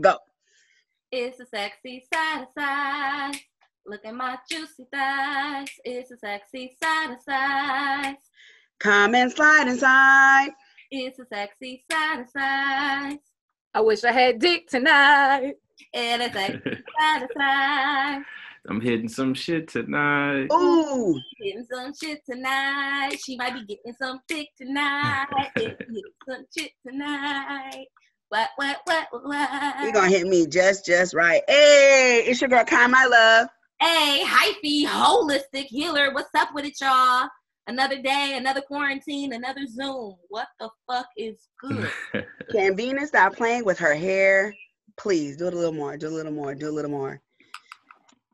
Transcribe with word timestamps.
Go. 0.00 0.16
It's 1.12 1.38
a 1.38 1.46
sexy 1.46 2.04
side 2.12 2.42
of 2.42 2.48
size. 2.58 3.40
Look 3.86 4.04
at 4.04 4.14
my 4.14 4.38
juicy 4.50 4.86
thighs. 4.92 5.68
It's 5.84 6.10
a 6.10 6.16
sexy 6.16 6.76
side 6.82 7.12
of 7.12 7.20
size. 7.20 8.16
Come 8.80 9.14
and 9.14 9.30
slide 9.30 9.68
inside. 9.68 10.50
It's 10.90 11.18
a 11.18 11.26
sexy 11.26 11.84
side 11.90 12.20
of 12.20 12.28
size. 12.28 13.18
I 13.74 13.80
wish 13.80 14.02
I 14.04 14.12
had 14.12 14.38
dick 14.40 14.68
tonight. 14.68 15.54
And 15.92 16.22
it's 16.22 16.34
sexy 16.34 16.82
side 16.98 17.22
of 17.22 17.30
size. 17.36 18.22
I'm 18.68 18.80
hitting 18.80 19.08
some 19.08 19.34
shit 19.34 19.68
tonight. 19.68 20.48
Ooh. 20.52 21.20
Getting 21.40 21.66
some 21.70 21.92
shit 21.94 22.24
tonight. 22.24 23.16
She 23.24 23.36
might 23.36 23.54
be 23.54 23.64
getting 23.66 23.94
some 24.00 24.20
dick 24.26 24.48
tonight. 24.56 25.26
Getting 25.54 26.02
some 26.28 26.46
shit 26.56 26.72
tonight. 26.84 27.86
What, 28.28 28.48
what, 28.56 28.78
what, 28.84 29.08
what? 29.12 29.84
You 29.84 29.92
gonna 29.92 30.08
hit 30.08 30.26
me 30.26 30.46
just 30.46 30.84
just 30.84 31.14
right. 31.14 31.42
Hey, 31.46 32.24
it's 32.26 32.40
your 32.40 32.50
girl 32.50 32.64
Kai, 32.64 32.86
my 32.86 33.06
love. 33.06 33.48
Hey, 33.80 34.24
hyphy, 34.24 34.86
holistic 34.86 35.66
healer. 35.66 36.12
What's 36.12 36.34
up 36.34 36.48
with 36.54 36.64
it, 36.64 36.80
y'all? 36.80 37.28
Another 37.66 38.00
day, 38.00 38.34
another 38.36 38.60
quarantine, 38.60 39.32
another 39.32 39.66
Zoom. 39.66 40.16
What 40.28 40.48
the 40.60 40.68
fuck 40.88 41.06
is 41.16 41.48
good? 41.60 41.90
Can 42.52 42.76
Venus 42.76 43.08
stop 43.08 43.36
playing 43.36 43.64
with 43.64 43.78
her 43.78 43.94
hair? 43.94 44.54
Please 44.96 45.36
do 45.36 45.46
it 45.46 45.54
a 45.54 45.56
little 45.56 45.72
more. 45.72 45.96
Do 45.96 46.08
a 46.08 46.10
little 46.10 46.32
more. 46.32 46.54
Do 46.54 46.68
a 46.68 46.72
little 46.72 46.90
more. 46.90 47.20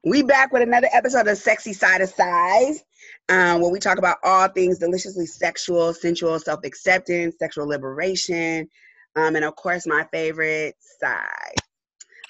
We 0.04 0.22
back 0.22 0.52
with 0.52 0.62
another 0.62 0.88
episode 0.92 1.28
of 1.28 1.36
Sexy 1.36 1.72
Side 1.72 2.00
of 2.00 2.08
Size, 2.08 2.82
um, 3.28 3.60
where 3.60 3.70
we 3.70 3.78
talk 3.78 3.98
about 3.98 4.16
all 4.24 4.48
things 4.48 4.78
deliciously 4.78 5.26
sexual, 5.26 5.92
sensual, 5.92 6.38
self-acceptance, 6.38 7.36
sexual 7.38 7.68
liberation, 7.68 8.68
um, 9.16 9.36
and 9.36 9.44
of 9.44 9.56
course, 9.56 9.86
my 9.86 10.06
favorite 10.12 10.76
side. 11.00 11.54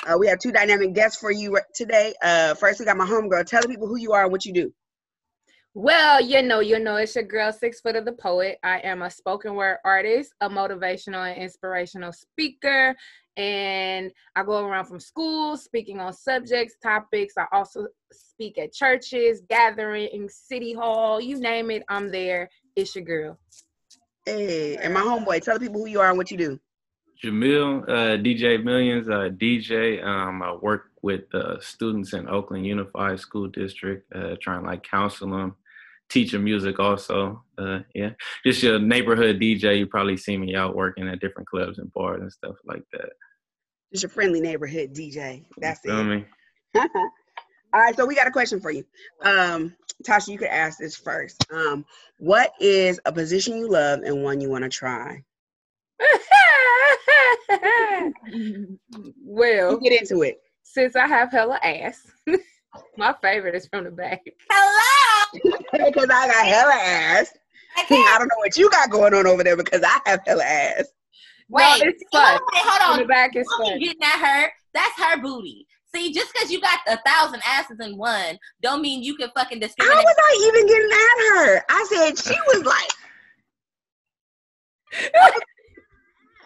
Uh, 0.07 0.17
we 0.19 0.27
have 0.27 0.39
two 0.39 0.53
dynamic 0.53 0.95
guests 0.95 1.19
for 1.21 1.31
you 1.31 1.59
today. 1.75 2.15
Uh, 2.23 2.55
first, 2.55 2.81
we 2.81 2.87
got 2.87 2.97
my 2.97 3.07
homegirl. 3.07 3.45
Tell 3.45 3.63
the 3.63 3.69
people 3.69 3.87
who 3.87 3.97
you 3.97 4.13
are 4.13 4.23
and 4.23 4.33
what 4.33 4.45
you 4.47 4.53
do. 4.53 4.73
Well, 5.75 6.21
you 6.21 6.43
know, 6.43 6.59
you 6.59 6.81
know, 6.81 6.97
it's 6.97 7.15
your 7.15 7.23
girl, 7.23 7.53
Six 7.53 7.81
Foot 7.81 7.95
of 7.95 8.05
the 8.05 8.13
Poet. 8.13 8.59
I 8.65 8.81
am 8.81 9.03
a 9.03 9.11
spoken 9.11 9.55
word 9.55 9.77
artist, 9.85 10.33
a 10.41 10.49
motivational 10.49 11.31
and 11.31 11.41
inspirational 11.41 12.13
speaker, 12.13 12.97
and 13.37 14.11
I 14.35 14.43
go 14.43 14.65
around 14.65 14.87
from 14.87 14.99
schools 14.99 15.63
speaking 15.63 16.01
on 16.01 16.13
subjects, 16.13 16.75
topics. 16.83 17.35
I 17.39 17.47
also 17.53 17.87
speak 18.11 18.59
at 18.59 18.73
churches, 18.73 19.43
gatherings, 19.49 20.35
city 20.35 20.73
hall, 20.73 21.21
you 21.21 21.39
name 21.39 21.71
it, 21.71 21.85
I'm 21.89 22.11
there. 22.11 22.51
It's 22.75 22.97
your 22.97 23.05
girl. 23.05 23.39
Hey, 24.27 24.77
and 24.77 24.93
my 24.93 25.03
homeboy, 25.03 25.41
tell 25.41 25.59
the 25.59 25.67
people 25.67 25.83
who 25.83 25.89
you 25.89 26.01
are 26.01 26.09
and 26.09 26.19
what 26.19 26.33
you 26.33 26.37
do. 26.37 26.59
Jamil, 27.23 27.83
uh, 27.83 28.17
DJ 28.17 28.63
Millions, 28.63 29.09
uh, 29.09 29.29
DJ. 29.31 30.03
Um, 30.03 30.43
I 30.43 30.55
work 30.55 30.91
with 31.03 31.33
uh, 31.35 31.61
students 31.61 32.15
in 32.15 32.29
Oakland 32.29 32.67
Unified 32.67 33.21
School 33.21 33.49
District, 33.49 34.11
uh, 34.15 34.37
trying 34.41 34.63
to 34.63 34.67
like 34.67 34.83
counsel 34.83 35.31
them, 35.31 35.57
teach 36.09 36.33
them 36.33 36.45
music 36.45 36.79
also. 36.79 37.45
Uh, 37.59 37.81
yeah, 37.95 38.11
just 38.45 38.63
your 38.63 38.79
neighborhood 38.79 39.39
DJ. 39.39 39.79
You 39.79 39.87
probably 39.87 40.17
see 40.17 40.37
me 40.39 40.55
out 40.55 40.75
working 40.75 41.09
at 41.09 41.21
different 41.21 41.49
clubs 41.49 41.79
and 41.79 41.93
bars 41.93 42.23
and 42.23 42.33
stuff 42.33 42.57
like 42.65 42.83
that. 42.93 43.11
Just 43.93 44.05
your 44.05 44.11
friendly 44.11 44.41
neighborhood 44.41 44.95
DJ. 44.95 45.45
That's 45.59 45.85
you 45.85 45.99
it. 45.99 46.05
Me? 46.05 46.25
All 47.73 47.81
right, 47.81 47.95
so 47.97 48.07
we 48.07 48.15
got 48.15 48.27
a 48.27 48.33
question 48.33 48.61
for 48.61 48.71
you. 48.71 48.85
Um, 49.23 49.77
Tasha, 50.05 50.29
you 50.29 50.39
could 50.39 50.49
ask 50.49 50.79
this 50.79 50.97
first. 50.97 51.47
Um, 51.53 51.85
what 52.19 52.53
is 52.61 52.99
a 53.05 53.13
position 53.13 53.59
you 53.59 53.69
love 53.69 54.01
and 54.01 54.25
one 54.25 54.41
you 54.41 54.49
want 54.49 54.65
to 54.65 54.71
try? 54.71 55.23
well, 59.25 59.71
You 59.73 59.81
get 59.81 60.01
into 60.03 60.23
it. 60.23 60.41
since 60.63 60.97
I 60.97 61.07
have 61.07 61.31
hella 61.33 61.59
ass, 61.63 62.11
my 62.97 63.15
favorite 63.23 63.55
is 63.55 63.67
from 63.67 63.85
the 63.85 63.91
back. 63.91 64.23
Hello! 64.51 65.41
because 65.73 66.09
I 66.11 66.27
got 66.27 66.47
hella 66.47 66.75
ass. 66.75 67.33
I 67.77 67.83
I 67.89 68.17
don't 68.19 68.27
know 68.29 68.39
what 68.39 68.57
you 68.57 68.69
got 68.71 68.91
going 68.91 69.15
on 69.15 69.27
over 69.27 69.45
there 69.45 69.57
because 69.57 69.83
I 69.85 69.99
have 70.07 70.21
hella 70.27 70.45
ass. 70.45 70.87
wait. 71.49 71.63
No, 71.83 71.89
it's 71.89 72.03
fun. 72.13 72.35
Wait, 72.53 72.63
hold 72.65 72.83
From 72.83 72.93
on. 72.93 72.99
the 73.01 73.05
back 73.07 73.37
is 73.37 73.47
fun. 73.59 73.79
getting 73.79 74.03
at 74.03 74.19
her. 74.19 74.51
That's 74.75 75.01
her 75.03 75.21
booty. 75.23 75.67
See, 75.95 76.13
just 76.13 76.33
because 76.33 76.51
you 76.53 76.61
got 76.61 76.79
a 76.87 76.99
thousand 77.07 77.43
asses 77.45 77.81
in 77.81 77.97
one, 77.97 78.39
don't 78.63 78.81
mean 78.83 79.03
you 79.03 79.17
can 79.17 79.29
fucking 79.37 79.61
How 79.61 79.69
was 79.97 80.15
I 80.19 80.47
even 80.49 80.67
getting 80.67 80.91
at 80.93 81.19
her? 81.37 81.65
I 81.69 81.87
said 81.89 82.19
she 82.19 82.39
was 82.47 82.65
like, 82.65 82.91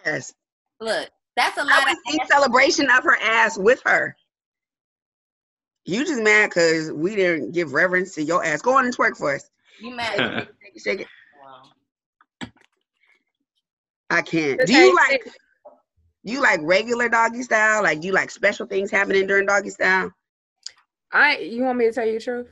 yes. 0.05 0.33
Look, 0.79 1.09
that's 1.35 1.57
a 1.57 1.63
lot 1.63 1.85
was 1.85 1.95
of 1.95 2.13
in 2.13 2.21
ass. 2.21 2.27
celebration 2.29 2.89
of 2.89 3.03
her 3.03 3.17
ass 3.21 3.57
with 3.57 3.81
her. 3.85 4.15
You 5.85 6.03
just 6.05 6.21
mad 6.21 6.49
because 6.49 6.91
we 6.91 7.15
didn't 7.15 7.51
give 7.51 7.73
reverence 7.73 8.15
to 8.15 8.23
your 8.23 8.43
ass. 8.43 8.61
Go 8.61 8.77
on 8.77 8.85
and 8.85 8.95
twerk 8.95 9.17
for 9.17 9.35
us. 9.35 9.49
You 9.79 9.95
mad? 9.95 10.17
Shake 10.17 10.75
it, 10.75 10.81
shake 10.81 10.99
it. 11.01 11.07
Wow. 11.43 12.49
I 14.09 14.21
can't. 14.21 14.59
Do 14.65 14.73
you 14.73 14.95
like 14.95 15.27
you 16.23 16.41
like 16.41 16.59
regular 16.63 17.07
doggy 17.07 17.43
style? 17.43 17.83
Like 17.83 18.01
do 18.01 18.07
you 18.07 18.13
like 18.13 18.31
special 18.31 18.65
things 18.65 18.89
happening 18.89 19.27
during 19.27 19.45
doggy 19.45 19.69
style? 19.69 20.11
I 21.11 21.37
you 21.37 21.63
want 21.63 21.77
me 21.77 21.85
to 21.85 21.91
tell 21.91 22.05
you 22.05 22.13
the 22.13 22.23
truth? 22.23 22.47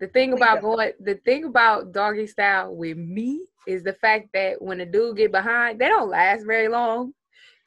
The 0.00 0.08
thing 0.08 0.32
about 0.32 0.56
do. 0.56 0.62
going 0.62 0.92
the 0.98 1.14
thing 1.24 1.44
about 1.44 1.92
doggy 1.92 2.26
style 2.26 2.74
with 2.74 2.96
me 2.96 3.46
is 3.68 3.84
the 3.84 3.92
fact 3.92 4.30
that 4.34 4.60
when 4.60 4.80
a 4.80 4.86
dude 4.86 5.16
get 5.16 5.30
behind, 5.30 5.78
they 5.78 5.86
don't 5.86 6.10
last 6.10 6.44
very 6.44 6.66
long. 6.66 7.12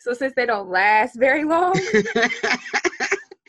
So 0.05 0.13
since 0.13 0.33
they 0.35 0.45
don't 0.45 0.69
last 0.69 1.15
very 1.15 1.43
long, 1.45 1.73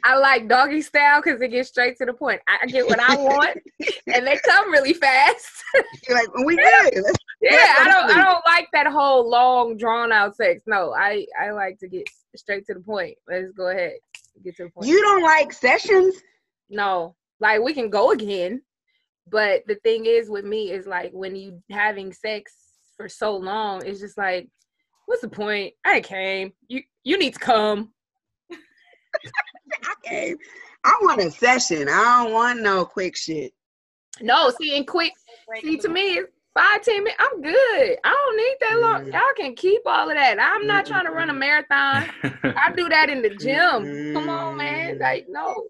I 0.02 0.16
like 0.16 0.48
doggy 0.48 0.80
style 0.80 1.20
because 1.22 1.38
it 1.42 1.48
gets 1.48 1.68
straight 1.68 1.98
to 1.98 2.06
the 2.06 2.14
point. 2.14 2.40
I 2.48 2.64
get 2.66 2.86
what 2.86 2.98
I 2.98 3.14
want 3.14 3.58
and 4.06 4.26
they 4.26 4.38
come 4.42 4.72
really 4.72 4.94
fast. 4.94 5.62
You're 6.08 6.16
like, 6.16 6.34
we 6.46 6.56
good. 6.56 6.94
Let's- 6.94 7.18
yeah, 7.42 7.50
Let's 7.50 7.80
I 7.80 7.84
don't 7.84 8.10
I 8.10 8.24
don't 8.24 8.42
like 8.46 8.68
that 8.72 8.86
whole 8.86 9.28
long 9.28 9.76
drawn 9.76 10.12
out 10.12 10.34
sex. 10.34 10.62
No, 10.66 10.94
I 10.94 11.26
I 11.38 11.50
like 11.50 11.78
to 11.80 11.88
get 11.88 12.08
straight 12.34 12.64
to 12.68 12.74
the 12.74 12.80
point. 12.80 13.18
Let's 13.28 13.52
go 13.52 13.68
ahead. 13.68 13.92
Get 14.42 14.56
to 14.56 14.64
the 14.64 14.70
point. 14.70 14.86
You 14.86 15.02
don't 15.02 15.22
like 15.22 15.52
sessions? 15.52 16.14
No, 16.70 17.16
like 17.38 17.60
we 17.60 17.74
can 17.74 17.90
go 17.90 18.12
again, 18.12 18.62
but 19.30 19.60
the 19.66 19.74
thing 19.84 20.06
is 20.06 20.30
with 20.30 20.46
me 20.46 20.70
is 20.70 20.86
like 20.86 21.10
when 21.12 21.36
you 21.36 21.62
having 21.70 22.14
sex 22.14 22.54
for 22.96 23.10
so 23.10 23.36
long, 23.36 23.84
it's 23.84 24.00
just 24.00 24.16
like, 24.16 24.48
what's 25.06 25.22
the 25.22 25.28
point? 25.28 25.74
I 25.84 26.00
came. 26.00 26.52
You 26.68 26.82
you 27.04 27.18
need 27.18 27.34
to 27.34 27.40
come. 27.40 27.92
I 28.52 29.94
came. 30.04 30.36
I 30.84 30.96
want 31.02 31.20
a 31.20 31.30
session. 31.30 31.88
I 31.88 32.22
don't 32.22 32.32
want 32.32 32.60
no 32.60 32.84
quick 32.84 33.16
shit. 33.16 33.52
No, 34.20 34.50
see, 34.60 34.76
and 34.76 34.86
quick. 34.86 35.12
See, 35.62 35.78
to 35.78 35.88
me, 35.88 36.14
it's 36.14 36.30
five 36.56 36.82
ten 36.82 37.04
minutes. 37.04 37.16
I'm 37.18 37.42
good. 37.42 37.96
I 38.04 38.10
don't 38.10 38.36
need 38.36 38.56
that 38.60 38.78
long. 38.80 39.04
Mm. 39.04 39.12
Y'all 39.12 39.22
can 39.36 39.54
keep 39.54 39.82
all 39.86 40.08
of 40.08 40.16
that. 40.16 40.38
I'm 40.40 40.66
not 40.66 40.86
trying 40.86 41.06
to 41.06 41.10
run 41.10 41.30
a 41.30 41.34
marathon. 41.34 42.08
I 42.22 42.72
do 42.76 42.88
that 42.88 43.08
in 43.08 43.22
the 43.22 43.30
gym. 43.30 44.14
Come 44.14 44.28
on, 44.28 44.56
man. 44.56 44.96
Mm. 44.96 45.00
Like 45.00 45.26
no. 45.28 45.68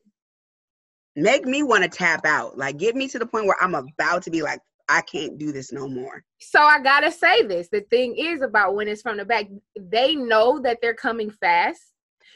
Make 1.19 1.47
me 1.47 1.63
want 1.63 1.83
to 1.83 1.89
tap 1.89 2.27
out. 2.27 2.59
Like 2.59 2.77
get 2.77 2.95
me 2.95 3.09
to 3.09 3.19
the 3.19 3.27
point 3.27 3.47
where 3.47 3.57
I'm 3.61 3.75
about 3.75 4.23
to 4.25 4.31
be 4.31 4.43
like, 4.43 4.61
I 4.89 5.01
can't 5.03 5.39
do 5.39 5.53
this 5.53 5.73
no 5.73 5.89
more. 5.89 6.23
So 6.41 6.61
I 6.61 6.81
gotta 6.81 7.11
say 7.11 7.43
this. 7.43 7.69
The 7.69 7.81
thing 7.91 8.17
is 8.17 8.43
about 8.43 8.75
when 8.75 8.89
it's 8.89 9.03
from 9.03 9.17
the 9.17 9.25
back, 9.25 9.47
they 9.79 10.15
know 10.15 10.61
that 10.61 10.79
they're 10.81 10.95
coming 10.95 11.31
fast. 11.31 11.81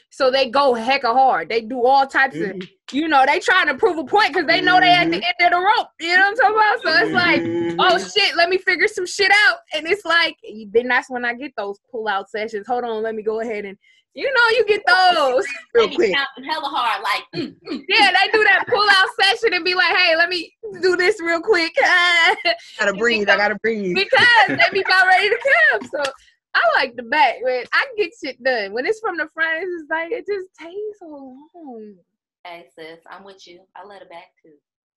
So 0.09 0.29
they 0.29 0.49
go 0.49 0.73
hecka 0.73 1.03
hard. 1.13 1.47
They 1.47 1.61
do 1.61 1.85
all 1.85 2.05
types 2.05 2.35
of, 2.35 2.41
Mhm. 2.41 2.69
you 2.91 3.07
know, 3.07 3.23
they 3.25 3.39
trying 3.39 3.67
to 3.67 3.75
prove 3.75 3.97
a 3.97 4.03
point 4.03 4.33
because 4.33 4.45
they 4.45 4.59
know 4.59 4.79
they 4.81 4.91
at 4.91 5.09
the 5.09 5.17
Mhm. 5.17 5.23
end 5.23 5.35
of 5.39 5.51
the 5.51 5.57
rope. 5.57 5.87
You 6.01 6.17
know 6.17 6.23
what 6.23 6.27
I'm 6.27 6.35
talking 6.35 6.55
about? 6.55 6.81
So 6.83 7.05
it's 7.05 7.13
like, 7.13 7.41
oh 7.79 7.97
Mhm. 7.97 8.13
shit, 8.13 8.35
let 8.35 8.49
me 8.49 8.57
figure 8.57 8.89
some 8.89 9.05
shit 9.05 9.31
out. 9.47 9.59
And 9.73 9.87
it's 9.87 10.03
like, 10.03 10.35
then 10.71 10.89
that's 10.89 11.09
when 11.09 11.23
I 11.23 11.33
get 11.33 11.53
those 11.55 11.79
pull 11.89 12.09
out 12.09 12.29
sessions. 12.29 12.67
Hold 12.67 12.83
on, 12.83 13.01
let 13.03 13.15
me 13.15 13.23
go 13.23 13.39
ahead 13.39 13.63
and, 13.63 13.77
you 14.13 14.25
know, 14.33 14.57
you 14.57 14.65
get 14.67 14.81
those. 14.85 15.45
real 15.73 15.85
They 15.85 15.89
be 15.89 15.95
quick. 15.95 16.13
counting 16.13 16.49
hella 16.51 16.65
hard, 16.67 17.01
like 17.03 17.23
mm, 17.35 17.55
mm, 17.71 17.81
Yeah, 17.87 18.11
they 18.11 18.31
do 18.31 18.43
that 18.43 18.65
pull 18.67 18.85
out 18.89 19.07
session 19.21 19.53
and 19.53 19.63
be 19.63 19.73
like, 19.73 19.95
hey, 19.95 20.15
let 20.17 20.29
me 20.29 20.53
do 20.81 20.95
this 20.97 21.19
real 21.21 21.41
quick. 21.41 21.73
gotta 22.79 22.93
breathe. 22.93 23.29
I 23.29 23.37
gotta 23.37 23.55
breathe. 23.55 23.95
because 23.95 24.47
they 24.47 24.69
be 24.73 24.81
about 24.85 25.07
ready 25.07 25.29
to 25.29 25.37
come. 25.71 25.89
So 25.89 26.11
I 26.53 26.61
like 26.75 26.95
the 26.95 27.03
back, 27.03 27.35
man. 27.43 27.63
I 27.73 27.85
get 27.97 28.11
shit 28.21 28.43
done. 28.43 28.73
When 28.73 28.85
it's 28.85 28.99
from 28.99 29.17
the 29.17 29.27
front, 29.33 29.63
it's 29.63 29.71
just 29.81 29.89
like 29.89 30.11
it 30.11 30.25
just 30.27 30.47
takes 30.59 30.99
so 30.99 31.37
long. 31.55 31.95
Hey 32.43 32.65
sis, 32.77 32.99
I'm 33.09 33.23
with 33.23 33.47
you. 33.47 33.61
I 33.75 33.85
let 33.85 34.01
it 34.01 34.09
back 34.09 34.31
too. 34.43 34.53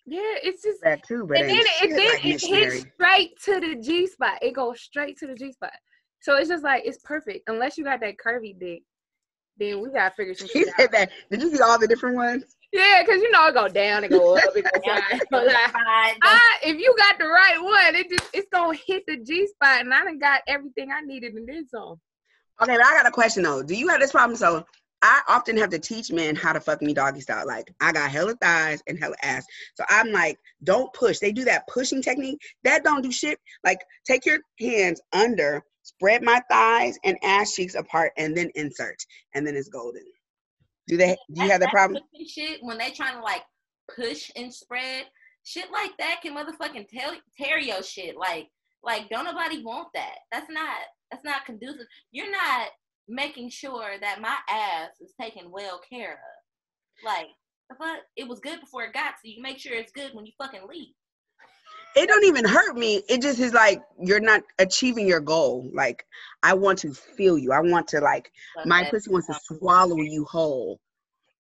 Yeah, 0.06 0.21
it's 0.43 0.62
just 0.62 0.83
That 0.83 1.03
too, 1.06 1.25
but 1.27 1.39
and 1.39 1.49
then 1.49 1.56
ain't 1.56 1.67
it, 1.83 1.97
then 1.97 2.09
like 2.09 2.25
it 2.25 2.41
hits 2.43 2.87
straight 2.94 3.41
to 3.44 3.61
the 3.61 3.77
G 3.81 4.06
spot. 4.06 4.39
It 4.43 4.55
goes 4.55 4.81
straight 4.81 5.17
to 5.19 5.27
the 5.27 5.35
G 5.35 5.53
spot. 5.53 5.73
So 6.21 6.37
it's 6.37 6.49
just 6.49 6.65
like 6.65 6.83
it's 6.85 6.99
perfect. 7.05 7.49
Unless 7.49 7.79
you 7.79 7.85
got 7.85 8.00
that 8.00 8.17
curvy 8.17 8.59
dick, 8.59 8.83
then 9.59 9.81
we 9.81 9.91
gotta 9.91 10.15
figure 10.15 10.35
some 10.35 10.49
She 10.49 10.61
shit 10.61 10.69
out. 10.69 10.75
said 10.81 10.93
that. 10.93 11.11
Did 11.31 11.43
you 11.43 11.55
see 11.55 11.62
all 11.62 11.79
the 11.79 11.87
different 11.87 12.17
ones? 12.17 12.45
Yeah, 12.73 13.03
because 13.05 13.23
you 13.23 13.31
know 13.31 13.47
it 13.47 13.55
go 13.55 13.69
down, 13.69 14.03
and 14.03 14.12
go 14.12 14.37
up, 14.37 14.43
it 14.56 14.65
go 14.65 14.81
down. 14.87 15.03
it 15.12 15.29
go 15.31 15.47
down. 15.47 15.71
Fine, 15.71 16.15
I, 16.23 16.59
if 16.65 16.77
you 16.79 16.95
got 16.99 17.19
the 17.19 17.27
right 17.27 17.62
one, 17.62 17.95
it 17.95 18.11
just 18.11 18.29
it's 18.33 18.49
gonna 18.53 18.77
hit 18.87 19.05
the 19.06 19.19
G 19.19 19.47
spot, 19.47 19.81
and 19.81 19.95
I 19.95 20.03
done 20.05 20.19
got 20.19 20.41
everything 20.49 20.91
I 20.91 21.01
needed 21.03 21.37
in 21.37 21.47
this 21.47 21.71
zone. 21.71 22.01
Okay, 22.61 22.77
but 22.77 22.85
I 22.85 22.95
got 22.97 23.06
a 23.06 23.11
question 23.12 23.43
though. 23.43 23.62
Do 23.62 23.75
you 23.77 23.89
have 23.89 24.01
this 24.01 24.12
problem? 24.12 24.37
So 24.37 24.65
I 25.03 25.21
often 25.29 25.56
have 25.59 25.71
to 25.71 25.79
teach 25.79 26.11
men 26.11 26.35
how 26.35 26.53
to 26.53 26.61
fuck 26.61 26.81
me 26.81 26.95
doggy 26.95 27.21
style. 27.21 27.47
Like 27.47 27.73
I 27.81 27.93
got 27.93 28.11
hella 28.11 28.35
thighs 28.41 28.83
and 28.87 28.99
hella 28.99 29.17
ass. 29.23 29.45
So 29.75 29.85
I'm 29.91 30.11
like, 30.11 30.39
don't 30.62 30.93
push. 30.95 31.19
They 31.19 31.31
do 31.31 31.45
that 31.45 31.69
pushing 31.69 32.01
technique. 32.03 32.41
That 32.65 32.85
don't 32.85 33.03
do 33.03 33.12
shit. 33.12 33.39
Like 33.65 33.79
take 34.06 34.25
your 34.25 34.39
hands 34.59 35.01
under, 35.12 35.62
spread 35.85 36.23
my 36.23 36.43
thighs 36.51 36.99
and 37.05 37.17
ass 37.23 37.55
cheeks 37.55 37.77
apart, 37.77 38.13
and 38.19 38.37
then 38.37 38.51
insert. 38.57 38.97
And 39.35 39.47
then 39.47 39.55
it's 39.55 39.69
golden. 39.69 40.03
Do 40.89 40.97
they 40.97 41.17
do 41.33 41.43
you 41.43 41.51
have 41.51 41.61
that 41.61 41.71
problem? 41.71 42.03
Shit 42.27 42.59
when 42.63 42.79
they 42.79 42.91
trying 42.91 43.15
to 43.15 43.23
like 43.23 43.43
push 43.95 44.31
and 44.37 44.53
spread 44.53 45.05
shit 45.45 45.71
like 45.71 45.93
that 45.99 46.21
can 46.23 46.35
motherfucking 46.35 46.89
tell 46.89 47.13
tear 47.39 47.59
your 47.59 47.83
shit. 47.83 48.17
Like 48.17 48.49
like 48.83 49.09
don't 49.09 49.25
nobody 49.25 49.63
want 49.63 49.89
that. 49.95 50.17
That's 50.33 50.51
not 50.51 50.77
that's 51.11 51.25
not 51.25 51.47
conducive. 51.47 51.87
You're 52.11 52.31
not 52.31 52.69
making 53.09 53.51
sure 53.51 53.99
that 54.01 54.21
my 54.21 54.37
ass 54.49 54.91
is 55.01 55.13
taken 55.21 55.51
well 55.51 55.81
care 55.89 56.13
of. 56.13 57.05
Like 57.05 57.29
the 57.71 57.77
fuck, 57.77 57.99
it 58.17 58.29
was 58.29 58.41
good 58.41 58.61
before 58.61 58.85
it 58.85 58.93
got 58.93 59.15
to 59.23 59.31
you. 59.31 59.43
Make 59.43 59.59
sure 59.59 59.75
it's 59.75 59.93
good 59.93 60.11
when 60.13 60.27
you 60.27 60.33
fucking 60.39 60.67
leave. 60.69 60.95
It 61.96 62.08
don't 62.08 62.25
even 62.25 62.44
hurt 62.44 62.76
me. 62.76 63.02
It 63.08 63.23
just 63.23 63.38
is 63.38 63.52
like 63.52 63.81
you're 64.00 64.20
not 64.20 64.43
achieving 64.58 65.06
your 65.06 65.20
goal. 65.20 65.70
Like 65.73 66.05
I 66.43 66.55
want 66.55 66.79
to 66.81 66.93
feel 66.93 67.38
you. 67.38 67.52
I 67.52 67.61
want 67.61 67.88
to 67.88 68.00
like 68.00 68.32
my 68.64 68.85
pussy 68.85 69.11
wants 69.11 69.29
to 69.29 69.35
swallow 69.35 69.96
you 69.99 70.25
whole. 70.25 70.81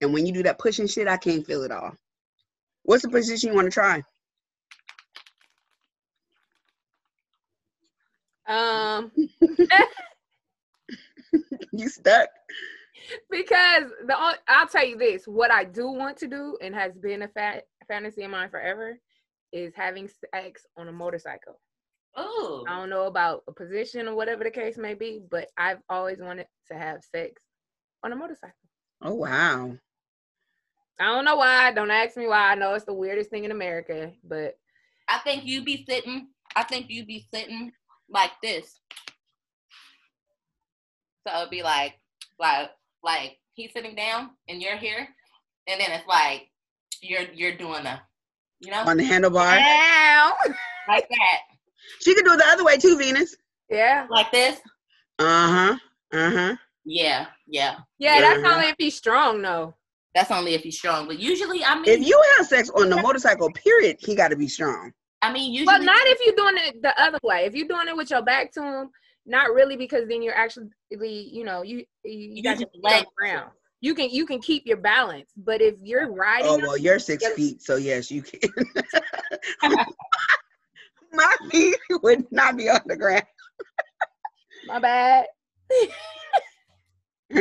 And 0.00 0.12
when 0.12 0.26
you 0.26 0.32
do 0.32 0.42
that 0.44 0.58
pushing 0.58 0.86
shit, 0.86 1.08
I 1.08 1.16
can't 1.16 1.46
feel 1.46 1.62
it 1.62 1.72
all. 1.72 1.92
What's 2.84 3.02
the 3.02 3.08
position 3.08 3.50
you 3.50 3.54
want 3.54 3.66
to 3.66 3.70
try? 3.70 4.02
Um, 8.46 9.10
You 11.72 11.88
stuck. 11.88 12.28
because 13.30 13.84
the 14.06 14.16
I'll 14.46 14.68
tell 14.68 14.86
you 14.86 14.96
this: 14.96 15.26
what 15.26 15.50
I 15.50 15.64
do 15.64 15.88
want 15.90 16.16
to 16.18 16.28
do, 16.28 16.56
and 16.60 16.74
has 16.74 16.92
been 16.96 17.22
a 17.22 17.28
fa- 17.28 17.62
fantasy 17.88 18.22
of 18.22 18.30
mine 18.30 18.50
forever, 18.50 18.98
is 19.54 19.72
having 19.76 20.08
sex 20.08 20.66
on 20.76 20.88
a 20.88 20.92
motorcycle. 20.92 21.60
Oh. 22.16 22.64
I 22.68 22.78
don't 22.78 22.90
know 22.90 23.06
about 23.06 23.44
a 23.48 23.52
position 23.52 24.08
or 24.08 24.14
whatever 24.14 24.44
the 24.44 24.50
case 24.50 24.76
may 24.76 24.94
be, 24.94 25.20
but 25.30 25.48
I've 25.56 25.78
always 25.88 26.18
wanted 26.18 26.46
to 26.70 26.74
have 26.76 27.04
sex 27.04 27.42
on 28.02 28.12
a 28.12 28.16
motorcycle. 28.16 28.54
Oh 29.00 29.14
wow. 29.14 29.76
I 31.00 31.04
don't 31.04 31.24
know 31.24 31.36
why. 31.36 31.72
Don't 31.72 31.90
ask 31.90 32.16
me 32.16 32.26
why. 32.26 32.52
I 32.52 32.54
know 32.56 32.74
it's 32.74 32.84
the 32.84 32.92
weirdest 32.92 33.30
thing 33.30 33.44
in 33.44 33.50
America, 33.50 34.12
but 34.24 34.58
I 35.08 35.18
think 35.18 35.44
you'd 35.44 35.64
be 35.64 35.84
sitting. 35.88 36.28
I 36.56 36.64
think 36.64 36.86
you'd 36.88 37.06
be 37.06 37.26
sitting 37.32 37.72
like 38.08 38.32
this. 38.42 38.80
So 41.26 41.36
it'd 41.36 41.50
be 41.50 41.62
like, 41.62 41.94
like, 42.38 42.70
like 43.02 43.38
he's 43.54 43.72
sitting 43.72 43.94
down 43.94 44.30
and 44.48 44.60
you're 44.60 44.76
here, 44.76 45.08
and 45.66 45.80
then 45.80 45.90
it's 45.90 46.06
like 46.06 46.48
you're 47.00 47.26
you're 47.32 47.56
doing 47.56 47.86
a, 47.86 48.02
you 48.64 48.70
know, 48.70 48.82
On 48.86 48.96
the 48.96 49.04
handlebar. 49.04 49.58
Ow! 49.60 50.36
like 50.88 51.08
that, 51.08 51.38
She 52.00 52.14
could 52.14 52.24
do 52.24 52.32
it 52.32 52.38
the 52.38 52.46
other 52.46 52.64
way 52.64 52.76
too, 52.76 52.96
Venus. 52.98 53.36
yeah, 53.70 54.06
like 54.10 54.30
this. 54.32 54.60
Uh-huh. 55.18 55.76
Uh-huh. 56.12 56.56
Yeah, 56.84 57.26
yeah. 57.46 57.76
yeah. 57.98 58.20
That's 58.20 58.40
Yeah. 58.42 58.52
only 58.54 58.66
if 58.68 58.76
he's 58.78 58.96
strong, 58.96 59.42
though. 59.42 59.74
That's 60.14 60.30
only 60.30 60.54
if 60.54 60.62
he's 60.62 60.78
strong. 60.78 61.06
But 61.06 61.18
usually, 61.18 61.64
I 61.64 61.74
mean, 61.74 61.88
If 61.88 62.06
you 62.06 62.22
have 62.36 62.46
sex 62.46 62.70
on 62.70 62.88
the 62.88 63.00
motorcycle, 63.00 63.50
period, 63.52 63.96
he 63.98 64.14
gotta 64.14 64.36
be 64.36 64.46
strong. 64.48 64.92
I 65.22 65.32
mean, 65.32 65.52
usually, 65.52 65.66
Well, 65.66 65.82
not 65.82 66.00
if 66.06 66.18
you're 66.24 66.36
doing 66.36 66.54
it 66.66 66.82
the 66.82 67.00
other 67.02 67.18
way. 67.22 67.46
If 67.46 67.54
you're 67.54 67.66
doing 67.68 67.88
it 67.88 67.96
with 67.96 68.10
your 68.10 68.22
back 68.22 68.52
to 68.52 68.62
him, 68.62 68.90
not 69.26 69.52
really, 69.54 69.76
because 69.76 70.06
then 70.08 70.22
you're 70.22 70.34
actually, 70.36 70.68
you 70.90 71.44
know, 71.44 71.62
you 71.62 71.78
you, 72.04 72.34
you 72.36 72.42
got 72.42 72.60
Use 72.60 72.60
your 72.60 72.68
your 72.74 73.00
feet 73.00 73.46
on 73.82 73.94
legs. 73.94 74.08
the 74.10 74.26
ground. 74.26 74.38
You 74.40 74.66
can 74.66 74.66
you 74.66 74.66
can 74.66 74.66
keep 74.66 74.66
your 74.66 74.76
balance, 74.78 75.30
but 75.36 75.60
if 75.60 75.74
you're 75.82 76.12
riding, 76.12 76.46
Oh 76.46 76.58
well, 76.58 76.76
you're 76.78 76.98
six 76.98 77.22
Yes. 77.22 77.34
feet, 77.34 77.62
so 77.62 77.76
yes, 77.76 78.10
you 78.10 78.22
can. 78.22 78.50
My 81.12 81.36
feet 81.50 81.76
would 82.02 82.30
not 82.32 82.56
be 82.56 82.68
on 82.68 82.80
the 82.86 82.96
ground. 82.96 83.24
my 84.66 84.78
bad. 84.78 85.26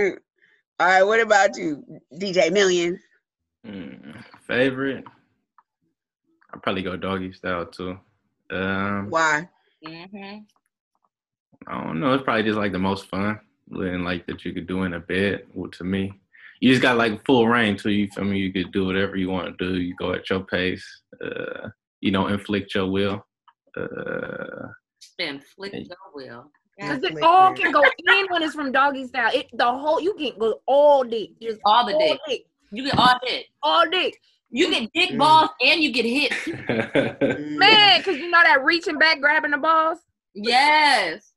All 0.80 0.88
right, 0.88 1.04
what 1.04 1.20
about 1.20 1.58
you, 1.58 1.84
DJ 2.20 2.52
Million? 2.52 3.00
Mm, 3.66 4.24
favorite? 4.48 5.06
I'd 6.54 6.62
probably 6.62 6.84
go 6.84 6.96
doggy 6.98 7.34
style 7.34 7.66
too. 7.66 8.00
Um, 8.52 9.08
Why? 9.10 9.50
hmm 9.86 10.38
I 11.68 11.84
don't 11.84 12.00
know. 12.00 12.14
It's 12.14 12.24
probably 12.24 12.44
just 12.44 12.58
like 12.58 12.72
the 12.74 12.80
most 12.80 13.08
fun, 13.08 13.40
and 13.72 14.04
like 14.04 14.26
that 14.28 14.44
you 14.46 14.54
could 14.54 14.68
do 14.68 14.84
in 14.84 14.94
a 14.94 15.00
bed. 15.00 15.46
Well, 15.54 15.72
to 15.72 15.84
me, 15.84 16.20
you 16.63 16.69
just 16.69 16.81
got 16.81 16.98
like 16.98 17.25
full 17.25 17.48
reign 17.48 17.75
to 17.77 17.92
you. 17.92 18.07
Feel 18.15 18.24
me? 18.24 18.39
You 18.39 18.54
could 18.54 18.71
do 18.71 18.86
whatever 18.86 19.18
you 19.18 19.30
want 19.30 19.48
to 19.57 19.65
do. 19.65 19.80
You 19.81 19.94
go 20.00 20.13
at 20.13 20.30
your 20.30 20.45
pace. 20.45 20.86
Uh, 21.24 21.68
you 22.00 22.10
don't 22.12 22.31
inflict 22.31 22.74
your 22.74 22.88
will. 22.89 23.25
Uh, 23.75 24.68
Then 25.19 25.42
flick 25.56 25.74
Hey. 25.74 25.86
your 25.89 25.98
will. 26.15 26.51
Because 26.77 27.00
Yeah. 27.04 27.10
it 27.10 27.21
all 27.21 27.54
can 27.54 27.71
go 27.71 27.83
in 27.83 28.25
when 28.30 28.42
it's 28.44 28.56
from 28.56 28.71
doggy 28.71 29.07
style. 29.07 29.31
It 29.33 29.48
the 29.54 29.65
whole 29.65 30.00
you 30.00 30.13
can 30.13 30.39
go 30.39 30.62
all 30.65 31.04
dick. 31.04 31.31
Just 31.42 31.60
All 31.65 31.86
the 31.86 31.94
all 31.94 32.00
dick. 32.00 32.19
dick. 32.27 32.42
You 32.71 32.86
get 32.86 32.98
all 32.98 33.19
dick. 33.25 33.45
All 33.62 33.89
dick. 33.89 34.18
You 34.50 34.69
get 34.71 34.89
dick 34.94 35.10
Mm. 35.12 35.18
balls 35.18 35.50
and 35.62 35.81
you 35.83 35.92
get 35.92 36.06
hit. 36.06 36.31
Man, 37.60 38.00
because 38.00 38.18
you 38.18 38.30
know 38.30 38.42
that 38.44 38.63
reaching 38.63 38.98
back, 38.98 39.19
grabbing 39.19 39.51
the 39.51 39.57
balls. 39.57 40.00
Yes. 40.33 41.33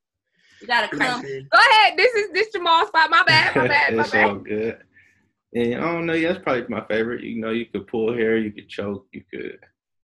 You 0.61 0.67
gotta 0.69 0.89
come. 0.89 1.21
Go 1.23 1.59
ahead. 1.59 1.97
This 1.99 2.15
is 2.15 2.31
this 2.33 2.49
Jamal's 2.53 2.89
spot. 2.89 3.11
My 3.11 3.23
bad. 3.27 3.57
My 3.57 3.67
bad. 3.69 3.95
My 3.97 4.03
it's 4.05 4.13
bad. 4.13 4.25
all 4.29 4.35
good. 4.37 4.79
And 5.57 5.75
I 5.75 5.81
don't 5.81 6.05
know. 6.05 6.13
Yeah, 6.13 6.33
that's 6.33 6.45
probably 6.45 6.67
my 6.69 6.85
favorite. 6.87 7.25
You 7.25 7.41
know, 7.41 7.51
you 7.51 7.65
could 7.65 7.87
pull 7.87 8.13
hair, 8.13 8.37
you 8.37 8.53
could 8.53 8.69
choke, 8.69 9.07
you 9.13 9.23
could, 9.33 9.59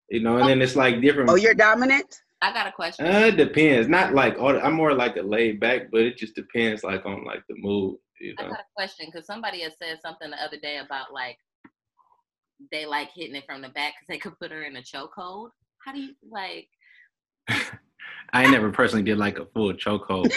you 0.09 0.19
know, 0.19 0.38
and 0.38 0.49
then 0.49 0.61
it's 0.61 0.75
like 0.75 1.01
different. 1.01 1.29
Oh, 1.29 1.35
you're 1.35 1.53
dominant? 1.53 2.21
I 2.41 2.51
got 2.51 2.67
a 2.67 2.71
question. 2.73 3.05
Uh, 3.05 3.27
it 3.27 3.38
depends. 3.38 3.88
Not 3.88 4.13
like 4.13 4.38
all. 4.38 4.59
I'm 4.59 4.73
more 4.73 4.94
like 4.94 5.15
a 5.15 5.21
laid 5.21 5.61
back, 5.61 5.89
but 5.89 6.01
it 6.01 6.17
just 6.17 6.35
depends, 6.35 6.83
like 6.83 7.05
on 7.05 7.23
like 7.23 7.44
the 7.47 7.55
mood. 7.57 7.95
You 8.19 8.35
know? 8.35 8.44
I 8.44 8.44
know. 8.44 8.49
got 8.49 8.59
a 8.59 8.75
question 8.75 9.07
because 9.09 9.25
somebody 9.25 9.61
had 9.61 9.73
said 9.81 9.99
something 10.01 10.29
the 10.29 10.44
other 10.44 10.57
day 10.57 10.79
about 10.79 11.13
like 11.13 11.38
they 12.69 12.85
like 12.85 13.11
hitting 13.15 13.35
it 13.35 13.45
from 13.45 13.61
the 13.61 13.69
back 13.69 13.93
because 13.93 14.07
they 14.09 14.17
could 14.17 14.38
put 14.39 14.51
her 14.51 14.63
in 14.63 14.75
a 14.75 14.81
chokehold. 14.81 15.51
How 15.85 15.93
do 15.93 16.01
you 16.01 16.13
like? 16.29 16.67
I 18.33 18.50
never 18.50 18.71
personally 18.71 19.03
did 19.03 19.18
like 19.18 19.39
a 19.39 19.45
full 19.45 19.74
chokehold. 19.74 20.31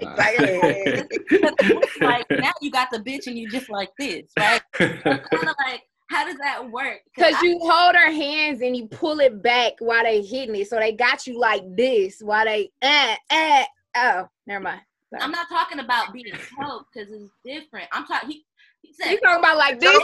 but, 0.00 0.18
Like, 0.18 0.38
Like, 2.00 2.00
like 2.00 2.26
now 2.30 2.52
you 2.60 2.70
got 2.70 2.90
the 2.90 2.98
bitch 2.98 3.26
and 3.26 3.38
you 3.38 3.48
just 3.48 3.70
like 3.70 3.90
this, 3.98 4.30
right? 4.38 4.60
kind 4.72 4.90
of 5.14 5.54
like 5.66 5.82
how 6.10 6.24
does 6.24 6.36
that 6.38 6.70
work? 6.70 7.00
Because 7.14 7.34
I- 7.34 7.44
you 7.44 7.58
hold 7.62 7.94
her 7.94 8.10
hands 8.10 8.62
and 8.62 8.76
you 8.76 8.86
pull 8.88 9.20
it 9.20 9.42
back 9.42 9.74
while 9.78 10.02
they 10.02 10.22
hitting 10.22 10.56
it. 10.56 10.68
So 10.68 10.76
they 10.76 10.92
got 10.92 11.26
you 11.26 11.38
like 11.38 11.62
this 11.76 12.20
while 12.20 12.44
they 12.44 12.70
eh, 12.82 13.16
eh. 13.30 13.64
Oh, 13.96 14.28
never 14.46 14.62
mind. 14.64 14.80
I'm 15.20 15.30
not 15.30 15.48
talking 15.48 15.80
about 15.80 16.12
being 16.12 16.26
choked 16.32 16.86
because 16.92 17.10
it's 17.10 17.30
different. 17.44 17.88
I'm 17.92 18.04
talking. 18.06 18.30
He, 18.30 18.44
he 18.82 18.92
said 18.92 19.12
You 19.12 19.20
talking 19.20 19.38
about 19.38 19.56
like 19.56 19.80
this? 19.80 19.98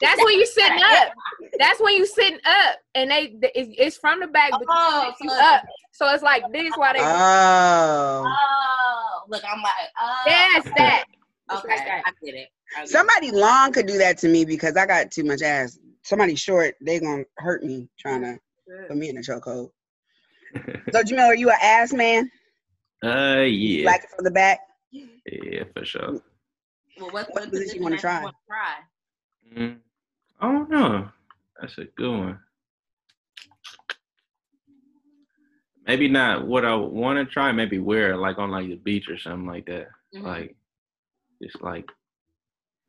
Like, 0.00 0.10
that's 0.16 0.24
when 0.24 0.34
you 0.38 0.46
sitting 0.46 0.82
up. 0.82 1.12
That's 1.58 1.80
when 1.80 1.94
you 1.94 2.06
sitting 2.06 2.38
up, 2.44 2.76
and 2.94 3.10
they 3.10 3.34
it's, 3.54 3.74
it's 3.78 3.96
from 3.98 4.20
the 4.20 4.26
back, 4.28 4.52
but 4.52 4.62
Oh, 4.68 5.12
you 5.20 5.28
so 5.28 5.36
up. 5.36 5.64
So 5.92 6.08
it's 6.14 6.22
like 6.22 6.44
this 6.52 6.74
while 6.76 6.92
they. 6.94 7.00
oh. 7.00 8.24
Oh, 8.26 9.20
look, 9.28 9.42
I'm 9.50 9.62
like, 9.62 9.72
oh, 10.00 10.14
yes, 10.26 10.64
that. 10.76 11.04
Okay, 11.52 11.62
That's 11.68 11.80
that. 11.82 12.02
I 12.06 12.12
get 12.24 12.34
it. 12.34 12.48
I 12.76 12.80
get 12.82 12.84
it. 12.84 12.90
Somebody 12.90 13.32
long 13.32 13.72
could 13.72 13.86
do 13.86 13.98
that 13.98 14.18
to 14.18 14.28
me 14.28 14.44
because 14.44 14.76
I 14.76 14.86
got 14.86 15.10
too 15.10 15.24
much 15.24 15.42
ass. 15.42 15.76
Somebody 16.04 16.36
short, 16.36 16.76
they 16.80 17.00
gonna 17.00 17.24
hurt 17.38 17.64
me 17.64 17.88
trying 17.98 18.22
to 18.22 18.38
put 18.86 18.96
me 18.96 19.08
in 19.08 19.16
a 19.16 19.20
chokehold. 19.20 19.70
So 20.92 21.02
Jamil, 21.02 21.26
are 21.26 21.34
you 21.34 21.50
an 21.50 21.56
ass 21.60 21.92
man? 21.92 22.30
uh, 23.04 23.40
yeah, 23.48 23.84
Like 23.86 24.08
from 24.10 24.24
the 24.24 24.30
back? 24.30 24.60
yeah, 24.92 25.64
for 25.74 25.84
sure. 25.84 26.20
Well, 27.00 27.10
what, 27.10 27.28
What 27.32 27.50
position 27.50 27.76
you 27.76 27.82
wanna 27.82 27.98
try? 27.98 28.22
wanna 28.22 28.32
try? 28.48 28.74
Mm, 29.56 29.78
I 30.40 30.50
don't 30.50 30.70
know. 30.70 31.08
That's 31.60 31.76
a 31.78 31.84
good 31.84 32.10
one. 32.18 32.38
Maybe 35.86 36.08
not 36.08 36.46
what 36.46 36.64
I 36.64 36.74
want 36.74 37.18
to 37.18 37.30
try. 37.30 37.52
Maybe 37.52 37.78
wear 37.78 38.16
like 38.16 38.38
on 38.38 38.50
like 38.50 38.68
the 38.68 38.76
beach 38.76 39.08
or 39.08 39.18
something 39.18 39.46
like 39.46 39.66
that. 39.66 39.88
Mhm. 40.14 40.22
Like 40.24 40.56
just 41.42 41.60
like 41.62 41.90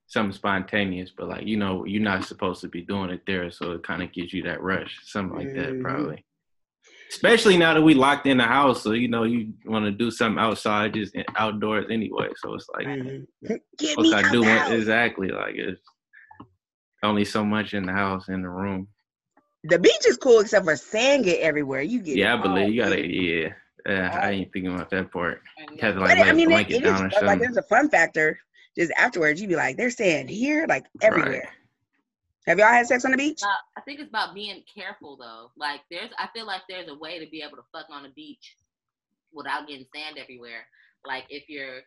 something 0.07 0.33
spontaneous, 0.33 1.11
but 1.15 1.27
like 1.27 1.45
you 1.47 1.57
know 1.57 1.85
you're 1.85 2.01
not 2.01 2.25
supposed 2.25 2.61
to 2.61 2.67
be 2.67 2.81
doing 2.81 3.09
it 3.09 3.21
there, 3.25 3.49
so 3.51 3.71
it 3.71 3.83
kind 3.83 4.03
of 4.03 4.11
gives 4.11 4.33
you 4.33 4.43
that 4.43 4.61
rush. 4.61 4.97
Something 5.03 5.37
like 5.37 5.53
that 5.55 5.73
Mhm. 5.73 5.81
probably. 5.81 6.25
Especially 7.09 7.57
now 7.57 7.73
that 7.73 7.81
we 7.81 7.93
locked 7.93 8.25
in 8.27 8.37
the 8.37 8.43
house, 8.43 8.83
so 8.83 8.91
you 8.91 9.07
know 9.07 9.23
you 9.23 9.53
want 9.65 9.85
to 9.85 9.91
do 9.91 10.11
something 10.11 10.39
outside, 10.41 10.93
just 10.93 11.15
outdoors 11.35 11.87
anyway. 11.89 12.29
So 12.37 12.53
it's 12.53 12.69
like 12.69 12.87
Mhm. 12.87 13.27
What 13.95 14.13
I 14.13 14.31
do 14.31 14.41
want 14.43 14.71
exactly 14.73 15.29
like 15.29 15.55
it's 15.55 15.81
only 17.03 17.25
so 17.25 17.43
much 17.43 17.73
in 17.73 17.85
the 17.85 17.91
house 17.93 18.29
in 18.29 18.41
the 18.41 18.49
room. 18.49 18.87
The 19.63 19.79
beach 19.79 20.05
is 20.07 20.17
cool 20.17 20.39
except 20.39 20.65
for 20.65 20.75
sand 20.75 21.25
get 21.25 21.39
everywhere. 21.41 21.81
You 21.81 22.01
get 22.01 22.17
Yeah, 22.17 22.33
I 22.35 22.41
believe 22.41 22.73
you 22.73 22.81
gotta. 22.81 23.07
Yeah, 23.07 23.49
uh, 23.87 24.17
I 24.17 24.31
ain't 24.31 24.53
thinking 24.53 24.73
about 24.73 24.89
that 24.89 25.11
part. 25.11 25.41
And 25.57 25.79
have 25.79 25.95
to 25.95 26.01
like 26.01 26.17
it- 26.17 26.21
lay 26.21 26.27
I 26.27 26.31
a 26.31 26.33
mean, 26.33 26.47
it, 26.49 26.53
blanket 26.53 26.75
it 26.77 26.83
is 26.85 26.99
down 26.99 27.11
or 27.21 27.25
like 27.25 27.39
there's 27.39 27.57
a 27.57 27.63
fun 27.63 27.89
factor. 27.89 28.39
just 28.77 28.91
afterwards, 28.97 29.39
you'd 29.41 29.49
be 29.49 29.55
like, 29.55 29.77
they're 29.77 29.91
saying 29.91 30.27
here, 30.29 30.65
like 30.67 30.85
everywhere. 31.01 31.31
Right. 31.41 31.47
Have 32.47 32.57
y'all 32.57 32.69
had 32.69 32.87
sex 32.87 33.05
on 33.05 33.11
the 33.11 33.17
beach? 33.17 33.41
Uh, 33.43 33.47
I 33.77 33.81
think 33.81 33.99
it's 33.99 34.09
about 34.09 34.33
being 34.33 34.63
careful 34.75 35.15
though. 35.15 35.51
Like 35.55 35.81
there's, 35.91 36.09
I 36.17 36.27
feel 36.33 36.47
like 36.47 36.61
there's 36.67 36.89
a 36.89 36.95
way 36.97 37.23
to 37.23 37.29
be 37.29 37.43
able 37.43 37.57
to 37.57 37.63
fuck 37.71 37.85
on 37.91 38.01
the 38.03 38.09
beach 38.09 38.55
without 39.31 39.67
getting 39.67 39.85
sand 39.95 40.17
everywhere. 40.19 40.65
Like 41.05 41.25
if 41.29 41.43
you're, 41.49 41.81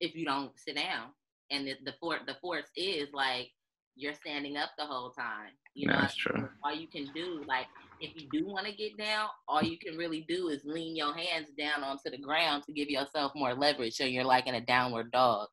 if 0.00 0.14
you 0.14 0.26
don't 0.26 0.52
sit 0.58 0.76
down, 0.76 1.08
and 1.50 1.66
the 1.66 1.74
the 1.84 1.94
fort 2.00 2.20
the 2.26 2.34
force 2.42 2.66
is 2.76 3.08
like 3.14 3.48
you're 3.96 4.14
standing 4.14 4.56
up 4.56 4.70
the 4.78 4.84
whole 4.84 5.10
time. 5.10 5.50
You 5.74 5.88
know, 5.88 5.98
That's 6.00 6.14
true. 6.14 6.48
all 6.62 6.74
you 6.74 6.86
can 6.86 7.08
do, 7.14 7.42
like 7.48 7.66
if 8.00 8.14
you 8.14 8.28
do 8.30 8.46
want 8.46 8.66
to 8.66 8.72
get 8.72 8.96
down, 8.98 9.28
all 9.48 9.62
you 9.62 9.78
can 9.78 9.96
really 9.96 10.24
do 10.28 10.48
is 10.48 10.60
lean 10.64 10.94
your 10.96 11.14
hands 11.14 11.48
down 11.58 11.82
onto 11.82 12.10
the 12.10 12.18
ground 12.18 12.62
to 12.64 12.72
give 12.72 12.88
yourself 12.88 13.32
more 13.34 13.54
leverage, 13.54 13.94
so 13.94 14.04
you're 14.04 14.24
like 14.24 14.46
in 14.46 14.54
a 14.54 14.60
downward 14.60 15.10
dog, 15.12 15.48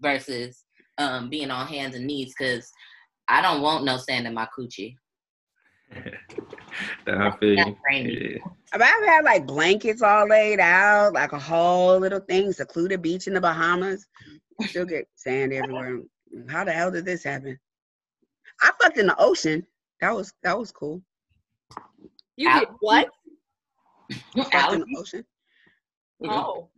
versus 0.00 0.64
um, 0.98 1.28
being 1.28 1.50
on 1.50 1.66
hands 1.66 1.94
and 1.96 2.06
knees. 2.06 2.34
Because 2.38 2.70
I 3.28 3.42
don't 3.42 3.62
want 3.62 3.84
no 3.84 3.96
sand 3.98 4.26
in 4.26 4.34
my 4.34 4.48
coochie. 4.56 4.94
I 7.06 7.30
feel 7.40 7.54
you. 7.54 7.76
rainy. 7.88 8.32
Yeah. 8.32 8.38
I've 8.72 8.82
had 8.82 9.24
like 9.24 9.46
blankets 9.46 10.02
all 10.02 10.28
laid 10.28 10.60
out, 10.60 11.14
like 11.14 11.32
a 11.32 11.38
whole 11.38 11.98
little 11.98 12.20
thing, 12.20 12.52
secluded 12.52 13.02
beach 13.02 13.26
in 13.26 13.34
the 13.34 13.40
Bahamas. 13.40 14.06
Still 14.62 14.84
get 14.84 15.08
sand 15.16 15.52
everywhere. 15.52 16.00
How 16.48 16.64
the 16.64 16.72
hell 16.72 16.90
did 16.90 17.04
this 17.06 17.24
happen? 17.24 17.58
I 18.60 18.70
fucked 18.80 18.98
in 18.98 19.06
the 19.06 19.16
ocean. 19.18 19.66
That 20.00 20.14
was 20.14 20.32
that 20.42 20.58
was 20.58 20.70
cool. 20.72 21.02
You 22.36 22.52
did 22.58 22.68
what? 22.80 23.08
You 24.34 24.44
Fucked 24.44 24.74
in 24.74 24.80
the 24.80 24.96
ocean. 24.98 25.24
Oh. 26.24 26.68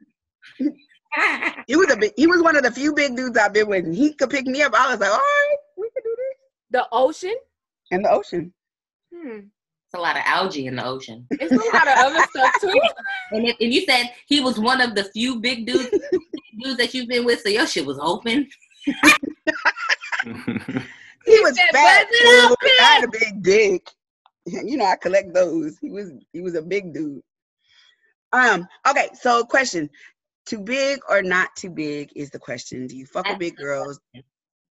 He 1.66 1.76
was 1.76 1.90
a 1.92 1.96
big, 1.96 2.12
he 2.16 2.26
was 2.26 2.42
one 2.42 2.56
of 2.56 2.62
the 2.62 2.70
few 2.70 2.94
big 2.94 3.16
dudes 3.16 3.36
I've 3.36 3.52
been 3.52 3.68
with, 3.68 3.84
and 3.84 3.94
he 3.94 4.12
could 4.14 4.30
pick 4.30 4.46
me 4.46 4.62
up. 4.62 4.72
I 4.74 4.90
was 4.90 5.00
like, 5.00 5.10
all 5.10 5.16
right, 5.16 5.56
we 5.76 5.90
can 5.90 6.02
do 6.04 6.16
this 6.16 6.36
The 6.70 6.86
ocean? 6.92 7.34
in 7.90 8.02
the 8.02 8.10
ocean. 8.10 8.52
Hmm. 9.12 9.38
It's 9.38 9.94
a 9.94 9.98
lot 9.98 10.16
of 10.16 10.22
algae 10.24 10.66
in 10.66 10.76
the 10.76 10.84
ocean. 10.86 11.26
It's 11.32 11.50
a 11.50 11.56
lot 11.56 11.88
of 11.88 11.94
other 11.98 12.24
stuff 12.30 12.60
too. 12.60 12.80
And, 13.32 13.46
if, 13.46 13.56
and 13.60 13.72
you 13.72 13.82
said 13.86 14.10
he 14.26 14.40
was 14.40 14.58
one 14.58 14.80
of 14.80 14.96
the 14.96 15.04
few 15.04 15.38
big 15.38 15.64
dudes, 15.64 15.88
dudes 16.60 16.76
that 16.78 16.92
you've 16.94 17.06
been 17.08 17.24
with, 17.24 17.40
so 17.42 17.48
your 17.48 17.64
shit 17.64 17.86
was 17.86 17.98
open. 18.00 18.48
He 21.30 21.40
was 21.40 21.58
fat. 21.58 21.72
"Buzz 21.72 22.06
it 22.10 22.42
fool. 22.44 22.52
up, 22.52 22.58
I 22.62 22.84
had 22.84 23.04
a 23.04 23.08
big 23.08 23.42
dick. 23.42 23.90
You 24.46 24.78
know, 24.78 24.86
I 24.86 24.96
collect 24.96 25.34
those. 25.34 25.76
He 25.78 25.90
was 25.90 26.10
he 26.32 26.40
was 26.40 26.54
a 26.54 26.62
big 26.62 26.94
dude. 26.94 27.22
Um. 28.32 28.66
Okay. 28.88 29.08
So, 29.14 29.44
question: 29.44 29.88
Too 30.46 30.60
big 30.60 30.98
or 31.08 31.22
not 31.22 31.54
too 31.56 31.68
big 31.70 32.10
is 32.16 32.30
the 32.30 32.38
question. 32.38 32.86
Do 32.86 32.96
you 32.96 33.04
fuck 33.06 33.28
with 33.28 33.38
big 33.38 33.56
girls? 33.56 34.00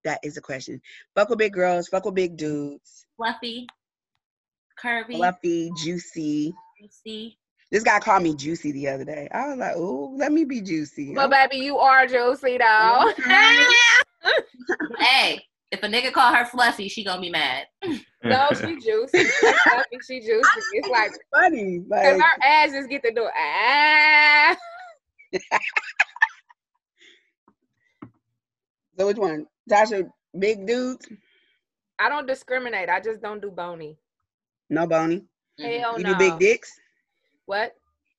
That 0.03 0.19
is 0.23 0.35
the 0.35 0.41
question. 0.41 0.81
Fuck 1.15 1.29
with 1.29 1.37
big 1.37 1.53
girls. 1.53 1.87
Fuck 1.87 2.05
with 2.05 2.15
big 2.15 2.35
dudes. 2.35 3.05
Fluffy, 3.15 3.67
curvy, 4.83 5.15
Fluffy, 5.17 5.71
juicy. 5.81 6.53
juicy. 6.81 7.37
This 7.71 7.83
guy 7.83 7.99
called 7.99 8.23
me 8.23 8.33
juicy 8.35 8.71
the 8.71 8.87
other 8.87 9.05
day. 9.05 9.29
I 9.31 9.49
was 9.49 9.57
like, 9.57 9.75
"Oh, 9.75 10.15
let 10.17 10.31
me 10.31 10.45
be 10.45 10.61
juicy." 10.61 11.13
But 11.13 11.29
baby, 11.29 11.57
you 11.57 11.77
are 11.77 12.07
juicy 12.07 12.57
though. 12.57 13.13
hey, 14.99 15.39
if 15.71 15.83
a 15.83 15.87
nigga 15.87 16.11
call 16.11 16.33
her 16.33 16.45
fluffy, 16.45 16.89
she 16.89 17.03
gonna 17.03 17.21
be 17.21 17.29
mad. 17.29 17.67
no, 18.23 18.47
she 18.53 18.79
juicy. 18.79 19.19
I 19.43 19.83
she 20.05 20.19
juicy. 20.19 20.61
It's 20.73 20.89
like 20.89 21.11
funny. 21.33 21.79
cause 21.79 21.87
Like, 21.89 22.21
her 22.21 22.43
ass 22.43 22.71
just 22.71 22.89
get 22.89 23.03
to 23.03 23.11
do 23.13 23.27
ah. 23.37 24.57
so 28.97 29.07
which 29.07 29.17
one? 29.17 29.45
Tasha, 29.69 30.09
big 30.37 30.65
dudes? 30.65 31.07
I 31.99 32.09
don't 32.09 32.25
discriminate. 32.25 32.89
I 32.89 32.99
just 32.99 33.21
don't 33.21 33.41
do 33.41 33.51
bony. 33.51 33.97
No 34.69 34.87
bony. 34.87 35.25
Mhm. 35.59 35.79
Hell 35.79 35.97
You 35.97 36.03
no. 36.03 36.13
do 36.13 36.17
big 36.17 36.39
dicks? 36.39 36.71
What? 37.45 37.75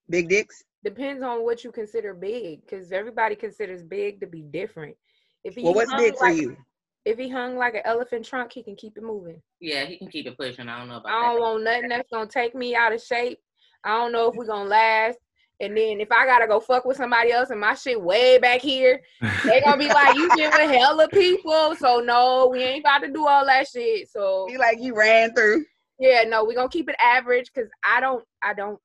Big 0.08 0.28
dicks? 0.28 0.62
Depends 0.84 1.22
on 1.22 1.44
what 1.44 1.64
you 1.64 1.72
consider 1.72 2.14
big, 2.14 2.62
because 2.62 2.90
everybody 2.92 3.34
considers 3.34 3.82
big 3.82 4.20
to 4.20 4.26
be 4.26 4.42
different. 4.42 4.96
If 5.44 5.54
he 5.54 5.62
Well, 5.62 5.74
what's 5.74 5.90
hung 5.90 6.00
big 6.00 6.16
for 6.16 6.30
you? 6.30 6.56
If 7.04 7.18
he 7.18 7.28
hung 7.28 7.56
like 7.56 7.74
an 7.74 7.82
elephant 7.84 8.26
trunk, 8.26 8.52
he 8.52 8.62
can 8.62 8.76
keep 8.76 8.96
it 8.96 9.02
moving. 9.02 9.40
Yeah, 9.60 9.84
he 9.84 9.96
can 9.98 10.08
keep 10.08 10.26
it 10.26 10.36
pushing. 10.36 10.68
I 10.68 10.78
don't 10.78 10.88
know 10.88 10.98
about 10.98 11.12
I 11.12 11.32
don't 11.32 11.40
want 11.40 11.64
nothing 11.64 11.88
that's 11.88 12.08
gonna 12.12 12.28
take 12.28 12.54
me 12.54 12.74
out 12.74 12.92
of 12.92 13.02
shape. 13.02 13.38
I 13.84 13.96
don't 13.96 14.12
know 14.12 14.28
if 14.28 14.36
we're 14.36 14.46
gonna 14.46 14.68
last. 14.68 15.18
And 15.60 15.76
then 15.76 16.00
if 16.00 16.10
I 16.10 16.24
gotta 16.26 16.46
go 16.46 16.58
fuck 16.60 16.84
with 16.86 16.96
somebody 16.96 17.32
else 17.32 17.50
and 17.50 17.60
my 17.60 17.74
shit 17.74 18.00
way 18.00 18.38
back 18.38 18.60
here, 18.62 19.00
they 19.44 19.60
gonna 19.60 19.76
be 19.76 19.88
like, 19.88 20.16
you 20.16 20.28
been 20.36 20.50
with 20.54 20.70
hella 20.78 21.08
people. 21.08 21.74
So 21.76 22.00
no, 22.00 22.48
we 22.50 22.62
ain't 22.62 22.84
about 22.84 22.98
to 23.00 23.12
do 23.12 23.26
all 23.26 23.44
that 23.46 23.68
shit. 23.68 24.08
So 24.10 24.48
You 24.50 24.58
like 24.58 24.78
you 24.80 24.94
ran 24.96 25.34
through. 25.34 25.64
yeah, 25.98 26.24
no, 26.26 26.44
we're 26.44 26.54
gonna 26.54 26.68
keep 26.68 26.88
it 26.88 26.96
average 27.02 27.50
because 27.54 27.70
I 27.84 28.00
don't 28.00 28.24
I 28.42 28.54
don't 28.54 28.78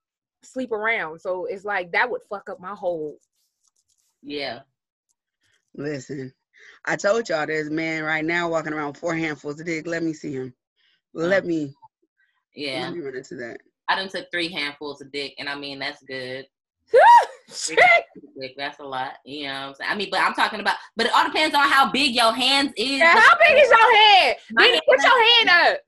sleep 0.43 0.71
around. 0.71 1.19
So 1.19 1.45
it's 1.45 1.65
like 1.65 1.91
that 1.93 2.09
would 2.09 2.21
fuck 2.29 2.49
up 2.49 2.59
my 2.59 2.75
whole. 2.75 3.17
Yeah. 4.21 4.61
Listen, 5.75 6.33
I 6.85 6.95
told 6.95 7.27
y'all 7.29 7.45
there's 7.47 7.67
a 7.67 7.71
man 7.71 8.03
right 8.03 8.23
now 8.23 8.49
walking 8.49 8.73
around 8.73 8.89
with 8.89 8.97
four 8.97 9.15
handfuls 9.15 9.59
of 9.59 9.65
dick. 9.65 9.87
Let 9.87 10.03
me 10.03 10.13
see 10.13 10.33
him. 10.33 10.53
Oh. 11.15 11.21
Let 11.21 11.45
me 11.45 11.73
Yeah. 12.53 12.81
let 12.83 12.93
me 12.93 12.99
run 13.01 13.15
into 13.15 13.35
that. 13.35 13.57
I 13.87 13.95
done 13.95 14.09
took 14.09 14.29
three 14.31 14.49
handfuls 14.49 15.01
of 15.01 15.11
dick, 15.11 15.33
and 15.37 15.47
I 15.49 15.55
mean 15.55 15.79
that's 15.79 16.03
good. 16.03 16.45
That's 18.57 18.79
a 18.79 18.83
lot. 18.83 19.13
You 19.25 19.47
know 19.47 19.53
what 19.53 19.59
I'm 19.67 19.75
saying? 19.75 19.91
I 19.91 19.95
mean, 19.95 20.09
but 20.11 20.19
I'm 20.21 20.33
talking 20.33 20.59
about 20.59 20.75
but 20.95 21.07
it 21.07 21.11
all 21.15 21.25
depends 21.25 21.55
on 21.55 21.67
how 21.69 21.91
big 21.91 22.15
your 22.15 22.33
hands 22.33 22.73
is. 22.77 22.99
Yeah, 22.99 23.19
how 23.19 23.37
big 23.39 23.57
is 23.63 23.69
your 23.69 23.95
head? 23.95 24.37
My 24.51 24.63
Nene, 24.63 24.73
hand- 24.73 24.81
put 24.87 25.03
your 25.03 25.23
hand 25.35 25.49
up. 25.73 25.79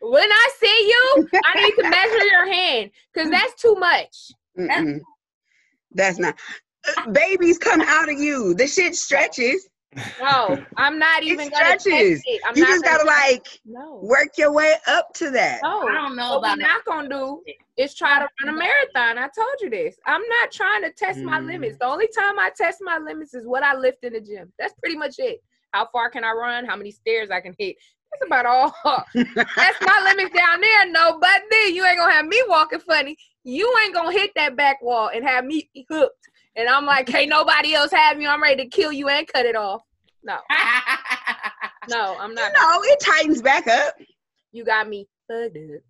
When 0.00 0.30
I 0.30 0.48
see 0.58 0.66
you, 0.88 1.28
I 1.44 1.62
need 1.62 1.74
to 1.82 1.88
measure 1.88 2.24
your 2.26 2.52
hand 2.52 2.90
because 3.12 3.30
that's 3.30 3.60
too 3.60 3.74
much. 3.76 4.32
Mm-mm. 4.58 5.00
That's 5.92 6.18
not. 6.18 6.36
Babies 7.12 7.58
come 7.58 7.80
out 7.80 8.10
of 8.12 8.18
you. 8.18 8.54
The 8.54 8.66
shit 8.66 8.94
stretches. 8.94 9.68
No, 10.20 10.64
I'm 10.76 10.98
not 10.98 11.22
It 11.22 11.26
even 11.26 11.50
gonna 11.50 11.64
test 11.64 11.84
stretches. 11.84 12.22
it. 12.26 12.40
I'm 12.46 12.56
You 12.56 12.64
just 12.64 12.84
gonna 12.84 12.98
gotta 12.98 13.06
like 13.08 13.46
no. 13.64 14.00
work 14.02 14.38
your 14.38 14.52
way 14.52 14.74
up 14.86 15.12
to 15.14 15.30
that. 15.30 15.60
No. 15.62 15.82
I 15.88 15.94
don't 15.94 16.16
know 16.16 16.30
What 16.34 16.42
we're 16.42 16.48
about 16.48 16.58
not 16.58 16.84
gonna 16.84 17.08
do 17.08 17.42
is 17.76 17.94
try 17.94 18.18
to 18.20 18.28
run 18.44 18.54
a 18.54 18.58
marathon. 18.58 19.18
I 19.18 19.28
told 19.34 19.54
you 19.60 19.70
this. 19.70 19.96
I'm 20.06 20.22
not 20.40 20.52
trying 20.52 20.82
to 20.82 20.90
test 20.92 21.20
my 21.22 21.40
Mm. 21.40 21.46
limits. 21.46 21.76
The 21.78 21.86
only 21.86 22.08
time 22.08 22.38
I 22.38 22.50
test 22.56 22.78
my 22.82 22.98
limits 22.98 23.34
is 23.34 23.46
what 23.46 23.62
I 23.62 23.74
lift 23.74 24.04
in 24.04 24.12
the 24.12 24.20
gym. 24.20 24.52
That's 24.58 24.74
pretty 24.80 24.96
much 24.96 25.16
it. 25.18 25.42
How 25.72 25.88
far 25.92 26.08
can 26.10 26.22
I 26.24 26.32
run? 26.32 26.64
How 26.64 26.76
many 26.76 26.92
stairs 26.92 27.30
I 27.30 27.40
can 27.40 27.54
hit? 27.58 27.76
That's 28.12 28.26
about 28.26 28.46
all. 28.46 28.72
That's 29.14 29.80
my 29.82 30.00
limits 30.16 30.36
down 30.36 30.60
there. 30.60 30.90
No, 30.90 31.18
but 31.18 31.42
then 31.50 31.74
you 31.74 31.84
ain't 31.84 31.98
gonna 31.98 32.12
have 32.12 32.26
me 32.26 32.40
walking 32.46 32.78
funny. 32.80 33.16
You 33.42 33.72
ain't 33.84 33.94
gonna 33.94 34.12
hit 34.12 34.30
that 34.36 34.56
back 34.56 34.80
wall 34.82 35.10
and 35.12 35.24
have 35.24 35.44
me 35.44 35.68
hooked. 35.90 36.28
And 36.56 36.68
I'm 36.68 36.86
like, 36.86 37.08
hey, 37.08 37.26
nobody 37.26 37.74
else 37.74 37.90
have 37.92 38.20
you. 38.20 38.28
I'm 38.28 38.42
ready 38.42 38.62
to 38.64 38.68
kill 38.68 38.92
you 38.92 39.08
and 39.08 39.26
cut 39.26 39.44
it 39.46 39.56
off. 39.56 39.82
No, 40.22 40.38
no, 41.88 42.16
I'm 42.18 42.30
you 42.30 42.34
not. 42.36 42.52
know, 42.54 42.80
it 42.84 43.00
tightens 43.00 43.42
back 43.42 43.66
up. 43.66 43.94
You 44.52 44.64
got 44.64 44.88
me 44.88 45.06
hooked. 45.28 45.56
up. 45.56 45.80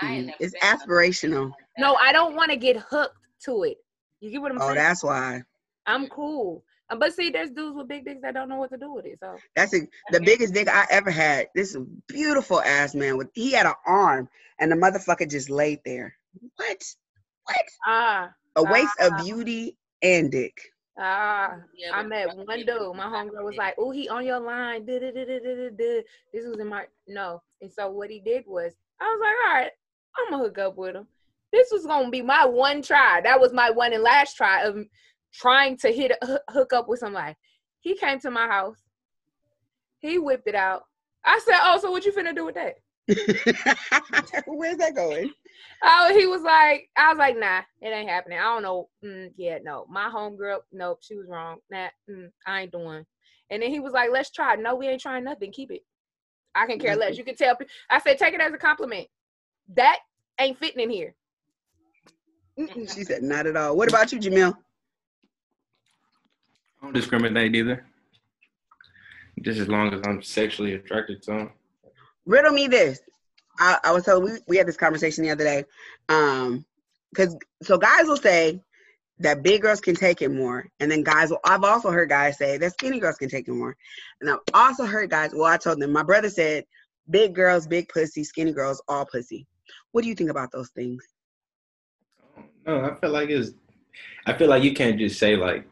I 0.00 0.12
ain't 0.14 0.26
never 0.26 0.36
It's 0.40 0.52
been 0.52 0.62
on- 0.62 0.78
aspirational. 0.78 1.52
No, 1.78 1.94
I 1.96 2.12
don't 2.12 2.36
want 2.36 2.50
to 2.50 2.56
get 2.56 2.76
hooked 2.76 3.16
to 3.46 3.64
it. 3.64 3.78
You 4.20 4.30
get 4.30 4.40
what 4.42 4.52
I'm 4.52 4.58
Oh, 4.58 4.66
saying? 4.66 4.72
Oh, 4.72 4.74
that's 4.74 5.02
why. 5.04 5.42
I'm 5.86 6.06
cool. 6.08 6.64
Uh, 6.90 6.96
But 6.96 7.14
see, 7.14 7.30
there's 7.30 7.50
dudes 7.50 7.76
with 7.76 7.88
big 7.88 8.04
dicks 8.04 8.20
that 8.22 8.34
don't 8.34 8.48
know 8.48 8.56
what 8.56 8.70
to 8.70 8.76
do 8.76 8.92
with 8.92 9.06
it. 9.06 9.18
So 9.20 9.36
That's 9.56 9.74
a, 9.74 9.80
the 10.10 10.20
biggest 10.20 10.54
dick 10.54 10.68
I 10.68 10.86
ever 10.90 11.10
had. 11.10 11.48
This 11.54 11.76
beautiful 12.08 12.60
ass 12.60 12.94
man 12.94 13.16
with 13.16 13.28
he 13.34 13.52
had 13.52 13.66
an 13.66 13.74
arm 13.86 14.28
and 14.60 14.70
the 14.70 14.76
motherfucker 14.76 15.28
just 15.28 15.50
laid 15.50 15.80
there. 15.84 16.14
What? 16.56 16.84
What? 17.44 17.64
ah 17.86 18.30
A 18.56 18.62
waste 18.62 18.98
of 19.00 19.12
Ah. 19.14 19.22
beauty 19.22 19.76
and 20.04 20.30
dick. 20.30 20.56
ah, 20.98 21.56
Yeah, 21.76 21.90
I 21.96 22.02
met 22.04 22.36
one 22.36 22.46
dude. 22.46 22.94
My 22.94 23.06
homegirl 23.06 23.44
was 23.44 23.56
like, 23.56 23.74
"Oh, 23.78 23.90
he 23.90 24.08
on 24.08 24.24
your 24.24 24.38
line." 24.40 24.84
duh, 24.86 24.98
duh, 25.00 25.10
duh, 25.10 25.24
duh, 25.24 25.38
duh, 25.40 25.54
duh, 25.54 25.70
duh." 25.70 26.02
This 26.32 26.46
was 26.46 26.58
in 26.60 26.68
my 26.68 26.86
no, 27.08 27.42
and 27.60 27.72
so 27.72 27.90
what 27.90 28.10
he 28.10 28.20
did 28.20 28.44
was, 28.46 28.74
I 29.00 29.04
was 29.04 29.20
like, 29.20 29.34
"All 29.46 29.54
right, 29.54 29.70
I'm 30.16 30.30
gonna 30.30 30.44
hook 30.44 30.58
up 30.58 30.76
with 30.76 30.94
him." 30.96 31.06
This 31.52 31.70
was 31.72 31.86
gonna 31.86 32.10
be 32.10 32.22
my 32.22 32.44
one 32.44 32.82
try. 32.82 33.20
That 33.22 33.40
was 33.40 33.52
my 33.52 33.70
one 33.70 33.92
and 33.92 34.02
last 34.02 34.36
try 34.36 34.62
of 34.62 34.76
trying 35.32 35.76
to 35.78 35.88
hit 35.92 36.12
a, 36.22 36.38
hook 36.50 36.72
up 36.72 36.88
with 36.88 37.00
somebody. 37.00 37.34
He 37.80 37.96
came 37.96 38.18
to 38.20 38.30
my 38.30 38.46
house. 38.46 38.78
He 39.98 40.18
whipped 40.18 40.46
it 40.48 40.54
out. 40.54 40.84
I 41.24 41.40
said, 41.44 41.58
"Oh, 41.62 41.78
so 41.80 41.90
what 41.90 42.04
you 42.04 42.12
finna 42.12 42.34
do 42.34 42.44
with 42.44 42.54
that?" 42.56 42.76
Where's 44.46 44.78
that 44.78 44.94
going? 44.94 45.30
Oh, 45.82 46.14
he 46.16 46.26
was 46.26 46.42
like, 46.42 46.88
I 46.96 47.10
was 47.10 47.18
like, 47.18 47.38
nah, 47.38 47.60
it 47.82 47.88
ain't 47.88 48.08
happening. 48.08 48.38
I 48.38 48.42
don't 48.44 48.62
know. 48.62 48.88
Mm, 49.04 49.32
yeah, 49.36 49.58
no. 49.62 49.86
My 49.90 50.08
homegirl, 50.08 50.60
nope, 50.72 51.00
she 51.02 51.14
was 51.14 51.26
wrong. 51.28 51.58
Nah, 51.70 51.88
mm, 52.10 52.30
I 52.46 52.62
ain't 52.62 52.72
doing. 52.72 53.04
And 53.50 53.62
then 53.62 53.70
he 53.70 53.80
was 53.80 53.92
like, 53.92 54.10
let's 54.10 54.30
try. 54.30 54.56
No, 54.56 54.74
we 54.74 54.88
ain't 54.88 55.02
trying 55.02 55.24
nothing. 55.24 55.52
Keep 55.52 55.72
it. 55.72 55.82
I 56.54 56.66
can 56.66 56.78
care 56.78 56.96
less. 56.96 57.18
You 57.18 57.24
can 57.24 57.36
tell. 57.36 57.58
I 57.90 57.98
said, 57.98 58.18
take 58.18 58.32
it 58.34 58.40
as 58.40 58.52
a 58.52 58.58
compliment. 58.58 59.08
That 59.74 59.98
ain't 60.40 60.58
fitting 60.58 60.82
in 60.82 60.90
here. 60.90 61.14
Mm-mm. 62.58 62.94
She 62.94 63.04
said, 63.04 63.22
not 63.22 63.46
at 63.46 63.56
all. 63.56 63.76
What 63.76 63.88
about 63.88 64.12
you, 64.12 64.18
Jamil? 64.18 64.54
I 66.80 66.84
don't 66.86 66.94
discriminate 66.94 67.54
either. 67.54 67.84
just 69.42 69.58
as 69.60 69.68
long 69.68 69.92
as 69.92 70.00
I'm 70.06 70.22
sexually 70.22 70.74
attracted 70.74 71.22
to 71.24 71.30
them. 71.30 71.50
Riddle 72.26 72.52
me 72.52 72.68
this. 72.68 73.00
I, 73.58 73.78
I 73.84 73.92
was 73.92 74.04
told 74.04 74.24
we, 74.24 74.30
we 74.48 74.56
had 74.56 74.66
this 74.66 74.76
conversation 74.76 75.24
the 75.24 75.30
other 75.30 75.44
day. 75.44 75.64
Um, 76.08 76.64
because 77.14 77.36
so 77.62 77.78
guys 77.78 78.06
will 78.06 78.16
say 78.16 78.60
that 79.20 79.42
big 79.42 79.62
girls 79.62 79.80
can 79.80 79.94
take 79.94 80.22
it 80.22 80.30
more, 80.30 80.66
and 80.80 80.90
then 80.90 81.02
guys 81.02 81.30
will. 81.30 81.40
I've 81.44 81.64
also 81.64 81.90
heard 81.90 82.08
guys 82.08 82.36
say 82.36 82.58
that 82.58 82.72
skinny 82.72 82.98
girls 82.98 83.16
can 83.16 83.28
take 83.28 83.46
it 83.46 83.52
more, 83.52 83.76
and 84.20 84.30
I've 84.30 84.38
also 84.52 84.84
heard 84.84 85.10
guys. 85.10 85.30
Well, 85.32 85.44
I 85.44 85.56
told 85.56 85.80
them 85.80 85.92
my 85.92 86.02
brother 86.02 86.28
said 86.28 86.64
big 87.08 87.34
girls, 87.34 87.66
big 87.66 87.88
pussy, 87.88 88.24
skinny 88.24 88.52
girls, 88.52 88.82
all 88.88 89.06
pussy. 89.06 89.46
What 89.92 90.02
do 90.02 90.08
you 90.08 90.14
think 90.14 90.30
about 90.30 90.50
those 90.50 90.70
things? 90.70 91.04
No, 92.66 92.84
I 92.84 92.94
feel 93.00 93.10
like 93.10 93.30
it's. 93.30 93.52
I 94.26 94.32
feel 94.32 94.48
like 94.48 94.64
you 94.64 94.74
can't 94.74 94.98
just 94.98 95.18
say 95.18 95.36
like, 95.36 95.68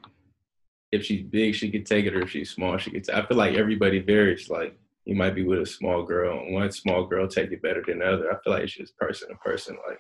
if 0.93 1.05
she's 1.05 1.23
big, 1.23 1.55
she 1.55 1.71
could 1.71 1.87
take 1.87 2.07
it, 2.07 2.15
or 2.15 2.23
if 2.23 2.31
she's 2.31 2.51
small, 2.51 2.79
she 2.79 2.91
could. 2.91 3.11
I 3.11 3.27
feel 3.27 3.37
like 3.37 3.57
everybody 3.57 3.99
varies. 3.99 4.49
Like 4.49 4.79
you 5.05 5.15
might 5.15 5.35
be 5.35 5.45
with 5.45 5.61
a 5.61 5.67
small 5.67 6.03
girl, 6.05 6.39
and 6.39 6.55
one 6.55 6.71
small 6.71 7.07
girl 7.07 7.27
take 7.27 7.51
it 7.51 7.63
better 7.63 7.83
than 7.87 7.99
the 7.99 8.07
other. 8.07 8.33
I 8.33 8.37
feel 8.43 8.53
like 8.53 8.63
it's 8.63 8.75
just 8.75 8.97
person 8.97 9.29
to 9.29 9.35
person. 9.37 9.77
Like 9.89 9.99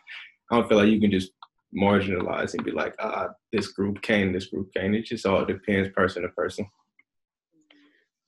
I 0.50 0.56
don't 0.56 0.68
feel 0.68 0.78
like 0.78 0.88
you 0.88 1.00
can 1.00 1.10
just 1.10 1.32
marginalize 1.74 2.54
and 2.54 2.64
be 2.64 2.70
like, 2.70 2.94
ah, 2.98 3.28
this 3.52 3.68
group 3.68 4.02
came, 4.02 4.32
this 4.32 4.46
group 4.46 4.72
came. 4.74 4.94
It 4.94 5.04
just 5.04 5.26
all 5.26 5.44
depends 5.44 5.88
person 5.94 6.22
to 6.22 6.28
person. 6.28 6.66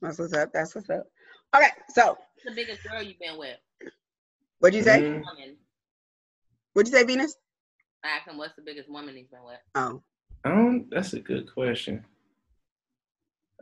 That's 0.01 0.19
what's 0.19 0.33
up. 0.33 0.51
That's 0.53 0.75
what's 0.75 0.91
up. 0.91 1.05
Okay, 1.55 1.71
so 1.91 2.17
the 2.45 2.53
biggest 2.53 2.83
girl 2.83 3.03
you've 3.03 3.19
been 3.19 3.39
with? 3.39 3.57
what'd 4.59 4.77
you 4.77 4.83
say? 4.83 5.01
Mm. 5.01 5.13
Woman. 5.13 5.57
What'd 6.73 6.93
you 6.93 6.99
say, 6.99 7.05
Venus? 7.05 7.37
I 8.05 8.09
asked 8.09 8.29
him 8.29 8.37
what's 8.37 8.57
the 8.57 8.63
biggest 8.63 8.91
woman 8.91 9.17
he's 9.17 9.29
been 9.29 9.45
with. 9.45 9.59
Oh, 9.75 10.03
I 10.45 10.51
don't. 10.51 10.91
That's 10.91 11.13
a 11.13 11.21
good 11.21 11.53
question. 11.53 12.05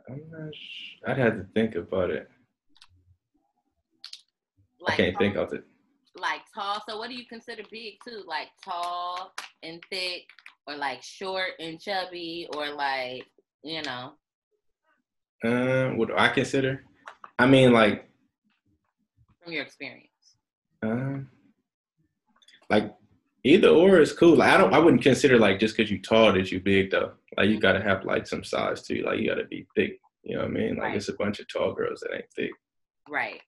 I'm 0.09 0.21
not. 0.31 0.53
Sh- 0.53 0.97
I'd 1.07 1.17
have 1.17 1.35
to 1.35 1.45
think 1.53 1.75
about 1.75 2.09
it. 2.09 2.29
Like 4.83 4.93
I 4.93 4.97
can't 4.97 5.17
think 5.17 5.35
of 5.37 5.53
it. 5.53 5.63
like 6.17 6.41
tall. 6.53 6.81
So 6.87 6.97
what 6.97 7.09
do 7.09 7.15
you 7.15 7.25
consider 7.27 7.63
big 7.71 7.95
too? 8.07 8.23
Like 8.27 8.49
tall 8.63 9.33
and 9.63 9.81
thick, 9.89 10.23
or 10.67 10.75
like 10.75 11.01
short 11.03 11.51
and 11.59 11.79
chubby, 11.81 12.47
or 12.55 12.69
like 12.73 13.23
you 13.63 13.81
know. 13.83 14.13
Uh, 15.43 15.89
what 15.95 16.07
do 16.09 16.15
I 16.17 16.29
consider? 16.29 16.83
I 17.37 17.45
mean, 17.47 17.73
like, 17.73 18.07
From 19.43 19.51
your 19.53 19.63
experience. 19.63 20.07
um, 20.81 21.27
like 22.69 22.93
either 23.43 23.67
or 23.69 23.99
is 23.99 24.13
cool. 24.13 24.35
Like, 24.37 24.51
I 24.53 24.57
don't. 24.57 24.73
I 24.73 24.79
wouldn't 24.79 25.01
consider 25.03 25.37
like 25.37 25.59
just 25.59 25.75
because 25.75 25.91
you 25.91 25.99
tall 26.01 26.31
that 26.33 26.51
you 26.51 26.59
big 26.59 26.91
though. 26.91 27.13
Like 27.37 27.49
you 27.49 27.59
gotta 27.59 27.81
have 27.81 28.05
like 28.05 28.27
some 28.27 28.43
size 28.43 28.83
too. 28.83 29.03
Like 29.05 29.19
you 29.19 29.27
gotta 29.29 29.45
be 29.45 29.65
thick. 29.75 29.99
You 30.23 30.35
know 30.35 30.43
what 30.43 30.51
I 30.51 30.53
mean? 30.53 30.69
Like 30.75 30.83
Right. 30.83 30.95
it's 30.97 31.09
a 31.09 31.13
bunch 31.13 31.39
of 31.39 31.47
tall 31.51 31.73
girls 31.73 31.99
that 32.01 32.15
ain't 32.15 32.31
thick. 32.35 32.51
Right. 33.09 33.41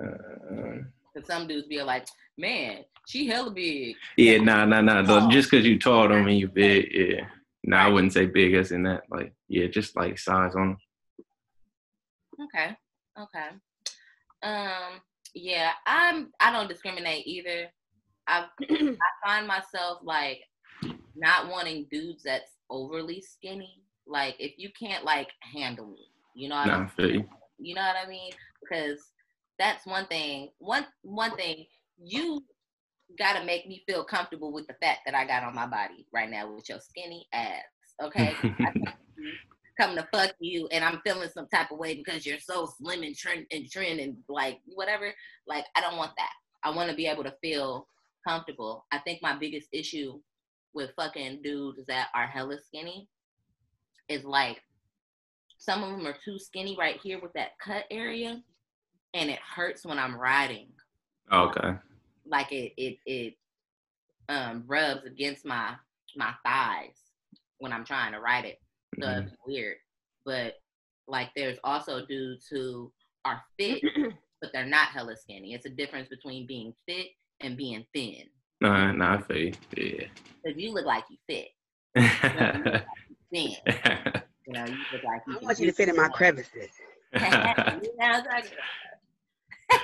Um, 0.00 0.86
Cause 1.16 1.26
some 1.26 1.46
dudes 1.46 1.66
be 1.66 1.82
like, 1.82 2.06
man, 2.38 2.84
she 3.06 3.26
hella 3.26 3.50
big. 3.50 3.96
yeah, 4.16 4.38
nah, 4.38 4.64
nah, 4.64 4.80
nah. 4.80 5.02
though. 5.02 5.20
Tall. 5.20 5.30
Just 5.30 5.50
because 5.50 5.66
you 5.66 5.78
tall 5.78 6.08
don't 6.08 6.24
mean 6.24 6.38
you 6.38 6.48
big. 6.48 6.88
Yeah. 6.92 7.26
Nah, 7.64 7.84
I 7.84 7.88
wouldn't 7.88 8.12
say 8.12 8.26
big 8.26 8.54
as 8.54 8.72
in 8.72 8.84
that. 8.84 9.02
Like, 9.10 9.32
yeah, 9.48 9.66
just 9.66 9.96
like 9.96 10.18
size 10.18 10.54
on. 10.54 10.76
Okay. 12.42 12.76
Okay. 13.20 13.48
Um. 14.42 15.00
Yeah. 15.34 15.72
I'm. 15.86 16.32
I 16.40 16.52
don't 16.52 16.68
discriminate 16.68 17.26
either. 17.26 17.66
I 18.26 18.46
I 18.70 18.96
find 19.26 19.46
myself 19.46 19.98
like 20.02 20.40
not 21.16 21.48
wanting 21.48 21.86
dudes 21.90 22.22
that's 22.22 22.52
overly 22.70 23.20
skinny. 23.20 23.82
Like 24.06 24.36
if 24.38 24.54
you 24.56 24.70
can't 24.78 25.04
like 25.04 25.28
handle 25.40 25.88
me, 25.88 26.06
you 26.34 26.48
know 26.48 26.56
what 26.56 26.66
Nah, 26.66 26.88
I 26.98 27.02
you. 27.02 27.24
You 27.58 27.74
know 27.74 27.82
what 27.82 27.96
I 28.06 28.08
mean? 28.08 28.32
Because 28.62 29.00
that's 29.60 29.86
one 29.86 30.06
thing. 30.06 30.48
One 30.58 30.86
one 31.02 31.36
thing 31.36 31.66
you 32.02 32.42
gotta 33.18 33.44
make 33.44 33.68
me 33.68 33.84
feel 33.86 34.02
comfortable 34.02 34.52
with 34.52 34.66
the 34.66 34.74
fat 34.82 34.98
that 35.04 35.14
I 35.14 35.26
got 35.26 35.44
on 35.44 35.54
my 35.54 35.66
body 35.66 36.06
right 36.12 36.30
now 36.30 36.52
with 36.52 36.68
your 36.68 36.80
skinny 36.80 37.28
ass. 37.32 37.62
Okay, 38.02 38.34
come 39.78 39.94
to 39.96 40.08
fuck 40.12 40.32
you, 40.40 40.66
and 40.72 40.82
I'm 40.82 41.00
feeling 41.04 41.28
some 41.28 41.46
type 41.48 41.70
of 41.70 41.78
way 41.78 41.94
because 41.94 42.24
you're 42.24 42.38
so 42.38 42.66
slim 42.78 43.02
and 43.02 43.14
trim 43.14 43.46
and 43.52 43.70
trim 43.70 43.98
and 43.98 44.16
like 44.28 44.60
whatever. 44.64 45.12
Like 45.46 45.66
I 45.76 45.82
don't 45.82 45.98
want 45.98 46.12
that. 46.16 46.32
I 46.64 46.74
want 46.74 46.90
to 46.90 46.96
be 46.96 47.06
able 47.06 47.24
to 47.24 47.34
feel 47.42 47.86
comfortable. 48.26 48.86
I 48.90 48.98
think 48.98 49.20
my 49.22 49.36
biggest 49.36 49.68
issue 49.72 50.20
with 50.72 50.90
fucking 50.96 51.42
dudes 51.42 51.80
that 51.88 52.08
are 52.14 52.26
hella 52.26 52.56
skinny 52.66 53.08
is 54.08 54.24
like 54.24 54.62
some 55.58 55.82
of 55.82 55.90
them 55.90 56.06
are 56.06 56.16
too 56.24 56.38
skinny 56.38 56.76
right 56.78 56.98
here 57.02 57.20
with 57.20 57.34
that 57.34 57.58
cut 57.62 57.84
area, 57.90 58.42
and 59.14 59.30
it 59.30 59.38
hurts 59.40 59.84
when 59.84 59.98
I'm 59.98 60.16
riding. 60.16 60.68
okay. 61.32 61.74
Like 62.26 62.52
it 62.52 62.72
it 62.76 62.98
it 63.06 63.34
um 64.28 64.64
rubs 64.66 65.04
against 65.04 65.44
my 65.44 65.74
my 66.16 66.32
thighs 66.44 66.96
when 67.58 67.72
I'm 67.72 67.84
trying 67.84 68.12
to 68.12 68.20
ride 68.20 68.44
it. 68.44 68.60
So 69.00 69.06
Mhm. 69.06 69.22
it's 69.26 69.34
weird. 69.46 69.76
But 70.24 70.60
like 71.08 71.30
there's 71.34 71.58
also 71.64 72.06
dudes 72.06 72.46
who 72.48 72.92
are 73.24 73.42
fit, 73.58 73.82
but 74.40 74.52
they're 74.52 74.64
not 74.66 74.88
hella 74.88 75.16
skinny. 75.16 75.54
It's 75.54 75.66
a 75.66 75.70
difference 75.70 76.08
between 76.08 76.46
being 76.46 76.72
fit 76.86 77.08
and 77.40 77.56
being 77.56 77.84
thin. 77.94 78.28
Nah, 78.60 78.92
nah, 78.92 79.14
I 79.16 79.22
feel 79.22 79.52
you. 79.76 80.08
Because 80.44 80.60
you 80.60 80.72
look 80.72 80.84
like 80.86 81.04
you 81.10 81.16
fit. 81.26 81.48
Yeah. 81.96 82.82
Thin. 83.32 83.56
You 84.46 84.52
know, 84.52 84.64
you 84.66 84.84
look 84.92 85.02
like 85.04 85.22
you 85.26 85.38
I 85.40 85.44
want 85.44 85.58
you 85.60 85.66
to 85.66 85.72
fit 85.72 85.88
in 85.88 85.96
my 85.96 86.08
crevices. 86.08 86.70
You 87.12 87.20
know, 87.98 88.22
like- 88.30 88.52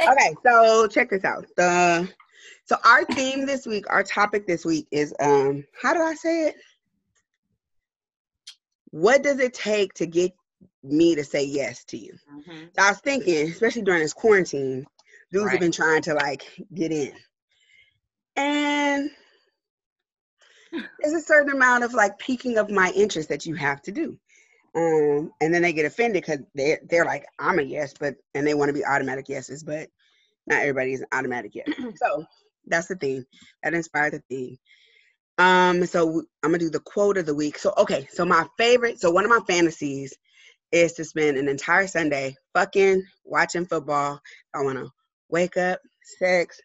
okay, 0.08 0.34
so 0.44 0.86
check 0.88 1.10
this 1.10 1.24
out. 1.24 1.46
The 1.56 2.08
so 2.64 2.76
our 2.84 3.04
theme 3.04 3.46
this 3.46 3.66
week, 3.66 3.84
our 3.90 4.02
topic 4.02 4.46
this 4.46 4.64
week 4.64 4.86
is 4.90 5.14
um 5.20 5.64
how 5.80 5.94
do 5.94 6.00
I 6.00 6.14
say 6.14 6.48
it? 6.48 6.56
What 8.90 9.22
does 9.22 9.38
it 9.38 9.54
take 9.54 9.94
to 9.94 10.06
get 10.06 10.32
me 10.82 11.14
to 11.14 11.24
say 11.24 11.44
yes 11.44 11.84
to 11.86 11.96
you? 11.96 12.14
Mhm. 12.32 12.70
So 12.74 12.82
I 12.82 12.90
was 12.90 13.00
thinking, 13.00 13.48
especially 13.48 13.82
during 13.82 14.02
this 14.02 14.12
quarantine, 14.12 14.86
dudes 15.32 15.50
have 15.50 15.60
been 15.60 15.72
trying 15.72 16.02
to 16.02 16.14
like 16.14 16.44
get 16.74 16.92
in. 16.92 17.12
And 18.36 19.10
there's 21.00 21.14
a 21.14 21.20
certain 21.20 21.52
amount 21.52 21.84
of 21.84 21.94
like 21.94 22.18
piquing 22.18 22.58
of 22.58 22.70
my 22.70 22.90
interest 22.92 23.28
that 23.28 23.46
you 23.46 23.54
have 23.54 23.82
to 23.82 23.92
do. 23.92 24.18
Um, 24.76 25.32
and 25.40 25.54
then 25.54 25.62
they 25.62 25.72
get 25.72 25.86
offended 25.86 26.22
because 26.22 26.40
they're 26.54 26.80
they're 26.88 27.06
like, 27.06 27.24
I'm 27.38 27.58
a 27.58 27.62
yes, 27.62 27.94
but 27.98 28.16
and 28.34 28.46
they 28.46 28.54
want 28.54 28.68
to 28.68 28.74
be 28.74 28.84
automatic 28.84 29.28
yeses, 29.28 29.64
but 29.64 29.88
not 30.46 30.60
everybody 30.60 30.92
is 30.92 31.00
an 31.00 31.06
automatic 31.12 31.54
yes. 31.54 31.66
so 31.96 32.26
that's 32.66 32.88
the 32.88 32.96
theme. 32.96 33.24
That 33.62 33.74
inspired 33.74 34.12
the 34.12 34.22
theme. 34.28 34.58
Um, 35.38 35.86
so 35.86 36.22
I'm 36.42 36.50
gonna 36.50 36.58
do 36.58 36.70
the 36.70 36.80
quote 36.80 37.16
of 37.16 37.24
the 37.24 37.34
week. 37.34 37.58
So 37.58 37.72
okay, 37.78 38.06
so 38.12 38.26
my 38.26 38.46
favorite, 38.58 39.00
so 39.00 39.10
one 39.10 39.24
of 39.24 39.30
my 39.30 39.40
fantasies 39.46 40.14
is 40.72 40.92
to 40.94 41.04
spend 41.04 41.38
an 41.38 41.48
entire 41.48 41.86
Sunday 41.86 42.36
fucking 42.54 43.02
watching 43.24 43.64
football. 43.64 44.20
I 44.54 44.62
wanna 44.62 44.86
wake 45.30 45.56
up, 45.56 45.80
sex, 46.18 46.60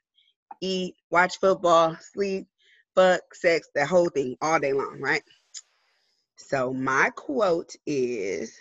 eat, 0.60 0.96
watch 1.10 1.40
football, 1.40 1.98
sleep, 2.14 2.48
fuck, 2.94 3.22
sex, 3.34 3.70
that 3.76 3.88
whole 3.88 4.10
thing 4.10 4.36
all 4.42 4.60
day 4.60 4.74
long, 4.74 5.00
right? 5.00 5.24
So 6.42 6.74
my 6.74 7.10
quote 7.16 7.76
is 7.86 8.60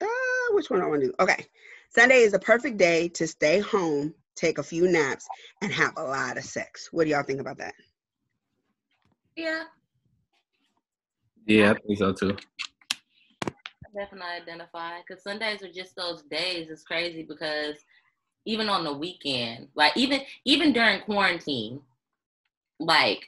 uh, 0.00 0.06
which 0.50 0.70
one 0.70 0.80
do 0.80 0.86
I 0.86 0.88
want 0.88 1.02
to 1.02 1.08
do? 1.08 1.14
Okay. 1.18 1.46
Sunday 1.88 2.18
is 2.18 2.34
a 2.34 2.38
perfect 2.38 2.78
day 2.78 3.08
to 3.08 3.26
stay 3.26 3.58
home, 3.60 4.14
take 4.36 4.58
a 4.58 4.62
few 4.62 4.88
naps, 4.88 5.28
and 5.60 5.72
have 5.72 5.92
a 5.96 6.02
lot 6.02 6.38
of 6.38 6.44
sex. 6.44 6.88
What 6.92 7.04
do 7.04 7.10
y'all 7.10 7.22
think 7.22 7.40
about 7.40 7.58
that? 7.58 7.74
Yeah, 9.36 9.64
yeah, 11.46 11.72
I 11.72 11.74
think 11.86 11.98
so 11.98 12.12
too. 12.12 12.36
I 13.44 13.50
definitely 13.94 14.30
identify 14.40 14.98
because 15.06 15.22
Sundays 15.22 15.62
are 15.62 15.72
just 15.72 15.96
those 15.96 16.22
days. 16.22 16.70
It's 16.70 16.84
crazy 16.84 17.22
because 17.22 17.76
even 18.44 18.68
on 18.68 18.84
the 18.84 18.92
weekend, 18.92 19.68
like 19.74 19.96
even 19.96 20.20
even 20.44 20.72
during 20.72 21.00
quarantine, 21.02 21.80
like 22.78 23.26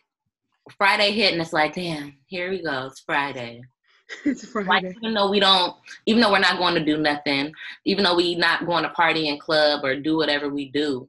Friday 0.76 1.12
hit 1.12 1.32
and 1.32 1.42
it's 1.42 1.52
like, 1.52 1.74
damn, 1.74 2.14
here 2.26 2.50
we 2.50 2.62
go, 2.62 2.86
it's 2.86 3.00
Friday. 3.00 3.62
it's 4.24 4.54
Like 4.54 4.66
Friday. 4.66 4.94
even 4.96 5.14
though 5.14 5.30
we 5.30 5.40
don't, 5.40 5.74
even 6.06 6.22
though 6.22 6.32
we're 6.32 6.38
not 6.38 6.58
going 6.58 6.74
to 6.74 6.84
do 6.84 6.96
nothing, 6.96 7.52
even 7.84 8.04
though 8.04 8.16
we 8.16 8.34
not 8.34 8.66
going 8.66 8.82
to 8.82 8.90
party 8.90 9.28
and 9.28 9.40
club 9.40 9.84
or 9.84 9.98
do 9.98 10.16
whatever 10.16 10.48
we 10.48 10.70
do, 10.70 11.08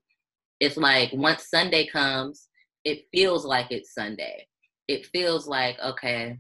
it's 0.60 0.78
like 0.78 1.12
once 1.14 1.50
Sunday 1.50 1.88
comes, 1.88 2.48
it 2.84 3.06
feels 3.12 3.46
like 3.46 3.68
it's 3.72 3.94
Sunday. 3.94 4.48
It 4.88 5.08
feels 5.08 5.48
like 5.48 5.78
okay, 5.80 6.38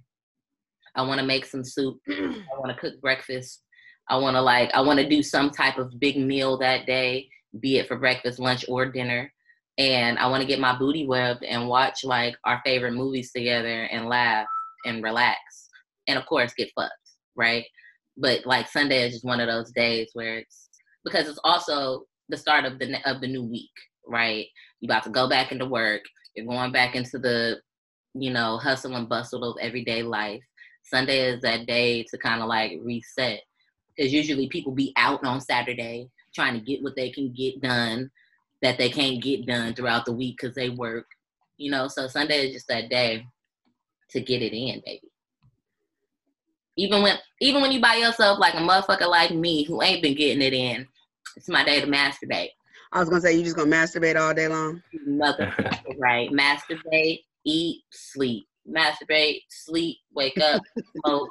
I 0.95 1.01
want 1.01 1.19
to 1.19 1.25
make 1.25 1.45
some 1.45 1.63
soup. 1.63 1.99
I 2.10 2.43
want 2.58 2.69
to 2.69 2.79
cook 2.79 2.99
breakfast. 3.01 3.62
I 4.10 4.17
want 4.17 4.36
to 4.36 4.41
like 4.41 4.71
I 4.73 4.81
want 4.81 4.99
to 4.99 5.10
do 5.10 5.23
some 5.23 5.49
type 5.49 5.77
of 5.77 5.99
big 5.99 6.17
meal 6.17 6.58
that 6.60 6.86
day, 6.86 7.27
be 7.60 7.77
it 7.77 7.88
for 7.88 7.97
breakfast, 7.97 8.39
lunch, 8.39 8.65
or 8.69 8.86
dinner. 8.86 9.31
And 9.77 10.17
I 10.19 10.27
want 10.27 10.41
to 10.41 10.47
get 10.47 10.59
my 10.59 10.77
booty 10.77 11.05
webbed 11.05 11.43
and 11.43 11.67
watch 11.67 12.03
like 12.03 12.35
our 12.45 12.61
favorite 12.65 12.93
movies 12.93 13.31
together 13.31 13.83
and 13.83 14.07
laugh 14.07 14.47
and 14.85 15.03
relax. 15.03 15.39
and 16.07 16.17
of 16.17 16.25
course 16.25 16.53
get 16.53 16.71
fucked, 16.75 16.93
right? 17.35 17.65
But 18.17 18.45
like 18.45 18.69
Sunday 18.69 19.03
is 19.05 19.13
just 19.13 19.25
one 19.25 19.39
of 19.39 19.47
those 19.47 19.71
days 19.71 20.09
where 20.13 20.39
it's 20.39 20.69
because 21.03 21.27
it's 21.27 21.39
also 21.43 22.03
the 22.29 22.38
start 22.38 22.65
of 22.65 22.79
the 22.79 22.97
of 23.05 23.21
the 23.21 23.27
new 23.27 23.43
week, 23.43 23.71
right? 24.07 24.45
You 24.79 24.88
about 24.88 25.03
to 25.03 25.09
go 25.09 25.27
back 25.29 25.51
into 25.51 25.65
work. 25.65 26.01
You're 26.35 26.45
going 26.45 26.71
back 26.71 26.95
into 26.95 27.17
the, 27.17 27.59
you 28.13 28.31
know, 28.31 28.57
hustle 28.57 28.95
and 28.95 29.09
bustle 29.09 29.43
of 29.43 29.57
everyday 29.61 30.03
life. 30.03 30.41
Sunday 30.83 31.29
is 31.29 31.41
that 31.41 31.65
day 31.65 32.03
to 32.03 32.17
kind 32.17 32.41
of 32.41 32.47
like 32.47 32.73
reset, 32.83 33.41
because 33.95 34.13
usually 34.13 34.47
people 34.49 34.73
be 34.73 34.93
out 34.97 35.23
on 35.23 35.41
Saturday 35.41 36.09
trying 36.33 36.53
to 36.53 36.59
get 36.59 36.83
what 36.83 36.95
they 36.95 37.09
can 37.09 37.33
get 37.33 37.61
done 37.61 38.11
that 38.65 38.80
they 38.80 38.89
can't 38.89 39.21
get 39.21 39.45
done 39.45 39.75
throughout 39.75 40.06
the 40.06 40.12
week 40.12 40.38
because 40.41 40.56
they 40.56 40.69
work, 40.71 41.06
you 41.58 41.69
know. 41.69 41.88
So 41.88 42.08
Sunday 42.08 42.47
is 42.47 42.54
just 42.54 42.67
that 42.67 42.89
day 42.89 43.23
to 44.10 44.19
get 44.19 44.41
it 44.41 44.58
in, 44.58 44.82
baby. 44.84 45.08
Even 46.75 47.04
when 47.04 47.17
even 47.41 47.62
when 47.62 47.71
you 47.71 47.80
by 47.80 47.95
yourself 47.95 48.39
like 48.39 48.56
a 48.56 48.58
motherfucker 48.58 49.08
like 49.08 49.32
me 49.32 49.65
who 49.65 49.84
ain't 49.84 50.01
been 50.01 50.15
getting 50.15 50.41
it 50.41 50.54
in, 50.54 50.88
it's 51.38 51.47
my 51.47 51.63
day 51.63 51.80
to 51.80 51.86
masturbate. 51.86 52.49
I 52.91 52.99
was 52.99 53.08
gonna 53.08 53.21
say 53.21 53.36
you 53.38 53.43
just 53.43 53.56
gonna 53.56 53.69
masturbate 53.69 54.19
all 54.19 54.34
day 54.34 54.47
long. 54.47 54.82
Motherfucker, 55.08 55.99
right? 55.99 56.32
Masturbate, 56.32 57.19
eat, 57.45 57.84
sleep. 57.91 58.47
Masturbate, 58.67 59.41
sleep, 59.49 59.97
wake 60.15 60.39
up, 60.39 60.60
smoke, 61.06 61.30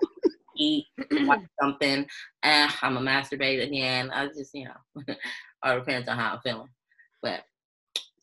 eat, 0.57 0.87
watch 1.11 1.40
something. 1.61 2.07
Ah, 2.44 2.79
and 2.85 2.97
I'm 2.97 3.09
a 3.09 3.11
masturbate 3.11 3.66
again. 3.66 4.12
I 4.12 4.29
just, 4.29 4.55
you 4.55 4.66
know, 4.66 5.14
all 5.64 5.81
depends 5.81 6.09
on 6.09 6.16
how 6.16 6.35
I'm 6.35 6.40
feeling. 6.42 6.68
But 7.24 7.44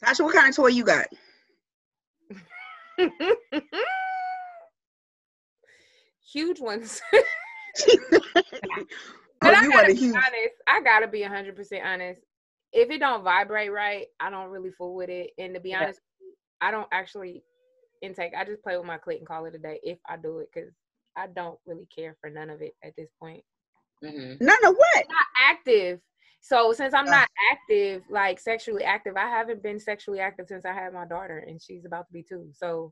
Tasha, 0.03 0.21
what 0.23 0.35
kind 0.35 0.49
of 0.49 0.55
toy 0.55 0.67
you 0.67 0.85
got? 0.85 1.07
Huge 6.33 6.59
ones. 6.61 7.01
Oh, 9.43 9.51
I 9.51 9.61
you 9.61 9.71
gotta 9.71 9.73
want 9.73 9.89
a 9.89 9.93
be 9.93 9.99
huge 9.99 10.25
honest. 10.27 10.55
I 10.67 10.81
gotta 10.81 11.07
be 11.07 11.21
hundred 11.23 11.55
percent 11.55 11.85
honest. 11.85 12.21
If 12.73 12.89
it 12.91 12.99
don't 12.99 13.23
vibrate 13.23 13.71
right, 13.71 14.07
I 14.19 14.29
don't 14.29 14.49
really 14.49 14.71
fool 14.71 14.95
with 14.95 15.09
it. 15.09 15.31
And 15.37 15.53
to 15.55 15.61
be 15.61 15.73
Yeah. 15.73 15.75
honest, 15.75 15.99
I 16.61 16.71
don't 16.71 16.87
actually 16.91 17.43
intake. 18.01 18.33
I 18.37 18.45
just 18.45 18.63
play 18.63 18.77
with 18.77 18.85
my 18.85 18.97
clit 18.97 19.17
and 19.19 19.27
call 19.27 19.45
it 19.45 19.55
a 19.55 19.59
day 19.59 19.79
if 19.83 19.99
I 20.07 20.17
do 20.17 20.39
it 20.39 20.49
because 20.53 20.71
I 21.17 21.27
don't 21.27 21.59
really 21.65 21.87
care 21.95 22.15
for 22.21 22.29
none 22.29 22.49
of 22.49 22.61
it 22.61 22.73
at 22.83 22.93
this 22.97 23.09
point. 23.19 23.43
mhm. 24.03 24.41
none 24.41 24.65
of 24.65 24.75
what? 24.75 25.05
Not 25.09 25.25
active. 25.51 25.99
So 26.41 26.73
since 26.73 26.93
I'm 26.93 27.07
uh, 27.07 27.11
not 27.11 27.29
active, 27.51 28.03
like 28.09 28.39
sexually 28.39 28.83
active, 28.83 29.15
I 29.15 29.29
haven't 29.29 29.61
been 29.61 29.79
sexually 29.79 30.19
active 30.19 30.47
since 30.47 30.65
I 30.65 30.73
had 30.73 30.91
my 30.91 31.05
daughter, 31.05 31.45
and 31.47 31.61
she's 31.61 31.85
about 31.85 32.07
to 32.07 32.13
be 32.13 32.23
two. 32.27 32.49
So 32.51 32.91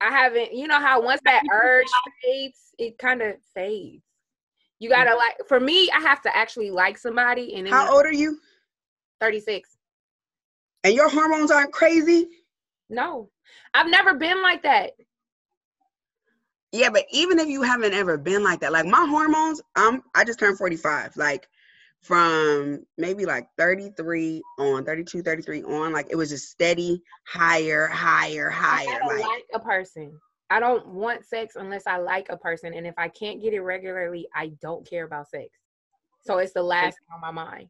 I 0.00 0.10
haven't. 0.10 0.52
You 0.52 0.66
know 0.66 0.80
how 0.80 1.00
once 1.00 1.20
that 1.24 1.42
urge 1.52 1.86
fades, 2.22 2.74
it 2.78 2.98
kind 2.98 3.22
of 3.22 3.36
fades. 3.54 4.02
You 4.80 4.90
mm. 4.90 4.94
gotta 4.94 5.14
like. 5.14 5.36
For 5.46 5.60
me, 5.60 5.88
I 5.90 6.00
have 6.00 6.20
to 6.22 6.36
actually 6.36 6.70
like 6.70 6.98
somebody, 6.98 7.54
and 7.54 7.66
then 7.66 7.72
How 7.72 7.94
old 7.94 8.04
are 8.04 8.12
you? 8.12 8.38
36. 9.20 9.70
And 10.82 10.94
your 10.94 11.08
hormones 11.08 11.52
aren't 11.52 11.72
crazy? 11.72 12.28
No, 12.90 13.30
I've 13.72 13.88
never 13.88 14.14
been 14.14 14.42
like 14.42 14.64
that. 14.64 14.90
Yeah, 16.72 16.90
but 16.90 17.04
even 17.12 17.38
if 17.38 17.46
you 17.46 17.62
haven't 17.62 17.94
ever 17.94 18.18
been 18.18 18.42
like 18.42 18.58
that, 18.60 18.72
like 18.72 18.86
my 18.86 19.06
hormones, 19.08 19.62
I'm 19.76 20.02
I 20.16 20.24
just 20.24 20.40
turned 20.40 20.58
45. 20.58 21.16
Like 21.16 21.48
from 22.02 22.84
maybe 22.98 23.24
like 23.24 23.46
33 23.58 24.42
on, 24.58 24.84
32, 24.84 25.22
33 25.22 25.62
on, 25.62 25.92
like 25.92 26.08
it 26.10 26.16
was 26.16 26.30
just 26.30 26.50
steady, 26.50 27.00
higher, 27.26 27.86
higher, 27.86 28.50
higher. 28.50 29.00
Like 29.06 29.24
like 29.24 29.44
a 29.54 29.60
person. 29.60 30.12
I 30.50 30.60
don't 30.60 30.86
want 30.88 31.24
sex 31.24 31.56
unless 31.56 31.86
I 31.86 31.98
like 31.98 32.26
a 32.28 32.36
person, 32.36 32.74
and 32.74 32.86
if 32.86 32.94
I 32.98 33.08
can't 33.08 33.40
get 33.40 33.54
it 33.54 33.60
regularly, 33.60 34.28
I 34.34 34.52
don't 34.60 34.88
care 34.88 35.04
about 35.04 35.30
sex. 35.30 35.48
So 36.24 36.38
it's 36.38 36.52
the 36.52 36.62
last 36.62 36.98
thing 36.98 37.14
on 37.14 37.20
my 37.20 37.30
mind. 37.30 37.68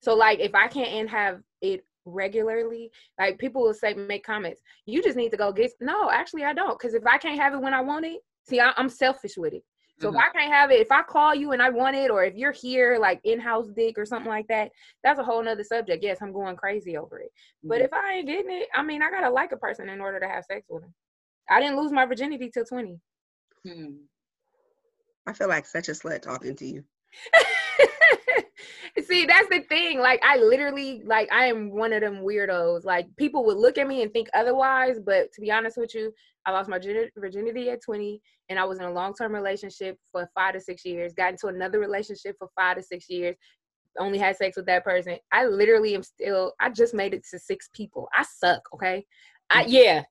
So 0.00 0.14
like, 0.14 0.40
if 0.40 0.54
I 0.54 0.66
can't 0.66 1.08
have 1.08 1.40
it 1.62 1.84
regularly, 2.04 2.90
like 3.18 3.38
people 3.38 3.62
will 3.62 3.74
say, 3.74 3.94
make 3.94 4.24
comments. 4.24 4.60
You 4.86 5.02
just 5.02 5.16
need 5.16 5.30
to 5.30 5.36
go 5.36 5.52
get. 5.52 5.72
No, 5.80 6.10
actually, 6.10 6.44
I 6.44 6.52
don't, 6.52 6.78
because 6.78 6.94
if 6.94 7.06
I 7.06 7.18
can't 7.18 7.40
have 7.40 7.54
it 7.54 7.60
when 7.60 7.74
I 7.74 7.80
want 7.80 8.04
it, 8.04 8.20
see, 8.48 8.60
I, 8.60 8.72
I'm 8.76 8.88
selfish 8.88 9.36
with 9.36 9.54
it. 9.54 9.62
So 10.00 10.08
if 10.08 10.16
I 10.16 10.28
can't 10.30 10.52
have 10.52 10.70
it, 10.70 10.80
if 10.80 10.90
I 10.90 11.02
call 11.02 11.34
you 11.34 11.52
and 11.52 11.62
I 11.62 11.70
want 11.70 11.96
it, 11.96 12.10
or 12.10 12.24
if 12.24 12.34
you're 12.34 12.52
here 12.52 12.98
like 13.00 13.20
in-house 13.24 13.68
dick 13.76 13.96
or 13.96 14.04
something 14.04 14.28
like 14.28 14.48
that, 14.48 14.70
that's 15.04 15.20
a 15.20 15.24
whole 15.24 15.42
nother 15.42 15.62
subject. 15.62 16.02
Yes, 16.02 16.18
I'm 16.20 16.32
going 16.32 16.56
crazy 16.56 16.96
over 16.96 17.20
it. 17.20 17.30
But 17.62 17.80
if 17.80 17.92
I 17.92 18.14
ain't 18.14 18.26
getting 18.26 18.50
it, 18.50 18.68
I 18.74 18.82
mean, 18.82 19.02
I 19.02 19.10
gotta 19.10 19.30
like 19.30 19.52
a 19.52 19.56
person 19.56 19.88
in 19.88 20.00
order 20.00 20.18
to 20.18 20.28
have 20.28 20.44
sex 20.44 20.66
with 20.68 20.82
them. 20.82 20.94
I 21.48 21.60
didn't 21.60 21.76
lose 21.76 21.92
my 21.92 22.06
virginity 22.06 22.50
till 22.52 22.64
20. 22.64 22.98
Hmm. 23.66 23.84
I 25.26 25.32
feel 25.32 25.48
like 25.48 25.66
such 25.66 25.88
a 25.88 25.92
slut 25.92 26.22
talking 26.22 26.56
to 26.56 26.66
you. 26.66 26.84
See, 29.02 29.26
that's 29.26 29.48
the 29.48 29.60
thing. 29.68 29.98
Like, 29.98 30.20
I 30.24 30.36
literally, 30.38 31.02
like, 31.04 31.30
I 31.32 31.46
am 31.46 31.70
one 31.70 31.92
of 31.92 32.00
them 32.00 32.22
weirdos. 32.22 32.84
Like, 32.84 33.06
people 33.16 33.44
would 33.46 33.56
look 33.56 33.78
at 33.78 33.88
me 33.88 34.02
and 34.02 34.12
think 34.12 34.28
otherwise, 34.34 34.98
but 35.04 35.32
to 35.32 35.40
be 35.40 35.50
honest 35.50 35.76
with 35.76 35.94
you, 35.94 36.12
I 36.46 36.52
lost 36.52 36.68
my 36.68 36.78
virginity 37.16 37.70
at 37.70 37.82
20, 37.82 38.20
and 38.50 38.58
I 38.58 38.64
was 38.64 38.78
in 38.78 38.84
a 38.84 38.92
long 38.92 39.14
term 39.14 39.34
relationship 39.34 39.98
for 40.12 40.28
five 40.34 40.54
to 40.54 40.60
six 40.60 40.84
years. 40.84 41.14
Got 41.14 41.32
into 41.32 41.46
another 41.46 41.78
relationship 41.78 42.36
for 42.38 42.48
five 42.54 42.76
to 42.76 42.82
six 42.82 43.08
years. 43.08 43.36
Only 43.98 44.18
had 44.18 44.36
sex 44.36 44.56
with 44.56 44.66
that 44.66 44.84
person. 44.84 45.16
I 45.32 45.46
literally 45.46 45.94
am 45.94 46.02
still. 46.02 46.52
I 46.60 46.68
just 46.70 46.94
made 46.94 47.14
it 47.14 47.24
to 47.30 47.38
six 47.38 47.70
people. 47.72 48.08
I 48.14 48.24
suck. 48.24 48.62
Okay. 48.74 49.06
I 49.50 49.64
mm. 49.64 49.68
yeah. 49.68 50.02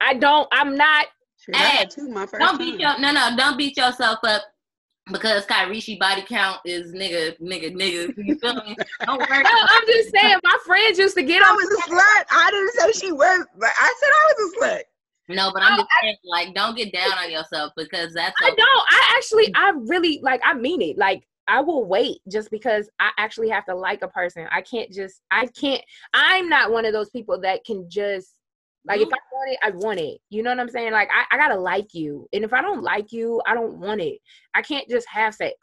I 0.00 0.14
don't. 0.14 0.48
I'm 0.52 0.76
not. 0.76 1.06
Shit, 1.36 1.56
I 1.56 1.58
Hey, 1.58 1.76
had 1.78 1.90
two 1.90 2.08
my 2.08 2.26
1st 2.26 2.38
Don't 2.38 2.58
beat 2.58 2.80
your 2.80 2.98
no 2.98 3.12
no. 3.12 3.36
Don't 3.36 3.58
beat 3.58 3.76
yourself 3.76 4.20
up 4.22 4.42
because 5.12 5.44
Kyrishi 5.46 5.98
body 5.98 6.22
count 6.22 6.60
is 6.64 6.92
nigga 6.92 7.38
nigga 7.40 7.74
nigga. 7.74 8.14
You 8.16 8.36
feel 8.36 8.54
me? 8.54 8.76
Don't 9.04 9.18
worry. 9.18 9.42
No, 9.42 9.50
I'm 9.52 9.86
just 9.86 10.10
saying. 10.10 10.38
My 10.42 10.58
friends 10.64 10.98
used 10.98 11.16
to 11.16 11.22
get 11.22 11.42
I 11.42 11.50
on. 11.50 11.56
was 11.56 11.66
a 11.66 11.90
slut. 11.90 12.24
I 12.30 12.50
didn't 12.50 12.94
say 12.94 13.06
she 13.06 13.12
was, 13.12 13.46
but 13.58 13.70
I 13.76 13.94
said 14.00 14.08
I 14.08 14.32
was 14.32 14.52
a 14.52 14.58
slut. 14.58 14.82
No, 15.28 15.50
but 15.52 15.62
I'm 15.62 15.78
just 15.78 15.88
saying, 16.02 16.16
like, 16.24 16.54
don't 16.54 16.76
get 16.76 16.92
down 16.92 17.12
on 17.12 17.30
yourself 17.30 17.72
because 17.76 18.12
that's 18.12 18.34
I 18.42 18.50
don't. 18.50 18.86
I 18.90 19.14
actually, 19.16 19.54
I 19.54 19.72
really 19.86 20.20
like. 20.22 20.40
I 20.44 20.54
mean 20.54 20.82
it. 20.82 20.98
Like, 20.98 21.26
I 21.48 21.60
will 21.60 21.84
wait 21.84 22.18
just 22.30 22.50
because 22.50 22.90
I 23.00 23.10
actually 23.16 23.48
have 23.48 23.64
to 23.66 23.74
like 23.74 24.02
a 24.02 24.08
person. 24.08 24.46
I 24.50 24.60
can't 24.60 24.92
just. 24.92 25.22
I 25.30 25.46
can't. 25.46 25.82
I'm 26.12 26.48
not 26.48 26.72
one 26.72 26.84
of 26.84 26.92
those 26.92 27.10
people 27.10 27.40
that 27.40 27.64
can 27.64 27.88
just. 27.88 28.32
Like 28.86 29.00
if 29.00 29.08
I 29.08 29.16
want 29.32 29.50
it, 29.52 29.58
I 29.62 29.70
want 29.70 30.00
it. 30.00 30.20
You 30.30 30.42
know 30.42 30.50
what 30.50 30.60
I'm 30.60 30.68
saying? 30.68 30.92
Like 30.92 31.08
I, 31.10 31.34
I 31.34 31.38
gotta 31.38 31.58
like 31.58 31.94
you, 31.94 32.28
and 32.32 32.44
if 32.44 32.52
I 32.52 32.60
don't 32.60 32.82
like 32.82 33.12
you, 33.12 33.40
I 33.46 33.54
don't 33.54 33.78
want 33.78 34.00
it. 34.00 34.18
I 34.54 34.62
can't 34.62 34.88
just 34.88 35.08
have 35.08 35.34
sex. 35.34 35.54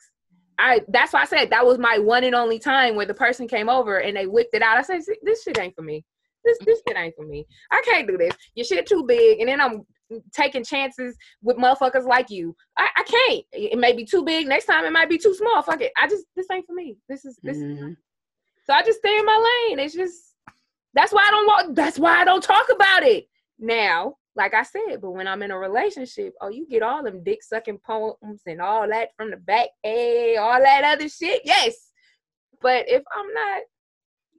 I 0.57 0.81
that's 0.87 1.13
why 1.13 1.21
I 1.21 1.25
said 1.25 1.49
that 1.51 1.65
was 1.65 1.77
my 1.77 1.99
one 1.99 2.23
and 2.23 2.35
only 2.35 2.59
time 2.59 2.95
where 2.95 3.05
the 3.05 3.13
person 3.13 3.47
came 3.47 3.69
over 3.69 3.97
and 3.97 4.17
they 4.17 4.27
whipped 4.27 4.55
it 4.55 4.61
out. 4.61 4.77
I 4.77 4.81
said, 4.81 5.01
"This 5.23 5.43
shit 5.43 5.59
ain't 5.59 5.75
for 5.75 5.81
me. 5.83 6.03
This 6.43 6.57
this 6.65 6.81
shit 6.87 6.97
ain't 6.97 7.15
for 7.15 7.25
me. 7.25 7.45
I 7.71 7.81
can't 7.85 8.07
do 8.07 8.17
this. 8.17 8.33
Your 8.55 8.65
shit 8.65 8.87
too 8.87 9.03
big." 9.03 9.39
And 9.39 9.49
then 9.49 9.61
I'm 9.61 9.85
taking 10.33 10.63
chances 10.63 11.15
with 11.41 11.57
motherfuckers 11.57 12.05
like 12.05 12.29
you. 12.29 12.55
I, 12.77 12.89
I 12.97 13.03
can't. 13.03 13.45
It 13.53 13.77
may 13.79 13.93
be 13.93 14.03
too 14.05 14.23
big. 14.23 14.47
Next 14.47 14.65
time 14.65 14.83
it 14.83 14.91
might 14.91 15.09
be 15.09 15.17
too 15.17 15.33
small. 15.33 15.61
Fuck 15.61 15.81
it. 15.81 15.91
I 15.97 16.07
just 16.07 16.25
this 16.35 16.47
ain't 16.51 16.65
for 16.65 16.73
me. 16.73 16.97
This 17.07 17.23
is 17.25 17.39
this. 17.43 17.57
Mhm. 17.57 17.95
So 18.65 18.73
I 18.73 18.83
just 18.83 18.99
stay 18.99 19.17
in 19.17 19.25
my 19.25 19.65
lane. 19.69 19.79
It's 19.79 19.95
just 19.95 20.30
that's 20.93 21.11
why 21.13 21.25
I 21.27 21.31
don't 21.31 21.47
want. 21.47 21.75
That's 21.75 21.99
why 21.99 22.19
I 22.19 22.25
don't 22.25 22.43
talk 22.43 22.67
about 22.73 23.03
it 23.03 23.25
now. 23.59 24.15
Like 24.35 24.53
I 24.53 24.63
said, 24.63 25.01
but 25.01 25.11
when 25.11 25.27
I'm 25.27 25.43
in 25.43 25.51
a 25.51 25.57
relationship, 25.57 26.33
oh, 26.41 26.49
you 26.49 26.65
get 26.65 26.83
all 26.83 27.03
them 27.03 27.23
dick 27.23 27.43
sucking 27.43 27.79
poems 27.85 28.41
and 28.45 28.61
all 28.61 28.87
that 28.87 29.09
from 29.17 29.29
the 29.31 29.37
back, 29.37 29.69
hey, 29.83 30.37
all 30.37 30.59
that 30.61 30.83
other 30.85 31.09
shit. 31.09 31.41
Yes, 31.43 31.75
but 32.61 32.85
if 32.87 33.03
I'm 33.13 33.33
not, 33.33 33.61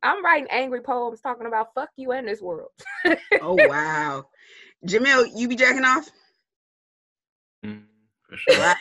I'm 0.03 0.25
writing 0.25 0.49
angry 0.51 0.81
poems 0.81 1.21
talking 1.21 1.47
about 1.47 1.75
fuck 1.75 1.91
you 1.97 2.12
and 2.12 2.27
this 2.29 2.41
world. 2.41 2.71
Oh 3.41 3.55
wow, 3.55 4.25
Jamil, 4.87 5.29
you 5.35 5.49
be 5.49 5.57
jacking 5.57 5.85
off? 5.85 6.09
Mm, 7.65 7.83
for 8.29 8.37
sure. 8.37 8.75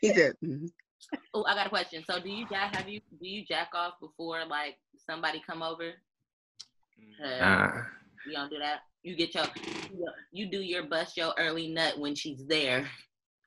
He 0.00 0.14
said, 0.14 0.32
mhm. 0.44 0.70
Oh, 1.34 1.44
I 1.44 1.54
got 1.54 1.66
a 1.66 1.70
question. 1.70 2.04
So, 2.08 2.20
do 2.20 2.30
you 2.30 2.46
jack? 2.48 2.74
Have 2.76 2.88
you 2.88 3.00
do 3.20 3.28
you 3.28 3.44
jack 3.44 3.70
off 3.74 3.94
before 4.00 4.44
like 4.46 4.78
somebody 5.08 5.42
come 5.46 5.62
over? 5.62 5.92
Uh, 7.24 7.70
You 8.26 8.32
don't 8.32 8.50
do 8.50 8.58
that. 8.58 8.80
You 9.02 9.16
get 9.16 9.34
your 9.34 9.44
you 10.32 10.50
do 10.50 10.60
your 10.60 10.84
bust 10.84 11.16
your 11.16 11.32
early 11.38 11.68
nut 11.68 11.98
when 11.98 12.14
she's 12.14 12.46
there, 12.46 12.86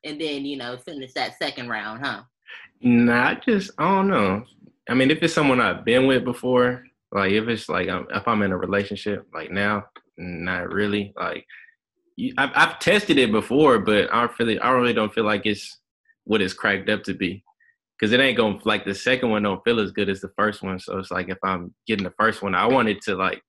and 0.04 0.20
then 0.20 0.46
you 0.46 0.58
know 0.58 0.78
finish 0.78 1.14
that 1.14 1.38
second 1.38 1.70
round, 1.70 2.04
huh? 2.06 2.24
Nah, 2.82 3.30
I 3.30 3.36
just 3.36 3.72
I 3.78 3.84
don't 3.84 4.10
know. 4.10 4.44
I 4.90 4.94
mean, 4.94 5.12
if 5.12 5.22
it's 5.24 5.34
someone 5.34 5.62
I've 5.62 5.86
been 5.86 6.08
with 6.08 6.26
before, 6.26 6.84
like 7.12 7.32
if 7.32 7.48
it's 7.48 7.70
like 7.70 7.88
um, 7.90 8.08
if 8.14 8.28
I'm 8.28 8.42
in 8.42 8.52
a 8.52 8.58
relationship, 8.58 9.28
like 9.34 9.52
now, 9.52 9.86
not 10.18 10.70
really. 10.70 11.14
Like 11.16 11.46
you, 12.16 12.34
I've, 12.38 12.52
I've 12.56 12.80
tested 12.80 13.18
it 13.18 13.32
before, 13.32 13.80
but 13.80 14.14
I 14.14 14.22
don't 14.22 14.40
really 14.40 14.60
I 14.60 14.72
really 14.72 14.94
don't 14.94 15.14
feel 15.14 15.24
like 15.24 15.46
it's 15.46 15.78
what 16.26 16.42
it's 16.42 16.54
cracked 16.54 16.90
up 16.90 17.04
to 17.04 17.14
be. 17.14 17.44
Cause 18.04 18.12
it 18.12 18.20
ain't 18.20 18.36
gonna 18.36 18.60
like 18.66 18.84
the 18.84 18.94
second 18.94 19.30
one 19.30 19.44
don't 19.44 19.64
feel 19.64 19.80
as 19.80 19.94
good 19.94 20.10
as 20.10 20.20
the 20.20 20.28
first 20.38 20.62
one. 20.62 20.78
So 20.78 21.00
it's 21.00 21.10
like 21.10 21.30
if 21.30 21.38
I'm 21.42 21.74
getting 21.88 22.04
the 22.04 22.14
first 22.20 22.42
one, 22.42 22.54
I 22.54 22.66
want 22.66 22.90
it 22.90 23.02
to 23.04 23.16
like, 23.16 23.42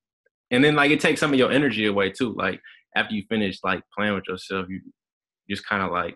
and 0.49 0.63
then 0.63 0.77
like 0.77 0.91
it 0.91 1.01
takes 1.01 1.19
some 1.19 1.33
of 1.33 1.37
your 1.37 1.51
energy 1.51 1.87
away 1.87 2.09
too. 2.09 2.33
Like 2.37 2.61
after 2.95 3.13
you 3.15 3.23
finish 3.27 3.59
like 3.65 3.83
playing 3.93 4.13
with 4.15 4.29
yourself, 4.29 4.67
you 4.69 4.79
just 5.49 5.65
kind 5.67 5.83
of 5.83 5.91
like 5.91 6.15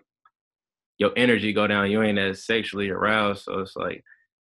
your 0.96 1.10
energy 1.18 1.52
go 1.52 1.66
down. 1.66 1.90
You 1.90 2.00
ain't 2.02 2.18
as 2.18 2.46
sexually 2.46 2.88
aroused, 2.88 3.44
so 3.44 3.58
it's 3.58 3.76
like 3.76 4.02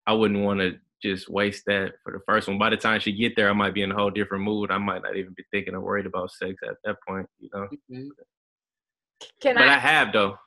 I 0.07 0.13
wouldn't 0.13 0.39
want 0.41 0.61
to 0.61 0.77
just 1.03 1.27
waste 1.29 1.63
that 1.67 1.95
for 2.01 2.13
the 2.13 2.21
first 2.25 2.47
one. 2.47 2.57
By 2.57 2.69
the 2.69 2.77
time 2.77 3.01
she 3.01 3.11
get 3.11 3.35
there, 3.35 3.49
I 3.49 3.53
might 3.53 3.73
be 3.73 3.81
in 3.81 3.91
a 3.91 3.95
whole 3.95 4.09
different 4.09 4.45
mood. 4.45 4.71
I 4.71 4.77
might 4.77 5.01
not 5.01 5.17
even 5.17 5.33
be 5.35 5.43
thinking 5.51 5.75
or 5.75 5.81
worried 5.81 6.05
about 6.05 6.31
sex 6.31 6.53
at 6.65 6.77
that 6.85 6.95
point, 7.05 7.27
you 7.39 7.49
know. 7.53 7.67
Mhm. 7.91 8.07
Can 9.41 9.55
But 9.55 9.67
I 9.67 9.75
I, 9.75 9.79
have 9.79 10.13
though. 10.13 10.37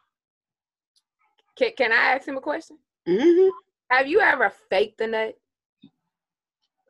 can, 1.59 1.73
can 1.77 1.93
I 1.93 2.15
ask 2.15 2.27
him 2.27 2.39
a 2.39 2.41
question? 2.41 2.79
Hmm 3.07 3.49
Have 3.91 4.07
you 4.07 4.21
ever 4.21 4.53
faked 4.71 5.01
a 5.01 5.07
nut? 5.07 5.39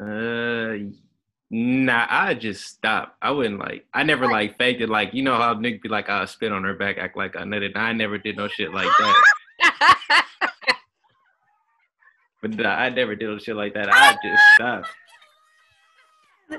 Uh, 0.00 0.90
nah, 1.50 2.06
I 2.08 2.34
just 2.34 2.64
stop. 2.64 3.16
I 3.22 3.30
wouldn't 3.30 3.60
like. 3.60 3.86
I 3.94 4.02
never 4.02 4.26
like 4.26 4.58
faked 4.58 4.80
it. 4.80 4.88
Like 4.88 5.14
you 5.14 5.22
know 5.22 5.36
how 5.36 5.54
Nick 5.54 5.82
be 5.82 5.88
like, 5.88 6.08
I 6.08 6.24
spit 6.24 6.52
on 6.52 6.64
her 6.64 6.74
back, 6.74 6.98
act 6.98 7.16
like 7.16 7.36
I 7.36 7.42
nutted. 7.42 7.76
I 7.76 7.92
never 7.92 8.18
did 8.18 8.36
no 8.36 8.48
shit 8.48 8.72
like 8.72 8.88
that. 8.98 9.24
But 12.44 12.56
nah, 12.56 12.74
I 12.74 12.90
never 12.90 13.16
did 13.16 13.26
no 13.26 13.38
shit 13.38 13.56
like 13.56 13.72
that. 13.72 13.88
I 13.90 14.18
just 14.22 14.42
stopped. 14.56 14.88
No. 16.50 16.58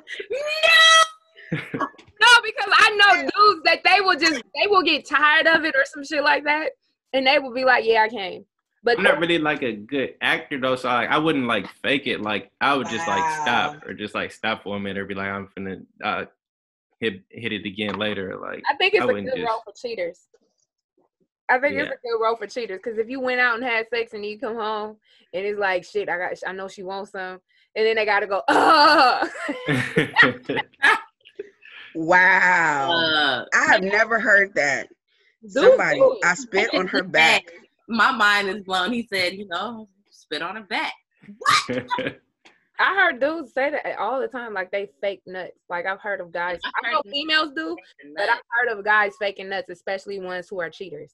no, 1.52 2.42
because 2.44 2.74
I 2.74 2.90
know 2.98 3.22
dudes 3.22 3.62
that 3.66 3.82
they 3.84 4.02
will 4.02 4.18
just 4.18 4.42
they 4.56 4.66
will 4.66 4.82
get 4.82 5.08
tired 5.08 5.46
of 5.46 5.64
it 5.64 5.76
or 5.76 5.86
some 5.86 6.04
shit 6.04 6.24
like 6.24 6.44
that, 6.46 6.72
and 7.14 7.28
they 7.28 7.38
will 7.38 7.54
be 7.54 7.66
like, 7.66 7.86
"Yeah, 7.86 8.02
I 8.02 8.10
came." 8.10 8.46
But 8.86 9.00
I'm 9.00 9.04
not 9.04 9.20
really 9.20 9.40
like 9.40 9.64
a 9.64 9.74
good 9.74 10.14
actor 10.22 10.60
though, 10.60 10.76
so 10.76 10.88
like 10.90 11.10
I 11.10 11.18
wouldn't 11.18 11.48
like 11.48 11.68
fake 11.82 12.06
it. 12.06 12.22
Like 12.22 12.52
I 12.62 12.76
would 12.76 12.88
just 12.88 13.08
like 13.08 13.42
stop 13.42 13.84
or 13.86 13.94
just 13.96 14.14
like 14.14 14.32
stop 14.32 14.64
for 14.64 14.78
a 14.78 14.80
minute 14.80 15.00
or 15.00 15.06
be 15.06 15.16
like, 15.16 15.28
I'm 15.28 15.48
finna 15.58 15.84
uh, 16.04 16.26
hit 17.00 17.24
hit 17.30 17.52
it 17.52 17.66
again 17.66 17.98
later. 17.98 18.38
Like 18.40 18.62
I 18.72 18.76
think 18.76 18.94
it's 18.94 19.04
I 19.04 19.10
a 19.10 19.14
good 19.22 19.26
just- 19.36 19.50
role 19.50 19.62
for 19.66 19.74
cheaters. 19.76 20.20
I 21.50 21.60
think 21.60 21.76
it's 21.78 21.92
a 21.92 21.96
good 22.02 22.24
role 22.24 22.36
for 22.36 22.48
cheaters 22.48 22.80
because 22.84 22.98
if 22.98 23.08
you 23.10 23.20
went 23.20 23.40
out 23.40 23.56
and 23.56 23.64
had 23.64 23.88
sex 23.90 24.14
and 24.14 24.26
you 24.26 24.40
come 24.40 24.56
home 24.56 24.98
and 25.34 25.46
it's 25.46 25.60
like, 25.60 25.84
"Shit, 25.84 26.10
I 26.10 26.18
got, 26.18 26.34
I 26.48 26.52
know 26.54 26.68
she 26.68 26.82
wants 26.82 27.12
some," 27.12 27.40
and 27.76 27.86
then 27.86 27.96
they 27.98 28.06
got 28.06 28.22
to 28.22 28.28
go, 28.28 28.42
"Oh." 28.48 29.30
Wow. 31.96 32.92
Uh, 32.92 33.46
I 33.54 33.66
have 33.72 33.82
never 33.82 34.20
heard 34.20 34.54
that. 34.56 34.90
Dudes 35.42 35.54
Somebody, 35.54 36.00
do. 36.00 36.20
I 36.26 36.34
spit 36.34 36.74
on 36.74 36.88
her 36.88 37.04
back. 37.04 37.44
My 37.88 38.12
mind 38.12 38.50
is 38.50 38.64
blown. 38.64 38.92
He 38.94 39.08
said, 39.12 39.34
you 39.34 39.48
know, 39.48 39.88
spit 40.12 40.42
on 40.42 40.56
her 40.56 40.64
back. 40.64 40.94
I 42.78 42.94
heard 42.96 43.22
dudes 43.22 43.54
say 43.54 43.72
that 43.72 43.98
all 43.98 44.20
the 44.20 44.28
time, 44.28 44.54
like 44.54 44.70
they 44.72 44.90
fake 45.02 45.22
nuts. 45.26 45.58
Like 45.70 45.86
I've 45.86 46.02
heard 46.02 46.20
of 46.20 46.34
guys. 46.34 46.60
I've 46.66 46.72
I 46.84 46.92
know 46.92 47.02
females 47.10 47.52
do, 47.56 47.76
but 48.18 48.28
I've 48.30 48.42
heard 48.50 48.78
of 48.78 48.84
guys 48.84 49.14
faking 49.20 49.48
nuts, 49.50 49.70
especially 49.70 50.20
ones 50.20 50.48
who 50.50 50.60
are 50.60 50.70
cheaters. 50.70 51.14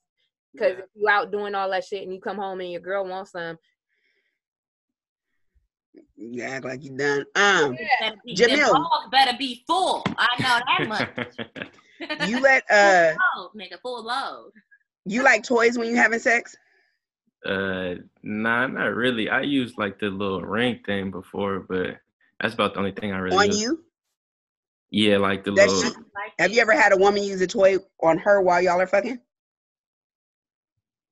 Because 0.54 0.80
if 0.80 0.86
you 0.96 1.08
out 1.08 1.32
doing 1.32 1.54
all 1.56 1.70
that 1.70 1.84
shit 1.86 2.04
and 2.04 2.12
you 2.14 2.20
come 2.20 2.38
home 2.38 2.60
and 2.62 2.72
your 2.72 2.82
girl 2.82 3.06
wants 3.06 3.32
some, 3.32 3.58
You 6.16 6.44
act 6.44 6.66
like 6.66 6.84
you 6.84 6.92
done. 6.98 7.26
Um, 7.36 7.78
Better 8.00 8.16
be, 8.26 8.36
Jamil. 8.36 8.58
them 8.58 8.74
balls 8.74 9.08
better 9.12 9.38
be 9.38 9.64
full. 9.68 10.04
I 10.18 10.28
know 10.42 10.60
that 10.88 10.88
much. 12.10 12.30
you 12.30 12.40
let 12.42 12.64
uh, 12.72 13.14
Full 13.36 13.44
load, 13.44 13.52
nigga, 13.56 13.80
full 13.82 14.04
load. 14.04 14.52
you 15.06 15.24
like 15.24 15.44
toys 15.44 15.78
when 15.78 15.88
you 15.90 15.96
having 15.96 16.20
sex? 16.20 16.56
Uh, 17.46 17.96
nah, 18.24 18.68
not 18.68 18.94
really. 18.96 19.30
I 19.30 19.42
used 19.42 19.78
like 19.78 20.00
the 20.00 20.08
little 20.08 20.42
ring 20.42 20.80
thing 20.86 21.12
before, 21.12 21.60
but 21.60 21.98
that's 22.40 22.54
about 22.54 22.74
the 22.74 22.80
only 22.80 22.92
thing 22.92 23.12
I 23.14 23.18
really 23.18 23.38
On 23.38 23.48
use. 23.48 23.62
you? 23.62 23.84
Yeah, 24.92 25.18
like 25.18 25.44
the 25.44 25.52
That 25.52 25.70
little. 25.70 25.82
she- 25.92 25.96
Have 26.40 26.52
you 26.52 26.62
ever 26.62 26.74
had 26.74 26.92
a 26.92 26.98
woman 26.98 27.24
use 27.24 27.42
a 27.42 27.48
toy 27.48 27.78
on 28.02 28.18
her 28.20 28.42
while 28.42 28.62
y'all 28.62 28.80
are 28.82 28.88
fucking? 28.88 29.20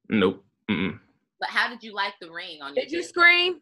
Nope. 0.10 0.44
Mm-mm. 0.70 1.00
But 1.40 1.50
how 1.50 1.70
did 1.70 1.82
you 1.84 1.94
like 1.94 2.14
the 2.20 2.30
ring 2.30 2.62
on 2.62 2.76
your 2.76 2.84
did 2.84 2.92
you 2.92 3.00
dick? 3.02 3.10
scream? 3.10 3.62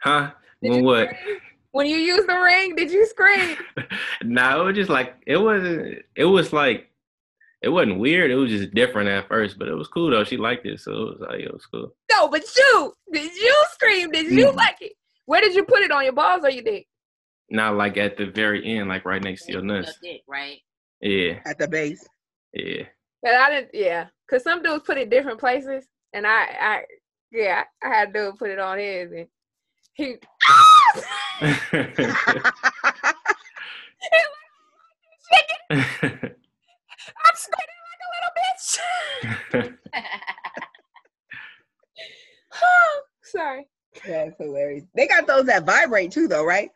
Huh? 0.00 0.30
Did 0.62 0.70
When 0.70 0.78
you 0.80 0.84
what? 0.84 1.08
scream? 1.10 1.36
When 1.72 1.86
you 1.88 1.96
used 1.96 2.28
the 2.28 2.38
ring, 2.38 2.76
did 2.76 2.90
you 2.92 3.04
scream? 3.06 3.56
nah, 4.22 4.60
it 4.60 4.64
was 4.64 4.76
just 4.76 4.90
like 4.90 5.16
it 5.26 5.36
wasn't. 5.36 6.02
It 6.14 6.24
was 6.24 6.52
like 6.52 6.88
it 7.64 7.68
wasn't 7.70 7.98
weird. 7.98 8.30
It 8.30 8.36
was 8.36 8.50
just 8.50 8.74
different 8.74 9.08
at 9.08 9.26
first, 9.28 9.58
but 9.58 9.68
it 9.68 9.74
was 9.74 9.88
cool 9.88 10.10
though. 10.10 10.22
She 10.24 10.36
liked 10.36 10.66
it, 10.66 10.80
so 10.80 10.92
it 10.92 10.96
was 10.96 11.18
like 11.20 11.40
it 11.40 11.52
was 11.52 11.66
cool. 11.66 11.94
No, 12.10 12.28
but 12.28 12.42
you 12.56 12.92
did 13.12 13.32
you 13.34 13.54
scream? 13.72 14.10
Did 14.10 14.30
you 14.30 14.46
Mm. 14.48 14.56
like 14.56 14.76
it? 14.80 14.92
Where 15.26 15.40
did 15.40 15.54
you 15.54 15.64
put 15.64 15.80
it 15.82 15.90
on 15.90 16.04
your 16.04 16.12
balls 16.12 16.44
or 16.44 16.50
your 16.50 16.62
dick? 16.62 16.86
Not 17.50 17.76
like 17.76 17.96
at 17.96 18.16
the 18.16 18.26
very 18.26 18.64
end, 18.78 18.88
like 18.88 19.04
right 19.04 19.22
next 19.22 19.46
to 19.46 19.52
your 19.52 19.64
Your 19.64 19.80
nuts. 19.80 19.98
dick, 20.02 20.22
right? 20.28 20.58
Yeah, 21.00 21.40
At 21.46 21.58
the 21.58 21.66
base. 21.68 22.06
yeah. 22.52 22.84
But 23.22 23.34
I 23.34 23.50
didn't. 23.50 23.74
Yeah, 23.74 24.06
cause 24.28 24.42
some 24.42 24.62
dudes 24.62 24.84
put 24.84 24.98
it 24.98 25.08
different 25.10 25.40
places, 25.40 25.86
and 26.12 26.26
I, 26.26 26.44
I, 26.60 26.82
yeah, 27.32 27.64
I 27.82 27.88
had 27.88 28.12
to 28.14 28.32
put 28.38 28.50
it 28.50 28.58
on 28.58 28.78
his, 28.78 29.10
and 29.12 29.28
he. 29.94 30.16
I'm 37.24 37.34
screaming 37.34 37.80
like 37.90 38.02
a 38.04 39.60
little 39.60 39.72
bitch. 39.72 39.78
Sorry. 43.24 43.66
That's 44.06 44.36
hilarious. 44.38 44.84
They 44.94 45.06
got 45.08 45.26
those 45.26 45.46
that 45.46 45.64
vibrate 45.66 46.12
too, 46.12 46.28
though, 46.28 46.44
right? 46.44 46.70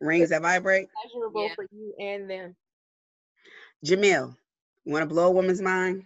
Rings 0.00 0.30
that 0.30 0.42
vibrate. 0.42 0.88
Pleasurable 1.02 1.44
Yeah. 1.48 1.54
for 1.54 1.66
you 1.72 1.94
and 1.98 2.28
them. 2.30 2.56
Jamil, 3.84 4.36
you 4.84 4.92
want 4.92 5.02
to 5.02 5.06
blow 5.06 5.28
a 5.28 5.30
woman's 5.32 5.62
mind? 5.62 6.04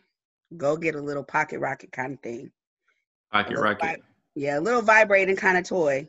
Go 0.57 0.77
get 0.77 0.95
a 0.95 1.01
little 1.01 1.25
pocket 1.25 1.61
rocket 1.61 1.93
kind 1.93 2.15
of 2.15 2.21
thing. 2.21 2.51
Pocket 3.33 3.51
little 3.51 3.65
rocket. 3.65 4.01
Yeah, 4.35 4.59
a 4.59 4.61
little 4.61 4.83
vibrating 4.83 5.37
kind 5.37 5.59
of 5.59 5.65
toy. 5.65 6.07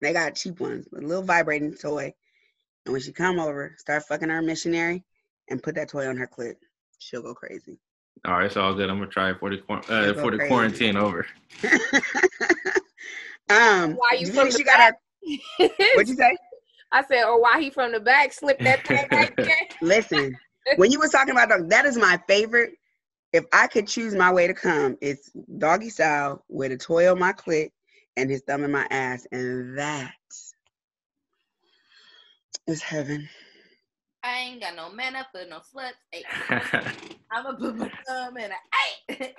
They 0.00 0.12
got 0.12 0.34
cheap 0.34 0.60
ones, 0.60 0.86
a 0.96 1.00
little 1.00 1.22
vibrating 1.22 1.74
toy. 1.74 2.14
And 2.84 2.92
when 2.92 3.00
she 3.00 3.12
come 3.12 3.38
over, 3.38 3.74
start 3.78 4.04
fucking 4.04 4.28
her 4.28 4.42
missionary 4.42 5.04
and 5.48 5.62
put 5.62 5.74
that 5.74 5.88
toy 5.88 6.08
on 6.08 6.16
her 6.16 6.26
clit. 6.26 6.56
She'll 6.98 7.22
go 7.22 7.34
crazy. 7.34 7.78
All 8.24 8.34
right, 8.34 8.46
it's 8.46 8.56
all 8.56 8.74
good. 8.74 8.90
I'm 8.90 8.98
gonna 8.98 9.10
try 9.10 9.30
it 9.30 9.38
for 9.38 9.50
the 9.50 9.58
quar- 9.58 9.82
uh, 9.88 10.12
go 10.12 10.22
for 10.22 10.30
the 10.30 10.38
crazy. 10.38 10.48
quarantine 10.48 10.96
over. 10.96 11.26
um, 13.50 13.94
Why 13.94 14.16
you 14.18 14.26
do 14.26 14.32
from 14.32 14.50
the 14.50 14.56
she 14.56 14.64
got? 14.64 14.94
What'd 15.94 16.08
you 16.08 16.16
say? 16.16 16.36
I 16.92 17.04
said, 17.04 17.24
or 17.24 17.40
why 17.40 17.60
he 17.60 17.70
from 17.70 17.92
the 17.92 18.00
back 18.00 18.32
slipped 18.32 18.64
that 18.64 18.86
thing 18.86 19.06
back 19.10 19.36
there. 19.36 19.54
Listen, 19.82 20.38
when 20.76 20.90
you 20.90 20.98
was 20.98 21.10
talking 21.10 21.32
about 21.32 21.48
dog, 21.48 21.68
that 21.70 21.84
is 21.84 21.96
my 21.96 22.20
favorite. 22.26 22.72
If 23.32 23.44
I 23.52 23.66
could 23.66 23.86
choose 23.86 24.14
my 24.14 24.32
way 24.32 24.46
to 24.46 24.54
come, 24.54 24.96
it's 25.00 25.30
doggy 25.58 25.90
style 25.90 26.44
with 26.48 26.72
a 26.72 26.76
toy 26.76 27.10
on 27.10 27.18
my 27.18 27.32
clit 27.32 27.70
and 28.16 28.30
his 28.30 28.40
thumb 28.42 28.64
in 28.64 28.70
my 28.70 28.86
ass, 28.90 29.26
and 29.30 29.76
that 29.78 30.14
is 32.66 32.82
heaven. 32.82 33.28
I 34.26 34.38
ain't 34.40 34.60
got 34.60 34.74
no 34.74 34.90
mana 34.90 35.24
for 35.30 35.42
no 35.48 35.58
sluts. 35.58 35.92
Hey, 36.12 36.24
I'ma 37.32 37.52
put 37.52 37.76
my 37.76 37.90
thumb 38.08 38.36
in 38.38 38.50
a 38.50 39.14
hey. 39.14 39.34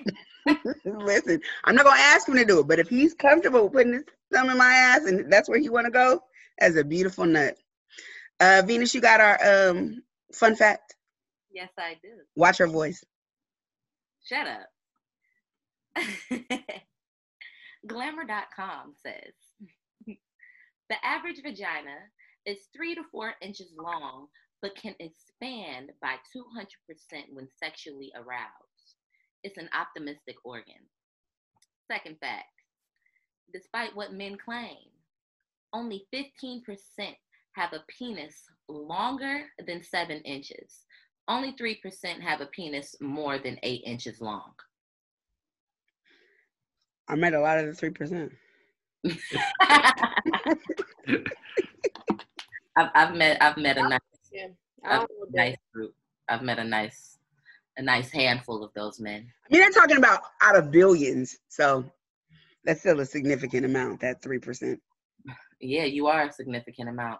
Listen, 0.86 1.42
I'm 1.66 1.76
not 1.76 1.86
gonna 1.86 2.00
ask 2.00 2.28
him 2.28 2.36
to 2.36 2.46
do 2.46 2.60
it, 2.60 2.68
but 2.68 2.80
if 2.80 2.88
he's 2.88 3.14
comfortable 3.14 3.64
with 3.64 3.74
putting 3.74 3.94
his 3.94 4.04
thumb 4.34 4.50
in 4.50 4.58
my 4.58 4.72
ass 4.72 5.06
and 5.06 5.32
that's 5.32 5.50
where 5.50 5.60
he 5.60 5.70
want 5.70 5.86
to 5.86 5.92
go, 5.92 6.22
that's 6.60 6.78
a 6.78 6.84
beautiful 6.84 7.26
nut. 7.26 7.58
Uh, 8.40 8.62
Venus, 8.66 8.94
you 8.94 9.02
got 9.02 9.20
our 9.20 9.70
um 9.70 10.02
fun 10.34 10.56
fact. 10.56 10.96
yes, 11.52 11.70
I 11.78 11.98
do. 12.02 12.10
Watch 12.36 12.60
her 12.60 12.68
voice. 12.68 13.04
Shut 14.26 14.48
up. 14.48 14.68
Glamour.com 17.88 18.94
says 18.96 19.34
the 20.90 20.96
average 21.04 21.42
vagina 21.44 21.98
is 22.46 22.58
three 22.76 22.96
to 22.96 23.02
four 23.12 23.34
inches 23.42 23.74
long, 23.78 24.28
but 24.62 24.76
can 24.76 24.96
expand 25.00 25.92
by 26.02 26.16
200% 26.36 27.24
when 27.32 27.48
sexually 27.62 28.12
aroused. 28.16 28.96
It's 29.44 29.58
an 29.58 29.70
optimistic 29.74 30.36
organ. 30.44 30.82
Second 31.90 32.18
fact 32.20 32.46
despite 33.54 33.96
what 33.96 34.14
men 34.14 34.38
claim, 34.38 34.76
only 35.74 36.06
15% 36.14 36.62
have 37.54 37.74
a 37.74 37.84
penis 37.98 38.36
longer 38.70 39.44
than 39.66 39.84
seven 39.84 40.20
inches. 40.22 40.86
Only 41.28 41.54
3% 41.54 42.22
have 42.22 42.42
a 42.42 42.46
penis 42.48 42.96
more 43.02 43.38
than 43.38 43.58
eight 43.64 43.82
inches 43.86 44.22
long. 44.22 44.52
I 47.10 47.16
met 47.16 47.34
a 47.34 47.40
lot 47.40 47.60
of 47.60 47.68
the 47.68 47.74
three 47.74 47.90
percent. 47.90 48.34
I've, 52.76 52.90
I've 52.94 53.16
met 53.16 53.42
I've 53.42 53.56
met 53.56 53.78
a 53.78 53.88
nice, 53.88 54.00
Yeah. 54.38 54.48
a 54.84 54.94
I 54.94 54.98
don't 55.00 55.10
know 55.10 55.26
nice 55.44 55.58
group. 55.74 55.94
I've 56.30 56.42
met 56.44 56.60
a 56.60 56.64
nice 56.64 57.18
a 57.78 57.82
nice 57.82 58.10
handful 58.12 58.64
of 58.64 58.74
those 58.74 59.00
men. 59.00 59.28
I 59.46 59.54
mean, 59.54 59.62
they're 59.62 59.72
talking 59.72 59.98
about 59.98 60.22
out 60.42 60.56
of 60.56 60.72
billions, 60.72 61.38
so 61.48 61.86
that's 62.64 62.80
still 62.82 63.00
a 63.00 63.06
significant 63.06 63.66
amount. 63.66 64.00
That 64.02 64.22
three 64.22 64.40
percent. 64.40 64.80
Yeah, 65.60 65.86
you 65.86 66.08
are 66.08 66.24
a 66.28 66.32
significant 66.32 66.90
amount. 66.90 67.20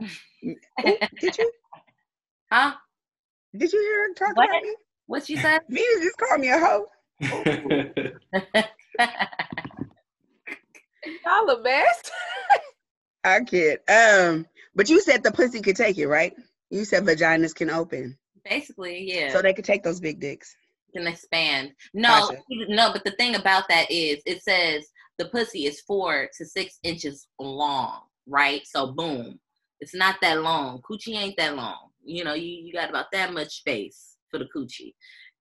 Did 0.00 1.38
you? 1.38 1.50
Huh? 2.52 2.74
Did 3.56 3.72
you 3.72 3.80
hear 3.80 4.08
her 4.08 4.14
talk 4.14 4.36
What? 4.36 4.48
about 4.48 4.62
me? 4.62 4.74
What 5.06 5.28
you 5.30 5.36
said? 5.38 5.62
Venus 5.68 6.04
just 6.04 6.18
called 6.18 6.40
me 6.40 6.48
a 6.50 6.58
hoe. 6.58 6.86
Y'all 11.24 11.46
the 11.46 11.60
best. 11.64 12.12
I 13.24 13.40
kid. 13.44 13.80
Um, 13.88 14.46
but 14.74 14.88
you 14.88 15.00
said 15.00 15.22
the 15.22 15.32
pussy 15.32 15.60
could 15.60 15.76
take 15.76 15.98
it, 15.98 16.08
right? 16.08 16.32
You 16.70 16.84
said 16.84 17.04
vaginas 17.04 17.54
can 17.54 17.70
open, 17.70 18.16
Basically, 18.48 19.04
yeah. 19.12 19.32
so 19.32 19.40
they 19.42 19.54
could 19.54 19.64
take 19.64 19.82
those 19.82 20.00
big 20.00 20.20
dicks. 20.20 20.54
can 20.94 21.06
expand. 21.06 21.72
No, 21.92 22.28
Gotcha. 22.28 22.42
no, 22.50 22.92
but 22.92 23.04
the 23.04 23.12
thing 23.12 23.34
about 23.36 23.68
that 23.68 23.90
is 23.90 24.20
it 24.26 24.42
says 24.42 24.86
the 25.18 25.26
pussy 25.26 25.66
is 25.66 25.80
four 25.80 26.28
to 26.36 26.44
six 26.44 26.78
inches 26.82 27.26
long, 27.38 28.00
right? 28.26 28.62
So 28.66 28.92
boom. 28.92 29.38
It's 29.80 29.94
not 29.94 30.16
that 30.22 30.40
long. 30.40 30.80
Coochie 30.88 31.16
ain't 31.16 31.36
that 31.36 31.56
long. 31.56 31.90
You 32.04 32.24
know, 32.24 32.34
you, 32.34 32.48
you 32.64 32.72
got 32.72 32.90
about 32.90 33.06
that 33.12 33.32
much 33.32 33.56
space 33.58 34.16
for 34.30 34.38
the 34.38 34.46
coochie. 34.54 34.94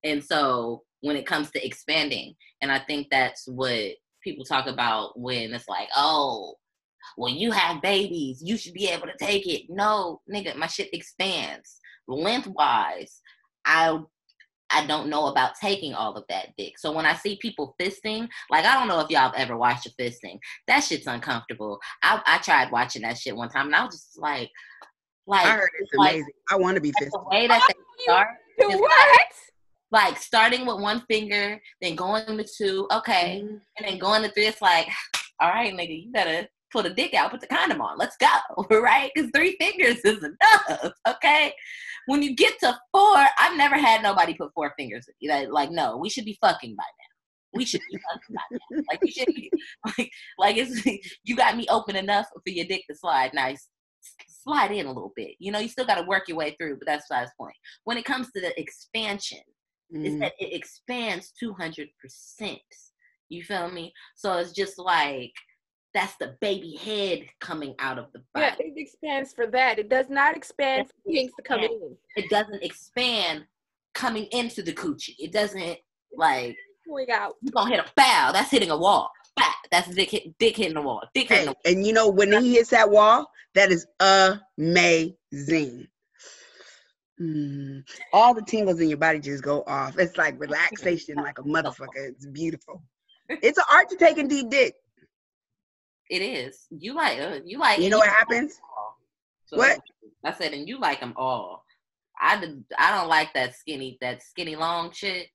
And 0.04 0.24
so 0.24 0.84
when 1.02 1.16
it 1.16 1.26
comes 1.26 1.50
to 1.52 1.66
expanding, 1.66 2.36
and 2.62 2.72
I 2.72 2.80
think 2.80 3.08
that's 3.10 3.48
what 3.48 3.92
people 4.24 4.44
talk 4.46 4.68
about 4.68 5.18
when 5.20 5.54
it's 5.54 5.68
like, 5.68 5.88
oh, 5.96 6.56
when 7.16 7.36
you 7.36 7.52
have 7.52 7.82
babies, 7.82 8.42
you 8.44 8.58
should 8.58 8.74
be 8.74 8.88
able 8.90 9.08
to 9.08 9.18
take 9.20 9.48
it. 9.48 9.64
No, 9.70 10.22
nigga, 10.34 10.56
my 10.56 10.68
shit 10.68 10.90
expands 10.94 11.80
lengthwise. 12.08 13.22
I 13.66 14.00
I 14.76 14.88
don't 14.88 15.08
know 15.08 15.28
about 15.28 15.54
taking 15.62 15.94
all 15.94 16.16
of 16.16 16.24
that 16.30 16.50
dick. 16.58 16.80
So 16.80 16.92
when 16.92 17.06
I 17.06 17.14
see 17.14 17.38
people 17.40 17.76
fisting, 17.80 18.28
like 18.50 18.66
I 18.66 18.74
don't 18.74 18.88
know 18.88 19.00
if 19.02 19.10
y'all 19.10 19.22
have 19.30 19.36
ever 19.36 19.56
watched 19.58 19.86
a 19.86 19.92
fisting. 20.02 20.40
That 20.68 20.80
shit's 20.82 21.08
uncomfortable. 21.08 21.80
I 22.02 22.22
I 22.26 22.38
tried 22.40 22.72
watching 22.72 23.04
that 23.04 23.18
shit 23.18 23.36
one 23.36 23.50
time 23.50 23.68
and 23.68 23.76
I 23.76 23.86
was 23.86 23.94
just 23.96 24.20
like, 24.20 24.50
like 25.28 25.46
I 25.46 25.52
heard 25.52 25.70
it's 25.80 25.92
like- 25.96 26.14
amazing. 26.14 26.34
I 26.52 26.56
want 26.58 26.76
to 26.76 26.82
be 26.82 26.92
fisting. 26.94 27.12
the 27.12 27.24
way 27.30 27.48
that 27.48 27.62
they 27.68 28.04
start, 28.04 28.28
what? 28.58 29.20
like 29.92 30.18
starting 30.18 30.66
with 30.66 30.82
one 30.82 31.04
finger, 31.08 31.62
then 31.82 31.96
going 31.96 32.26
to 32.26 32.44
two, 32.58 32.88
okay, 32.92 33.42
Mm-hmm. 33.44 33.56
and 33.78 33.88
then 33.88 34.00
going 34.00 34.24
to 34.24 34.30
three. 34.32 34.48
It's 34.48 34.62
like, 34.62 34.88
all 35.40 35.50
right, 35.50 35.72
nigga, 35.74 36.06
you 36.06 36.12
better 36.12 36.48
put 36.74 36.86
a 36.86 36.94
dick 36.94 37.14
out, 37.14 37.32
put 37.32 37.40
the 37.40 37.48
condom 37.48 37.80
on. 37.82 37.98
Let's 37.98 38.18
go, 38.18 38.28
right? 38.82 39.12
Because 39.14 39.32
three 39.34 39.56
fingers 39.60 40.00
is 40.00 40.24
enough, 40.24 40.92
okay? 41.08 41.54
When 42.08 42.22
you 42.22 42.36
get 42.36 42.60
to 42.60 42.78
four, 42.92 43.26
I've 43.40 43.58
never 43.58 43.78
had 43.78 44.04
nobody 44.04 44.34
put 44.34 44.52
four 44.54 44.74
fingers. 44.78 45.08
Like, 45.24 45.48
like 45.50 45.72
no, 45.72 45.98
we 45.98 46.10
should 46.10 46.26
be 46.26 46.38
fucking 46.42 46.76
by 46.76 46.84
now. 46.84 47.14
We 47.54 47.66
should 47.66 47.82
be 47.90 47.98
fucking 48.12 48.36
by 48.36 48.42
now. 48.52 48.84
Like, 48.92 49.00
you 49.04 49.12
should 49.12 49.28
be, 49.28 49.52
like, 49.86 50.12
like 50.38 50.58
it's, 50.58 50.86
you 51.24 51.36
got 51.36 51.56
me 51.56 51.66
open 51.70 51.96
enough 51.96 52.26
for 52.34 52.42
your 52.50 52.66
dick 52.66 52.84
to 52.90 52.96
slide. 52.96 53.34
Nice. 53.34 53.70
Slide 54.28 54.72
in 54.72 54.88
a 54.88 54.92
little 54.92 55.14
bit. 55.16 55.36
You 55.40 55.52
know, 55.52 55.60
you 55.60 55.70
still 55.70 55.86
got 55.86 55.96
to 55.96 56.08
work 56.08 56.28
your 56.28 56.36
way 56.36 56.56
through, 56.60 56.78
but 56.78 56.88
that's 56.88 57.08
the 57.08 57.30
point. 57.40 57.56
When 57.86 57.98
it 57.98 58.04
comes 58.06 58.32
to 58.32 58.42
the 58.42 58.60
expansion, 58.60 59.40
is 59.94 60.14
Mhm. 60.16 60.20
that 60.22 60.34
it 60.40 60.54
expands 60.54 61.32
200%. 61.40 62.60
You 63.30 63.44
feel 63.44 63.70
me? 63.70 63.94
So 64.16 64.38
it's 64.38 64.52
just 64.52 64.80
like 64.80 65.34
that's 65.94 66.16
the 66.16 66.36
baby 66.42 66.76
head 66.76 67.28
coming 67.40 67.76
out 67.80 68.00
of 68.00 68.12
the 68.14 68.22
body. 68.34 68.48
Yeah, 68.60 68.66
it 68.66 68.74
expands 68.76 69.34
for 69.34 69.48
that. 69.48 69.80
It 69.80 69.90
does 69.90 70.10
not 70.10 70.36
expand 70.36 70.88
for 70.88 71.12
things 71.12 71.32
to 71.38 71.44
come 71.44 71.60
in. 71.60 71.96
It 72.16 72.30
doesn't 72.30 72.64
expand 72.64 73.46
coming 73.94 74.26
into 74.32 74.64
the 74.64 74.74
coochie. 74.74 75.16
It 75.20 75.32
doesn't 75.32 75.78
like 76.16 76.58
We 76.90 77.06
got 77.06 77.34
you 77.42 77.52
gonna 77.52 77.70
hit 77.70 77.80
a 77.80 77.92
bow. 77.96 78.32
That's 78.34 78.52
hitting 78.52 78.72
a 78.72 78.78
wall. 78.78 79.12
Bah, 79.36 79.44
that's 79.72 79.90
dick 79.90 80.12
hit, 80.12 80.38
dick 80.38 80.58
hitting 80.58 80.76
the 80.76 80.82
wall. 80.82 81.04
Dick 81.14 81.30
hitting 81.30 81.48
Hey, 81.48 81.56
the 81.64 81.70
and 81.72 81.88
you 81.88 81.94
know 81.94 82.10
when 82.10 82.32
he 82.42 82.56
hits 82.56 82.70
that 82.72 82.90
wall, 82.90 83.30
that 83.56 83.72
is 83.72 83.86
amazing. 84.00 85.88
Mm. 87.22 87.84
All 88.12 88.34
the 88.34 88.42
tingles 88.42 88.80
in 88.80 88.90
your 88.90 88.98
body 88.98 89.20
just 89.20 89.44
go 89.44 89.64
off. 89.68 89.98
It's 89.98 90.18
like 90.18 90.40
relaxation, 90.40 91.16
like 91.16 91.40
a 91.40 91.44
motherfucker. 91.44 91.88
It's 91.96 92.26
beautiful. 92.26 92.82
It's 93.30 93.58
an 93.58 93.64
art 93.72 93.90
to 93.90 93.96
taking 93.96 94.28
deep 94.28 94.50
dick. 94.50 94.76
It 96.10 96.22
is. 96.22 96.68
You 96.70 96.94
like 96.96 97.20
uh, 97.20 97.40
you 97.46 97.58
like 97.60 97.80
You 97.80 97.90
know 97.90 97.98
what 98.00 98.10
happens? 98.10 98.60
So, 99.46 99.58
What? 99.58 99.80
I 100.26 100.34
said, 100.34 100.54
and 100.54 100.68
you 100.68 100.80
like 100.80 101.00
them 101.00 101.14
all. 101.16 101.64
I 102.20 102.36
I 102.78 102.92
don't 102.98 103.10
like 103.10 103.34
that 103.34 103.56
skinny 103.56 103.98
that 104.02 104.22
skinny 104.24 104.56
long 104.56 104.92
shit. 104.92 105.28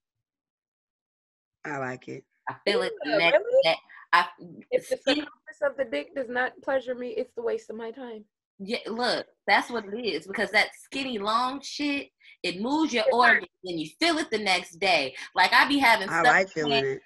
I 1.65 1.79
like 1.79 2.09
it. 2.09 2.25
I 2.49 2.55
feel 2.67 2.83
it 2.83 2.93
the 3.05 3.11
Yeah, 3.11 3.19
next 3.19 3.39
really? 3.39 3.63
day. 3.65 3.77
I 4.13 4.27
if 4.71 4.89
the 4.89 4.97
skinny- 4.97 5.21
circumference 5.21 5.63
of 5.63 5.77
the 5.77 5.85
dick 5.85 6.15
does 6.15 6.29
not 6.29 6.53
pleasure 6.63 6.95
me, 6.95 7.09
it's 7.11 7.35
the 7.35 7.43
waste 7.43 7.69
of 7.71 7.77
my 7.77 7.91
time. 7.91 8.25
yeah, 8.59 8.79
look, 8.87 9.27
that's 9.47 9.71
what 9.71 9.85
it 9.87 10.05
is 10.05 10.27
because 10.27 10.51
that 10.53 10.69
skinny 10.75 11.19
long 11.19 11.61
shit 11.63 12.09
it 12.43 12.61
moves 12.61 12.93
your 12.93 13.05
organs 13.13 13.49
and 13.65 13.79
you 13.81 13.89
feel 14.01 14.17
it 14.19 14.31
the 14.31 14.39
next 14.39 14.77
day. 14.79 15.15
Like 15.35 15.53
I 15.53 15.67
be 15.69 15.79
having 15.79 16.09
I 16.09 16.21
stuff 16.21 16.27
like 16.27 16.49
feeling 16.51 16.85
it. 16.85 17.01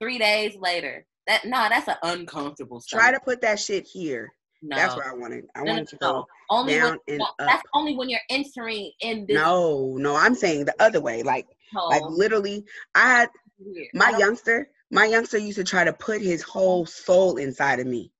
three 0.00 0.18
days 0.18 0.56
later. 0.56 1.06
That 1.28 1.44
no, 1.44 1.68
that's 1.68 1.86
an 1.88 1.96
uncomfortable. 2.02 2.82
Try 2.88 3.12
to 3.12 3.20
put 3.20 3.42
that 3.42 3.60
shit 3.60 3.86
here. 3.86 4.32
no. 4.62 4.76
That's 4.76 4.96
where 4.96 5.08
I 5.08 5.14
want 5.14 5.34
it. 5.34 5.44
I 5.54 5.60
No, 5.60 5.64
no, 5.66 5.70
want 5.72 5.82
it 5.82 5.88
to 5.90 5.98
no. 6.00 6.12
go. 6.12 6.26
Only 6.50 6.72
down 6.74 6.90
when, 6.90 6.98
and 7.08 7.18
no, 7.18 7.24
up. 7.26 7.34
that's 7.38 7.62
only 7.74 7.96
when 7.96 8.08
you're 8.08 8.20
entering 8.30 8.90
in 9.00 9.26
this 9.28 9.36
No, 9.36 9.96
no, 9.98 10.16
I'm 10.16 10.34
saying 10.34 10.64
the 10.64 10.74
other 10.82 11.00
way. 11.00 11.22
Like, 11.22 11.46
hole. 11.72 11.90
like 11.90 12.02
literally, 12.08 12.64
I 12.94 13.00
had 13.08 13.28
Weird. 13.58 13.88
I 13.94 13.98
my 14.12 14.18
youngster. 14.18 14.70
My 14.90 15.04
youngster 15.04 15.36
used 15.38 15.58
to 15.58 15.64
try 15.64 15.84
to 15.84 15.92
put 15.92 16.22
his 16.22 16.42
whole 16.42 16.86
soul 16.86 17.36
inside 17.36 17.78
of 17.80 17.86
me. 17.86 18.10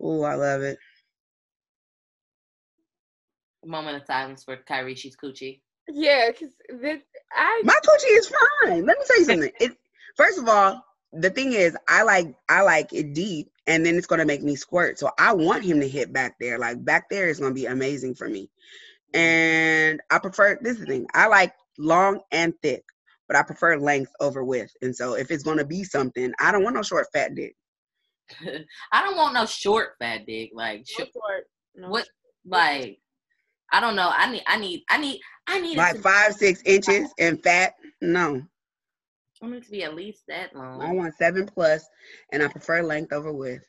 Oh, 0.00 0.22
I 0.22 0.34
love 0.34 0.62
it. 0.62 0.78
moment 3.64 3.96
of 3.96 4.06
silence 4.06 4.44
for 4.44 4.56
Kyrie. 4.56 4.94
She's 4.94 5.16
coochie. 5.16 5.60
Yeah, 5.88 6.30
because 6.30 6.50
this 6.80 7.00
I 7.32 7.62
My 7.64 7.74
coochie 7.84 8.18
is 8.18 8.28
fine. 8.62 8.86
Let 8.86 8.98
me 8.98 9.04
tell 9.06 9.18
you 9.18 9.24
something. 9.24 9.50
It 9.60 9.76
first 10.16 10.38
of 10.38 10.48
all, 10.48 10.84
the 11.18 11.30
thing 11.30 11.52
is, 11.52 11.76
I 11.88 12.02
like 12.02 12.34
I 12.48 12.62
like 12.62 12.92
it 12.92 13.14
deep, 13.14 13.50
and 13.66 13.84
then 13.84 13.96
it's 13.96 14.06
gonna 14.06 14.24
make 14.24 14.42
me 14.42 14.56
squirt. 14.56 14.98
So 14.98 15.10
I 15.18 15.32
want 15.32 15.64
him 15.64 15.80
to 15.80 15.88
hit 15.88 16.12
back 16.12 16.36
there. 16.40 16.58
Like 16.58 16.84
back 16.84 17.08
there 17.10 17.28
is 17.28 17.40
gonna 17.40 17.54
be 17.54 17.66
amazing 17.66 18.14
for 18.14 18.28
me. 18.28 18.50
And 19.14 20.00
I 20.10 20.18
prefer 20.18 20.58
this 20.60 20.74
is 20.74 20.80
the 20.80 20.86
thing. 20.86 21.06
I 21.14 21.26
like 21.26 21.52
long 21.78 22.20
and 22.32 22.54
thick, 22.62 22.84
but 23.28 23.36
I 23.36 23.42
prefer 23.42 23.78
length 23.78 24.12
over 24.20 24.44
width. 24.44 24.72
And 24.82 24.94
so 24.94 25.14
if 25.14 25.30
it's 25.30 25.44
gonna 25.44 25.64
be 25.64 25.84
something, 25.84 26.32
I 26.40 26.52
don't 26.52 26.64
want 26.64 26.76
no 26.76 26.82
short 26.82 27.06
fat 27.12 27.34
dick. 27.34 27.54
I 28.92 29.02
don't 29.04 29.16
want 29.16 29.34
no 29.34 29.46
short 29.46 29.94
fat 29.98 30.26
dick. 30.26 30.50
Like 30.54 30.78
no 30.78 30.84
short, 30.86 31.08
short. 31.12 31.44
No. 31.74 31.88
what? 31.88 32.08
Like 32.44 32.98
I 33.72 33.80
don't 33.80 33.96
know. 33.96 34.12
I 34.14 34.30
need. 34.30 34.42
I 34.46 34.58
need. 34.58 34.82
I 34.88 34.98
need. 34.98 35.20
I 35.46 35.60
need. 35.60 35.76
Like 35.76 35.96
five, 35.98 36.34
six 36.34 36.62
inches 36.64 37.12
and 37.18 37.42
fat. 37.42 37.74
No. 38.00 38.42
I 39.42 39.46
want 39.46 39.56
it 39.58 39.64
to 39.64 39.70
be 39.70 39.82
at 39.84 39.94
least 39.94 40.22
that 40.28 40.54
long. 40.56 40.80
I 40.80 40.92
want 40.92 41.14
seven 41.16 41.46
plus, 41.46 41.86
and 42.32 42.42
I 42.42 42.48
prefer 42.48 42.82
length 42.82 43.12
over 43.12 43.32
width. 43.32 43.64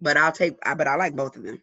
But 0.00 0.16
I'll 0.16 0.32
take. 0.32 0.56
I 0.64 0.74
but 0.74 0.86
I 0.86 0.94
like 0.96 1.16
both 1.16 1.36
of 1.36 1.42
them. 1.42 1.60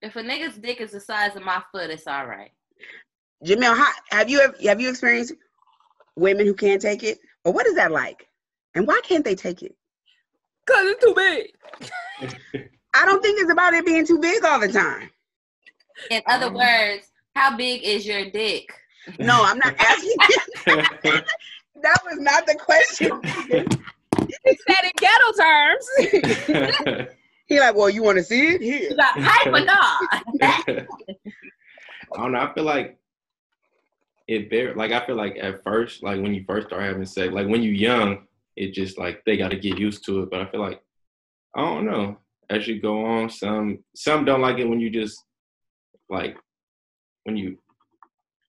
If 0.00 0.16
a 0.16 0.22
nigga's 0.22 0.56
dick 0.56 0.80
is 0.80 0.92
the 0.92 1.00
size 1.00 1.36
of 1.36 1.42
my 1.42 1.62
foot, 1.72 1.90
it's 1.90 2.06
all 2.06 2.26
right. 2.26 2.50
Jamil, 3.44 3.76
how, 3.76 3.92
have 4.10 4.30
you 4.30 4.40
ever 4.40 4.54
have 4.64 4.80
you 4.80 4.88
experienced 4.90 5.34
women 6.16 6.46
who 6.46 6.54
can't 6.54 6.80
take 6.80 7.02
it, 7.02 7.18
or 7.44 7.52
what 7.52 7.66
is 7.66 7.74
that 7.74 7.90
like? 7.92 8.26
And 8.74 8.86
why 8.86 9.00
can't 9.04 9.24
they 9.24 9.34
take 9.34 9.62
it? 9.62 9.74
Cause 10.66 10.84
it's 10.84 11.04
too 11.04 11.14
big. 11.14 12.68
I 12.94 13.04
don't 13.04 13.22
think 13.22 13.40
it's 13.40 13.50
about 13.50 13.74
it 13.74 13.86
being 13.86 14.06
too 14.06 14.18
big 14.18 14.44
all 14.44 14.60
the 14.60 14.68
time. 14.72 15.10
In 16.10 16.22
other 16.26 16.46
Um, 16.46 16.54
words, 16.54 17.10
how 17.34 17.56
big 17.56 17.82
is 17.82 18.06
your 18.06 18.30
dick? 18.30 18.72
No, 19.18 19.42
I'm 19.44 19.58
not 19.58 19.74
asking. 19.78 20.16
that 21.82 22.00
was 22.04 22.18
not 22.18 22.46
the 22.46 22.54
question. 22.54 23.20
He 23.22 24.58
said 24.66 24.84
in 24.84 24.90
ghetto 24.96 25.32
terms. 25.38 27.08
He 27.48 27.58
like, 27.58 27.74
well, 27.74 27.88
you 27.88 28.02
want 28.02 28.18
to 28.18 28.24
see 28.24 28.54
it 28.54 28.60
here? 28.60 28.90
You 28.90 28.96
got 28.96 29.14
pipe 29.14 29.46
or 29.46 29.64
not? 29.64 30.02
I 30.42 30.86
don't 32.14 32.32
know. 32.32 32.40
I 32.40 32.52
feel 32.52 32.64
like 32.64 32.98
it 34.28 34.50
very 34.50 34.74
like 34.74 34.92
I 34.92 35.04
feel 35.06 35.16
like 35.16 35.38
at 35.40 35.64
first, 35.64 36.02
like 36.02 36.20
when 36.20 36.34
you 36.34 36.44
first 36.46 36.68
start 36.68 36.82
having 36.82 37.06
sex, 37.06 37.32
like 37.32 37.48
when 37.48 37.62
you're 37.62 37.72
young, 37.72 38.26
it 38.56 38.74
just 38.74 38.98
like 38.98 39.22
they 39.24 39.38
got 39.38 39.50
to 39.50 39.58
get 39.58 39.78
used 39.78 40.04
to 40.04 40.22
it. 40.22 40.30
But 40.30 40.42
I 40.42 40.50
feel 40.50 40.60
like 40.60 40.82
I 41.56 41.62
don't 41.62 41.86
know. 41.86 42.18
As 42.50 42.68
you 42.68 42.80
go 42.80 43.04
on, 43.04 43.30
some 43.30 43.78
some 43.96 44.26
don't 44.26 44.42
like 44.42 44.58
it 44.58 44.68
when 44.68 44.80
you 44.80 44.90
just 44.90 45.24
like 46.10 46.36
when 47.24 47.36
you 47.36 47.58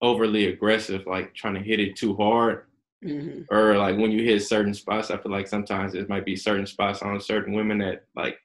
overly 0.01 0.47
aggressive, 0.47 1.05
like 1.05 1.33
trying 1.33 1.55
to 1.55 1.59
hit 1.61 1.79
it 1.79 1.95
too 1.95 2.15
hard, 2.15 2.65
Mhm. 3.03 3.45
or 3.49 3.77
like 3.77 3.97
when 3.97 4.11
you 4.11 4.23
hit 4.23 4.41
certain 4.43 4.73
spots. 4.73 5.09
I 5.11 5.17
feel 5.17 5.31
like 5.31 5.47
sometimes 5.47 5.95
it 5.95 6.09
might 6.09 6.25
be 6.25 6.35
certain 6.35 6.65
spots 6.65 7.01
on 7.01 7.19
certain 7.21 7.53
women 7.53 7.77
that 7.79 8.03
like 8.15 8.37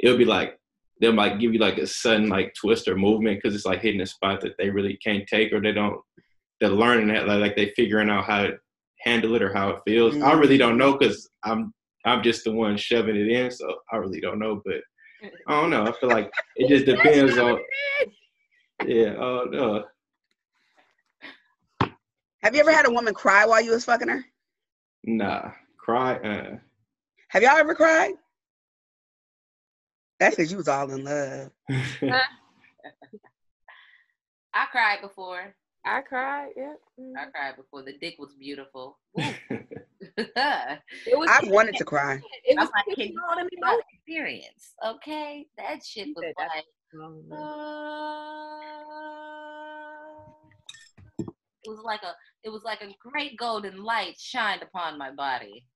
it'll 0.00 0.18
be 0.18 0.24
like 0.24 0.58
they'll 1.00 1.12
like 1.14 1.38
give 1.38 1.52
you 1.54 1.60
like 1.60 1.78
a 1.78 1.86
sudden 1.86 2.28
like 2.28 2.52
twist 2.54 2.88
or 2.88 2.96
movement 2.96 3.38
because 3.40 3.54
it's 3.54 3.64
like 3.66 3.80
hitting 3.80 4.00
a 4.00 4.06
spot 4.06 4.40
that 4.40 4.56
they 4.58 4.68
really 4.68 4.96
can't 4.96 5.26
take 5.28 5.52
or 5.52 5.60
they 5.60 5.72
don't 5.72 5.98
they're 6.60 6.68
learning 6.68 7.08
that 7.08 7.26
like, 7.26 7.40
like 7.40 7.56
they 7.56 7.72
figuring 7.76 8.10
out 8.10 8.24
how 8.24 8.42
to 8.42 8.58
handle 9.00 9.34
it 9.34 9.42
or 9.42 9.52
how 9.54 9.70
it 9.70 9.80
feels. 9.86 10.20
I 10.20 10.32
really 10.34 10.58
don't 10.58 10.76
know 10.76 10.92
because 10.96 11.30
I'm 11.44 11.72
I'm 12.04 12.22
just 12.22 12.44
the 12.44 12.52
one 12.52 12.76
shoving 12.76 13.16
it 13.16 13.28
in, 13.28 13.50
so 13.50 13.76
I 13.92 13.96
really 13.96 14.20
don't 14.20 14.38
know. 14.38 14.60
But 14.64 14.82
I 15.46 15.60
don't 15.60 15.70
know. 15.70 15.84
I 15.86 15.92
feel 15.92 16.08
like 16.10 16.30
it 16.56 16.68
just 16.74 16.84
depends 16.86 17.38
on. 17.38 17.58
Yeah. 18.86 19.14
Oh 19.18 19.46
no. 19.50 19.84
Have 22.42 22.54
you 22.54 22.60
ever 22.60 22.72
had 22.72 22.86
a 22.86 22.90
woman 22.90 23.12
cry 23.12 23.44
while 23.44 23.60
you 23.62 23.72
was 23.72 23.84
fucking 23.84 24.08
her? 24.08 24.24
Nah, 25.04 25.50
cry. 25.78 26.14
Uh, 26.16 26.56
Have 27.28 27.42
y'all 27.42 27.58
ever 27.58 27.74
cried? 27.74 28.14
That's 30.18 30.36
because 30.36 30.50
you 30.50 30.56
was 30.56 30.68
all 30.68 30.90
in 30.90 31.04
love. 31.04 31.50
I 34.52 34.66
cried 34.72 35.00
before. 35.02 35.54
I 35.84 36.00
cried. 36.00 36.50
Yeah. 36.56 36.74
I 37.16 37.26
cried 37.26 37.56
before. 37.56 37.82
The 37.82 37.96
dick 38.00 38.16
was 38.18 38.34
beautiful. 38.38 38.98
I 39.18 39.36
It 41.06 41.18
was. 41.18 41.28
I 41.30 41.40
wanted 41.44 41.76
to 41.76 41.84
cry. 41.84 42.20
It 42.44 42.58
was 42.58 42.68
was. 42.68 42.70
like, 42.74 42.96
can 42.96 43.08
you 43.08 43.20
want 43.28 43.50
to 43.50 43.56
my 43.60 43.80
experience? 43.92 44.74
Okay, 44.86 45.46
that 45.58 45.84
shit 45.84 46.08
was 46.16 46.24
said 46.24 46.34
like. 46.38 46.64
uh, 47.32 47.40
it 51.64 51.68
was 51.68 51.80
like 51.84 52.02
a 52.02 52.14
it 52.42 52.50
was 52.50 52.62
like 52.64 52.80
a 52.80 52.94
great 53.00 53.36
golden 53.36 53.82
light 53.82 54.14
shined 54.18 54.62
upon 54.62 54.98
my 54.98 55.10
body 55.10 55.66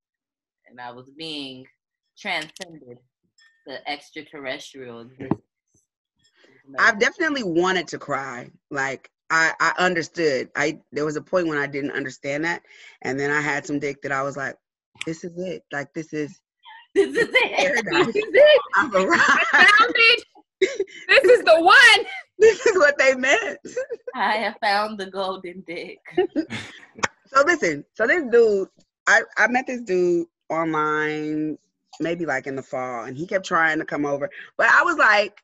and 0.68 0.80
i 0.80 0.90
was 0.90 1.10
being 1.16 1.64
transcended 2.18 2.98
the 3.66 3.90
extraterrestrial 3.90 5.00
existence 5.00 5.40
I've 6.78 6.98
definitely 6.98 7.42
wanted 7.42 7.88
to 7.88 7.98
cry. 7.98 8.50
Like 8.70 9.10
I, 9.30 9.52
I 9.60 9.72
understood. 9.78 10.48
I 10.56 10.80
there 10.92 11.04
was 11.04 11.16
a 11.16 11.22
point 11.22 11.48
when 11.48 11.58
I 11.58 11.66
didn't 11.66 11.92
understand 11.92 12.44
that, 12.44 12.62
and 13.02 13.18
then 13.18 13.30
I 13.30 13.40
had 13.40 13.66
some 13.66 13.78
dick 13.78 14.02
that 14.02 14.12
I 14.12 14.22
was 14.22 14.36
like, 14.36 14.56
"This 15.06 15.24
is 15.24 15.32
it. 15.38 15.62
Like 15.72 15.92
this 15.94 16.12
is 16.12 16.40
this 16.94 17.16
is 17.16 17.28
it 17.30 17.56
paradise. 17.56 18.06
This 18.06 18.16
is 18.16 18.30
it. 18.32 18.60
I've 18.76 18.94
arrived. 18.94 19.22
Found 19.52 19.94
it. 19.96 20.24
This 21.08 21.24
is 21.24 21.44
the 21.44 21.60
one. 21.60 22.06
this 22.38 22.66
is 22.66 22.78
what 22.78 22.98
they 22.98 23.14
meant." 23.14 23.58
i 24.14 24.32
have 24.36 24.56
found 24.60 24.98
the 24.98 25.10
golden 25.10 25.62
dick 25.66 25.98
So 27.34 27.42
listen. 27.44 27.84
So 27.94 28.06
this 28.06 28.22
dude, 28.30 28.68
I 29.06 29.22
I 29.36 29.48
met 29.48 29.66
this 29.66 29.82
dude 29.82 30.26
online, 30.48 31.58
maybe 32.00 32.26
like 32.26 32.46
in 32.46 32.54
the 32.54 32.62
fall, 32.62 33.04
and 33.04 33.16
he 33.16 33.26
kept 33.26 33.46
trying 33.46 33.78
to 33.78 33.84
come 33.84 34.06
over, 34.06 34.30
but 34.56 34.68
I 34.68 34.82
was 34.82 34.96
like. 34.96 35.40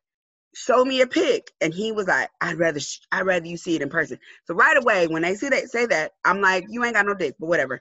Show 0.53 0.85
me 0.85 1.01
a 1.01 1.07
pic, 1.07 1.53
and 1.61 1.73
he 1.73 1.93
was 1.93 2.09
like, 2.09 2.29
"I'd 2.41 2.59
rather, 2.59 2.81
sh- 2.81 2.99
I'd 3.13 3.25
rather 3.25 3.47
you 3.47 3.57
see 3.57 3.77
it 3.77 3.83
in 3.83 3.89
person." 3.89 4.19
So 4.49 4.55
right 4.55 4.77
away, 4.77 5.07
when 5.07 5.23
they 5.23 5.37
see 5.37 5.49
that, 5.49 5.71
say 5.71 5.87
that, 5.87 6.11
I'm 6.25 6.41
like, 6.41 6.65
"You 6.69 6.85
ain't 6.85 6.97
got 6.97 7.07
no 7.07 7.15
dick," 7.15 7.37
but 7.39 7.47
whatever. 7.47 7.81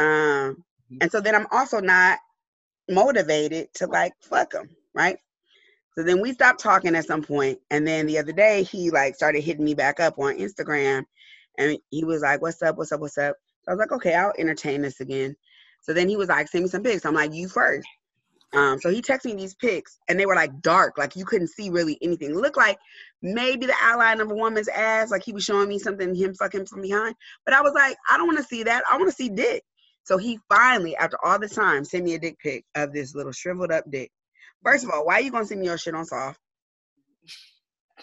Um, 0.00 0.64
and 1.00 1.12
so 1.12 1.20
then 1.20 1.36
I'm 1.36 1.46
also 1.52 1.78
not 1.78 2.18
motivated 2.88 3.72
to 3.74 3.86
like 3.86 4.12
fuck 4.20 4.54
him, 4.54 4.70
right? 4.92 5.18
So 5.96 6.02
then 6.04 6.20
we 6.20 6.32
stopped 6.32 6.60
talking 6.60 6.94
at 6.94 7.06
some 7.06 7.22
point, 7.22 7.58
and 7.70 7.86
then 7.86 8.06
the 8.06 8.18
other 8.18 8.32
day 8.32 8.62
he 8.62 8.90
like 8.90 9.14
started 9.14 9.42
hitting 9.42 9.64
me 9.64 9.74
back 9.74 10.00
up 10.00 10.18
on 10.18 10.38
Instagram, 10.38 11.04
and 11.58 11.78
he 11.90 12.04
was 12.04 12.22
like, 12.22 12.40
"What's 12.40 12.62
up? 12.62 12.76
What's 12.76 12.92
up? 12.92 13.00
What's 13.00 13.18
up?" 13.18 13.36
So 13.62 13.72
I 13.72 13.74
was 13.74 13.78
like, 13.80 13.92
"Okay, 13.92 14.14
I'll 14.14 14.32
entertain 14.38 14.82
this 14.82 15.00
again." 15.00 15.36
So 15.82 15.92
then 15.92 16.08
he 16.08 16.16
was 16.16 16.28
like, 16.28 16.48
"Send 16.48 16.64
me 16.64 16.70
some 16.70 16.82
pics." 16.82 17.04
I'm 17.04 17.14
like, 17.14 17.34
"You 17.34 17.48
first. 17.48 17.86
Um, 18.52 18.80
so 18.80 18.90
he 18.90 19.00
texted 19.00 19.26
me 19.26 19.34
these 19.34 19.54
pics, 19.54 19.98
and 20.08 20.18
they 20.18 20.26
were 20.26 20.34
like 20.34 20.60
dark, 20.60 20.98
like 20.98 21.14
you 21.14 21.24
couldn't 21.24 21.48
see 21.48 21.70
really 21.70 21.98
anything. 22.02 22.30
It 22.30 22.36
looked 22.36 22.56
like 22.56 22.78
maybe 23.22 23.66
the 23.66 23.76
outline 23.80 24.20
of 24.20 24.30
a 24.30 24.34
woman's 24.34 24.68
ass, 24.68 25.10
like 25.12 25.22
he 25.22 25.32
was 25.32 25.44
showing 25.44 25.68
me 25.68 25.78
something 25.78 26.14
him 26.14 26.34
fucking 26.34 26.66
from 26.66 26.82
behind. 26.82 27.14
But 27.44 27.54
I 27.54 27.60
was 27.60 27.74
like, 27.74 27.96
I 28.10 28.16
don't 28.16 28.26
want 28.26 28.38
to 28.38 28.44
see 28.44 28.64
that. 28.64 28.82
I 28.90 28.96
want 28.96 29.08
to 29.08 29.14
see 29.14 29.28
dick. 29.28 29.62
So 30.02 30.18
he 30.18 30.40
finally, 30.48 30.96
after 30.96 31.16
all 31.24 31.38
this 31.38 31.54
time, 31.54 31.84
sent 31.84 32.04
me 32.04 32.14
a 32.14 32.18
dick 32.18 32.38
pic 32.40 32.64
of 32.74 32.92
this 32.92 33.14
little 33.14 33.32
shriveled 33.32 33.70
up 33.70 33.84
dick. 33.88 34.10
First 34.62 34.84
of 34.84 34.90
all, 34.90 35.06
why 35.06 35.14
are 35.14 35.20
you 35.20 35.30
gonna 35.30 35.44
send 35.44 35.60
me 35.60 35.66
your 35.66 35.78
shit 35.78 35.94
on 35.94 36.04
soft? 36.04 36.40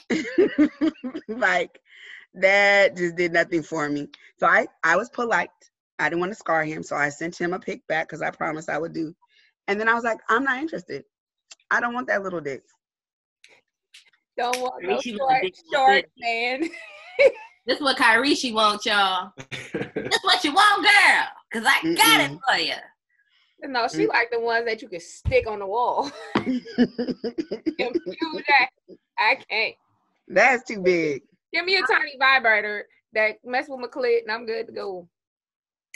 like 1.27 1.79
that 2.33 2.95
just 2.95 3.15
did 3.15 3.33
nothing 3.33 3.63
for 3.63 3.89
me. 3.89 4.07
So 4.37 4.47
I 4.47 4.67
I 4.83 4.95
was 4.95 5.09
polite. 5.09 5.49
I 5.99 6.09
didn't 6.09 6.19
want 6.19 6.31
to 6.31 6.37
scar 6.37 6.63
him, 6.63 6.83
so 6.83 6.95
I 6.95 7.09
sent 7.09 7.39
him 7.39 7.53
a 7.53 7.59
pic 7.59 7.85
back 7.87 8.07
because 8.07 8.21
I 8.21 8.29
promised 8.29 8.69
I 8.69 8.77
would 8.77 8.93
do. 8.93 9.15
And 9.67 9.79
then 9.79 9.89
I 9.89 9.93
was 9.93 10.03
like, 10.03 10.19
I'm 10.29 10.43
not 10.43 10.59
interested. 10.59 11.03
I 11.71 11.81
don't 11.81 11.93
want 11.93 12.07
that 12.07 12.23
little 12.23 12.39
dick. 12.39 12.63
Don't 14.37 14.59
want 14.59 14.83
At 14.83 14.89
no 14.89 15.01
short, 15.01 15.19
want 15.19 15.41
the 15.41 15.47
dick 15.47 15.55
short 15.73 16.05
man. 16.19 16.61
this 17.67 17.77
is 17.77 17.81
what 17.81 17.97
Kyrie 17.97 18.35
she 18.35 18.51
wants 18.53 18.85
y'all 18.85 19.31
this 19.37 20.19
what 20.23 20.43
you 20.43 20.53
want 20.53 20.83
girl 20.83 21.25
because 21.51 21.67
i 21.67 21.81
got 21.95 22.21
it 22.21 22.31
Mm-mm. 22.31 22.39
for 22.47 22.59
you 22.59 22.73
No, 23.61 23.87
she 23.87 24.05
Mm. 24.05 24.09
like 24.09 24.29
the 24.31 24.39
ones 24.39 24.65
that 24.65 24.81
you 24.81 24.87
can 24.89 24.99
stick 24.99 25.47
on 25.47 25.59
the 25.59 25.65
wall. 25.67 26.11
Them 26.35 27.93
I 29.17 29.35
can't. 29.49 29.75
That's 30.27 30.63
too 30.67 30.81
big. 30.81 31.23
Give 31.53 31.65
me 31.65 31.77
a 31.77 31.81
tiny 31.83 32.17
vibrator 32.19 32.87
that 33.13 33.37
mess 33.43 33.67
with 33.67 33.79
my 33.79 33.87
clit, 33.87 34.21
and 34.23 34.31
I'm 34.31 34.45
good 34.45 34.67
to 34.67 34.73
go. 34.73 35.07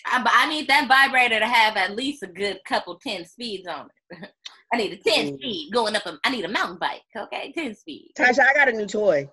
I, 0.06 0.24
I 0.26 0.50
need 0.50 0.68
that 0.70 0.88
vibrator 0.88 1.40
to 1.40 1.46
have 1.48 1.78
at 1.78 1.96
least 1.96 2.24
a 2.24 2.28
good 2.28 2.60
couple 2.66 2.98
10 2.98 3.26
speeds 3.26 3.68
on 3.68 3.90
it. 4.12 4.30
I 4.74 4.78
need 4.78 4.94
a 4.94 4.98
10 4.98 5.28
Mm. 5.28 5.36
speed 5.36 5.72
going 5.74 5.96
up. 5.96 6.06
A, 6.08 6.18
I 6.24 6.30
need 6.32 6.46
a 6.46 6.50
mountain 6.50 6.78
bike. 6.80 7.04
Okay, 7.16 7.52
10 7.52 7.76
speed. 7.76 8.12
Tasha, 8.18 8.40
I 8.40 8.54
got 8.54 8.70
a 8.70 8.72
new 8.72 8.88
toy. 8.88 9.30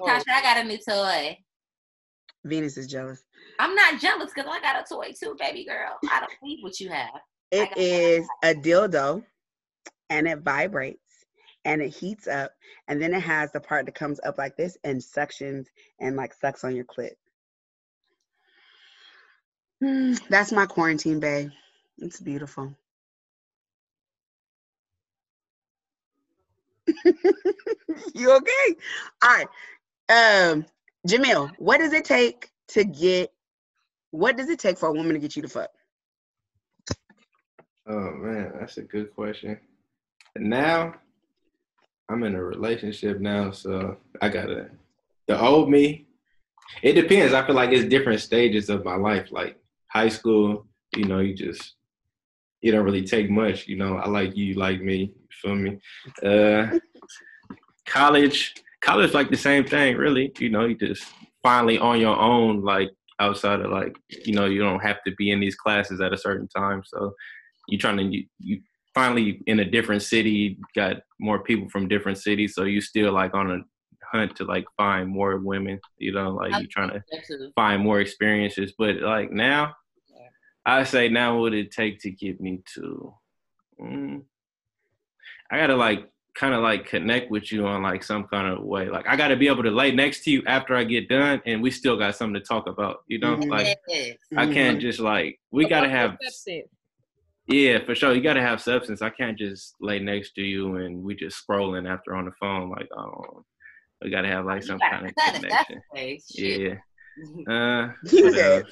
Tasha, 0.00 0.22
I 0.32 0.42
got 0.42 0.58
a 0.58 0.64
new 0.64 0.78
toy. 0.78 1.38
Venus 2.44 2.76
is 2.76 2.86
jealous. 2.86 3.24
I'm 3.58 3.74
not 3.74 4.00
jealous 4.00 4.30
because 4.34 4.50
I 4.50 4.60
got 4.60 4.80
a 4.80 4.84
toy 4.88 5.12
too, 5.18 5.36
baby 5.38 5.64
girl. 5.64 5.98
I 6.10 6.20
don't 6.20 6.32
need 6.42 6.62
what 6.62 6.78
you 6.78 6.90
have. 6.90 7.20
It 7.50 7.76
is 7.76 8.26
a 8.42 8.54
dildo 8.54 9.24
and 10.10 10.28
it 10.28 10.40
vibrates 10.40 11.24
and 11.64 11.82
it 11.82 11.88
heats 11.88 12.28
up 12.28 12.52
and 12.86 13.00
then 13.00 13.14
it 13.14 13.20
has 13.20 13.50
the 13.52 13.60
part 13.60 13.86
that 13.86 13.94
comes 13.94 14.20
up 14.24 14.38
like 14.38 14.56
this 14.56 14.76
and 14.84 15.00
suctions 15.00 15.66
and 15.98 16.16
like 16.16 16.34
sucks 16.34 16.62
on 16.64 16.76
your 16.76 16.84
clit. 16.84 17.12
That's 20.28 20.52
my 20.52 20.66
quarantine 20.66 21.20
bay. 21.20 21.50
It's 21.98 22.20
beautiful. 22.20 22.74
you 28.14 28.32
okay? 28.32 28.76
All 29.22 29.36
right. 29.36 29.48
Um, 30.08 30.64
Jamil, 31.06 31.50
what 31.58 31.78
does 31.78 31.92
it 31.92 32.04
take 32.04 32.50
to 32.68 32.84
get 32.84 33.32
what 34.10 34.36
does 34.36 34.48
it 34.48 34.58
take 34.58 34.78
for 34.78 34.88
a 34.88 34.92
woman 34.92 35.14
to 35.14 35.18
get 35.18 35.36
you 35.36 35.42
to 35.42 35.48
fuck? 35.48 35.70
Oh 37.86 38.10
man, 38.12 38.52
that's 38.58 38.76
a 38.76 38.82
good 38.82 39.14
question. 39.14 39.58
Now, 40.36 40.94
I'm 42.08 42.22
in 42.22 42.34
a 42.34 42.42
relationship 42.42 43.20
now, 43.20 43.50
so 43.50 43.96
I 44.20 44.28
gotta 44.28 44.70
the 45.26 45.40
old 45.40 45.70
me. 45.70 46.06
It 46.82 46.92
depends. 46.94 47.32
I 47.32 47.46
feel 47.46 47.54
like 47.54 47.70
it's 47.70 47.88
different 47.88 48.20
stages 48.20 48.68
of 48.68 48.84
my 48.84 48.96
life. 48.96 49.28
Like 49.30 49.56
high 49.88 50.08
school, 50.08 50.66
you 50.94 51.04
know, 51.04 51.20
you 51.20 51.34
just 51.34 51.76
you 52.60 52.72
don't 52.72 52.84
really 52.84 53.04
take 53.04 53.30
much. 53.30 53.66
You 53.66 53.76
know, 53.76 53.96
I 53.96 54.08
like 54.08 54.36
you, 54.36 54.46
you 54.46 54.54
like 54.54 54.80
me. 54.80 55.12
You 55.14 55.28
feel 55.30 55.54
me? 55.54 55.78
Uh, 56.22 56.78
college, 57.86 58.54
college 58.80 59.14
like 59.14 59.30
the 59.30 59.36
same 59.36 59.64
thing, 59.64 59.96
really. 59.96 60.32
You 60.38 60.50
know, 60.50 60.66
you 60.66 60.74
just 60.74 61.04
finally 61.42 61.78
on 61.78 62.00
your 62.00 62.18
own, 62.18 62.62
like 62.62 62.90
outside 63.20 63.60
of 63.60 63.70
like 63.70 63.96
you 64.08 64.34
know, 64.34 64.46
you 64.46 64.60
don't 64.60 64.80
have 64.80 65.02
to 65.06 65.14
be 65.16 65.30
in 65.30 65.40
these 65.40 65.56
classes 65.56 66.00
at 66.00 66.12
a 66.12 66.18
certain 66.18 66.48
time. 66.48 66.82
So 66.84 67.14
you're 67.68 67.80
trying 67.80 67.98
to 67.98 68.04
you, 68.04 68.26
you 68.38 68.60
finally 68.94 69.42
in 69.46 69.60
a 69.60 69.64
different 69.64 70.02
city 70.02 70.58
got 70.74 70.96
more 71.20 71.42
people 71.42 71.68
from 71.68 71.88
different 71.88 72.18
cities. 72.18 72.54
So 72.54 72.64
you 72.64 72.80
still 72.80 73.12
like 73.12 73.34
on 73.34 73.50
a 73.50 73.58
hunt 74.10 74.36
to 74.36 74.44
like 74.44 74.64
find 74.78 75.06
more 75.06 75.36
women 75.36 75.78
you 75.98 76.10
know 76.12 76.30
like 76.30 76.58
you 76.62 76.66
trying 76.66 76.88
to 76.88 77.02
find 77.54 77.82
more 77.82 78.00
experiences. 78.00 78.72
But 78.78 78.96
like 79.02 79.30
now 79.30 79.74
i 80.68 80.84
say 80.84 81.08
now 81.08 81.34
what 81.34 81.40
would 81.40 81.54
it 81.54 81.70
take 81.70 81.98
to 82.00 82.10
get 82.10 82.40
me 82.40 82.62
to 82.74 83.14
mm, 83.80 84.22
i 85.50 85.56
gotta 85.56 85.76
like 85.76 86.08
kind 86.38 86.54
of 86.54 86.62
like 86.62 86.86
connect 86.86 87.30
with 87.30 87.50
you 87.52 87.66
on 87.66 87.82
like 87.82 88.02
some 88.04 88.24
kind 88.32 88.46
of 88.52 88.62
way 88.64 88.88
like 88.88 89.06
i 89.08 89.16
gotta 89.16 89.34
be 89.36 89.48
able 89.48 89.62
to 89.64 89.70
lay 89.72 89.90
next 89.90 90.22
to 90.24 90.30
you 90.30 90.40
after 90.46 90.74
i 90.76 90.84
get 90.84 91.08
done 91.08 91.42
and 91.46 91.60
we 91.60 91.70
still 91.70 91.96
got 91.98 92.14
something 92.14 92.40
to 92.40 92.46
talk 92.52 92.68
about 92.68 92.98
you 93.08 93.18
know 93.18 93.36
Mhm. 93.36 93.50
like 93.50 93.66
i 93.66 94.14
Mm-hmm. 94.44 94.52
can't 94.52 94.80
just 94.80 95.00
like 95.00 95.40
we 95.50 95.66
gotta 95.68 95.88
have 95.88 96.16
Substance. 96.22 96.68
yeah, 97.48 97.82
for 97.84 97.94
sure. 97.94 98.12
You 98.14 98.20
got 98.20 98.34
to 98.34 98.42
have 98.42 98.60
substance. 98.60 99.00
I 99.00 99.08
can't 99.08 99.38
just 99.38 99.74
lay 99.80 99.98
next 99.98 100.34
to 100.34 100.42
you 100.42 100.76
and 100.76 101.02
we 101.02 101.14
just 101.16 101.36
scrolling 101.42 101.88
after 101.90 102.14
on 102.14 102.26
the 102.26 102.32
phone. 102.38 102.68
Like, 102.68 102.88
oh, 102.94 103.42
we 104.02 104.10
got 104.10 104.20
to 104.22 104.28
have 104.28 104.44
like 104.44 104.62
some 104.62 104.78
kind 104.78 105.06
of 105.06 105.14
cut. 105.14 105.16
That's 105.32 105.38
connection. 105.40 105.80
the 105.94 105.98
case. 105.98 106.26
Yeah. 106.34 106.74
Uh, 107.54 107.88
what? 108.12 108.64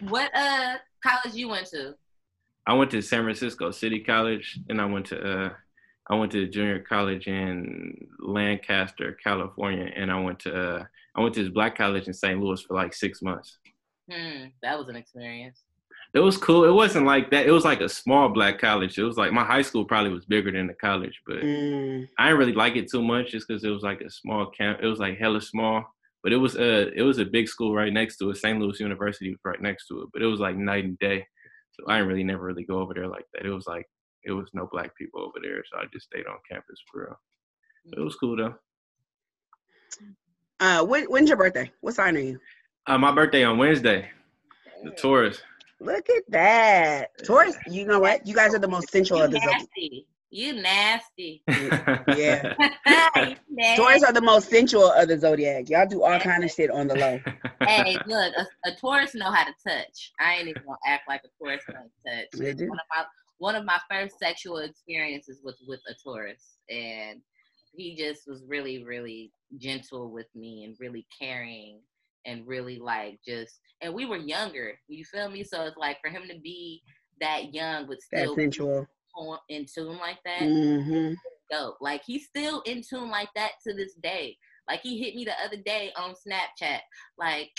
What 0.00 0.34
uh 0.34 0.76
college 1.02 1.34
you 1.34 1.48
went 1.48 1.66
to? 1.68 1.94
I 2.66 2.72
went 2.74 2.90
to 2.92 3.02
San 3.02 3.22
Francisco 3.24 3.70
City 3.70 4.00
College, 4.00 4.58
and 4.68 4.80
I 4.80 4.86
went 4.86 5.06
to 5.12 5.16
uh, 5.20 5.50
I 6.08 6.14
went 6.14 6.32
to 6.32 6.46
junior 6.48 6.80
college 6.80 7.26
in 7.26 8.08
Lancaster, 8.20 9.16
California, 9.22 9.90
and 9.94 10.10
I 10.10 10.20
went 10.20 10.40
to 10.40 10.54
uh, 10.54 10.84
I 11.16 11.20
went 11.22 11.34
to 11.34 11.42
this 11.42 11.52
black 11.52 11.76
college 11.76 12.06
in 12.06 12.14
St. 12.14 12.40
Louis 12.40 12.62
for 12.62 12.74
like 12.74 12.94
six 12.94 13.22
months. 13.22 13.58
Hmm, 14.10 14.48
that 14.62 14.78
was 14.78 14.88
an 14.88 14.96
experience. 14.96 15.62
It 16.14 16.20
was 16.20 16.36
cool. 16.38 16.64
It 16.64 16.72
wasn't 16.72 17.06
like 17.06 17.30
that. 17.30 17.46
It 17.46 17.50
was 17.50 17.64
like 17.64 17.80
a 17.80 17.88
small 17.88 18.28
black 18.28 18.58
college. 18.58 18.98
It 18.98 19.04
was 19.04 19.16
like 19.16 19.32
my 19.32 19.44
high 19.44 19.62
school 19.62 19.84
probably 19.84 20.10
was 20.12 20.24
bigger 20.24 20.50
than 20.50 20.66
the 20.66 20.74
college, 20.74 21.20
but 21.26 21.38
Mm, 21.42 22.08
I 22.18 22.26
didn't 22.26 22.38
really 22.40 22.52
like 22.54 22.76
it 22.76 22.90
too 22.90 23.02
much 23.02 23.32
just 23.32 23.48
because 23.48 23.64
it 23.64 23.70
was 23.70 23.82
like 23.82 24.00
a 24.02 24.10
small 24.10 24.46
camp. 24.50 24.80
It 24.82 24.86
was 24.88 25.00
like 25.00 25.18
hella 25.18 25.40
small, 25.42 25.84
But 26.22 26.32
it 26.32 26.38
was 26.38 26.56
uh 26.56 26.90
it 26.96 27.02
was 27.02 27.18
a 27.18 27.24
big 27.26 27.48
school 27.48 27.74
right 27.74 27.92
next 27.92 28.18
to 28.18 28.30
it. 28.30 28.36
St. 28.38 28.58
Louis 28.60 28.80
University 28.80 29.30
was 29.30 29.40
right 29.44 29.62
next 29.62 29.88
to 29.88 30.02
it. 30.02 30.10
But 30.12 30.22
it 30.22 30.26
was 30.26 30.40
like 30.40 30.56
night 30.56 30.84
and 30.84 30.98
day. 30.98 31.26
So 31.72 31.84
I 31.88 31.96
didn't 31.98 32.08
really 32.08 32.24
never 32.24 32.44
really 32.44 32.64
go 32.64 32.80
over 32.80 32.94
there 32.94 33.08
like 33.08 33.26
that. 33.34 33.46
It 33.46 33.50
was 33.52 33.66
like 33.66 33.86
it 34.26 34.32
was 34.32 34.48
no 34.52 34.68
black 34.70 34.96
people 34.96 35.20
over 35.20 35.38
there, 35.42 35.62
so 35.70 35.78
I 35.78 35.84
just 35.92 36.06
stayed 36.06 36.26
on 36.26 36.36
campus 36.50 36.80
for 36.90 37.02
real. 37.02 37.20
But 37.88 37.98
it 38.00 38.02
was 38.02 38.16
cool 38.16 38.36
though. 38.36 38.54
Uh, 40.58 40.84
when, 40.84 41.04
when's 41.04 41.28
your 41.28 41.38
birthday? 41.38 41.70
What 41.80 41.94
sign 41.94 42.16
are 42.16 42.20
you? 42.20 42.40
Uh, 42.86 42.98
my 42.98 43.12
birthday 43.12 43.44
on 43.44 43.58
Wednesday. 43.58 44.10
The 44.82 44.90
Taurus. 44.90 45.40
Look 45.80 46.08
at 46.08 46.22
that, 46.28 47.10
Taurus. 47.24 47.56
You 47.66 47.86
know 47.86 48.00
what? 48.00 48.26
You 48.26 48.34
guys 48.34 48.54
are 48.54 48.58
the 48.58 48.68
most 48.68 48.90
sensual 48.90 49.22
of 49.22 49.30
the 49.30 49.38
zodiac. 49.38 49.60
nasty. 49.60 50.06
You 50.30 50.52
nasty. 50.54 51.42
Yeah. 51.48 52.54
Nasty. 52.88 53.36
Taurus 53.76 54.02
are 54.02 54.12
the 54.12 54.22
most 54.22 54.48
sensual 54.48 54.90
of 54.90 55.08
the 55.08 55.18
zodiac. 55.18 55.68
Y'all 55.68 55.86
do 55.86 56.02
all 56.02 56.18
kind 56.18 56.44
of 56.44 56.50
shit 56.50 56.70
on 56.70 56.88
the 56.88 56.94
low. 56.94 57.20
hey, 57.66 57.96
look, 58.06 58.32
a, 58.36 58.68
a 58.68 58.74
Taurus 58.80 59.14
know 59.14 59.30
how 59.30 59.44
to 59.44 59.54
touch. 59.66 60.12
I 60.18 60.36
ain't 60.36 60.48
even 60.48 60.62
gonna 60.64 60.78
act 60.86 61.08
like 61.08 61.22
a 61.24 61.28
Taurus 61.38 61.62
don't 61.66 61.90
touch. 62.06 62.26
They 62.32 62.54
do. 62.54 62.68
One 62.68 62.78
of 62.78 62.86
my 62.90 63.04
one 63.38 63.54
of 63.54 63.64
my 63.64 63.78
first 63.90 64.18
sexual 64.18 64.58
experiences 64.58 65.40
was 65.44 65.56
with 65.66 65.80
a 65.88 65.94
Taurus, 66.02 66.58
and 66.70 67.20
he 67.74 67.94
just 67.96 68.22
was 68.26 68.42
really, 68.48 68.84
really 68.84 69.32
gentle 69.58 70.10
with 70.10 70.26
me 70.34 70.64
and 70.64 70.76
really 70.80 71.06
caring 71.20 71.80
and 72.24 72.46
really 72.46 72.78
like 72.78 73.18
just. 73.26 73.60
And 73.82 73.92
we 73.92 74.06
were 74.06 74.16
younger. 74.16 74.78
You 74.88 75.04
feel 75.04 75.30
me? 75.30 75.44
So 75.44 75.64
it's 75.64 75.76
like 75.76 75.98
for 76.02 76.10
him 76.10 76.22
to 76.28 76.38
be 76.40 76.82
that 77.20 77.52
young, 77.52 77.86
but 77.86 78.00
still 78.00 78.34
sensual. 78.34 78.86
in 79.48 79.66
tune 79.66 79.98
like 79.98 80.18
that. 80.24 80.42
hmm 80.42 81.14
dope. 81.50 81.76
Like 81.80 82.02
he's 82.06 82.26
still 82.26 82.62
in 82.62 82.82
tune 82.82 83.10
like 83.10 83.28
that 83.34 83.52
to 83.66 83.74
this 83.74 83.94
day. 84.02 84.36
Like 84.68 84.80
he 84.80 84.98
hit 84.98 85.14
me 85.14 85.24
the 85.24 85.44
other 85.44 85.62
day 85.64 85.92
on 85.96 86.14
Snapchat. 86.14 86.80
Like, 87.18 87.50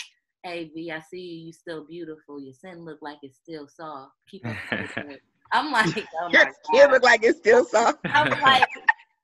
hey 0.42 0.70
V, 0.74 0.90
I 0.90 1.00
see 1.00 1.20
you. 1.20 1.46
You 1.46 1.52
still 1.52 1.86
beautiful. 1.86 2.40
Your 2.40 2.52
skin 2.52 2.84
look 2.84 2.98
like 3.00 3.18
it's 3.22 3.38
still 3.38 3.68
soft. 3.68 4.12
Keep 4.30 4.46
on. 4.46 4.56
Doing 5.52 5.64
it." 5.64 5.66
I'm 5.66 5.72
like, 5.72 6.08
oh 6.20 6.28
Your 6.30 6.42
skin 6.64 6.86
god. 6.86 6.90
look 6.92 7.02
like 7.02 7.22
it's 7.22 7.38
still 7.38 7.64
soft. 7.64 7.98
I'm 8.04 8.30
like, 8.42 8.68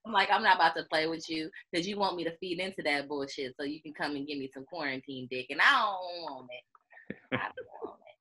I'm 0.06 0.12
like, 0.12 0.28
I'm 0.30 0.42
not 0.42 0.56
about 0.56 0.76
to 0.76 0.84
play 0.84 1.06
with 1.06 1.28
you 1.28 1.50
because 1.72 1.86
you 1.86 1.98
want 1.98 2.16
me 2.16 2.24
to 2.24 2.36
feed 2.38 2.60
into 2.60 2.82
that 2.82 3.08
bullshit 3.08 3.54
so 3.58 3.64
you 3.64 3.80
can 3.80 3.92
come 3.94 4.16
and 4.16 4.26
give 4.26 4.38
me 4.38 4.50
some 4.52 4.64
quarantine 4.64 5.28
dick, 5.30 5.46
and 5.50 5.60
I 5.60 5.72
don't 5.72 6.22
want 6.22 6.48
it. 6.50 7.16
I 7.32 7.36
don't 7.36 7.66
want 7.84 8.00
it. 8.00 8.14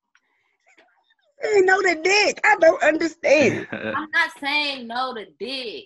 They 1.43 1.61
know 1.61 1.81
the 1.81 2.01
dick. 2.01 2.39
I 2.45 2.55
don't 2.59 2.81
understand. 2.83 3.67
I'm 3.71 4.07
not 4.13 4.31
saying 4.39 4.87
no 4.87 5.13
to 5.13 5.25
dick, 5.39 5.85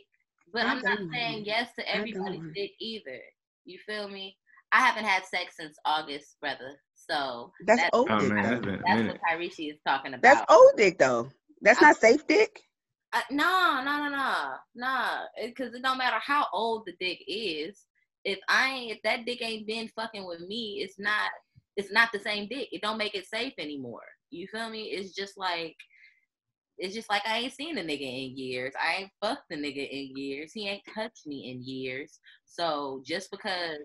but 0.54 0.66
I 0.66 0.74
I'm 0.74 0.82
not 0.82 1.00
saying 1.12 1.46
yes 1.46 1.70
to 1.80 1.90
I 1.90 1.98
everybody's 1.98 2.44
dick 2.54 2.72
either. 2.80 3.20
You 3.66 3.80
feel 3.86 4.08
me? 4.08 4.38
I 4.72 4.82
haven't 4.82 5.06
had 5.06 5.26
sex 5.26 5.56
since 5.60 5.78
August, 5.86 6.38
brother. 6.42 6.80
So 7.10 7.52
That's 7.66 7.82
that's, 7.82 7.90
old 7.94 8.10
Oh 8.10 8.20
man, 8.28 8.44
though. 8.44 8.50
that's 8.50 8.66
been 8.66 8.76
a 8.76 8.82
that's 8.86 9.08
what 9.08 9.20
Tyrese 9.32 9.72
is 9.74 9.80
talking 9.88 10.14
about. 10.14 10.22
That's 10.22 10.52
old 10.52 10.72
dick 10.78 11.00
though. 11.00 11.30
That's 11.62 11.82
not 11.82 11.98
safe 11.98 12.26
dick. 12.28 12.62
No, 13.32 13.82
no, 13.84 13.98
no, 13.98 14.10
no, 14.10 14.54
no. 14.76 15.24
Because 15.44 15.74
it 15.74 15.82
don't 15.82 15.98
matter 15.98 16.20
how 16.22 16.48
old 16.54 16.86
the 16.86 16.94
dick 17.00 17.20
is. 17.28 17.86
If 18.24 18.40
I 18.50 18.70
ain't, 18.70 18.92
if 18.92 19.02
that 19.04 19.26
dick 19.26 19.42
ain't 19.42 19.68
been 19.68 19.90
fucking 19.96 20.26
with 20.26 20.42
me, 20.42 20.82
it's 20.84 21.00
not. 21.00 21.32
It's 21.76 21.92
not 21.92 22.10
the 22.12 22.20
same 22.20 22.48
dick. 22.50 22.70
It 22.72 22.82
don't 22.82 22.98
make 22.98 23.16
it 23.16 23.28
safe 23.28 23.54
anymore. 23.58 24.04
You 24.30 24.48
feel 24.48 24.70
me? 24.70 24.84
It's 24.84 25.14
just 25.14 25.38
like. 25.38 25.76
It's 26.80 26.94
just 26.94 27.10
like 27.10 27.24
I 27.26 27.40
ain't 27.40 27.54
seen 27.54 27.80
a 27.80 27.82
nigga 27.82 28.02
in 28.02 28.38
years. 28.38 28.74
I 28.80 29.02
ain't 29.02 29.12
fucked 29.20 29.52
a 29.52 29.56
nigga 29.56 29.90
in 29.90 30.16
years. 30.16 30.54
He 30.54 30.68
ain't 30.68 30.84
touched 30.94 31.26
me 31.26 31.50
in 31.50 31.64
years. 31.64 32.20
So 32.46 33.02
just 33.04 33.32
because 33.32 33.80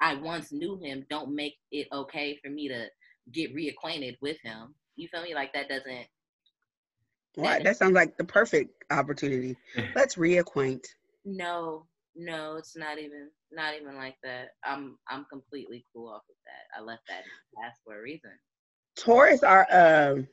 I 0.00 0.14
once 0.14 0.52
knew 0.52 0.78
him, 0.78 1.04
don't 1.10 1.34
make 1.34 1.56
it 1.72 1.88
okay 1.92 2.38
for 2.40 2.48
me 2.48 2.68
to 2.68 2.86
get 3.32 3.52
reacquainted 3.52 4.16
with 4.22 4.36
him. 4.44 4.76
You 4.94 5.08
feel 5.08 5.22
me? 5.22 5.34
Like 5.34 5.52
that 5.54 5.68
doesn't. 5.68 6.06
What? 7.34 7.62
That 7.64 7.76
sounds 7.76 7.94
like 7.94 8.16
the 8.16 8.24
perfect 8.24 8.84
opportunity. 8.90 9.56
Let's 9.94 10.16
reacquaint. 10.16 10.84
No, 11.24 11.86
no, 12.16 12.56
it's 12.56 12.76
not 12.76 12.98
even 12.98 13.30
not 13.52 13.74
even 13.80 13.96
like 13.96 14.16
that. 14.22 14.50
I'm 14.64 14.98
I'm 15.08 15.26
completely 15.30 15.86
cool 15.94 16.08
off 16.08 16.22
of 16.28 16.36
that. 16.46 16.80
I 16.80 16.84
left 16.84 17.02
that 17.08 17.22
pass 17.56 17.76
for 17.84 17.98
a 17.98 18.02
reason. 18.02 18.30
Taurus 18.96 19.42
are 19.42 19.66
um, 19.70 20.28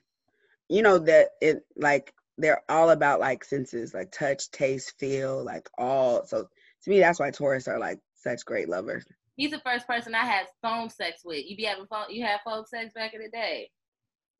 you 0.69 0.81
know 0.81 0.97
that 0.99 1.29
it 1.41 1.63
like 1.75 2.13
they're 2.37 2.61
all 2.69 2.91
about 2.91 3.19
like 3.19 3.43
senses, 3.43 3.93
like 3.93 4.11
touch, 4.11 4.49
taste, 4.51 4.93
feel, 4.99 5.43
like 5.43 5.69
all. 5.77 6.25
So 6.25 6.47
to 6.83 6.89
me, 6.89 6.99
that's 6.99 7.19
why 7.19 7.31
Taurus 7.31 7.67
are 7.67 7.79
like 7.79 7.99
such 8.15 8.45
great 8.45 8.69
lovers. 8.69 9.05
He's 9.35 9.51
the 9.51 9.59
first 9.59 9.87
person 9.87 10.15
I 10.15 10.25
had 10.25 10.47
phone 10.61 10.89
sex 10.89 11.21
with. 11.23 11.45
You 11.47 11.55
be 11.55 11.63
having 11.63 11.85
phone 11.87 12.05
you 12.09 12.25
had 12.25 12.39
phone 12.43 12.65
sex 12.65 12.93
back 12.93 13.13
in 13.13 13.21
the 13.21 13.29
day. 13.29 13.69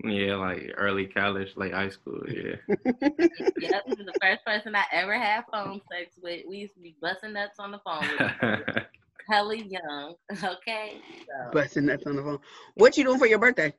Yeah, 0.04 0.36
like 0.36 0.74
early 0.78 1.08
college, 1.08 1.58
late 1.58 1.74
high 1.74 1.89
school. 1.89 2.22
Yeah. 2.28 2.56
Yep, 2.68 3.84
he 3.88 3.95
was 3.95 4.06
the 4.06 4.14
first 4.22 4.45
person 4.45 4.76
I 4.76 4.84
ever 4.91 5.18
had 5.18 5.43
phone 5.52 5.82
sex 5.91 6.16
with. 6.22 6.45
We 6.48 6.58
used 6.58 6.76
to 6.76 6.80
be 6.80 6.95
busting 7.02 7.34
nuts 7.34 7.58
on 7.60 7.72
the 7.72 7.80
phone 7.80 8.06
with 8.20 8.76
hella 9.30 9.56
young. 9.56 10.14
Okay. 10.43 10.98
So 11.28 11.52
Busting 11.52 11.86
nuts 11.88 12.06
on 12.06 12.16
the 12.16 12.22
phone. 12.22 12.39
What 12.76 12.95
you 12.98 13.04
doing 13.06 13.18
for 13.20 13.28
your 13.28 13.39
birthday? 13.39 13.74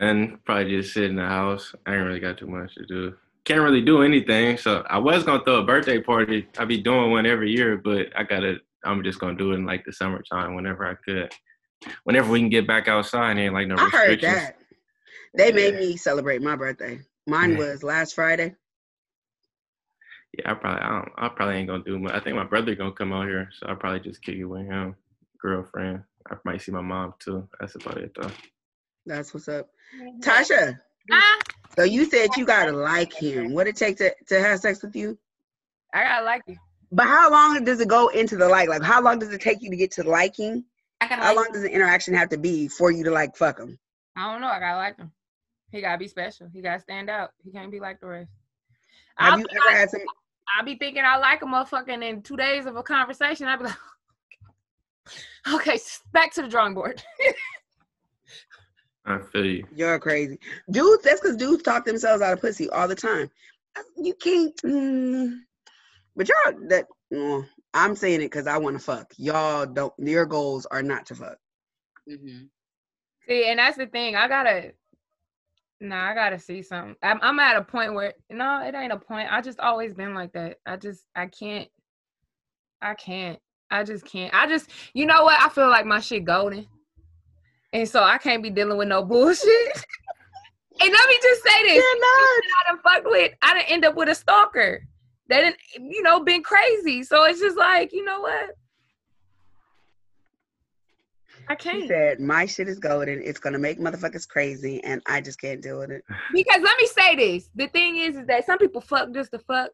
and 0.00 0.42
probably 0.44 0.70
just 0.76 0.92
sit 0.94 1.04
in 1.04 1.16
the 1.16 1.24
house. 1.24 1.74
I 1.86 1.94
ain't 1.94 2.04
really 2.06 2.18
got 2.20 2.38
too 2.38 2.46
much 2.46 2.74
to 2.74 2.84
do. 2.86 3.14
Can't 3.44 3.60
really 3.60 3.82
do 3.82 4.02
anything. 4.02 4.56
So 4.56 4.84
I 4.88 4.98
was 4.98 5.22
gonna 5.22 5.44
throw 5.44 5.56
a 5.56 5.64
birthday 5.64 6.00
party. 6.00 6.48
I 6.58 6.64
be 6.64 6.80
doing 6.80 7.10
one 7.10 7.26
every 7.26 7.50
year, 7.52 7.76
but 7.76 8.06
I 8.16 8.22
gotta. 8.24 8.56
I'm 8.84 9.02
just 9.04 9.18
gonna 9.20 9.36
do 9.36 9.52
it 9.52 9.56
in 9.56 9.66
like 9.66 9.84
the 9.84 9.92
summertime 9.92 10.54
whenever 10.54 10.86
I 10.86 10.94
could. 10.94 11.32
Whenever 12.04 12.30
we 12.30 12.40
can 12.40 12.48
get 12.48 12.66
back 12.66 12.88
outside, 12.88 13.36
ain't 13.36 13.54
like 13.54 13.68
no 13.68 13.76
I 13.76 13.88
heard 13.90 14.08
restrictions. 14.08 14.32
that. 14.34 14.56
They 15.36 15.52
made 15.52 15.74
Yeah. 15.74 15.80
me 15.80 15.96
celebrate 15.96 16.42
my 16.42 16.56
birthday. 16.56 17.00
Mine 17.26 17.52
Yeah. 17.52 17.58
was 17.58 17.82
last 17.82 18.14
Friday. 18.14 18.54
Yeah, 20.38 20.50
I 20.50 20.54
probably 20.54 20.80
I, 20.82 20.88
don't, 20.88 21.12
I 21.16 21.28
probably 21.28 21.56
ain't 21.56 21.68
gonna 21.68 21.84
do 21.84 21.98
much. 21.98 22.12
I 22.14 22.20
think 22.20 22.36
my 22.36 22.44
brother 22.44 22.74
gonna 22.74 22.92
come 22.92 23.12
out 23.12 23.26
here, 23.26 23.50
so 23.52 23.66
I'll 23.68 23.76
probably 23.76 24.00
just 24.00 24.22
kick 24.22 24.36
it 24.36 24.44
with 24.44 24.66
him, 24.66 24.96
girlfriend. 25.40 26.02
I 26.30 26.36
might 26.44 26.62
see 26.62 26.72
my 26.72 26.80
mom 26.80 27.14
too. 27.20 27.48
That's 27.60 27.74
about 27.76 27.98
it 27.98 28.12
though. 28.16 28.30
That's 29.06 29.32
what's 29.34 29.48
up. 29.48 29.68
Tasha, 30.20 30.78
Ah, 31.12 31.38
so 31.76 31.84
you 31.84 32.04
said 32.06 32.36
you 32.36 32.46
gotta 32.46 32.72
like 32.72 33.12
him. 33.12 33.52
What 33.54 33.66
it 33.68 33.76
take 33.76 33.98
to, 33.98 34.14
to 34.28 34.40
have 34.40 34.60
sex 34.60 34.82
with 34.82 34.96
you? 34.96 35.18
I 35.92 36.02
gotta 36.02 36.24
like 36.24 36.42
you. 36.46 36.56
But 36.90 37.06
how 37.06 37.30
long 37.30 37.64
does 37.64 37.80
it 37.80 37.88
go 37.88 38.08
into 38.08 38.36
the 38.36 38.48
like? 38.48 38.68
Like 38.68 38.82
how 38.82 39.02
long 39.02 39.18
does 39.18 39.32
it 39.32 39.40
take 39.40 39.62
you 39.62 39.70
to 39.70 39.76
get 39.76 39.92
to 39.92 40.02
liking? 40.02 40.64
I 41.00 41.08
gotta 41.08 41.22
How 41.22 41.28
like 41.28 41.36
long 41.36 41.52
does 41.52 41.62
the 41.62 41.70
interaction 41.70 42.14
have 42.14 42.30
to 42.30 42.38
be 42.38 42.68
for 42.68 42.90
you 42.90 43.04
to 43.04 43.10
like 43.10 43.36
fuck 43.36 43.58
him? 43.58 43.78
I 44.16 44.32
don't 44.32 44.40
know. 44.40 44.48
I 44.48 44.60
gotta 44.60 44.78
like 44.78 44.96
him. 44.98 45.12
He 45.74 45.80
gotta 45.80 45.98
be 45.98 46.06
special. 46.06 46.48
He 46.52 46.60
gotta 46.60 46.78
stand 46.78 47.10
out. 47.10 47.30
He 47.44 47.50
can't 47.50 47.70
be 47.70 47.80
like 47.80 47.98
the 47.98 48.06
rest. 48.06 48.30
Have 49.16 49.32
I'll, 49.32 49.38
you 49.40 49.46
ever 49.50 49.76
had 49.76 49.90
some? 49.90 50.02
I'll 50.56 50.64
be 50.64 50.76
thinking 50.76 51.02
I 51.04 51.16
like 51.16 51.42
a 51.42 51.46
motherfucker, 51.46 51.88
and 51.88 52.04
in 52.04 52.22
two 52.22 52.36
days 52.36 52.66
of 52.66 52.76
a 52.76 52.82
conversation, 52.82 53.48
I'll 53.48 53.58
be 53.58 53.64
like, 53.64 53.74
okay, 55.54 55.80
back 56.12 56.32
to 56.34 56.42
the 56.42 56.48
drawing 56.48 56.74
board. 56.74 57.02
I 59.04 59.18
feel 59.32 59.44
you. 59.44 59.66
You're 59.74 59.98
crazy, 59.98 60.38
dudes. 60.70 61.02
That's 61.02 61.20
because 61.20 61.36
dudes 61.36 61.64
talk 61.64 61.84
themselves 61.84 62.22
out 62.22 62.32
of 62.32 62.40
pussy 62.40 62.70
all 62.70 62.86
the 62.86 62.94
time. 62.94 63.28
You 63.96 64.14
can't. 64.14 64.56
Mm, 64.62 65.40
but 66.14 66.28
y'all, 66.28 66.54
that 66.68 66.86
mm, 67.12 67.44
I'm 67.74 67.96
saying 67.96 68.20
it 68.20 68.30
because 68.30 68.46
I 68.46 68.58
want 68.58 68.78
to 68.78 68.84
fuck. 68.84 69.12
Y'all 69.16 69.66
don't. 69.66 69.92
Your 69.98 70.24
goals 70.24 70.66
are 70.66 70.84
not 70.84 71.06
to 71.06 71.16
fuck. 71.16 71.38
hmm 72.08 72.44
See, 73.26 73.48
and 73.48 73.58
that's 73.58 73.76
the 73.76 73.86
thing. 73.86 74.16
I 74.16 74.28
gotta, 74.28 74.72
no, 75.80 75.96
I 75.96 76.14
gotta 76.14 76.38
see 76.38 76.62
something. 76.62 76.96
I'm, 77.02 77.18
I'm 77.22 77.38
at 77.40 77.56
a 77.56 77.62
point 77.62 77.94
where, 77.94 78.14
no, 78.30 78.62
it 78.64 78.74
ain't 78.74 78.92
a 78.92 78.98
point. 78.98 79.28
I 79.30 79.40
just 79.40 79.60
always 79.60 79.94
been 79.94 80.14
like 80.14 80.32
that. 80.32 80.58
I 80.66 80.76
just, 80.76 81.04
I 81.14 81.26
can't, 81.26 81.68
I 82.80 82.94
can't. 82.94 83.38
I 83.70 83.82
just 83.82 84.04
can't. 84.04 84.32
I 84.34 84.46
just, 84.46 84.70
you 84.92 85.06
know 85.06 85.24
what? 85.24 85.40
I 85.40 85.48
feel 85.48 85.68
like 85.68 85.86
my 85.86 86.00
shit 86.00 86.24
golden, 86.24 86.66
and 87.72 87.88
so 87.88 88.02
I 88.02 88.18
can't 88.18 88.42
be 88.42 88.50
dealing 88.50 88.78
with 88.78 88.88
no 88.88 89.02
bullshit. 89.04 89.48
and 90.80 90.92
let 90.92 91.08
me 91.08 91.18
just 91.22 91.42
say 91.42 91.62
this. 91.64 91.84
I 91.84 92.62
done 92.68 92.78
fucked 92.82 93.06
with, 93.06 93.32
I 93.42 93.54
didn't 93.54 93.70
end 93.70 93.84
up 93.84 93.96
with 93.96 94.08
a 94.08 94.14
stalker. 94.14 94.86
They 95.28 95.40
didn't, 95.40 95.56
you 95.78 96.02
know, 96.02 96.20
been 96.20 96.42
crazy. 96.42 97.02
So 97.02 97.24
it's 97.24 97.40
just 97.40 97.56
like, 97.56 97.92
you 97.92 98.04
know 98.04 98.20
what? 98.20 98.50
I 101.48 101.54
can't. 101.54 101.88
said, 101.88 102.20
"My 102.20 102.46
shit 102.46 102.68
is 102.68 102.78
golden. 102.78 103.20
It's 103.22 103.38
gonna 103.38 103.58
make 103.58 103.78
motherfuckers 103.78 104.28
crazy, 104.28 104.82
and 104.84 105.02
I 105.06 105.20
just 105.20 105.40
can't 105.40 105.60
deal 105.60 105.78
with 105.78 105.90
it." 105.90 106.04
Because 106.32 106.60
let 106.62 106.78
me 106.78 106.86
say 106.86 107.16
this: 107.16 107.50
the 107.54 107.68
thing 107.68 107.96
is, 107.96 108.16
is 108.16 108.26
that 108.26 108.46
some 108.46 108.58
people 108.58 108.80
fuck 108.80 109.12
just 109.12 109.32
to 109.32 109.38
fuck. 109.38 109.70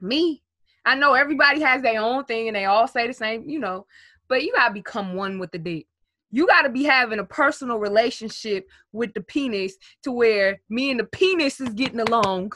Me, 0.00 0.42
I 0.84 0.94
know 0.94 1.14
everybody 1.14 1.60
has 1.60 1.82
their 1.82 2.00
own 2.00 2.24
thing, 2.24 2.48
and 2.48 2.56
they 2.56 2.64
all 2.64 2.88
say 2.88 3.06
the 3.06 3.12
same, 3.12 3.48
you 3.48 3.58
know. 3.58 3.86
But 4.28 4.42
you 4.42 4.52
gotta 4.52 4.74
become 4.74 5.14
one 5.14 5.38
with 5.38 5.52
the 5.52 5.58
dick. 5.58 5.86
You 6.30 6.46
gotta 6.46 6.70
be 6.70 6.84
having 6.84 7.18
a 7.18 7.24
personal 7.24 7.78
relationship 7.78 8.66
with 8.92 9.12
the 9.14 9.20
penis 9.20 9.74
to 10.02 10.12
where 10.12 10.60
me 10.70 10.90
and 10.90 10.98
the 10.98 11.04
penis 11.04 11.60
is 11.60 11.70
getting 11.70 12.00
along. 12.00 12.52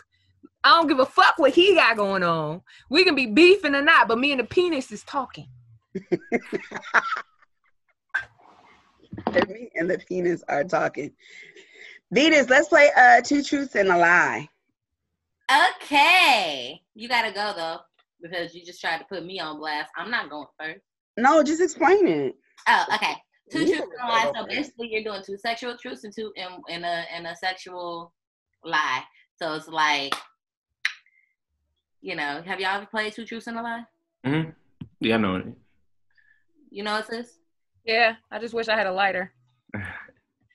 I 0.65 0.71
don't 0.71 0.89
give 0.89 0.99
a 0.99 1.07
fuck 1.07 1.35
what 1.39 1.55
he 1.55 1.75
got 1.75 1.97
going 1.97 2.23
on. 2.23 2.63
We 2.91 3.05
can 3.05 3.15
be 3.15 3.27
beefing 3.27 3.75
or 3.75 3.83
not, 3.83 4.09
but 4.09 4.19
me 4.19 4.33
and 4.33 4.41
the 4.41 4.45
penis 4.45 4.91
is 4.91 5.05
talking. 5.05 5.49
And 9.27 9.49
me 9.49 9.71
and 9.75 9.91
the 9.91 9.99
penis 9.99 10.43
are 10.49 10.65
talking. 10.65 11.13
Venus, 12.13 12.49
let's 12.49 12.69
play 12.69 12.91
uh 12.97 13.21
two 13.21 13.43
truths 13.43 13.75
and 13.75 13.89
a 13.89 13.97
lie. 13.97 14.49
Okay. 15.83 16.81
You 16.95 17.09
gotta 17.09 17.33
go 17.33 17.53
though, 17.57 17.79
because 18.21 18.55
you 18.55 18.65
just 18.65 18.81
tried 18.81 18.99
to 18.99 19.05
put 19.05 19.25
me 19.25 19.41
on 19.41 19.59
blast. 19.59 19.91
I'm 19.97 20.11
not 20.11 20.31
going 20.31 20.47
first. 20.59 20.81
No, 21.17 21.43
just 21.43 21.63
explain 21.63 22.07
it. 22.07 22.35
Oh, 22.69 22.85
okay. 22.95 23.15
Two 23.51 23.61
You 23.61 23.77
truths 23.77 23.93
and 24.01 24.11
a 24.11 24.13
lie. 24.13 24.33
So 24.35 24.47
basically, 24.47 24.89
you're 24.91 25.05
doing 25.05 25.23
two 25.25 25.37
sexual 25.37 25.77
truths 25.77 26.05
and 26.05 26.15
two 26.15 26.33
and, 26.37 26.55
and 26.69 26.85
a 26.85 27.05
and 27.13 27.27
a 27.27 27.37
sexual 27.37 28.13
lie. 28.65 29.03
So 29.37 29.55
it's 29.55 29.69
like, 29.69 30.15
you 32.01 32.17
know, 32.17 32.43
have 32.45 32.61
y'all 32.61 32.77
ever 32.77 32.87
played 32.87 33.13
two 33.13 33.25
truths 33.25 33.47
and 33.47 33.59
a 33.59 33.63
lie? 33.63 33.85
Mm-hmm. 34.27 34.51
Yeah, 35.01 35.15
I 35.15 35.19
know. 35.19 35.55
You 36.71 36.83
know 36.83 36.93
what 36.93 37.09
this? 37.09 37.39
Yeah, 37.87 38.17
I 38.31 38.39
just 38.41 38.55
wish 38.55 38.69
I 38.69 38.77
had 38.77 38.87
a 38.87 38.93
lighter. 38.93 39.33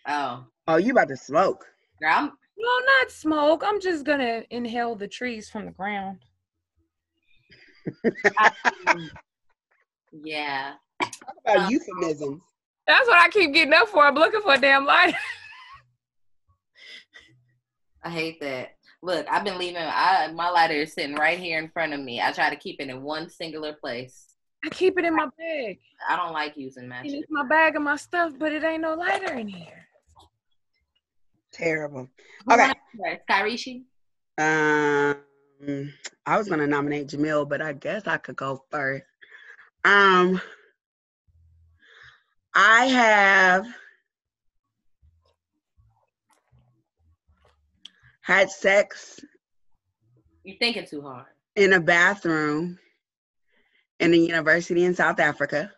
Oh, 0.08 0.46
Oh, 0.68 0.76
you 0.76 0.92
about 0.92 1.08
to 1.10 1.18
smoke. 1.18 1.66
girl, 2.02 2.12
I'm 2.14 2.26
No, 2.58 2.70
not 3.00 3.12
smoke. 3.12 3.64
I'm 3.66 3.80
just 3.80 4.06
gonna 4.06 4.44
inhale 4.50 4.96
the 4.96 5.08
trees 5.08 5.50
from 5.50 5.66
the 5.66 5.72
ground. 5.72 6.20
yeah. 10.12 10.74
Talk 11.02 11.36
about 11.46 11.58
Um, 11.66 11.72
euphemisms. 11.72 12.42
That's 12.88 13.08
what 13.08 13.18
I 13.20 13.30
keep 13.30 13.54
getting 13.54 13.74
up 13.74 13.88
for. 13.88 14.06
I'm 14.06 14.16
looking 14.16 14.42
for 14.42 14.54
a 14.54 14.58
damn 14.60 14.86
lighter. 14.86 15.18
I 18.04 18.10
hate 18.10 18.40
that. 18.42 18.76
Look, 19.04 19.26
I've 19.32 19.44
been 19.46 19.58
leaving. 19.58 19.78
I 19.82 20.32
my 20.34 20.50
lighter 20.50 20.74
is 20.76 20.94
sitting 20.94 21.16
right 21.16 21.40
here 21.40 21.60
in 21.60 21.70
front 21.70 21.94
of 21.94 22.00
me. 22.02 22.22
I 22.22 22.32
try 22.32 22.50
to 22.50 22.56
keep 22.56 22.80
it 22.82 22.90
in 22.90 23.02
one 23.04 23.30
singular 23.30 23.74
place. 23.74 24.31
I 24.64 24.70
keep 24.70 24.98
it 25.00 25.06
in 25.06 25.16
my 25.16 25.28
bag. 25.38 25.80
I 26.08 26.16
don't 26.16 26.34
like 26.34 26.56
using 26.56 26.88
matches. 26.88 27.14
It's 27.14 27.32
my 27.32 27.46
bag 27.48 27.76
of 27.76 27.82
my 27.82 27.96
stuff, 27.96 28.34
but 28.38 28.52
it 28.52 28.64
ain't 28.64 28.82
no 28.82 28.94
lighter 28.94 29.34
in 29.34 29.48
here. 29.48 29.88
Terrible. 31.52 32.08
Okay. 32.52 32.64
wants 32.64 32.80
to 32.92 32.98
go 32.98 33.04
first? 33.04 33.22
Kyrishi? 33.30 33.84
Um, 34.38 35.94
I 36.26 36.38
was 36.38 36.48
gonna 36.48 36.68
nominate 36.68 37.08
Jamil, 37.08 37.48
but 37.48 37.62
I 37.62 37.74
guess 37.74 38.08
I 38.08 38.18
could 38.18 38.36
go 38.36 38.64
first. 38.70 39.04
Um, 39.84 40.40
I 42.54 42.86
have 42.86 43.68
had 48.22 48.50
sex 48.50 49.20
You're 50.44 50.58
thinking 50.58 50.86
too 50.86 51.02
hard. 51.02 51.26
in 51.56 51.74
a 51.74 51.80
bathroom 51.80 52.78
in 54.02 54.14
a 54.16 54.18
university 54.18 54.84
in 54.84 54.96
South 54.96 55.20
Africa. 55.20 55.72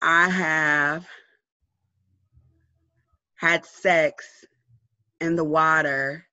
I 0.00 0.28
have 0.28 1.04
had 3.34 3.66
sex 3.66 4.24
in 5.20 5.34
the 5.34 5.42
water 5.42 6.24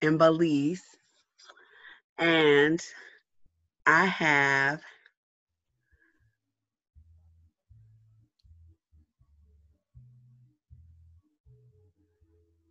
in 0.00 0.16
Belize. 0.16 0.82
And 2.18 2.82
I 3.84 4.06
have 4.06 4.80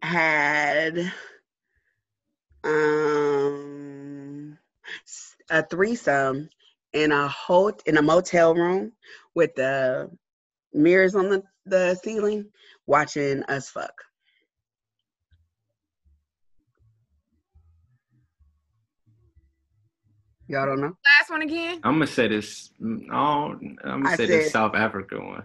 had 0.01 1.13
um 2.63 4.57
a 5.49 5.63
threesome 5.63 6.49
in 6.93 7.11
a 7.11 7.27
hot 7.27 7.81
in 7.85 7.97
a 7.97 8.01
motel 8.01 8.55
room 8.55 8.91
with 9.35 9.53
the 9.55 10.09
mirrors 10.73 11.15
on 11.15 11.29
the, 11.29 11.43
the 11.65 11.95
ceiling 12.03 12.45
watching 12.87 13.43
us 13.43 13.69
fuck. 13.69 13.93
Y'all 20.47 20.65
don't 20.65 20.81
know? 20.81 20.93
Last 21.19 21.29
one 21.29 21.43
again. 21.43 21.79
I'm 21.83 21.93
gonna 21.95 22.07
say 22.07 22.27
this. 22.27 22.71
Oh, 22.81 23.51
I'm 23.53 23.77
gonna 23.83 24.09
I 24.09 24.15
say 24.15 24.25
this 24.25 24.51
South 24.51 24.73
Africa 24.75 25.19
one. 25.19 25.43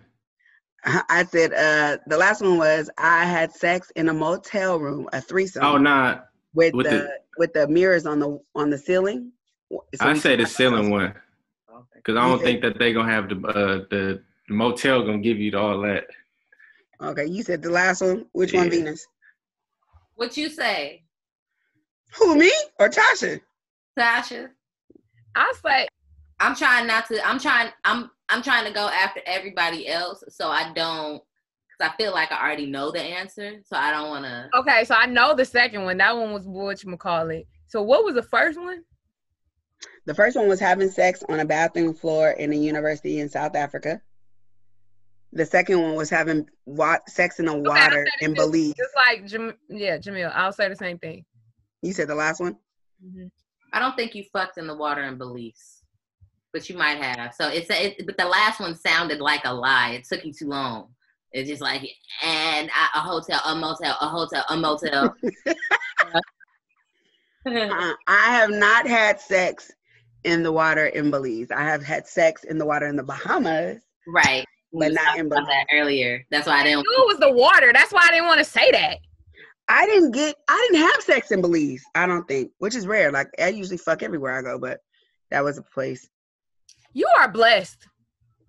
I 0.86 1.24
said 1.24 1.52
uh 1.52 1.98
the 2.06 2.16
last 2.16 2.40
one 2.42 2.58
was 2.58 2.90
I 2.98 3.24
had 3.26 3.52
sex 3.52 3.90
in 3.96 4.08
a 4.08 4.14
motel 4.14 4.78
room, 4.78 5.08
a 5.12 5.20
threesome 5.20 5.64
Oh, 5.64 5.76
nah. 5.78 6.20
with, 6.54 6.74
with 6.74 6.84
the, 6.86 6.90
the- 6.90 7.18
with 7.36 7.52
the 7.52 7.68
mirrors 7.68 8.06
on 8.06 8.18
the 8.18 8.38
on 8.54 8.70
the 8.70 8.78
ceiling. 8.78 9.32
So 9.70 9.80
I 10.00 10.14
say 10.14 10.36
the 10.36 10.46
ceiling 10.46 10.90
one 10.90 11.14
because 11.96 12.16
I 12.16 12.28
don't 12.28 12.38
said- 12.38 12.44
think 12.44 12.62
that 12.62 12.78
they 12.78 12.92
gonna 12.92 13.10
have 13.10 13.28
the 13.28 13.36
uh, 13.46 13.84
the 13.90 14.22
motel 14.48 15.02
gonna 15.02 15.18
give 15.18 15.38
you 15.38 15.56
all 15.58 15.80
that. 15.82 16.06
Okay, 17.00 17.26
you 17.26 17.42
said 17.42 17.62
the 17.62 17.70
last 17.70 18.02
one. 18.02 18.26
Which 18.32 18.52
one, 18.52 18.70
Venus? 18.70 19.06
What 20.14 20.36
you 20.36 20.48
say, 20.48 21.02
Who 22.16 22.36
me 22.36 22.52
or 22.78 22.88
Tasha? 22.88 23.40
Tasha? 23.98 24.48
I 25.34 25.52
say 25.64 25.88
I'm 26.40 26.54
trying 26.54 26.86
not 26.86 27.06
to. 27.08 27.26
I'm 27.26 27.38
trying. 27.38 27.70
I'm. 27.84 28.10
I'm 28.28 28.42
trying 28.42 28.64
to 28.66 28.72
go 28.72 28.88
after 28.88 29.20
everybody 29.26 29.88
else, 29.88 30.24
so 30.28 30.48
I 30.48 30.72
don't. 30.72 31.22
Because 31.78 31.92
I 31.92 31.96
feel 31.96 32.12
like 32.12 32.30
I 32.30 32.40
already 32.40 32.66
know 32.66 32.90
the 32.92 33.00
answer, 33.00 33.60
so 33.64 33.76
I 33.76 33.90
don't 33.90 34.08
want 34.08 34.24
to. 34.24 34.48
okay. 34.58 34.84
So 34.84 34.94
I 34.94 35.06
know 35.06 35.34
the 35.34 35.44
second 35.44 35.84
one. 35.84 35.96
That 35.96 36.16
one 36.16 36.32
was 36.32 36.46
what 36.46 36.82
you 36.82 36.96
call 36.96 37.30
it. 37.30 37.46
So 37.66 37.82
what 37.82 38.04
was 38.04 38.14
the 38.14 38.22
first 38.22 38.58
one? 38.58 38.82
The 40.06 40.14
first 40.14 40.36
one 40.36 40.48
was 40.48 40.60
having 40.60 40.90
sex 40.90 41.22
on 41.28 41.40
a 41.40 41.44
bathroom 41.44 41.94
floor 41.94 42.30
in 42.30 42.52
a 42.52 42.56
university 42.56 43.20
in 43.20 43.28
South 43.28 43.56
Africa. 43.56 44.02
The 45.32 45.46
second 45.46 45.80
one 45.80 45.94
was 45.94 46.10
having 46.10 46.48
wa- 46.66 46.98
sex 47.08 47.40
in 47.40 47.46
the 47.46 47.52
Okay, 47.52 47.60
water 47.68 48.06
in 48.20 48.30
too. 48.30 48.36
Belize. 48.36 48.74
Just 48.76 48.94
like 48.94 49.26
Jam- 49.26 49.56
yeah, 49.68 49.96
Jamil. 49.98 50.30
I'll 50.34 50.52
say 50.52 50.68
the 50.68 50.76
same 50.76 50.98
thing. 50.98 51.24
You 51.82 51.92
said 51.92 52.08
the 52.08 52.14
last 52.14 52.40
one. 52.40 52.56
Mhm. 53.04 53.30
I 53.72 53.78
don't 53.80 53.96
think 53.96 54.14
you 54.14 54.24
fucked 54.32 54.58
in 54.58 54.66
the 54.66 54.76
water 54.76 55.02
in 55.02 55.18
Belize, 55.18 55.82
but 56.52 56.68
you 56.70 56.76
might 56.76 57.02
have. 57.02 57.34
So 57.34 57.48
it's. 57.48 57.68
It, 57.70 58.06
but 58.06 58.16
the 58.16 58.26
last 58.26 58.60
one 58.60 58.76
sounded 58.76 59.20
like 59.20 59.40
a 59.44 59.52
lie. 59.52 59.90
It 59.92 60.04
took 60.04 60.24
you 60.24 60.32
too 60.32 60.48
long. 60.48 60.94
It's 61.32 61.48
just 61.48 61.60
like 61.62 61.82
and 62.22 62.68
a, 62.68 62.98
a 62.98 63.00
hotel, 63.00 63.40
a 63.44 63.54
motel, 63.56 63.96
a 64.00 64.06
hotel, 64.06 64.44
a 64.48 64.56
motel. 64.56 65.14
Uh, 67.46 67.92
I 68.08 68.32
have 68.36 68.48
not 68.48 68.86
had 68.86 69.20
sex 69.20 69.70
in 70.24 70.42
the 70.42 70.52
water 70.52 70.86
in 70.86 71.10
Belize. 71.10 71.50
I 71.50 71.62
have 71.62 71.82
had 71.82 72.06
sex 72.06 72.44
in 72.44 72.58
the 72.58 72.66
water 72.66 72.86
in 72.86 72.96
the 72.96 73.02
Bahamas, 73.02 73.82
right. 74.08 74.44
but 74.72 74.88
We 74.88 74.94
not 74.94 75.04
talked 75.04 75.18
in 75.18 75.26
about 75.26 75.36
Belize. 75.46 75.48
that 75.48 75.66
earlier. 75.76 76.24
That's 76.30 76.46
why 76.46 76.54
I 76.58 76.60
I 76.60 76.64
didn't. 76.64 76.78
knew 76.88 76.96
it 77.04 77.06
was 77.06 77.18
the 77.18 77.32
water. 77.32 77.72
That's 77.72 77.92
why 77.92 78.02
I 78.04 78.10
didn't 78.10 78.26
want 78.26 78.38
to 78.38 78.44
say 78.44 78.70
that. 78.72 78.98
I 79.68 79.86
didn't 79.86 80.10
get. 80.12 80.34
I 80.48 80.68
didn't 80.70 80.86
have 80.86 81.02
sex 81.02 81.30
in 81.30 81.40
Belize. 81.40 81.82
I 81.94 82.06
don't 82.06 82.26
think, 82.28 82.50
which 82.58 82.74
is 82.74 82.86
rare. 82.86 83.10
Like 83.12 83.28
I 83.40 83.48
usually 83.48 83.78
fuck 83.78 84.02
everywhere 84.02 84.36
I 84.38 84.42
go, 84.42 84.58
but 84.58 84.80
that 85.30 85.42
was 85.44 85.56
a 85.58 85.62
place. 85.62 86.08
You 86.92 87.08
are 87.18 87.30
blessed. 87.30 87.86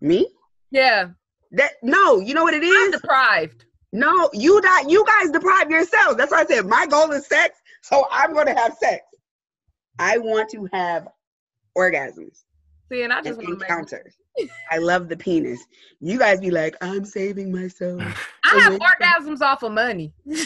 Me? 0.02 0.28
Yeah, 0.72 1.10
That 1.52 1.72
no. 1.82 2.20
You 2.20 2.34
know 2.34 2.44
what 2.44 2.54
it 2.54 2.64
is? 2.64 2.76
I'm 2.76 2.92
deprived. 2.92 3.66
No, 3.94 4.30
you 4.34 4.60
not. 4.62 4.90
You 4.90 5.06
guys 5.06 5.32
deprive 5.32 5.72
yourselves. 5.72 6.18
That's 6.18 6.32
why 6.34 6.42
I 6.42 6.46
said 6.46 6.66
my 6.66 6.86
goal 6.86 7.10
is 7.14 7.26
sex, 7.28 7.58
so 7.82 8.06
I'm 8.12 8.34
going 8.34 8.48
to 8.48 8.54
have 8.54 8.74
sex. 8.74 9.06
I 9.98 10.18
want 10.18 10.50
to 10.50 10.68
have 10.74 11.08
orgasms 11.78 12.44
See, 12.92 13.02
and 13.02 13.12
I 13.12 13.22
just 13.22 13.38
want 13.38 13.50
to 13.50 13.56
make. 13.56 13.70
encounters. 13.70 14.16
I 14.72 14.78
love 14.78 15.10
the 15.10 15.18
penis. 15.18 15.60
You 16.00 16.20
guys 16.20 16.40
be 16.40 16.52
like, 16.52 16.76
I'm 16.82 17.06
saving 17.06 17.52
myself. 17.52 18.02
I 18.46 18.60
have 18.60 18.80
orgasms 18.80 19.42
off 19.42 19.64
of 19.64 19.72
money. 19.72 20.14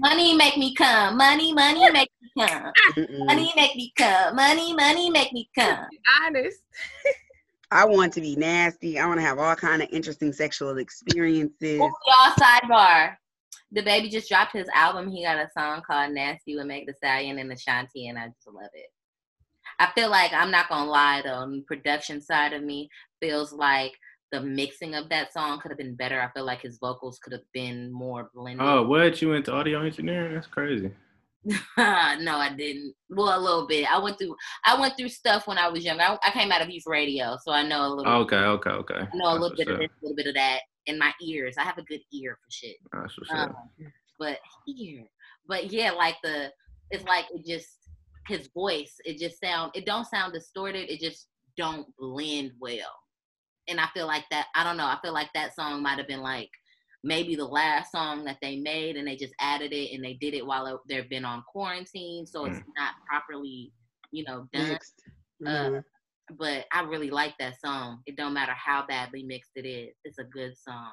Money 0.00 0.36
make 0.36 0.56
me 0.56 0.74
come. 0.74 1.16
Money, 1.16 1.52
money 1.52 1.90
make 1.92 2.10
me 2.22 2.46
come. 2.46 2.72
Mm-mm. 2.96 3.26
Money 3.26 3.52
make 3.56 3.74
me 3.74 3.92
come. 3.96 4.36
Money, 4.36 4.72
money 4.72 5.10
make 5.10 5.32
me 5.32 5.48
come. 5.58 5.86
Honest. 6.22 6.60
I 7.70 7.84
want 7.84 8.12
to 8.14 8.20
be 8.20 8.36
nasty. 8.36 8.98
I 8.98 9.06
want 9.06 9.18
to 9.18 9.26
have 9.26 9.38
all 9.38 9.56
kind 9.56 9.82
of 9.82 9.88
interesting 9.90 10.32
sexual 10.32 10.78
experiences. 10.78 11.80
Ooh, 11.80 11.92
y'all 12.06 12.32
sidebar. 12.40 13.16
DaBaby 13.76 14.10
just 14.10 14.28
dropped 14.28 14.52
his 14.52 14.68
album. 14.72 15.10
He 15.10 15.24
got 15.24 15.36
a 15.36 15.48
song 15.52 15.82
called 15.86 16.12
"Nasty" 16.12 16.56
with 16.56 16.66
Meg 16.66 16.86
Thee 16.86 16.94
Stallion 16.96 17.38
and 17.38 17.52
Ashanti, 17.52 18.08
and 18.08 18.18
I 18.18 18.28
just 18.28 18.46
love 18.46 18.70
it. 18.72 18.86
I 19.78 19.90
feel 19.94 20.10
like 20.10 20.32
I'm 20.32 20.50
not 20.50 20.68
gonna 20.68 20.90
lie 20.90 21.22
though. 21.24 21.46
The 21.50 21.62
production 21.66 22.20
side 22.20 22.52
of 22.52 22.62
me 22.62 22.88
feels 23.20 23.52
like 23.52 23.92
the 24.32 24.40
mixing 24.40 24.94
of 24.94 25.08
that 25.08 25.32
song 25.32 25.58
could 25.60 25.70
have 25.70 25.78
been 25.78 25.94
better. 25.94 26.20
I 26.20 26.30
feel 26.32 26.44
like 26.44 26.60
his 26.62 26.78
vocals 26.78 27.18
could 27.18 27.32
have 27.32 27.42
been 27.54 27.90
more 27.90 28.30
blended. 28.34 28.66
Oh, 28.66 28.82
what 28.86 29.22
you 29.22 29.30
went 29.30 29.44
to 29.46 29.52
audio 29.52 29.82
engineering? 29.82 30.34
That's 30.34 30.46
crazy. 30.46 30.90
no, 31.44 31.54
I 31.78 32.52
didn't. 32.56 32.94
Well, 33.08 33.38
a 33.38 33.40
little 33.40 33.66
bit. 33.66 33.90
I 33.90 33.98
went 33.98 34.18
through. 34.18 34.36
I 34.66 34.78
went 34.78 34.96
through 34.96 35.08
stuff 35.08 35.46
when 35.46 35.56
I 35.56 35.68
was 35.68 35.84
younger. 35.84 36.02
I, 36.02 36.18
I 36.22 36.30
came 36.30 36.50
out 36.52 36.60
of 36.60 36.68
youth 36.68 36.82
radio, 36.86 37.38
so 37.42 37.52
I 37.52 37.62
know 37.62 37.86
a 37.86 37.94
little. 37.94 38.12
Okay, 38.22 38.36
okay, 38.36 38.70
okay. 38.70 38.94
I 39.00 39.16
know 39.16 39.30
a 39.30 39.38
little 39.38 39.56
bit 39.56 39.68
what's 39.68 39.70
of 39.70 39.78
this, 39.78 39.88
a 39.88 40.04
little 40.04 40.16
bit 40.16 40.26
of 40.26 40.34
that 40.34 40.60
in 40.86 40.98
my 40.98 41.12
ears. 41.22 41.54
I 41.56 41.62
have 41.62 41.78
a 41.78 41.84
good 41.84 42.00
ear 42.12 42.36
for 42.42 42.50
shit. 42.50 42.76
That's 42.92 43.16
what's 43.18 43.30
Um, 43.30 43.50
up. 43.50 43.56
but 44.18 44.38
here, 44.66 45.04
but 45.46 45.72
yeah, 45.72 45.92
like 45.92 46.16
the, 46.22 46.50
it's 46.90 47.04
like 47.04 47.26
it 47.32 47.46
just 47.46 47.68
his 48.28 48.48
voice. 48.54 48.94
It 49.04 49.18
just 49.18 49.40
sound. 49.40 49.72
It 49.74 49.86
don't 49.86 50.06
sound 50.06 50.32
distorted. 50.32 50.90
It 50.92 51.00
just 51.00 51.28
don't 51.56 51.86
blend 51.98 52.52
well. 52.60 52.94
and 53.68 53.78
I 53.80 53.86
feel 53.92 54.06
like 54.06 54.24
that. 54.30 54.46
I 54.54 54.64
don't 54.64 54.76
know. 54.78 54.86
I 54.86 54.98
feel 55.02 55.12
like 55.12 55.30
that 55.34 55.54
song 55.54 55.82
might 55.82 55.98
have 55.98 56.08
been 56.08 56.22
like 56.22 56.48
maybe 57.04 57.36
the 57.36 57.44
last 57.44 57.92
song 57.92 58.24
that 58.24 58.38
they 58.40 58.56
made, 58.56 58.96
and 58.96 59.06
they 59.06 59.14
just 59.16 59.34
added 59.40 59.72
it, 59.72 59.92
and 59.94 60.02
they 60.04 60.14
did 60.14 60.34
it 60.34 60.44
while 60.46 60.80
they've 60.88 61.08
been 61.10 61.24
on 61.24 61.42
quarantine, 61.52 62.26
so 62.26 62.44
it's 62.46 62.58
Mm. 62.58 62.64
not 62.76 62.94
properly, 63.06 63.72
you 64.10 64.24
know, 64.24 64.48
done. 64.52 64.68
Mixed. 64.70 65.02
Uh, 65.46 65.48
Mhm. 65.50 65.84
But 66.38 66.66
I 66.72 66.80
really 66.82 67.10
like 67.10 67.36
that 67.38 67.58
song. 67.60 68.02
It 68.06 68.16
don't 68.16 68.34
matter 68.34 68.52
how 68.52 68.84
badly 68.86 69.22
mixed 69.22 69.52
it 69.56 69.64
is. 69.66 69.94
It's 70.04 70.18
a 70.18 70.24
good 70.24 70.56
song. 70.58 70.92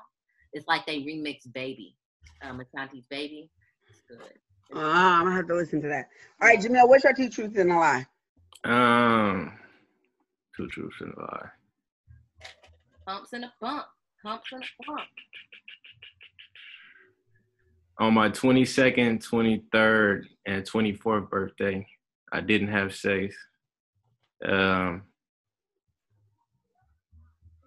It's 0.53 0.67
like 0.67 0.85
they 0.85 1.01
remixed 1.03 1.51
"Baby," 1.53 1.97
um, 2.41 2.59
Ashanti's 2.61 3.05
"Baby." 3.07 3.49
It's 3.87 4.01
good. 4.07 4.39
Uh, 4.73 4.79
I'm 4.79 5.23
gonna 5.23 5.35
have 5.35 5.47
to 5.47 5.55
listen 5.55 5.81
to 5.81 5.87
that. 5.87 6.09
All 6.41 6.47
right, 6.47 6.59
Jamil, 6.59 6.87
what's 6.87 7.03
your 7.03 7.13
two 7.13 7.29
truths 7.29 7.57
and 7.57 7.71
a 7.71 7.75
lie? 7.75 8.05
Um, 8.63 9.53
two 10.55 10.67
truths 10.67 10.95
and 11.01 11.13
a 11.13 11.19
lie. 11.19 11.49
Humps 13.07 13.33
and 13.33 13.45
a 13.45 13.53
bump. 13.61 13.85
Humps 14.23 14.51
and 14.51 14.63
a 14.63 14.85
bump. 14.87 15.01
On 17.97 18.13
my 18.13 18.29
22nd, 18.29 19.25
23rd, 19.25 20.25
and 20.45 20.63
24th 20.63 21.29
birthday, 21.29 21.87
I 22.33 22.41
didn't 22.41 22.67
have 22.67 22.93
sex. 22.93 23.35
Um, 24.43 25.03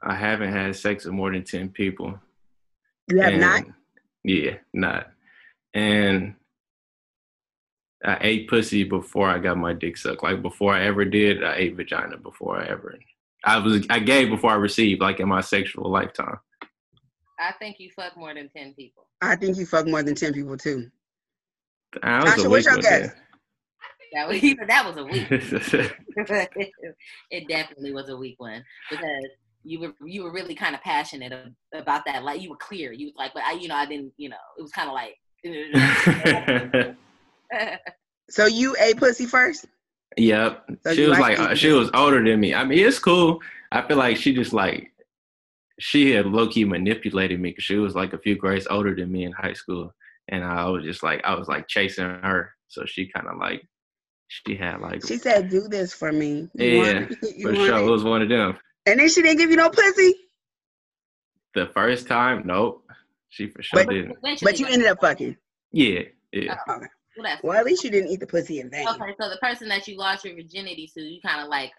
I 0.03 0.15
haven't 0.15 0.53
had 0.53 0.77
sex 0.77 1.05
with 1.05 1.15
more 1.15 1.33
than 1.33 1.45
10 1.45 1.71
people. 1.71 2.21
You 3.09 3.21
have 3.21 3.35
not. 3.35 3.65
Yeah, 4.23 4.57
not. 4.75 5.11
And 5.73 6.35
I 8.05 8.19
ate 8.21 8.49
pussy 8.49 8.85
before 8.85 9.29
I 9.29 9.39
got 9.39 9.57
my 9.57 9.73
dick 9.73 9.97
sucked. 9.97 10.23
Like 10.23 10.41
before 10.43 10.75
I 10.75 10.85
ever 10.85 11.05
did, 11.05 11.43
I 11.43 11.57
ate 11.57 11.77
vagina 11.77 12.17
before 12.17 12.61
I 12.61 12.67
ever. 12.67 12.97
I 13.45 13.59
was 13.59 13.87
I 13.91 13.99
gave 13.99 14.31
before 14.31 14.51
I 14.51 14.57
received, 14.57 15.01
like 15.01 15.21
in 15.21 15.29
my 15.29 15.41
sexual 15.41 15.91
lifetime. 15.91 16.39
I 17.41 17.53
think 17.59 17.79
you 17.79 17.91
fuck 17.91 18.17
more 18.17 18.35
than 18.35 18.49
ten 18.49 18.75
people. 18.75 19.07
I 19.21 19.37
think 19.37 19.57
you 19.57 19.67
fuck 19.67 19.87
more 19.87 20.03
than 20.03 20.15
ten 20.15 20.33
people 20.33 20.57
too. 20.57 20.91
I 22.03 22.23
was 22.23 22.33
a 22.33 22.37
Tasha, 22.37 22.51
what's 22.51 22.67
your 22.67 22.77
guess? 22.79 23.15
That 24.13 24.29
was 24.29 24.41
that 24.69 24.85
was 24.87 24.97
a 24.97 25.05
weak. 25.05 25.27
it 27.31 27.49
definitely 27.49 27.93
was 27.93 28.09
a 28.09 28.17
weak 28.17 28.37
one 28.39 28.65
because 28.91 29.27
you 29.65 29.81
were 29.81 29.93
you 30.05 30.23
were 30.23 30.33
really 30.33 30.55
kind 30.55 30.75
of 30.75 30.83
passionate 30.83 31.33
about 31.75 32.05
that. 32.07 32.25
Like 32.25 32.41
you 32.41 32.51
were 32.51 32.57
clear. 32.57 32.93
You 32.93 33.07
was 33.07 33.15
like, 33.17 33.35
but 33.35 33.43
I, 33.45 33.53
you 33.53 33.69
know, 33.69 33.77
I 33.77 33.87
didn't. 33.87 34.13
You 34.17 34.31
know, 34.31 34.37
it 34.57 34.63
was 34.63 34.73
kind 34.73 34.89
of 34.89 34.95
like. 34.95 35.17
So 38.31 38.47
you 38.47 38.77
ate 38.81 38.97
pussy 38.99 39.27
first? 39.27 39.67
yep. 40.17 40.65
So 40.85 40.95
she 40.95 41.07
was 41.07 41.19
like 41.19 41.39
like, 41.39 41.51
uh, 41.51 41.55
she 41.55 41.71
was 41.73 41.91
older 41.95 42.23
than 42.23 42.41
me. 42.41 42.55
I 42.55 42.65
mean, 42.65 42.79
it's 42.87 42.99
cool. 42.99 43.41
I 43.73 43.83
feel 43.87 43.97
like 43.97 44.17
she 44.17 44.35
just 44.35 44.53
like, 44.53 44.93
she 45.81 46.11
had 46.11 46.27
low 46.27 46.49
key 46.49 46.65
manipulated 46.65 47.41
me 47.41 47.51
because 47.51 47.65
she 47.65 47.77
was 47.77 47.95
like 47.95 48.13
a 48.13 48.19
few 48.19 48.35
grades 48.37 48.67
older 48.69 48.95
than 48.95 49.11
me 49.13 49.25
in 49.25 49.33
high 49.33 49.53
school. 49.53 49.95
And 50.29 50.45
I 50.45 50.67
was 50.69 50.85
just 50.85 51.03
like, 51.03 51.23
I 51.25 51.35
was 51.35 51.49
like 51.49 51.69
chasing 51.69 52.05
her. 52.05 52.53
So 52.67 52.85
she 52.85 53.09
kind 53.09 53.29
of 53.29 53.39
like, 53.39 53.63
she 54.29 54.57
had 54.57 54.81
like, 54.81 55.07
She 55.07 55.17
said, 55.17 55.49
"Do 55.49 55.69
this 55.69 55.95
for 55.95 56.13
me." 56.13 56.51
You 56.55 56.67
Yeah, 56.67 56.77
want 56.99 57.11
it? 57.13 57.19
You 57.39 57.43
for 57.47 57.53
want 57.55 57.67
sure, 57.67 57.79
it 57.79 57.87
it? 57.87 57.91
was 57.91 58.05
one 58.05 58.21
of 58.23 58.29
them. 58.29 58.59
And 58.85 59.01
then 59.01 59.09
she 59.09 59.23
didn't 59.23 59.39
give 59.39 59.51
you 59.51 59.57
no 59.57 59.71
pussy, 59.71 60.15
The 61.55 61.67
first 61.69 62.07
time, 62.09 62.43
nope. 62.45 62.85
She 63.31 63.47
for 63.49 63.63
sure 63.63 63.85
But- 63.85 63.91
didn't. 63.93 64.19
But 64.43 64.59
you 64.61 64.67
ended 64.67 64.89
up 64.89 65.01
fucking. 65.01 65.37
Yeah, 65.73 66.01
yeah. 66.33 66.57
Okay. 66.69 66.87
Well, 67.19 67.25
that's 67.29 67.43
Well, 67.43 67.59
at 67.59 67.65
least 67.65 67.83
you 67.83 67.91
didn't 67.91 68.11
eat 68.11 68.21
the 68.21 68.27
pussy 68.27 68.61
in 68.61 68.71
vain. 68.71 68.87
okay. 68.89 69.13
So 69.21 69.29
the 69.29 69.39
person 69.43 69.69
that 69.69 69.89
you 69.89 69.97
lost 69.99 70.25
your 70.25 70.35
virginity 70.37 70.89
to, 70.97 71.03
you 71.03 71.21
kind 71.21 71.41
of 71.43 71.49
like 71.49 71.73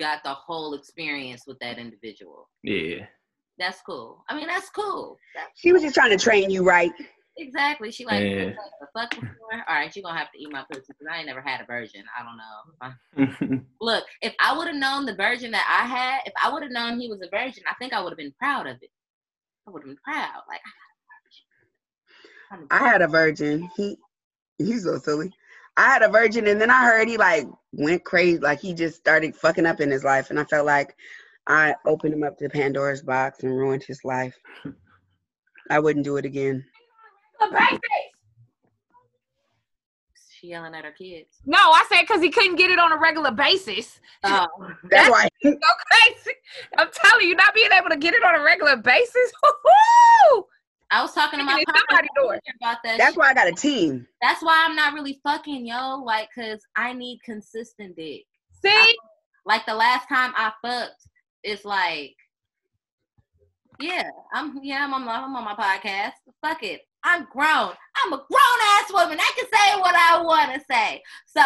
got 0.00 0.22
the 0.24 0.32
whole 0.32 0.72
experience 0.74 1.42
with 1.46 1.58
that 1.58 1.78
individual. 1.78 2.48
Yeah. 2.62 3.04
That's 3.58 3.80
cool. 3.82 4.24
I 4.30 4.34
mean, 4.34 4.46
that's 4.46 4.70
cool. 4.70 5.18
That's 5.34 5.50
She 5.60 5.72
was 5.72 5.82
just 5.82 5.94
trying 5.94 6.16
to 6.16 6.16
train 6.22 6.48
you 6.48 6.64
right. 6.64 6.90
Exactly. 7.36 7.90
She 7.90 8.06
like 8.06 8.22
Yeah. 8.22 8.44
the 8.80 8.86
fuck 8.94 9.10
before. 9.10 9.28
All 9.68 9.74
right, 9.76 9.94
you're 9.94 10.02
gonna 10.02 10.18
have 10.18 10.32
to 10.32 10.38
eat 10.42 10.50
my 10.50 10.64
pussy 10.70 10.84
because 10.88 11.06
I 11.10 11.18
ain't 11.18 11.26
never 11.26 11.42
had 11.42 11.60
a 11.60 11.66
virgin. 11.66 12.02
I 12.18 12.22
don't 13.20 13.56
know. 13.58 13.60
Look, 13.80 14.04
if 14.22 14.34
I 14.40 14.56
would 14.56 14.68
have 14.68 14.76
known 14.76 15.04
the 15.06 15.14
virgin 15.14 15.50
that 15.52 15.66
I 15.68 15.86
had, 15.86 16.20
if 16.26 16.32
I 16.42 16.50
would 16.52 16.62
have 16.62 16.72
known 16.72 16.98
he 16.98 17.08
was 17.08 17.20
a 17.22 17.28
virgin, 17.30 17.62
I 17.70 17.74
think 17.74 17.92
I 17.92 18.00
would 18.02 18.10
have 18.10 18.18
been 18.18 18.34
proud 18.38 18.66
of 18.66 18.76
it. 18.80 18.90
I 19.66 19.70
would 19.70 19.82
have 19.82 19.88
been 19.88 19.98
proud. 20.04 20.40
Like 20.48 20.60
I 22.52 22.56
got 22.58 22.62
a 22.62 22.66
virgin. 22.66 22.68
I 22.70 22.88
had 22.88 23.02
a 23.02 23.08
virgin. 23.08 23.70
He, 23.76 23.96
he's 24.66 24.84
so 24.84 24.98
silly. 24.98 25.32
I 25.76 25.86
had 25.86 26.02
a 26.02 26.08
virgin, 26.08 26.46
and 26.46 26.60
then 26.60 26.70
I 26.70 26.84
heard 26.84 27.08
he 27.08 27.16
like 27.16 27.46
went 27.72 28.04
crazy. 28.04 28.38
Like 28.38 28.60
he 28.60 28.74
just 28.74 28.96
started 28.96 29.34
fucking 29.34 29.66
up 29.66 29.80
in 29.80 29.90
his 29.90 30.04
life, 30.04 30.30
and 30.30 30.38
I 30.38 30.44
felt 30.44 30.66
like 30.66 30.94
I 31.46 31.74
opened 31.86 32.14
him 32.14 32.22
up 32.22 32.38
to 32.38 32.48
Pandora's 32.48 33.02
box 33.02 33.42
and 33.42 33.56
ruined 33.56 33.82
his 33.82 34.04
life. 34.04 34.38
I 35.70 35.78
wouldn't 35.78 36.04
do 36.04 36.16
it 36.16 36.24
again. 36.24 36.64
A 37.40 37.50
baby. 37.50 37.80
She 40.42 40.48
yelling 40.48 40.74
at 40.74 40.84
her 40.84 40.90
kids. 40.90 41.38
No, 41.46 41.58
I 41.58 41.84
said 41.88 42.02
because 42.02 42.20
he 42.20 42.30
couldn't 42.30 42.56
get 42.56 42.70
it 42.70 42.78
on 42.78 42.92
a 42.92 42.98
regular 42.98 43.30
basis. 43.30 44.00
Oh, 44.24 44.46
That's 44.90 45.08
why. 45.08 45.28
So 45.42 45.50
crazy. 45.50 46.36
I'm 46.76 46.88
telling 46.92 47.28
you, 47.28 47.34
not 47.34 47.54
being 47.54 47.70
able 47.72 47.90
to 47.90 47.96
get 47.96 48.12
it 48.14 48.22
on 48.22 48.34
a 48.34 48.42
regular 48.42 48.76
basis. 48.76 49.32
Woo-hoo! 50.92 50.98
I 50.98 51.02
was 51.02 51.12
talking 51.14 51.38
to 51.38 51.44
my 51.44 51.58
Kicking 51.58 51.74
in 51.74 51.82
partner 51.90 52.08
door. 52.16 52.34
about 52.60 52.78
that. 52.84 52.98
That's 52.98 53.10
shit. 53.12 53.18
why 53.18 53.30
I 53.30 53.34
got 53.34 53.48
a 53.48 53.52
team. 53.52 54.06
That's 54.20 54.42
why 54.42 54.64
I'm 54.68 54.76
not 54.76 54.94
really 54.94 55.20
fucking 55.24 55.66
yo. 55.66 55.96
Like, 56.04 56.28
cause 56.34 56.60
I 56.76 56.92
need 56.92 57.20
consistent 57.24 57.96
dick. 57.96 58.22
See, 58.64 58.94
Like 59.44 59.66
the 59.66 59.74
last 59.74 60.08
time 60.08 60.32
I 60.36 60.52
fucked, 60.64 61.08
it's 61.42 61.64
like, 61.64 62.14
yeah, 63.80 64.08
I'm 64.32 64.60
yeah, 64.62 64.84
I'm 64.84 64.94
on 64.94 65.04
my, 65.04 65.16
I'm 65.16 65.34
on 65.34 65.44
my 65.44 65.54
podcast. 65.54 66.12
Fuck 66.44 66.62
it, 66.62 66.82
I'm 67.02 67.26
grown. 67.32 67.72
I'm 68.04 68.12
a 68.12 68.16
grown 68.16 68.60
ass 68.78 68.92
woman. 68.92 69.18
I 69.20 69.32
can 69.36 69.46
say 69.46 69.80
what 69.80 69.94
I 69.96 70.22
want 70.22 70.54
to 70.54 70.60
say. 70.70 71.02
So 71.26 71.40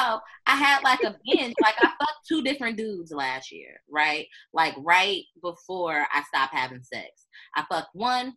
I 0.46 0.56
had 0.56 0.82
like 0.82 1.02
a 1.02 1.16
binge. 1.24 1.54
like 1.62 1.76
I 1.80 1.86
fucked 1.98 2.26
two 2.28 2.42
different 2.42 2.76
dudes 2.76 3.12
last 3.12 3.50
year, 3.52 3.80
right? 3.90 4.26
Like 4.52 4.74
right 4.78 5.22
before 5.42 6.06
I 6.12 6.22
stopped 6.24 6.54
having 6.54 6.82
sex. 6.82 7.26
I 7.54 7.64
fucked 7.70 7.94
one, 7.94 8.34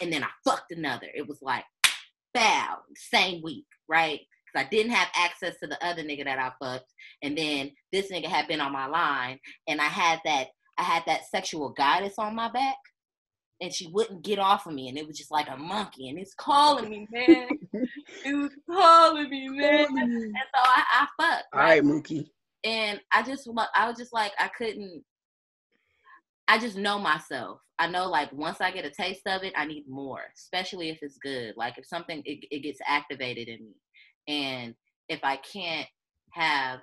and 0.00 0.12
then 0.12 0.22
I 0.24 0.28
fucked 0.44 0.72
another. 0.72 1.06
It 1.14 1.26
was 1.28 1.38
like, 1.42 1.64
bow, 2.34 2.76
same 2.94 3.42
week, 3.42 3.66
right? 3.88 4.20
Because 4.52 4.66
I 4.66 4.70
didn't 4.70 4.92
have 4.92 5.08
access 5.14 5.58
to 5.60 5.66
the 5.66 5.84
other 5.84 6.02
nigga 6.02 6.24
that 6.24 6.38
I 6.38 6.52
fucked 6.64 6.92
and 7.22 7.36
then 7.36 7.70
this 7.92 8.10
nigga 8.10 8.26
had 8.26 8.48
been 8.48 8.60
on 8.60 8.72
my 8.72 8.86
line 8.86 9.38
and 9.68 9.80
I 9.80 9.84
had 9.84 10.20
that 10.24 10.48
I 10.78 10.82
had 10.82 11.02
that 11.06 11.26
sexual 11.30 11.70
goddess 11.70 12.14
on 12.18 12.34
my 12.34 12.50
back 12.50 12.76
and 13.60 13.72
she 13.72 13.86
wouldn't 13.88 14.24
get 14.24 14.38
off 14.38 14.66
of 14.66 14.72
me 14.72 14.88
and 14.88 14.96
it 14.98 15.06
was 15.06 15.16
just 15.18 15.30
like 15.30 15.48
a 15.48 15.56
monkey 15.56 16.08
and 16.08 16.18
it's 16.18 16.34
calling 16.34 16.88
me 16.88 17.06
man 17.12 17.48
it 18.24 18.34
was 18.34 18.50
calling 18.68 19.28
me 19.30 19.48
man 19.50 19.86
and 19.96 20.34
so 20.34 20.60
I, 20.62 20.82
I 21.00 21.06
fucked 21.22 21.46
All 21.52 21.60
right, 21.60 21.82
Mookie. 21.82 22.30
and 22.64 23.00
I 23.12 23.22
just 23.22 23.48
I 23.74 23.88
was 23.88 23.98
just 23.98 24.12
like 24.12 24.32
I 24.38 24.48
couldn't 24.48 25.04
I 26.48 26.58
just 26.58 26.76
know 26.76 26.98
myself. 26.98 27.60
I 27.80 27.86
know 27.86 28.08
like 28.08 28.30
once 28.34 28.60
I 28.60 28.70
get 28.70 28.84
a 28.84 28.90
taste 28.90 29.26
of 29.26 29.42
it, 29.42 29.54
I 29.56 29.64
need 29.64 29.88
more, 29.88 30.20
especially 30.36 30.90
if 30.90 30.98
it's 31.00 31.16
good. 31.16 31.54
Like 31.56 31.78
if 31.78 31.86
something 31.86 32.22
it, 32.26 32.44
it 32.50 32.62
gets 32.62 32.78
activated 32.86 33.48
in 33.48 33.64
me. 33.64 33.74
And 34.28 34.74
if 35.08 35.20
I 35.22 35.36
can't 35.36 35.88
have 36.32 36.80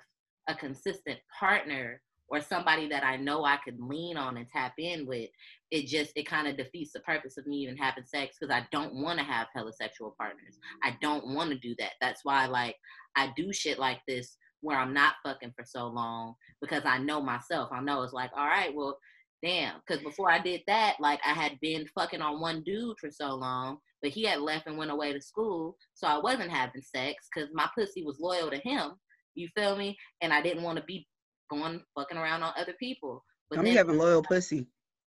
a 0.48 0.56
consistent 0.56 1.20
partner 1.38 2.02
or 2.28 2.40
somebody 2.40 2.88
that 2.88 3.04
I 3.04 3.16
know 3.16 3.44
I 3.44 3.58
could 3.64 3.78
lean 3.78 4.16
on 4.16 4.38
and 4.38 4.48
tap 4.48 4.72
in 4.76 5.06
with, 5.06 5.30
it 5.70 5.86
just 5.86 6.10
it 6.16 6.26
kind 6.26 6.48
of 6.48 6.56
defeats 6.56 6.92
the 6.92 7.00
purpose 7.00 7.38
of 7.38 7.46
me 7.46 7.58
even 7.58 7.76
having 7.76 8.04
sex 8.04 8.36
because 8.38 8.52
I 8.52 8.66
don't 8.72 8.96
want 8.96 9.20
to 9.20 9.24
have 9.24 9.46
heterosexual 9.56 10.16
partners. 10.16 10.56
Mm-hmm. 10.56 10.88
I 10.88 10.96
don't 11.00 11.32
want 11.32 11.50
to 11.50 11.58
do 11.58 11.76
that. 11.78 11.92
That's 12.00 12.24
why 12.24 12.46
like 12.46 12.74
I 13.14 13.32
do 13.36 13.52
shit 13.52 13.78
like 13.78 14.00
this 14.08 14.36
where 14.62 14.76
I'm 14.76 14.92
not 14.92 15.14
fucking 15.24 15.52
for 15.54 15.64
so 15.64 15.86
long 15.86 16.34
because 16.60 16.82
I 16.84 16.98
know 16.98 17.22
myself. 17.22 17.68
I 17.72 17.80
know 17.80 18.02
it's 18.02 18.12
like, 18.12 18.32
all 18.36 18.48
right, 18.48 18.74
well, 18.74 18.98
damn. 19.42 19.76
Because 19.86 20.02
before 20.02 20.30
I 20.30 20.40
did 20.40 20.62
that, 20.66 20.96
like 21.00 21.20
I 21.24 21.32
had 21.32 21.58
been 21.60 21.86
fucking 21.94 22.22
on 22.22 22.40
one 22.40 22.62
dude 22.64 22.96
for 23.00 23.10
so 23.10 23.34
long, 23.34 23.78
but 24.02 24.10
he 24.10 24.24
had 24.24 24.40
left 24.40 24.66
and 24.66 24.78
went 24.78 24.90
away 24.90 25.12
to 25.12 25.20
school, 25.20 25.76
so 25.94 26.06
I 26.06 26.18
wasn't 26.18 26.50
having 26.50 26.82
sex 26.82 27.26
because 27.34 27.50
my 27.52 27.68
pussy 27.76 28.04
was 28.04 28.18
loyal 28.20 28.50
to 28.50 28.58
him. 28.58 28.92
You 29.34 29.48
feel 29.56 29.76
me? 29.76 29.96
And 30.20 30.32
I 30.32 30.42
didn't 30.42 30.62
want 30.62 30.78
to 30.78 30.84
be 30.84 31.06
going 31.50 31.82
fucking 31.96 32.16
around 32.18 32.42
on 32.42 32.52
other 32.56 32.74
people. 32.78 33.24
But 33.50 33.56
Don't 33.56 33.64
then, 33.64 33.74
be 33.74 33.78
having 33.78 33.98
loyal 33.98 34.22
pussy. 34.22 34.66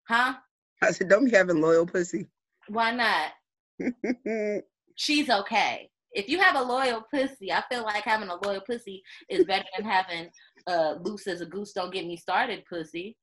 huh? 0.09 0.35
I 0.83 0.93
said, 0.93 1.09
don't 1.09 1.25
be 1.25 1.33
having 1.33 1.61
loyal 1.61 1.87
pussy. 1.87 2.27
Why 2.69 2.93
not? 2.93 3.33
She's 4.95 5.29
okay. 5.29 5.89
If 6.13 6.29
you 6.29 6.39
have 6.41 6.57
a 6.57 6.63
loyal 6.63 7.05
pussy, 7.13 7.53
I 7.53 7.63
feel 7.71 7.83
like 7.83 8.05
having 8.05 8.29
a 8.29 8.47
loyal 8.47 8.61
pussy 8.61 9.03
is 9.29 9.45
better 9.45 9.65
than 9.77 9.89
having 9.89 10.29
uh 10.67 10.95
loose 11.03 11.27
as 11.27 11.41
a 11.41 11.47
goose 11.47 11.73
don't 11.73 11.93
get 11.93 12.07
me 12.07 12.17
started 12.17 12.65
pussy. 12.69 13.17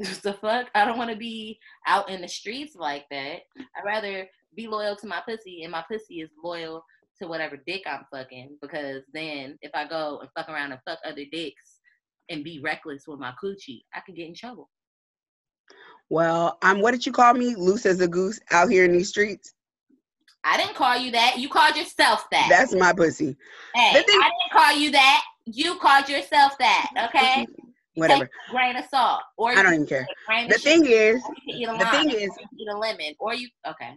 the 0.22 0.32
fuck? 0.32 0.68
I 0.74 0.84
don't 0.84 0.98
want 0.98 1.10
to 1.10 1.16
be 1.16 1.58
out 1.86 2.08
in 2.08 2.22
the 2.22 2.28
streets 2.28 2.74
like 2.74 3.04
that. 3.10 3.40
I'd 3.58 3.84
rather 3.84 4.26
be 4.56 4.66
loyal 4.66 4.96
to 4.96 5.06
my 5.06 5.20
pussy 5.28 5.62
and 5.62 5.72
my 5.72 5.84
pussy 5.90 6.20
is 6.20 6.30
loyal 6.42 6.84
to 7.20 7.28
whatever 7.28 7.58
dick 7.66 7.82
I'm 7.86 8.06
fucking 8.10 8.56
because 8.62 9.02
then 9.12 9.58
if 9.60 9.70
I 9.74 9.86
go 9.86 10.20
and 10.20 10.30
fuck 10.34 10.48
around 10.48 10.72
and 10.72 10.80
fuck 10.86 10.98
other 11.04 11.24
dicks 11.30 11.80
and 12.30 12.42
be 12.42 12.60
reckless 12.62 13.04
with 13.06 13.20
my 13.20 13.32
coochie, 13.42 13.82
I 13.94 14.00
could 14.00 14.16
get 14.16 14.26
in 14.26 14.34
trouble. 14.34 14.70
Well, 16.08 16.58
I'm. 16.62 16.80
What 16.80 16.90
did 16.92 17.06
you 17.06 17.12
call 17.12 17.34
me? 17.34 17.54
Loose 17.54 17.86
as 17.86 18.00
a 18.00 18.08
goose 18.08 18.40
out 18.50 18.68
here 18.68 18.84
in 18.84 18.92
these 18.92 19.10
streets. 19.10 19.52
I 20.42 20.56
didn't 20.56 20.74
call 20.74 20.96
you 20.96 21.12
that. 21.12 21.38
You 21.38 21.48
called 21.48 21.76
yourself 21.76 22.28
that. 22.30 22.46
That's 22.50 22.74
my 22.74 22.92
pussy. 22.92 23.36
hey, 23.74 23.92
thing- 24.02 24.20
I 24.20 24.30
didn't 24.30 24.52
call 24.52 24.72
you 24.76 24.90
that. 24.92 25.22
You 25.44 25.76
called 25.76 26.08
yourself 26.08 26.56
that. 26.58 27.10
Okay. 27.14 27.46
Whatever. 27.94 28.26
Take 28.26 28.30
a 28.48 28.50
grain 28.50 28.76
of 28.76 28.84
salt, 28.90 29.22
or 29.36 29.50
I 29.50 29.62
don't 29.62 29.74
even 29.74 29.86
care. 29.86 30.06
take 30.06 30.16
a 30.16 30.26
grain 30.26 30.48
The 30.48 30.58
thing 30.58 30.84
sugar, 30.84 30.94
is, 30.94 31.22
you 31.46 31.66
can 31.66 31.78
the 31.78 31.84
lime, 31.84 32.08
thing 32.08 32.10
is, 32.10 32.22
you 32.22 32.28
can 32.28 32.48
eat 32.58 32.68
a 32.68 32.78
lemon, 32.78 33.14
or 33.18 33.34
you 33.34 33.48
okay. 33.66 33.94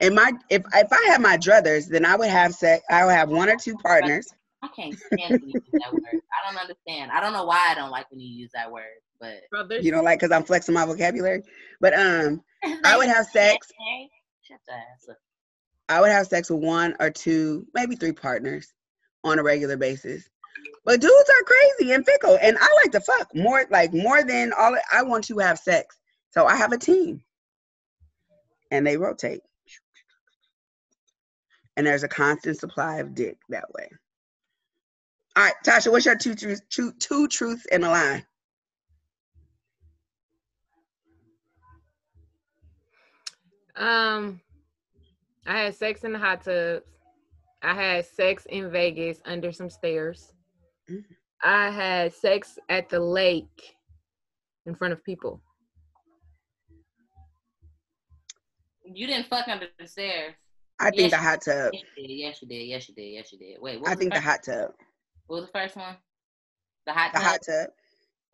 And 0.00 0.14
my 0.14 0.32
if 0.50 0.62
if 0.74 0.92
I 0.92 1.04
had 1.08 1.20
my 1.20 1.36
druthers, 1.36 1.88
then 1.88 2.04
I 2.04 2.16
would 2.16 2.28
have 2.28 2.54
sex. 2.54 2.84
I 2.90 3.04
would 3.04 3.14
have 3.14 3.30
one 3.30 3.48
or 3.48 3.56
two 3.56 3.76
partners. 3.76 4.26
I 4.62 4.68
can't 4.76 4.94
stand 4.94 5.40
when 5.40 5.48
you 5.48 5.54
use 5.54 5.62
that 5.72 5.92
word. 5.92 6.02
I 6.12 6.50
don't 6.50 6.60
understand. 6.60 7.10
I 7.12 7.20
don't 7.20 7.32
know 7.32 7.44
why 7.44 7.68
I 7.70 7.74
don't 7.74 7.90
like 7.90 8.10
when 8.10 8.20
you 8.20 8.28
use 8.28 8.50
that 8.52 8.70
word, 8.70 8.84
but 9.20 9.36
Brothers. 9.50 9.84
You 9.84 9.92
know, 9.92 10.02
like 10.02 10.20
because 10.20 10.32
I'm 10.32 10.44
flexing 10.44 10.74
my 10.74 10.84
vocabulary. 10.84 11.42
But 11.80 11.94
um, 11.98 12.42
I 12.84 12.96
would 12.96 13.08
have 13.08 13.26
sex. 13.26 13.68
Shut 14.42 14.58
the 14.66 14.74
ass 14.74 15.08
up. 15.08 15.16
I 15.88 16.00
would 16.00 16.10
have 16.10 16.26
sex 16.26 16.50
with 16.50 16.62
one 16.62 16.94
or 17.00 17.10
two, 17.10 17.66
maybe 17.74 17.96
three 17.96 18.12
partners 18.12 18.72
on 19.24 19.38
a 19.38 19.42
regular 19.42 19.76
basis. 19.76 20.28
But 20.84 21.00
dudes 21.00 21.30
are 21.30 21.44
crazy 21.44 21.92
and 21.92 22.04
fickle, 22.04 22.38
and 22.40 22.56
I 22.58 22.68
like 22.82 22.92
to 22.92 23.00
fuck 23.00 23.34
more, 23.34 23.64
like 23.70 23.92
more 23.92 24.22
than 24.24 24.52
all. 24.52 24.76
I 24.92 25.02
want 25.02 25.24
to 25.24 25.38
have 25.38 25.58
sex, 25.58 25.96
so 26.30 26.46
I 26.46 26.56
have 26.56 26.72
a 26.72 26.78
team, 26.78 27.22
and 28.70 28.86
they 28.86 28.96
rotate, 28.96 29.42
and 31.76 31.86
there's 31.86 32.02
a 32.02 32.08
constant 32.08 32.58
supply 32.58 32.96
of 32.96 33.14
dick 33.14 33.36
that 33.50 33.70
way. 33.72 33.88
All 35.36 35.44
right, 35.44 35.54
Tasha, 35.64 35.92
what's 35.92 36.06
your 36.06 36.16
two 36.16 36.34
truths, 36.34 36.62
two, 36.70 36.92
two 36.98 37.28
truths 37.28 37.66
and 37.70 37.84
a 37.84 37.88
lie? 37.88 38.24
Um, 43.76 44.40
I 45.46 45.60
had 45.60 45.74
sex 45.74 46.04
in 46.04 46.12
the 46.12 46.18
hot 46.18 46.44
tubs. 46.44 46.84
I 47.62 47.74
had 47.74 48.06
sex 48.06 48.46
in 48.46 48.70
Vegas 48.70 49.20
under 49.24 49.52
some 49.52 49.70
stairs. 49.70 50.32
I 51.42 51.70
had 51.70 52.12
sex 52.12 52.58
at 52.68 52.88
the 52.88 53.00
lake 53.00 53.76
in 54.66 54.74
front 54.74 54.92
of 54.92 55.02
people. 55.04 55.40
You 58.84 59.06
didn't 59.06 59.28
fuck 59.28 59.46
under 59.48 59.66
the 59.78 59.86
stairs. 59.86 60.34
I 60.78 60.90
think 60.90 61.02
Yes, 61.02 61.10
the 61.12 61.16
hot 61.18 61.42
tub. 61.42 61.70
Yes, 61.72 61.82
you 61.96 62.06
did. 62.06 62.14
Yes, 62.14 62.42
you 62.42 62.48
did. 62.48 62.64
Yes, 62.66 62.88
you 62.88 62.94
did. 62.94 63.02
Yes, 63.12 63.32
you 63.32 63.38
did. 63.38 63.60
Wait, 63.60 63.80
what 63.80 63.90
I 63.90 63.94
think 63.94 64.12
the 64.12 64.20
first, 64.20 64.26
hot 64.26 64.42
tub. 64.42 64.70
What 65.26 65.36
was 65.36 65.46
the 65.46 65.52
first 65.52 65.76
one? 65.76 65.96
The 66.86 66.92
hot 66.92 67.12
The 67.12 67.18
tub. 67.18 67.28
hot 67.28 67.40
tub. 67.46 67.68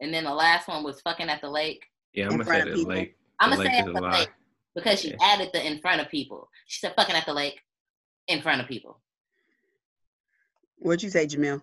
And 0.00 0.14
then 0.14 0.24
the 0.24 0.34
last 0.34 0.68
one 0.68 0.84
was 0.84 1.00
fucking 1.00 1.28
at 1.28 1.40
the 1.40 1.50
lake. 1.50 1.84
Yeah, 2.14 2.26
I'm 2.26 2.30
gonna 2.32 2.44
say 2.44 2.61
of 2.61 2.68
the 2.68 2.74
people. 2.74 2.94
lake. 2.94 3.16
I'm 3.40 3.50
gonna 3.50 3.62
say 3.64 3.78
at 3.78 3.88
a 3.88 3.92
the 3.92 4.00
lie. 4.00 4.18
lake 4.20 4.28
because 4.74 5.00
she 5.00 5.11
Yeah. 5.11 5.16
added 5.22 5.50
the 5.52 5.66
in 5.66 5.80
front 5.80 6.00
of 6.00 6.09
people. 6.09 6.48
She 6.66 6.78
said 6.80 6.94
fucking 6.94 7.16
at 7.16 7.26
the 7.26 7.34
lake 7.34 7.61
in 8.28 8.40
front 8.42 8.61
of 8.61 8.68
people. 8.68 9.02
What'd 10.78 11.02
you 11.02 11.11
say, 11.11 11.26
Jamil? 11.26 11.62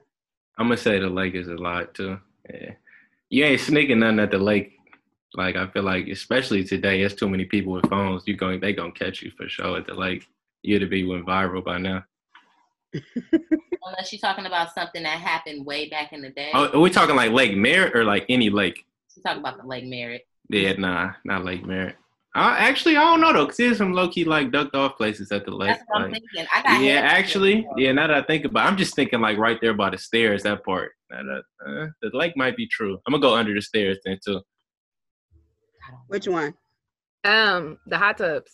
I'm 0.57 0.67
gonna 0.67 0.77
say 0.77 0.99
the 0.99 1.09
lake 1.09 1.35
is 1.35 1.47
a 1.47 1.55
lot 1.55 1.93
too. 1.93 2.19
Yeah. 2.49 2.71
You 3.29 3.45
ain't 3.45 3.61
sneaking 3.61 3.99
nothing 3.99 4.19
at 4.19 4.31
the 4.31 4.37
lake. 4.37 4.77
Like 5.33 5.55
I 5.55 5.67
feel 5.67 5.83
like, 5.83 6.07
especially 6.07 6.63
today, 6.63 6.99
there's 6.99 7.15
too 7.15 7.29
many 7.29 7.45
people 7.45 7.73
with 7.73 7.89
phones. 7.89 8.23
You 8.27 8.35
going, 8.35 8.59
they 8.59 8.73
gonna 8.73 8.91
catch 8.91 9.21
you 9.21 9.31
for 9.31 9.49
sure 9.49 9.77
at 9.77 9.87
the 9.87 9.95
lake. 9.95 10.27
You'd 10.61 10.81
have 10.81 10.91
be 10.91 11.05
went 11.05 11.25
viral 11.25 11.63
by 11.63 11.79
now. 11.79 12.03
Unless 12.93 14.13
you're 14.13 14.19
talking 14.19 14.45
about 14.45 14.73
something 14.73 15.03
that 15.03 15.19
happened 15.19 15.65
way 15.65 15.89
back 15.89 16.13
in 16.13 16.21
the 16.21 16.29
day. 16.29 16.51
Oh, 16.53 16.69
are 16.73 16.79
we 16.79 16.89
talking 16.89 17.15
like 17.15 17.31
Lake 17.31 17.57
Merritt 17.57 17.95
or 17.95 18.03
like 18.03 18.25
any 18.29 18.49
lake? 18.49 18.85
She's 19.13 19.23
talking 19.23 19.39
about 19.39 19.59
the 19.59 19.67
Lake 19.67 19.85
Merritt. 19.85 20.27
Yeah, 20.49 20.73
nah, 20.73 21.13
not 21.25 21.43
Lake 21.43 21.65
Merritt. 21.65 21.95
I, 22.35 22.57
actually, 22.67 22.97
I 22.97 23.01
don't 23.03 23.21
know 23.21 23.31
though, 23.31 23.45
cause 23.45 23.57
there's 23.57 23.77
some 23.77 23.93
low 23.93 24.09
key 24.09 24.23
like 24.23 24.51
ducked 24.51 24.75
off 24.75 24.97
places 24.97 25.31
at 25.31 25.45
the 25.45 25.51
lake. 25.51 25.69
That's 25.69 25.83
what 25.87 26.01
I'm 26.01 26.11
like- 26.11 26.21
thinking. 26.33 26.47
I 26.51 26.61
got 26.63 26.81
yeah, 26.81 27.01
actually, 27.01 27.67
yeah. 27.77 27.91
Now 27.91 28.07
that 28.07 28.17
I 28.17 28.21
think 28.23 28.45
about, 28.45 28.65
it, 28.65 28.69
I'm 28.69 28.77
just 28.77 28.95
thinking 28.95 29.21
like 29.21 29.37
right 29.37 29.59
there 29.61 29.75
by 29.75 29.91
the 29.91 29.99
stairs. 29.99 30.41
That 30.43 30.63
part, 30.65 30.93
that, 31.11 31.43
uh, 31.65 31.87
the 32.01 32.09
lake 32.17 32.35
might 32.35 32.57
be 32.57 32.67
true. 32.67 32.97
I'm 33.05 33.11
gonna 33.11 33.21
go 33.21 33.35
under 33.35 33.53
the 33.53 33.61
stairs 33.61 33.99
then 34.03 34.17
too. 34.25 34.41
Which 36.07 36.27
one? 36.27 36.55
Um, 37.23 37.77
the 37.85 37.97
hot 37.97 38.17
tubs. 38.17 38.51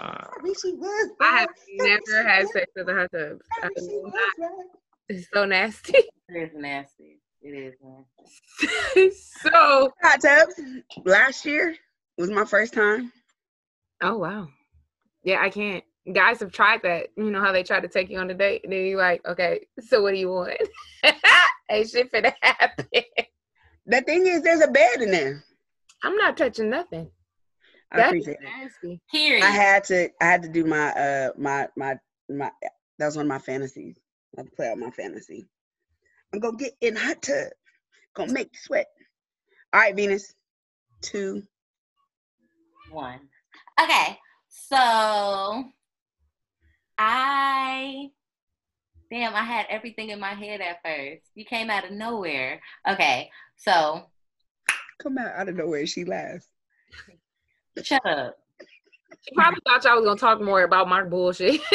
Uh, 0.00 0.02
I 0.02 0.28
wish 0.42 0.60
she 0.60 0.72
was. 0.74 1.10
I 1.20 1.40
have 1.40 1.48
bro. 1.78 1.86
never 1.86 2.28
had 2.28 2.48
sex 2.48 2.66
in 2.76 2.86
the 2.86 2.94
hot 2.94 3.10
tubs. 3.12 3.40
I 3.62 3.66
I 3.66 3.68
wish 3.74 3.84
was. 3.88 4.66
It's 5.08 5.26
so 5.32 5.44
nasty. 5.44 5.94
It 6.34 6.44
is 6.44 6.50
nasty. 6.54 7.18
It 7.42 7.50
is, 7.50 7.74
man. 7.82 9.10
so, 9.42 9.92
Hot 10.02 10.20
tubs. 10.22 10.54
Last 11.04 11.44
year 11.44 11.74
was 12.22 12.30
my 12.30 12.44
first 12.44 12.72
time. 12.72 13.12
oh 14.00 14.16
wow, 14.16 14.48
yeah, 15.24 15.40
I 15.40 15.50
can't. 15.50 15.84
Guys 16.12 16.40
have 16.40 16.52
tried 16.52 16.82
that. 16.82 17.08
You 17.16 17.30
know 17.30 17.40
how 17.40 17.52
they 17.52 17.62
try 17.62 17.80
to 17.80 17.88
take 17.88 18.10
you 18.10 18.18
on 18.18 18.30
a 18.30 18.34
date, 18.34 18.62
and 18.64 18.72
then 18.72 18.86
you're 18.86 18.98
like, 18.98 19.26
okay, 19.26 19.66
so 19.80 20.02
what 20.02 20.12
do 20.14 20.18
you 20.18 20.30
want? 20.30 20.56
Ain't 21.70 21.90
shit 21.90 22.12
finna 22.12 22.32
happen. 22.42 22.86
The 23.86 24.00
thing 24.02 24.26
is, 24.26 24.42
there's 24.42 24.60
a 24.62 24.68
bed 24.68 25.02
in 25.02 25.10
there. 25.10 25.44
I'm 26.02 26.16
not 26.16 26.36
touching 26.36 26.70
nothing. 26.70 27.10
I 27.90 27.96
That's 27.98 28.08
appreciate 28.08 28.38
it. 28.40 28.44
nasty. 28.44 29.00
Period. 29.10 29.44
I 29.44 29.50
had 29.50 29.84
to. 29.84 30.08
I 30.20 30.24
had 30.24 30.42
to 30.42 30.48
do 30.48 30.64
my 30.64 30.90
uh 30.92 31.30
my 31.36 31.68
my 31.76 31.96
my. 32.28 32.50
That 32.98 33.06
was 33.06 33.16
one 33.16 33.26
of 33.26 33.28
my 33.28 33.38
fantasies. 33.38 33.96
I 34.36 34.42
had 34.42 34.52
play 34.54 34.70
out 34.70 34.78
my 34.78 34.90
fantasy. 34.90 35.48
I'm 36.32 36.40
gonna 36.40 36.56
get 36.56 36.72
in 36.80 36.96
hot 36.96 37.22
tub. 37.22 37.48
Gonna 38.14 38.32
make 38.32 38.48
you 38.52 38.58
sweat. 38.60 38.86
All 39.72 39.80
right, 39.80 39.94
Venus. 39.96 40.34
Two. 41.00 41.42
One. 42.92 43.20
Okay, 43.82 44.18
so 44.48 45.64
I 46.98 48.10
damn, 49.10 49.34
I 49.34 49.42
had 49.42 49.66
everything 49.68 50.10
in 50.10 50.20
my 50.20 50.30
head 50.34 50.60
at 50.60 50.78
first. 50.84 51.22
You 51.34 51.44
came 51.44 51.70
out 51.70 51.84
of 51.84 51.90
nowhere. 51.92 52.60
Okay, 52.88 53.30
so 53.56 54.04
Come 55.02 55.18
out 55.18 55.32
out 55.34 55.48
of 55.48 55.56
nowhere. 55.56 55.86
She 55.86 56.04
laughs. 56.04 56.46
shut 57.82 58.04
up. 58.06 58.36
She 59.22 59.34
probably 59.34 59.60
thought 59.66 59.84
y'all 59.84 59.96
was 59.96 60.04
gonna 60.04 60.18
talk 60.18 60.40
more 60.40 60.62
about 60.62 60.88
my 60.88 61.02
bullshit. 61.04 61.60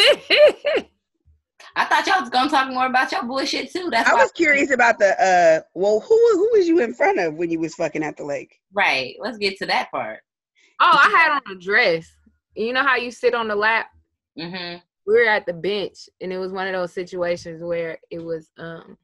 I 1.75 1.85
thought 1.85 2.07
y'all 2.07 2.21
was 2.21 2.29
gonna 2.29 2.49
talk 2.49 2.69
more 2.71 2.87
about 2.87 3.11
your 3.11 3.23
bullshit 3.23 3.71
too. 3.71 3.89
That's 3.91 4.09
I 4.09 4.13
why 4.13 4.23
was 4.23 4.31
curious 4.31 4.71
about 4.71 4.97
the 4.99 5.09
uh. 5.21 5.61
Well, 5.73 5.99
who 5.99 6.15
who 6.33 6.49
was 6.53 6.67
you 6.67 6.79
in 6.79 6.93
front 6.93 7.19
of 7.19 7.35
when 7.35 7.49
you 7.51 7.59
was 7.59 7.75
fucking 7.75 8.03
at 8.03 8.17
the 8.17 8.25
lake? 8.25 8.59
right. 8.73 9.15
Let's 9.19 9.37
get 9.37 9.57
to 9.57 9.65
that 9.67 9.91
part. 9.91 10.19
Oh, 10.79 10.99
I 11.03 11.09
had 11.09 11.31
on 11.47 11.55
a 11.57 11.59
dress. 11.59 12.07
You 12.55 12.73
know 12.73 12.83
how 12.83 12.95
you 12.95 13.11
sit 13.11 13.33
on 13.33 13.47
the 13.47 13.55
lap? 13.55 13.87
Mm-hmm. 14.37 14.77
we 15.07 15.13
were 15.15 15.27
at 15.27 15.45
the 15.47 15.53
bench 15.53 16.09
and 16.21 16.31
it 16.31 16.37
was 16.37 16.51
one 16.51 16.67
of 16.67 16.73
those 16.73 16.93
situations 16.93 17.63
where 17.63 17.97
it 18.11 18.19
was 18.23 18.51
um 18.59 18.95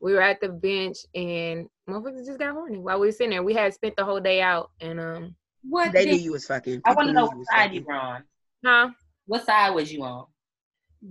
we 0.00 0.12
were 0.12 0.20
at 0.22 0.40
the 0.40 0.48
bench 0.48 0.98
and 1.16 1.66
motherfuckers 1.90 2.24
just 2.24 2.38
got 2.38 2.52
horny 2.52 2.78
while 2.78 3.00
we 3.00 3.08
were 3.08 3.12
sitting 3.12 3.30
there. 3.30 3.42
We 3.42 3.54
had 3.54 3.74
spent 3.74 3.96
the 3.96 4.04
whole 4.04 4.20
day 4.20 4.40
out 4.40 4.70
and 4.80 5.00
um 5.00 5.34
What 5.68 5.92
They 5.92 6.04
did- 6.04 6.12
knew 6.12 6.20
you 6.22 6.32
was 6.32 6.46
fucking. 6.46 6.82
I 6.84 6.92
want 6.94 7.08
to 7.08 7.12
know 7.12 7.26
what 7.26 7.46
side 7.48 7.74
you 7.74 7.82
were 7.84 7.94
on. 7.94 8.22
huh? 8.64 8.90
What 9.26 9.44
side 9.44 9.70
was 9.74 9.92
you 9.92 10.04
on? 10.04 10.26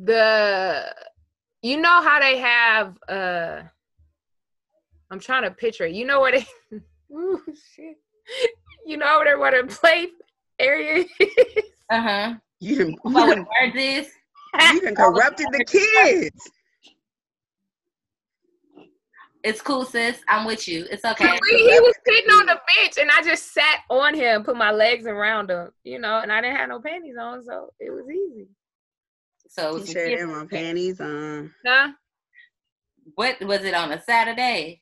The 0.03 0.93
you 1.61 1.77
know 1.81 2.01
how 2.01 2.19
they 2.21 2.37
have 2.37 2.97
uh 3.09 3.63
I'm 5.11 5.19
trying 5.19 5.43
to 5.43 5.51
picture 5.51 5.85
it. 5.85 5.93
You 5.95 6.05
know 6.05 6.21
where 6.21 6.31
they 6.31 6.47
Ooh, 7.11 7.41
shit. 7.75 7.97
You 8.87 8.95
know 8.95 9.19
where 9.19 9.37
where 9.37 9.61
the 9.61 9.67
play 9.67 10.07
area 10.57 11.03
is? 11.19 11.63
Uh 11.89 12.01
huh. 12.01 12.33
You 12.61 12.77
done, 12.77 12.89
you 12.91 12.97
What 13.03 13.35
done, 13.35 13.45
words 13.61 13.75
is? 13.75 14.07
you 14.71 14.81
done 14.81 14.95
corrupted 14.95 15.47
the 15.51 15.65
kids. 15.65 16.51
It's 19.43 19.61
cool, 19.61 19.83
sis. 19.83 20.21
I'm 20.29 20.45
with 20.45 20.69
you. 20.69 20.85
It's 20.89 21.03
okay. 21.03 21.37
he, 21.49 21.57
he 21.57 21.79
was 21.79 21.95
sitting 22.07 22.29
on 22.31 22.45
the 22.45 22.59
bench 22.75 22.97
and 22.97 23.11
I 23.11 23.21
just 23.21 23.53
sat 23.53 23.79
on 23.89 24.13
him, 24.13 24.43
put 24.45 24.55
my 24.55 24.71
legs 24.71 25.05
around 25.05 25.51
him, 25.51 25.69
you 25.83 25.99
know, 25.99 26.19
and 26.19 26.31
I 26.31 26.39
didn't 26.39 26.55
have 26.55 26.69
no 26.69 26.79
panties 26.79 27.15
on, 27.21 27.43
so 27.43 27.73
it 27.81 27.91
was 27.91 28.05
easy. 28.09 28.47
So 29.49 29.69
it 29.69 29.73
was 29.73 29.85
some 29.85 29.95
T-shirt 29.95 30.19
and 30.19 30.31
my 30.31 30.45
panties 30.45 31.01
on. 31.01 31.53
Huh? 31.65 31.91
What 33.15 33.41
was 33.41 33.63
it 33.65 33.73
on 33.73 33.91
a 33.91 34.01
Saturday? 34.01 34.81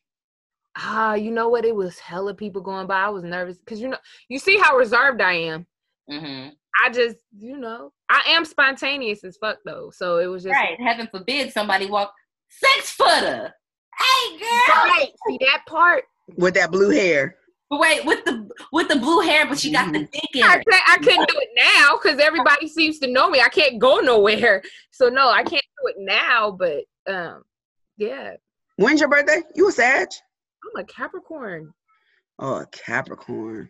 Ah, 0.78 1.14
you 1.14 1.32
know 1.32 1.50
what? 1.50 1.66
It 1.66 1.76
was 1.76 2.00
hella 2.00 2.34
people 2.34 2.62
going 2.62 2.88
by. 2.88 3.02
I 3.02 3.10
was 3.10 3.24
nervous 3.24 3.58
because 3.58 3.80
you 3.80 3.88
know, 3.88 3.98
you 4.28 4.40
see 4.40 4.58
how 4.58 4.76
reserved 4.78 5.22
I 5.22 5.34
am. 5.34 5.66
Mm-hmm. 6.12 6.50
I 6.84 6.90
just, 6.92 7.18
you 7.38 7.58
know, 7.58 7.94
I 8.10 8.22
am 8.28 8.44
spontaneous 8.46 9.24
as 9.24 9.38
fuck 9.38 9.60
though. 9.66 9.92
So 9.94 10.18
it 10.18 10.28
was 10.28 10.44
just 10.44 10.54
Right. 10.54 10.80
Heaven 10.80 11.08
forbid 11.10 11.52
somebody 11.54 11.86
walk 11.88 12.14
six 12.50 12.92
footer. 12.92 13.54
Hey 13.98 14.38
girl. 14.38 14.84
Right. 14.86 15.12
See 15.28 15.38
that 15.42 15.62
part? 15.68 16.04
With 16.38 16.56
that 16.56 16.72
blue 16.72 16.90
hair. 16.90 17.38
But 17.70 17.80
wait, 17.80 18.06
with 18.06 18.24
the 18.26 18.48
with 18.72 18.90
the 18.90 18.98
blue 18.98 19.22
hair, 19.22 19.48
but 19.48 19.58
she 19.58 19.72
got 19.72 19.92
the 19.92 20.00
dick 20.00 20.30
in 20.36 20.44
I, 20.44 20.58
her. 20.58 20.64
can't, 20.70 20.90
I 20.90 20.98
couldn't 20.98 21.30
do 21.30 21.36
it 21.40 21.50
now 21.56 21.98
because 21.98 22.20
everybody 22.20 22.68
seems 22.68 23.00
to 23.00 23.08
know 23.08 23.30
me. 23.30 23.40
I 23.42 23.50
can't 23.50 23.80
go 23.80 24.00
nowhere. 24.00 24.62
So 24.92 25.10
no, 25.10 25.30
I 25.30 25.44
can't 25.44 25.64
do 25.82 25.88
it 25.88 25.96
now. 25.98 26.52
But 26.52 26.84
um, 27.12 27.44
yeah, 27.98 28.34
When's 28.78 29.00
your 29.00 29.10
birthday? 29.10 29.42
You 29.56 29.70
a 29.70 29.72
Sag? 29.72 30.10
I'm 30.66 30.82
a 30.82 30.86
Capricorn. 30.86 31.74
Oh, 32.40 32.56
a 32.56 32.66
Capricorn. 32.68 33.70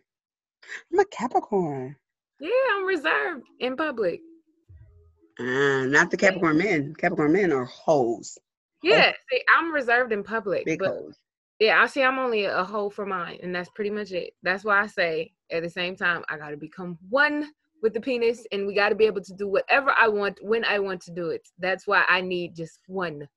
I'm 0.92 1.00
a 1.00 1.06
Capricorn. 1.06 1.96
Yeah, 2.40 2.50
I'm 2.74 2.86
reserved 2.86 3.46
in 3.60 3.76
public. 3.76 4.22
Uh, 5.40 5.86
not 5.86 6.12
the 6.12 6.18
Capricorn 6.18 6.58
men. 6.58 6.94
Capricorn 6.98 7.34
men 7.34 7.52
are 7.52 7.66
hoes. 7.66 8.38
Yeah, 8.84 9.12
see, 9.32 9.42
I'm 9.56 9.74
reserved 9.74 10.14
in 10.14 10.24
public. 10.24 10.66
Big 10.66 10.80
but 10.80 10.90
hoes. 10.90 11.18
yeah, 11.60 11.82
I 11.82 11.88
see 11.88 12.04
I'm 12.04 12.20
only 12.20 12.46
a 12.46 12.64
hoe 12.64 12.90
for 12.90 13.06
mine, 13.06 13.40
and 13.42 13.54
that's 13.54 13.70
pretty 13.76 13.90
much 13.90 14.12
it. 14.12 14.34
That's 14.44 14.64
why 14.64 14.82
I 14.82 14.88
say 14.88 15.34
at 15.52 15.64
the 15.64 15.70
same 15.70 15.96
time, 15.96 16.24
I 16.30 16.38
gotta 16.38 16.58
become 16.58 16.98
one 17.10 17.52
with 17.82 17.94
the 17.94 18.02
penis, 18.02 18.46
and 18.52 18.66
we 18.66 18.74
gotta 18.74 18.96
be 18.96 19.06
able 19.06 19.22
to 19.22 19.34
do 19.34 19.48
whatever 19.48 19.94
I 19.98 20.08
want 20.08 20.40
when 20.42 20.64
I 20.66 20.80
want 20.80 21.02
to 21.02 21.12
do 21.12 21.30
it. 21.30 21.48
That's 21.60 21.88
why 21.88 22.06
I 22.08 22.22
need 22.22 22.56
just 22.56 22.80
one. 22.88 23.28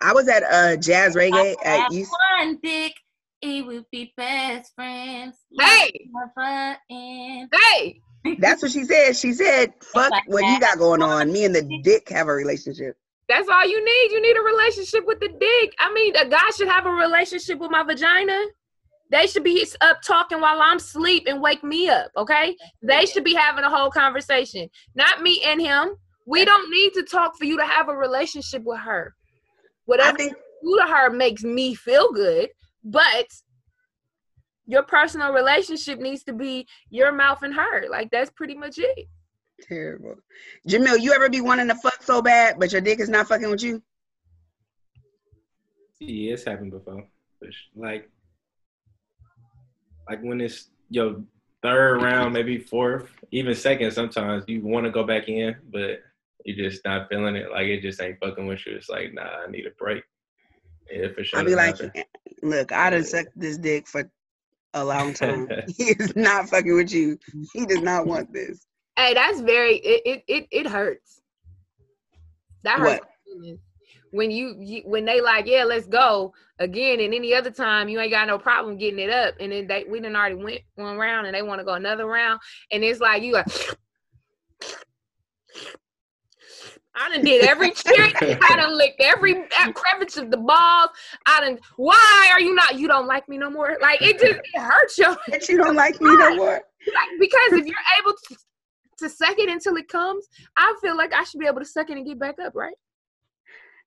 I 0.00 0.12
was 0.12 0.28
at 0.28 0.42
uh 0.44 0.76
jazz 0.76 1.14
reggae 1.14 1.56
at 1.64 1.80
Have 1.80 1.92
East. 1.92 2.12
one 2.38 2.58
dick, 2.62 2.94
it 3.42 3.66
would 3.66 3.84
be 3.90 4.12
best 4.16 4.74
friends. 4.74 5.36
Hey! 5.58 6.10
Love 6.14 6.30
button. 6.36 7.48
Hey, 7.52 8.00
That's 8.38 8.62
what 8.62 8.72
she 8.72 8.84
said. 8.84 9.16
She 9.16 9.32
said, 9.32 9.72
"Fuck 9.82 10.10
like 10.10 10.28
what 10.28 10.44
you 10.44 10.60
got 10.60 10.78
going 10.78 11.02
on. 11.02 11.32
Me 11.32 11.44
and 11.44 11.54
the 11.54 11.80
dick 11.82 12.08
have 12.10 12.28
a 12.28 12.34
relationship." 12.34 12.96
that's 13.28 13.48
all 13.48 13.68
you 13.68 13.84
need. 13.84 14.12
You 14.12 14.22
need 14.22 14.36
a 14.36 14.40
relationship 14.40 15.06
with 15.06 15.20
the 15.20 15.28
dick. 15.28 15.74
I 15.78 15.92
mean, 15.92 16.16
a 16.16 16.26
guy 16.26 16.48
should 16.56 16.68
have 16.68 16.86
a 16.86 16.90
relationship 16.90 17.58
with 17.58 17.70
my 17.70 17.82
vagina. 17.82 18.42
They 19.10 19.26
should 19.26 19.44
be 19.44 19.66
up 19.80 19.98
talking 20.02 20.40
while 20.40 20.60
I'm 20.60 20.78
asleep 20.78 21.24
and 21.26 21.40
wake 21.40 21.62
me 21.62 21.88
up, 21.88 22.10
okay? 22.16 22.56
They 22.82 23.06
should 23.06 23.24
be 23.24 23.34
having 23.34 23.64
a 23.64 23.70
whole 23.70 23.90
conversation, 23.90 24.68
not 24.94 25.22
me 25.22 25.42
and 25.46 25.60
him. 25.60 25.96
We 26.26 26.44
don't 26.44 26.70
need 26.70 26.92
to 26.94 27.04
talk 27.04 27.36
for 27.36 27.44
you 27.44 27.56
to 27.56 27.64
have 27.64 27.88
a 27.88 27.96
relationship 27.96 28.62
with 28.64 28.80
her. 28.80 29.14
I 29.88 30.12
Whatever 30.12 30.18
think 30.18 30.36
you 30.62 30.80
to 30.80 30.86
her 30.86 31.10
makes 31.10 31.42
me 31.42 31.74
feel 31.74 32.12
good, 32.12 32.50
but 32.84 33.26
your 34.66 34.82
personal 34.82 35.32
relationship 35.32 35.98
needs 35.98 36.22
to 36.24 36.32
be 36.34 36.66
your 36.90 37.10
mouth 37.10 37.42
and 37.42 37.54
her. 37.54 37.88
Like 37.88 38.10
that's 38.10 38.30
pretty 38.30 38.54
much 38.54 38.78
it. 38.78 39.08
terrible. 39.62 40.16
Jamil, 40.68 41.00
you 41.00 41.12
ever 41.12 41.28
be 41.28 41.40
wanting 41.40 41.68
to 41.68 41.74
fuck 41.74 42.02
so 42.02 42.20
bad, 42.20 42.56
but 42.58 42.70
your 42.70 42.80
dick 42.80 43.00
is 43.00 43.08
not 43.08 43.28
fucking 43.28 43.50
with 43.50 43.62
you? 43.62 43.82
Yeah, 46.00 46.34
it's 46.34 46.44
happened 46.44 46.70
before. 46.70 47.04
Like, 47.74 48.10
like 50.08 50.20
when 50.22 50.40
it's 50.40 50.68
your 50.90 51.22
third 51.62 52.02
round, 52.02 52.34
maybe 52.34 52.58
fourth, 52.58 53.08
even 53.30 53.54
second. 53.54 53.90
Sometimes 53.92 54.44
you 54.46 54.60
want 54.62 54.84
to 54.84 54.92
go 54.92 55.04
back 55.04 55.28
in, 55.28 55.56
but 55.72 56.02
you're 56.44 56.68
just 56.68 56.84
not 56.84 57.08
feeling 57.08 57.36
it. 57.36 57.50
Like 57.50 57.66
it 57.66 57.82
just 57.82 58.00
ain't 58.00 58.18
fucking 58.20 58.46
with 58.46 58.66
you. 58.66 58.76
It's 58.76 58.88
like, 58.88 59.12
nah, 59.12 59.22
I 59.22 59.50
need 59.50 59.66
a 59.66 59.70
break. 59.78 60.04
Yeah, 60.90 61.08
for 61.14 61.24
sure. 61.24 61.40
I'd 61.40 61.46
be 61.46 61.54
like, 61.54 61.78
happen. 61.78 61.92
Eh, 61.94 62.04
look, 62.42 62.72
I 62.72 62.90
done 62.90 63.04
sucked 63.04 63.38
this 63.38 63.58
dick 63.58 63.86
for 63.86 64.10
a 64.74 64.84
long 64.84 65.14
time. 65.14 65.48
he 65.76 65.84
is 65.84 66.14
not 66.16 66.48
fucking 66.48 66.74
with 66.74 66.92
you. 66.92 67.18
He 67.52 67.66
does 67.66 67.82
not 67.82 68.06
want 68.06 68.32
this. 68.32 68.66
Hey, 68.96 69.14
that's 69.14 69.40
very 69.40 69.76
it 69.76 70.02
it 70.04 70.24
it, 70.26 70.46
it 70.50 70.66
hurts. 70.66 71.20
That 72.64 72.78
hurts. 72.78 73.00
my 73.00 73.32
feelings. 73.32 73.60
When 74.10 74.30
you, 74.30 74.56
you 74.58 74.82
when 74.86 75.04
they 75.04 75.20
like, 75.20 75.46
yeah, 75.46 75.64
let's 75.64 75.86
go 75.86 76.32
again, 76.58 77.00
and 77.00 77.12
any 77.12 77.34
other 77.34 77.50
time 77.50 77.90
you 77.90 78.00
ain't 78.00 78.10
got 78.10 78.26
no 78.26 78.38
problem 78.38 78.78
getting 78.78 78.98
it 78.98 79.10
up, 79.10 79.34
and 79.38 79.52
then 79.52 79.66
they 79.66 79.84
we 79.88 80.00
done 80.00 80.16
already 80.16 80.36
went 80.36 80.60
one 80.76 80.96
round 80.96 81.26
and 81.26 81.34
they 81.34 81.42
want 81.42 81.60
to 81.60 81.64
go 81.64 81.74
another 81.74 82.06
round, 82.06 82.40
and 82.72 82.82
it's 82.82 83.00
like 83.00 83.22
you 83.22 83.34
like. 83.34 83.46
I 86.98 87.10
done 87.10 87.24
did 87.24 87.44
every 87.44 87.70
trick. 87.70 88.16
I 88.22 88.56
done 88.56 88.76
licked 88.76 89.00
every 89.00 89.34
crevice 89.74 90.16
of 90.16 90.30
the 90.30 90.36
balls. 90.36 90.90
I 91.26 91.40
done. 91.40 91.58
Why 91.76 92.30
are 92.32 92.40
you 92.40 92.54
not? 92.54 92.78
You 92.78 92.88
don't 92.88 93.06
like 93.06 93.28
me 93.28 93.38
no 93.38 93.50
more. 93.50 93.76
Like 93.80 94.02
it 94.02 94.18
just 94.18 94.40
it 94.52 94.60
hurts 94.60 94.98
you. 94.98 95.16
But 95.28 95.48
you 95.48 95.58
don't 95.58 95.76
like 95.76 96.00
me 96.00 96.16
no 96.16 96.34
more. 96.34 96.60
Like, 96.86 97.20
because 97.20 97.52
if 97.52 97.66
you're 97.66 97.76
able 98.00 98.14
to, 98.28 98.36
to 98.98 99.08
suck 99.08 99.38
it 99.38 99.48
until 99.48 99.76
it 99.76 99.88
comes, 99.88 100.26
I 100.56 100.74
feel 100.80 100.96
like 100.96 101.12
I 101.12 101.24
should 101.24 101.40
be 101.40 101.46
able 101.46 101.60
to 101.60 101.66
suck 101.66 101.90
it 101.90 101.96
and 101.96 102.06
get 102.06 102.18
back 102.18 102.36
up, 102.38 102.54
right? 102.54 102.74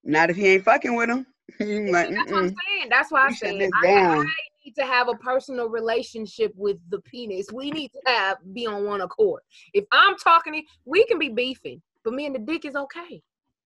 Not 0.04 0.30
if 0.30 0.36
you 0.36 0.46
ain't 0.46 0.64
fucking 0.64 0.94
with 0.94 1.10
him. 1.10 1.26
Like, 1.60 2.10
That's 2.10 2.30
what 2.30 2.44
I'm 2.44 2.48
saying. 2.48 2.88
That's 2.88 3.12
why 3.12 3.26
I 3.26 3.28
You 3.28 3.34
shut 3.34 3.48
said 3.50 3.60
this 3.60 3.70
I. 3.82 3.88
I 3.88 4.24
need 4.64 4.74
to 4.78 4.86
have 4.86 5.08
a 5.08 5.14
personal 5.14 5.68
relationship 5.68 6.52
with 6.56 6.78
the 6.88 7.00
penis. 7.00 7.46
We 7.52 7.70
need 7.70 7.90
to 7.92 8.00
have 8.06 8.38
be 8.52 8.66
on 8.66 8.84
one 8.84 9.02
accord. 9.02 9.42
If 9.74 9.84
I'm 9.92 10.16
talking, 10.16 10.64
we 10.86 11.04
can 11.04 11.18
be 11.18 11.28
beefing, 11.28 11.82
but 12.04 12.14
me 12.14 12.26
and 12.26 12.34
the 12.34 12.40
dick 12.40 12.64
is 12.64 12.76
okay. 12.76 13.22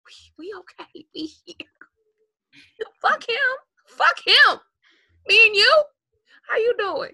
We, 0.07 0.33
we 0.39 0.55
okay. 0.59 1.07
We 1.15 1.33
here. 1.45 1.57
Fuck 3.03 3.29
him. 3.29 3.37
Fuck 3.87 4.19
him. 4.25 4.59
Me 5.29 5.41
and 5.47 5.57
you. 5.57 5.83
How 6.49 6.57
you 6.57 6.75
doing? 6.79 7.13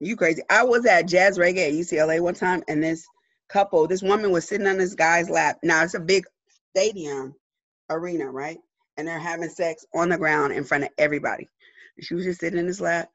You 0.00 0.16
crazy. 0.16 0.42
I 0.50 0.64
was 0.64 0.84
at 0.86 1.08
Jazz 1.08 1.38
Reggae 1.38 1.68
at 1.68 1.72
UCLA 1.72 2.20
one 2.20 2.34
time, 2.34 2.62
and 2.68 2.82
this 2.82 3.06
couple, 3.48 3.86
this 3.86 4.02
woman 4.02 4.30
was 4.32 4.46
sitting 4.46 4.66
on 4.66 4.78
this 4.78 4.94
guy's 4.94 5.30
lap. 5.30 5.58
Now 5.62 5.82
it's 5.82 5.94
a 5.94 6.00
big 6.00 6.24
stadium 6.70 7.34
arena, 7.90 8.30
right? 8.30 8.58
And 8.96 9.08
they're 9.08 9.18
having 9.18 9.48
sex 9.48 9.86
on 9.94 10.10
the 10.10 10.18
ground 10.18 10.52
in 10.52 10.64
front 10.64 10.84
of 10.84 10.90
everybody. 10.98 11.48
She 12.00 12.14
was 12.14 12.24
just 12.24 12.40
sitting 12.40 12.58
in 12.58 12.66
his 12.66 12.80
lap, 12.80 13.08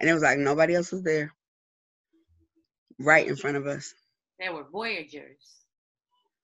and 0.00 0.08
it 0.08 0.14
was 0.14 0.22
like 0.22 0.38
nobody 0.38 0.74
else 0.74 0.90
was 0.90 1.02
there. 1.02 1.32
Right 2.98 3.26
in 3.26 3.36
front 3.36 3.58
of 3.58 3.66
us. 3.66 3.92
They 4.40 4.48
were 4.48 4.64
voyagers. 4.64 5.55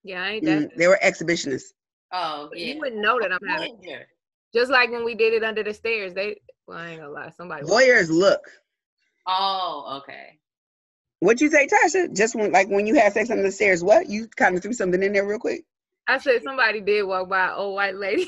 Yeah, 0.05 0.22
I 0.22 0.30
ain't 0.30 0.44
that. 0.46 0.59
Mm, 0.59 0.76
they 0.76 0.88
were 0.88 0.98
exhibitionists. 1.03 1.72
Oh 2.12 2.50
yeah. 2.55 2.74
You 2.74 2.80
wouldn't 2.80 3.00
know 3.00 3.18
that 3.20 3.32
I'm 3.32 3.48
having. 3.48 3.76
Voyager. 3.82 4.07
Just 4.55 4.70
like 4.70 4.90
when 4.90 5.05
we 5.05 5.14
did 5.14 5.32
it 5.32 5.44
under 5.44 5.62
the 5.62 5.72
stairs. 5.72 6.12
They. 6.14 6.36
Well, 6.66 6.78
I 6.78 6.90
ain't 6.90 7.00
gonna 7.00 7.12
lie. 7.12 7.30
Somebody. 7.36 7.64
Voyeurs 7.64 8.11
look. 8.11 8.40
Oh, 9.26 10.00
okay. 10.03 10.38
What'd 11.20 11.40
you 11.40 11.50
say, 11.50 11.68
Tasha? 11.68 12.14
Just 12.14 12.34
when, 12.34 12.50
like 12.50 12.68
when 12.68 12.86
you 12.86 12.96
had 12.96 13.12
sex 13.12 13.30
under 13.30 13.44
the 13.44 13.53
stairs, 13.53 13.84
what? 13.84 14.09
You 14.09 14.26
kind 14.36 14.57
of 14.57 14.62
threw 14.62 14.72
something 14.72 15.03
in 15.03 15.12
there 15.12 15.24
real 15.24 15.38
quick. 15.38 15.64
I 16.09 16.18
said 16.18 16.42
somebody 16.42 16.80
did 16.80 17.05
walk 17.05 17.28
by 17.28 17.46
an 17.46 17.55
old 17.55 17.76
white 17.76 17.94
lady. 17.94 18.26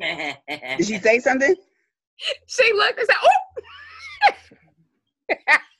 Did 0.00 0.86
she 0.86 0.98
say 0.98 1.18
something? 1.20 1.54
she 2.46 2.72
looked 2.72 2.98
and 2.98 3.06
said, 3.06 3.16
"Oh." 3.22 3.30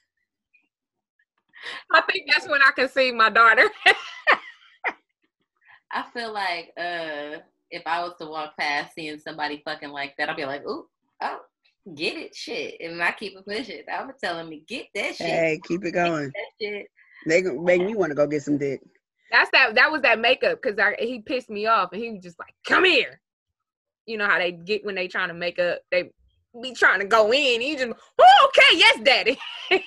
I 1.93 2.01
think 2.03 2.29
that's 2.31 2.49
when 2.49 2.61
I 2.63 2.71
conceived 2.75 3.17
my 3.17 3.31
daughter. 3.31 3.69
I 5.91 6.05
feel 6.13 6.33
like 6.33 6.73
uh 6.77 7.41
if 7.71 7.83
I 7.87 8.03
was 8.03 8.15
to 8.21 8.27
walk 8.27 8.57
past 8.59 8.95
seeing 8.95 9.19
somebody 9.19 9.63
fucking 9.65 9.91
like 9.91 10.15
that, 10.17 10.31
I'd 10.31 10.37
be 10.37 10.45
like, 10.45 10.67
ooh, 10.67 10.87
oh, 11.23 11.41
get 11.95 12.17
it, 12.17 12.35
shit. 12.35 12.77
And 12.81 13.03
I 13.03 13.13
keep 13.13 13.37
it 13.37 13.45
pushing. 13.45 13.83
I 13.93 14.05
was 14.05 14.15
telling 14.23 14.49
me, 14.49 14.65
get 14.67 14.87
that 14.95 15.17
shit. 15.17 15.27
Hey, 15.27 15.61
keep 15.67 15.85
it 15.85 15.93
going. 15.93 16.27
That 16.27 16.51
shit. 16.61 16.87
They 17.27 17.43
gonna 17.43 17.61
make 17.61 17.83
me 17.83 17.95
want 17.95 18.11
to 18.11 18.17
go 18.17 18.27
get 18.27 18.43
some 18.43 18.59
dick. 18.59 18.81
That's 19.31 19.51
that. 19.51 19.75
That 19.75 19.91
was 19.93 20.03
that 20.03 20.19
makeup 20.19 20.61
because 20.63 20.79
he 20.99 21.21
pissed 21.21 21.51
me 21.51 21.67
off, 21.67 21.93
and 21.93 22.01
he 22.01 22.11
was 22.13 22.23
just 22.23 22.39
like, 22.39 22.55
"Come 22.67 22.85
here." 22.85 23.21
You 24.07 24.17
know 24.17 24.27
how 24.27 24.39
they 24.39 24.53
get 24.53 24.85
when 24.87 24.95
they 24.95 25.09
trying 25.09 25.29
to 25.29 25.35
make 25.35 25.59
up. 25.59 25.81
They 25.91 26.11
be 26.63 26.73
trying 26.73 27.01
to 27.01 27.07
go 27.07 27.33
in. 27.33 27.61
He 27.61 27.77
just, 27.77 27.93
oh, 28.19 28.49
okay, 28.49 28.79
yes, 28.79 29.01
daddy. 29.03 29.39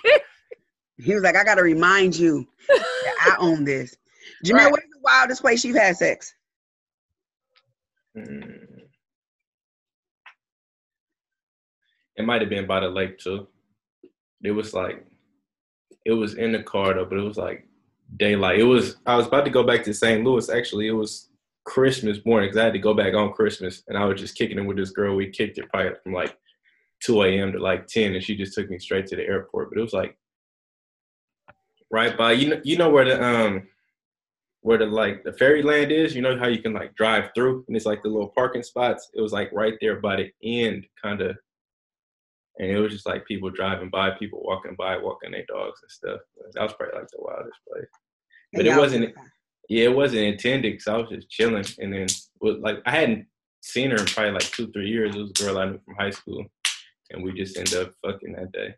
He 1.04 1.14
was 1.14 1.24
like, 1.24 1.36
I 1.36 1.43
gotta 1.43 1.64
remind 1.64 2.18
you 2.18 2.47
that 2.70 3.16
I 3.22 3.36
own 3.39 3.64
this. 3.64 3.95
Jamil, 4.45 4.54
Right. 4.56 4.72
what's 4.72 4.86
the 4.86 4.99
wildest 5.02 5.41
place 5.41 5.64
you've 5.66 5.76
had 5.78 5.97
sex? 5.97 6.34
Mm. 8.18 8.58
It 12.18 12.26
might 12.26 12.41
have 12.41 12.49
been 12.49 12.68
by 12.68 12.82
the 12.82 12.89
lake 12.89 13.18
too. 13.18 13.47
It 14.43 14.52
was 14.52 14.74
like, 14.74 15.06
it 16.06 16.12
was 16.12 16.36
in 16.36 16.52
the 16.52 16.64
car 16.64 16.93
though, 16.93 17.06
but 17.06 17.18
it 17.18 17.24
was 17.24 17.38
like 17.38 17.68
daylight. 18.18 18.60
It 18.60 18.64
was. 18.64 18.97
I 19.06 19.16
was 19.16 19.28
about 19.28 19.45
to 19.45 19.52
go 19.52 19.64
back 19.64 19.84
to 19.86 19.93
St. 19.93 20.24
Louis. 20.24 20.49
Actually, 20.49 20.88
it 20.88 20.91
was 20.91 21.30
Christmas 21.64 22.18
morning 22.26 22.49
because 22.49 22.60
I 22.60 22.66
had 22.66 22.74
to 22.74 22.80
go 22.80 22.93
back 22.93 23.14
on 23.14 23.34
Christmas, 23.34 23.84
and 23.88 23.97
I 23.97 24.06
was 24.06 24.20
just 24.20 24.36
kicking 24.38 24.58
it 24.58 24.64
with 24.66 24.78
this 24.78 24.91
girl. 24.91 25.16
We 25.16 25.30
kicked 25.30 25.58
it 25.58 25.70
probably 25.70 25.91
from 26.04 26.14
like 26.14 26.36
2 27.04 27.24
a.m. 27.24 27.52
to 27.54 27.60
like 27.60 27.88
10, 27.88 28.14
and 28.16 28.24
she 28.24 28.36
just 28.36 28.54
took 28.54 28.70
me 28.70 28.80
straight 28.80 29.08
to 29.08 29.16
the 29.16 29.24
airport. 29.26 29.70
But 29.70 29.78
it 29.80 29.84
was 29.84 29.93
like 29.93 30.18
right 31.92 32.18
by 32.18 32.32
you 32.34 32.50
know 32.50 32.62
you 32.64 32.78
know 32.78 32.89
where 32.89 33.06
the 33.06 33.24
um 33.24 33.68
where 34.62 34.78
the 34.78 34.86
like 34.86 35.24
the 35.24 35.34
fairyland 35.34 35.92
is. 35.92 36.16
You 36.16 36.22
know 36.22 36.38
how 36.38 36.48
you 36.48 36.62
can 36.62 36.74
like 36.74 36.96
drive 36.96 37.32
through, 37.36 37.66
and 37.68 37.76
it's 37.76 37.86
like 37.86 38.04
the 38.04 38.10
little 38.10 38.30
parking 38.30 38.64
spots. 38.64 39.10
It 39.14 39.22
was 39.22 39.34
like 39.34 39.50
right 39.52 39.76
there 39.82 40.00
by 40.00 40.18
the 40.18 40.32
end, 40.44 40.86
kind 41.02 41.22
of. 41.22 41.38
And 42.60 42.70
it 42.70 42.80
was 42.80 42.92
just 42.92 43.08
like 43.08 43.26
people 43.26 43.50
driving 43.50 43.89
by, 43.89 44.12
people 44.12 44.42
walking 44.44 44.76
by, 44.78 44.98
walking 44.98 45.32
their 45.32 45.46
dogs 45.48 45.80
and 45.82 45.89
stuff. 45.89 46.20
That 46.54 46.64
was 46.64 46.74
probably 46.74 47.00
like 47.00 47.08
the 47.10 47.18
wildest 47.20 47.58
place. 47.68 47.88
But 48.54 48.68
it 48.68 48.78
wasn't 48.78 49.16
yeah, 49.72 49.86
it 49.86 49.96
wasn't 49.96 50.24
intended 50.24 50.74
because 50.74 50.88
I 50.89 50.98
was 50.98 51.10
just 51.10 51.30
chilling. 51.30 51.64
And 51.80 51.94
then, 51.94 52.08
with, 52.42 52.58
like, 52.60 52.82
I 52.86 52.92
hadn't 52.92 53.26
seen 53.62 53.92
her 53.92 53.98
in 53.98 54.06
probably 54.06 54.34
like 54.34 54.52
two, 54.52 54.70
three 54.72 54.89
years. 54.89 55.16
It 55.16 55.22
was 55.22 55.30
a 55.32 55.44
girl 55.46 55.60
I 55.60 55.66
knew 55.66 55.80
from 55.86 55.96
high 55.96 56.10
school. 56.10 56.44
And 57.10 57.24
we 57.24 57.32
just 57.32 57.58
ended 57.58 57.76
up 57.76 57.94
fucking 58.04 58.34
that 58.34 58.52
day. 58.52 58.76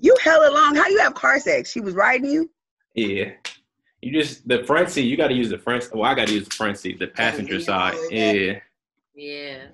You 0.00 0.14
hella 0.22 0.52
long. 0.52 0.74
How 0.76 0.88
you 0.88 0.98
have 1.00 1.14
car 1.14 1.38
sex? 1.40 1.70
She 1.70 1.80
was 1.80 1.94
riding 1.94 2.30
you? 2.30 2.50
Yeah. 2.94 3.32
You 4.02 4.12
just, 4.12 4.48
the 4.48 4.64
front 4.64 4.88
seat, 4.90 5.02
you 5.02 5.16
got 5.16 5.28
to 5.28 5.34
use 5.34 5.50
the 5.50 5.58
front, 5.58 5.88
well, 5.92 6.04
I 6.10 6.14
got 6.14 6.28
to 6.28 6.34
use 6.34 6.48
the 6.48 6.54
front 6.54 6.78
seat, 6.78 6.98
the 6.98 7.06
passenger 7.08 7.54
you 7.54 7.60
side. 7.60 7.94
Yeah. 8.10 8.58
Yeah. 9.14 9.64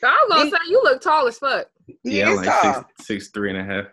So 0.00 0.06
I 0.06 0.26
was 0.28 0.36
gonna 0.36 0.50
say 0.50 0.56
you 0.68 0.80
look 0.82 1.00
tall 1.02 1.26
as 1.26 1.38
fuck. 1.38 1.66
Yeah, 2.04 2.28
I'm 2.30 2.36
like 2.36 2.46
tall. 2.46 2.74
six, 2.74 3.06
six 3.06 3.28
three 3.28 3.50
and 3.50 3.58
a 3.58 3.64
half. 3.64 3.86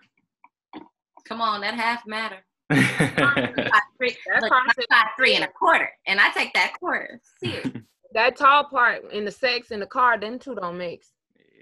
Come 1.25 1.41
on, 1.41 1.61
that 1.61 1.73
half 1.73 2.05
matter. 2.05 2.37
Five, 2.71 3.51
three, 3.97 4.15
look, 4.39 4.51
I 4.51 4.55
I'm 4.55 4.69
said- 4.75 4.85
five, 4.91 5.07
three 5.17 5.35
and 5.35 5.43
a 5.43 5.47
quarter, 5.47 5.89
and 6.05 6.19
I 6.19 6.29
take 6.31 6.53
that 6.53 6.73
quarter. 6.79 7.19
Serious. 7.43 7.67
That 8.13 8.37
tall 8.37 8.63
part 8.63 9.11
in 9.11 9.25
the 9.25 9.31
sex 9.31 9.71
in 9.71 9.81
the 9.81 9.85
car, 9.85 10.17
them 10.17 10.39
two 10.39 10.55
don't 10.55 10.77
mix. 10.77 11.09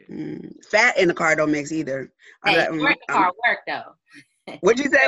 Mm, 0.09 0.65
Fat 0.65 0.97
in 0.97 1.07
the 1.07 1.13
car 1.13 1.35
don't 1.35 1.51
mix 1.51 1.71
either. 1.71 2.11
I 2.43 2.51
hey, 2.51 2.57
got- 2.57 2.79
short 2.79 2.91
in 2.91 2.97
the 3.07 3.13
car 3.13 3.31
work 3.47 3.59
though. 3.67 4.57
What'd 4.61 4.83
you 4.83 4.91
say? 4.91 4.99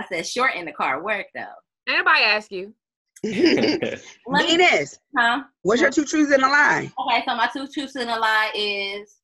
I 0.00 0.04
said 0.08 0.26
short 0.26 0.54
in 0.54 0.64
the 0.64 0.72
car 0.72 1.02
work 1.02 1.26
though. 1.34 1.44
Anybody 1.88 2.20
ask 2.22 2.50
you? 2.50 2.74
Let 3.24 4.02
me- 4.46 4.56
Venus, 4.58 4.98
huh? 5.16 5.42
what's 5.62 5.80
your 5.80 5.90
two 5.90 6.04
truths 6.04 6.32
and 6.32 6.42
a 6.44 6.48
lie? 6.48 6.92
Okay, 6.98 7.22
so 7.26 7.34
my 7.36 7.48
two 7.52 7.66
truths 7.66 7.96
and 7.96 8.10
a 8.10 8.18
lie 8.18 8.50
is 8.54 9.16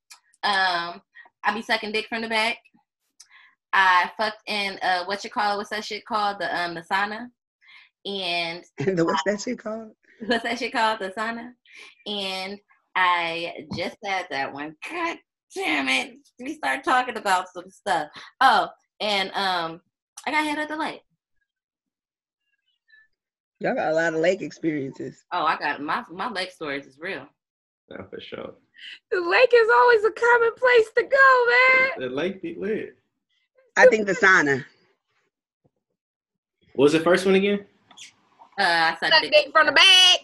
um 0.45 1.01
I 1.45 1.53
be 1.55 1.62
sucking 1.62 1.93
dick 1.93 2.07
from 2.09 2.23
the 2.23 2.29
back. 2.29 2.57
I 3.73 4.11
fucked 4.16 4.43
in 4.47 4.79
uh 4.83 5.05
what 5.05 5.23
you 5.25 5.31
call 5.31 5.55
it, 5.55 5.57
what's 5.59 5.70
that 5.70 5.85
shit 5.85 6.05
called? 6.05 6.39
The 6.41 6.61
um 6.61 6.75
the 6.75 6.83
sauna. 6.83 7.29
And 8.05 8.64
And 8.79 8.99
the, 8.99 9.05
what's 9.05 9.23
that 9.25 9.41
shit 9.41 9.59
called? 9.59 9.93
what's 10.27 10.43
that 10.45 10.59
shit 10.59 10.73
called? 10.73 10.99
The 11.01 11.11
sauna. 11.11 11.53
And 12.07 12.59
I 12.95 13.66
just 13.76 13.97
said 14.05 14.26
that 14.30 14.53
one. 14.53 14.76
God 14.88 15.18
damn 15.55 15.88
it. 15.88 16.16
We 16.38 16.55
start 16.55 16.84
talking 16.84 17.16
about 17.16 17.47
some 17.53 17.70
stuff. 17.70 18.09
Oh, 18.40 18.68
and 19.01 19.30
um 19.34 19.80
I 20.26 20.30
got 20.30 20.45
hit 20.45 20.59
at 20.59 20.68
the 20.68 20.76
lake. 20.76 21.03
Y'all 23.61 23.74
got 23.74 23.93
a 23.93 23.95
lot 23.95 24.12
of 24.14 24.20
lake 24.20 24.43
experiences. 24.43 25.24
Oh, 25.32 25.45
I 25.45 25.57
got 25.57 25.80
my 25.80 26.05
my 26.11 26.30
lake 26.30 26.51
stories 26.51 26.86
is 26.86 26.99
real. 27.01 27.26
Nah, 27.90 28.05
for 28.09 28.20
sure. 28.20 28.55
The 29.11 29.20
lake 29.20 29.53
is 29.55 29.68
always 29.74 30.05
a 30.05 30.11
common 30.11 30.51
place 30.57 30.90
to 30.97 31.03
go, 31.05 31.47
man. 31.49 32.09
The 32.09 32.14
lake 32.14 32.43
be 32.43 32.57
lit. 32.59 32.97
I 33.76 33.86
think 33.86 34.07
the 34.07 34.14
sauna. 34.14 34.64
What 36.74 36.84
was 36.84 36.93
the 36.93 37.01
first 37.01 37.24
one 37.26 37.36
again? 37.36 37.64
Uh 38.59 38.62
I 38.64 38.97
sucked 39.01 39.12
Suck 39.12 39.22
dick. 39.22 39.32
dick 39.32 39.53
from 39.53 39.66
the 39.66 39.72
back. 39.72 40.18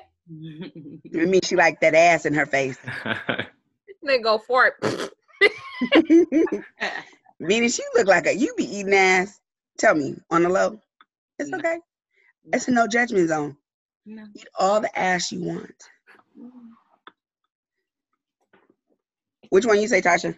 I 0.30 1.24
mean, 1.24 1.40
she 1.42 1.56
like 1.56 1.80
that 1.80 1.94
ass 1.94 2.26
in 2.26 2.34
her 2.34 2.46
face. 2.46 2.78
then 4.02 4.22
go 4.22 4.38
for 4.38 4.72
it. 4.80 5.12
Venus, 7.40 7.76
she 7.76 7.82
look 7.94 8.06
like 8.08 8.26
a 8.26 8.34
you 8.36 8.52
be 8.56 8.64
eating 8.64 8.94
ass. 8.94 9.40
Tell 9.78 9.94
me 9.94 10.16
on 10.30 10.42
the 10.42 10.48
low. 10.48 10.80
It's 11.38 11.50
No. 11.50 11.58
okay. 11.58 11.78
It's 12.52 12.68
a 12.68 12.72
no 12.72 12.86
judgment 12.86 13.28
zone. 13.28 13.56
no. 14.06 14.24
Eat 14.34 14.48
all 14.58 14.80
the 14.80 14.98
ass 14.98 15.32
you 15.32 15.42
want. 15.44 15.74
Which 19.50 19.66
one 19.66 19.80
you 19.80 19.88
say, 19.88 20.02
Tasha? 20.02 20.36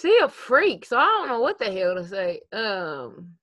She 0.00 0.18
a 0.22 0.28
freak, 0.28 0.86
so 0.86 0.96
I 0.98 1.04
don't 1.04 1.28
know 1.28 1.40
what 1.40 1.58
the 1.58 1.70
hell 1.70 1.94
to 1.96 2.06
say. 2.06 2.40
Um, 2.52 3.34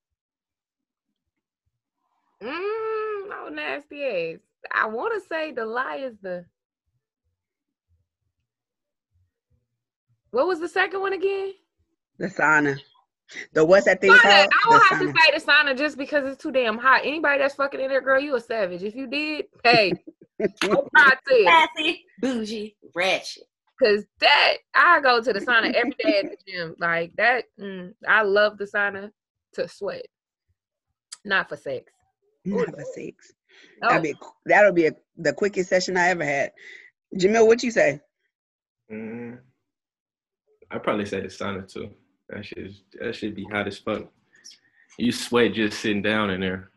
mm, 2.41 3.16
no 3.29 3.49
nasty 3.49 4.03
ass. 4.03 4.39
I 4.73 4.87
want 4.87 5.13
to 5.21 5.27
say 5.27 5.51
the 5.51 5.65
lie 5.65 5.97
is 5.97 6.15
the. 6.21 6.45
What 10.31 10.47
was 10.47 10.59
the 10.59 10.67
second 10.69 10.99
one 11.01 11.13
again? 11.13 11.53
The 12.19 12.27
sauna. 12.27 12.77
The 13.53 13.65
what's 13.65 13.85
that 13.85 14.01
thing 14.01 14.11
Sauna. 14.11 14.21
called? 14.21 14.33
I 14.33 14.47
The 14.63 14.69
will 14.69 14.79
have 14.79 14.99
to 14.99 15.05
sauna. 15.05 15.13
say 15.15 15.39
the 15.39 15.45
sauna 15.51 15.77
just 15.77 15.97
because 15.97 16.25
it's 16.31 16.41
too 16.41 16.51
damn 16.51 16.77
hot. 16.77 17.01
Anybody 17.03 17.39
that's 17.39 17.55
fucking 17.55 17.79
in 17.79 17.89
there, 17.89 18.01
girl, 18.01 18.19
you 18.21 18.35
a 18.35 18.41
savage. 18.41 18.83
If 18.83 18.95
you 18.95 19.07
did, 19.07 19.45
hey, 19.63 19.91
I'm 20.39 20.49
proud 20.93 21.17
to. 21.27 21.43
Classy, 21.43 22.05
bougie, 22.21 22.75
ratchet. 22.95 23.43
Cause 23.81 24.03
that 24.21 24.53
I 24.73 24.99
go 25.01 25.21
to 25.21 25.33
the 25.33 25.39
sauna 25.39 25.71
every 25.73 25.95
day 25.99 26.19
at 26.23 26.31
the 26.31 26.37
gym. 26.51 26.75
Like 26.79 27.13
that, 27.17 27.43
mm, 27.59 27.93
I 28.07 28.23
love 28.23 28.57
the 28.57 28.65
sauna 28.65 29.11
to 29.53 29.67
sweat, 29.67 30.05
not 31.23 31.47
for 31.49 31.57
sex. 31.57 31.91
Not 32.55 32.75
for 32.75 32.83
six. 32.93 33.33
No, 33.81 33.89
That'll 33.89 34.01
be 34.03 34.15
that'll 34.45 34.71
be 34.73 34.87
a, 34.87 34.91
the 35.17 35.33
quickest 35.33 35.69
session 35.69 35.97
I 35.97 36.09
ever 36.09 36.23
had. 36.23 36.51
Jamil, 37.15 37.47
what 37.47 37.63
you 37.63 37.71
say? 37.71 37.99
Mm, 38.91 39.39
I'd 40.71 40.83
probably 40.83 41.05
say 41.05 41.21
the 41.21 41.27
sauna 41.27 41.71
too. 41.71 41.89
That 42.29 42.45
shit, 42.45 42.57
is- 42.59 42.83
that 42.99 43.15
should 43.15 43.35
be 43.35 43.45
hot 43.51 43.67
as 43.67 43.77
fuck. 43.79 44.03
You 44.97 45.11
sweat 45.11 45.53
just 45.53 45.79
sitting 45.79 46.01
down 46.01 46.29
in 46.31 46.41
there, 46.41 46.71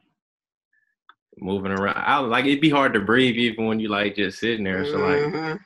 moving 1.38 1.72
around. 1.72 1.96
I 1.96 2.18
like 2.18 2.44
it'd 2.44 2.60
be 2.60 2.70
hard 2.70 2.92
to 2.94 3.00
breathe 3.00 3.36
even 3.36 3.66
when 3.66 3.80
you 3.80 3.88
like 3.88 4.16
just 4.16 4.38
sitting 4.38 4.64
there. 4.64 4.84
So 4.84 4.98
like 4.98 5.20
Mhm. 5.22 5.58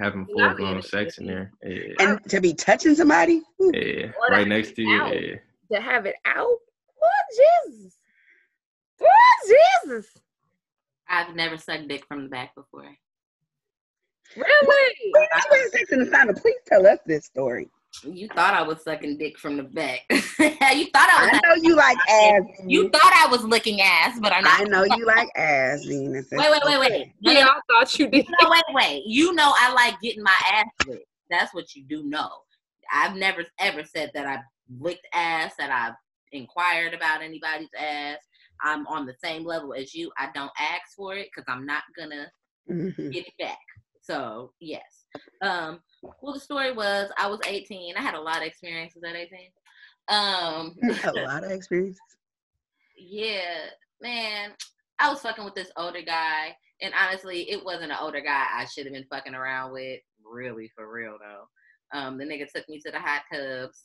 having 0.00 0.26
full 0.26 0.54
blown 0.54 0.82
sex 0.82 1.18
in 1.18 1.26
there. 1.26 1.52
Yeah, 1.62 1.94
and 2.00 2.30
to 2.30 2.40
be 2.40 2.54
touching 2.54 2.94
somebody, 2.94 3.42
yeah. 3.58 4.12
Or 4.20 4.28
right 4.30 4.46
next 4.46 4.72
to 4.76 4.82
you. 4.82 5.00
out. 5.00 5.20
Yeah. 5.22 5.36
to 5.72 5.80
have 5.80 6.06
it 6.06 6.14
out. 6.24 6.46
Oh 7.02 7.70
Jesus! 7.72 7.95
Oh 9.02 9.56
Jesus! 9.84 10.06
I've 11.08 11.34
never 11.34 11.56
sucked 11.56 11.88
dick 11.88 12.04
from 12.06 12.24
the 12.24 12.28
back 12.28 12.54
before. 12.54 12.88
Really? 14.36 15.12
When 15.12 15.22
did 15.22 15.44
you 15.50 15.60
have 15.60 15.70
sex 15.70 15.92
in 15.92 16.00
the 16.00 16.06
sauna? 16.06 16.40
Please 16.40 16.56
tell 16.66 16.86
us 16.86 16.98
this 17.06 17.24
story. 17.26 17.70
You 18.02 18.28
thought 18.28 18.52
I 18.52 18.62
was 18.62 18.82
sucking 18.82 19.16
dick 19.16 19.38
from 19.38 19.56
the 19.56 19.62
back. 19.62 20.00
you 20.10 20.18
thought 20.18 21.08
I 21.10 21.30
was. 21.30 21.30
I 21.32 21.40
know 21.48 21.54
you 21.62 21.76
like 21.76 21.96
ass. 22.10 22.42
you 22.66 22.90
thought 22.90 23.12
I 23.14 23.28
was 23.30 23.42
licking 23.44 23.80
ass, 23.80 24.18
but 24.20 24.32
I'm 24.32 24.44
not. 24.44 24.60
I 24.60 24.64
know 24.64 24.84
you 24.84 25.06
like 25.06 25.28
ass, 25.36 25.84
Venus. 25.84 26.26
Wait, 26.32 26.50
wait, 26.50 26.60
wait, 26.64 26.80
wait. 26.80 27.12
No, 27.22 27.32
Yeah, 27.32 27.46
I 27.46 27.60
thought 27.70 27.98
you 27.98 28.08
did. 28.08 28.26
no, 28.42 28.50
wait, 28.50 28.62
wait. 28.70 29.04
You 29.06 29.32
know 29.32 29.52
I 29.56 29.72
like 29.72 29.98
getting 30.00 30.22
my 30.22 30.34
ass 30.52 30.66
licked. 30.86 31.06
That's 31.30 31.54
what 31.54 31.74
you 31.74 31.84
do 31.84 32.02
know. 32.02 32.28
I've 32.92 33.16
never 33.16 33.44
ever 33.58 33.82
said 33.84 34.10
that 34.14 34.26
I've 34.26 34.44
licked 34.78 35.06
ass, 35.14 35.54
that 35.58 35.70
I've 35.70 35.94
inquired 36.32 36.92
about 36.92 37.22
anybody's 37.22 37.70
ass. 37.78 38.18
I'm 38.62 38.86
on 38.86 39.06
the 39.06 39.14
same 39.22 39.44
level 39.44 39.74
as 39.74 39.94
you. 39.94 40.10
I 40.18 40.30
don't 40.34 40.50
ask 40.58 40.94
for 40.96 41.14
it 41.14 41.28
because 41.34 41.44
I'm 41.48 41.66
not 41.66 41.82
gonna 41.96 42.30
Mhm. 42.68 43.12
get 43.12 43.26
it 43.26 43.34
back. 43.38 43.58
So 44.02 44.52
yes. 44.60 45.06
Um, 45.42 45.80
well, 46.22 46.34
the 46.34 46.40
story 46.40 46.72
was 46.72 47.10
I 47.16 47.26
was 47.28 47.40
18. 47.46 47.96
I 47.96 48.02
had 48.02 48.14
a 48.14 48.20
lot 48.20 48.38
of 48.38 48.42
experiences 48.44 49.02
at 49.04 49.14
18. 49.16 49.50
Um, 50.08 50.76
a 51.04 51.12
lot 51.26 51.44
of 51.44 51.50
experience. 51.50 51.98
yeah, 52.96 53.66
man, 54.00 54.52
I 54.98 55.10
was 55.10 55.20
fucking 55.20 55.44
with 55.44 55.54
this 55.54 55.70
older 55.76 56.02
guy, 56.02 56.56
and 56.80 56.94
honestly, 56.94 57.50
it 57.50 57.64
wasn't 57.64 57.90
an 57.92 57.98
older 58.00 58.20
guy 58.20 58.46
I 58.52 58.64
should 58.66 58.86
have 58.86 58.92
been 58.94 59.06
fucking 59.10 59.34
around 59.34 59.72
with. 59.72 60.00
Really, 60.24 60.68
for 60.74 60.90
real 60.92 61.18
though. 61.18 61.48
Um, 61.98 62.18
the 62.18 62.24
nigga 62.24 62.50
took 62.52 62.68
me 62.68 62.80
to 62.80 62.90
the 62.90 62.98
hot 62.98 63.22
tubs. 63.32 63.82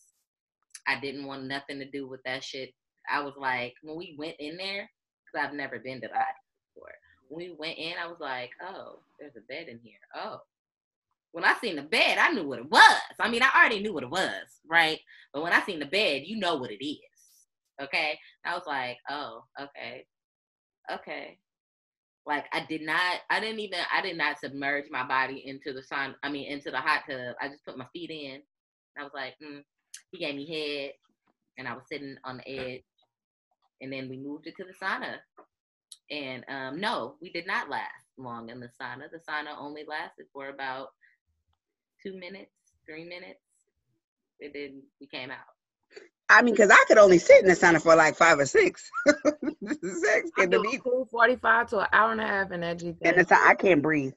I 0.87 0.99
didn't 0.99 1.25
want 1.25 1.43
nothing 1.45 1.79
to 1.79 1.89
do 1.89 2.07
with 2.07 2.21
that 2.23 2.43
shit. 2.43 2.73
I 3.11 3.21
was 3.21 3.33
like, 3.37 3.73
when 3.83 3.97
we 3.97 4.15
went 4.17 4.35
in 4.39 4.57
there, 4.57 4.89
because 5.25 5.47
I've 5.47 5.55
never 5.55 5.79
been 5.79 6.01
to 6.01 6.07
the 6.07 6.13
hot 6.13 6.27
before. 6.73 6.91
When 7.29 7.45
we 7.45 7.55
went 7.57 7.77
in, 7.77 7.93
I 8.01 8.07
was 8.07 8.19
like, 8.19 8.51
oh, 8.61 8.99
there's 9.19 9.35
a 9.35 9.41
bed 9.41 9.67
in 9.67 9.79
here. 9.83 9.99
Oh. 10.15 10.39
When 11.31 11.45
I 11.45 11.55
seen 11.61 11.77
the 11.77 11.83
bed, 11.83 12.17
I 12.17 12.31
knew 12.31 12.47
what 12.47 12.59
it 12.59 12.69
was. 12.69 13.01
I 13.19 13.29
mean, 13.29 13.41
I 13.41 13.49
already 13.55 13.81
knew 13.81 13.93
what 13.93 14.03
it 14.03 14.09
was, 14.09 14.59
right? 14.69 14.99
But 15.33 15.43
when 15.43 15.53
I 15.53 15.61
seen 15.61 15.79
the 15.79 15.85
bed, 15.85 16.23
you 16.25 16.37
know 16.37 16.55
what 16.55 16.71
it 16.71 16.83
is. 16.83 16.97
Okay? 17.81 18.19
I 18.45 18.53
was 18.53 18.63
like, 18.67 18.97
oh, 19.09 19.43
okay. 19.59 20.05
Okay. 20.91 21.37
Like 22.25 22.45
I 22.53 22.65
did 22.65 22.81
not 22.81 23.19
I 23.29 23.39
didn't 23.39 23.59
even 23.59 23.79
I 23.91 24.01
did 24.01 24.17
not 24.17 24.39
submerge 24.39 24.85
my 24.91 25.03
body 25.07 25.43
into 25.45 25.73
the 25.73 25.81
sun 25.81 26.15
I 26.21 26.29
mean 26.29 26.51
into 26.51 26.69
the 26.69 26.77
hot 26.77 27.01
tub. 27.09 27.35
I 27.41 27.47
just 27.47 27.65
put 27.65 27.77
my 27.77 27.87
feet 27.93 28.11
in. 28.11 28.41
I 28.97 29.03
was 29.03 29.11
like, 29.15 29.33
mm. 29.43 29.63
he 30.11 30.19
gave 30.19 30.35
me 30.35 30.47
head 30.47 30.91
and 31.57 31.67
I 31.67 31.73
was 31.73 31.83
sitting 31.91 32.15
on 32.23 32.37
the 32.37 32.47
edge. 32.47 32.83
And 33.81 33.91
then 33.91 34.09
we 34.09 34.17
moved 34.17 34.47
it 34.47 34.55
to 34.57 34.63
the 34.63 34.73
sauna. 34.73 35.15
And 36.09 36.43
um 36.47 36.79
no, 36.79 37.15
we 37.21 37.31
did 37.31 37.47
not 37.47 37.69
last 37.69 38.05
long 38.17 38.49
in 38.49 38.59
the 38.59 38.69
sauna. 38.79 39.09
The 39.11 39.19
sauna 39.29 39.57
only 39.59 39.83
lasted 39.87 40.27
for 40.33 40.49
about 40.49 40.89
two 42.03 42.17
minutes, 42.17 42.51
three 42.85 43.03
minutes. 43.03 43.39
It 44.39 44.53
didn't 44.53 44.83
we 44.99 45.07
came 45.07 45.31
out. 45.31 45.37
I 46.29 46.43
mean, 46.43 46.53
because 46.53 46.69
I 46.69 46.85
could 46.87 46.97
only 46.97 47.17
sit 47.17 47.41
in 47.41 47.47
the 47.47 47.55
sauna 47.55 47.81
for 47.81 47.95
like 47.95 48.15
five 48.15 48.39
or 48.39 48.45
six. 48.45 48.89
six 49.05 50.31
I 50.37 50.45
can 50.45 50.49
do 50.49 50.61
be 50.61 50.75
a 50.75 50.79
cool 50.79 51.05
45 51.11 51.69
to 51.71 51.79
an 51.79 51.87
hour 51.91 52.11
and 52.13 52.21
a 52.21 52.25
half 52.25 52.51
in 52.51 52.61
that 52.61 52.79
G 52.79 52.87
in 52.87 52.95
thing. 52.95 53.15
the 53.15 53.25
sauna. 53.25 53.47
I 53.47 53.55
can't 53.55 53.81
breathe. 53.81 54.13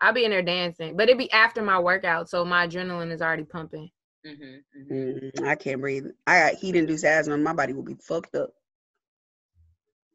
I'll 0.00 0.14
be 0.14 0.24
in 0.24 0.30
there 0.30 0.42
dancing, 0.42 0.96
but 0.96 1.04
it'd 1.04 1.18
be 1.18 1.30
after 1.30 1.62
my 1.62 1.78
workout, 1.78 2.30
so 2.30 2.44
my 2.44 2.66
adrenaline 2.66 3.12
is 3.12 3.20
already 3.20 3.44
pumping. 3.44 3.90
Mm-hmm, 4.26 4.92
mm-hmm. 4.94 5.42
Mm, 5.42 5.46
I 5.46 5.54
can't 5.56 5.80
breathe. 5.80 6.06
I 6.26 6.50
got 6.50 6.54
heat 6.54 6.76
induced 6.76 7.04
asthma. 7.04 7.36
My 7.36 7.52
body 7.52 7.74
will 7.74 7.82
be 7.82 7.96
fucked 8.00 8.34
up. 8.34 8.50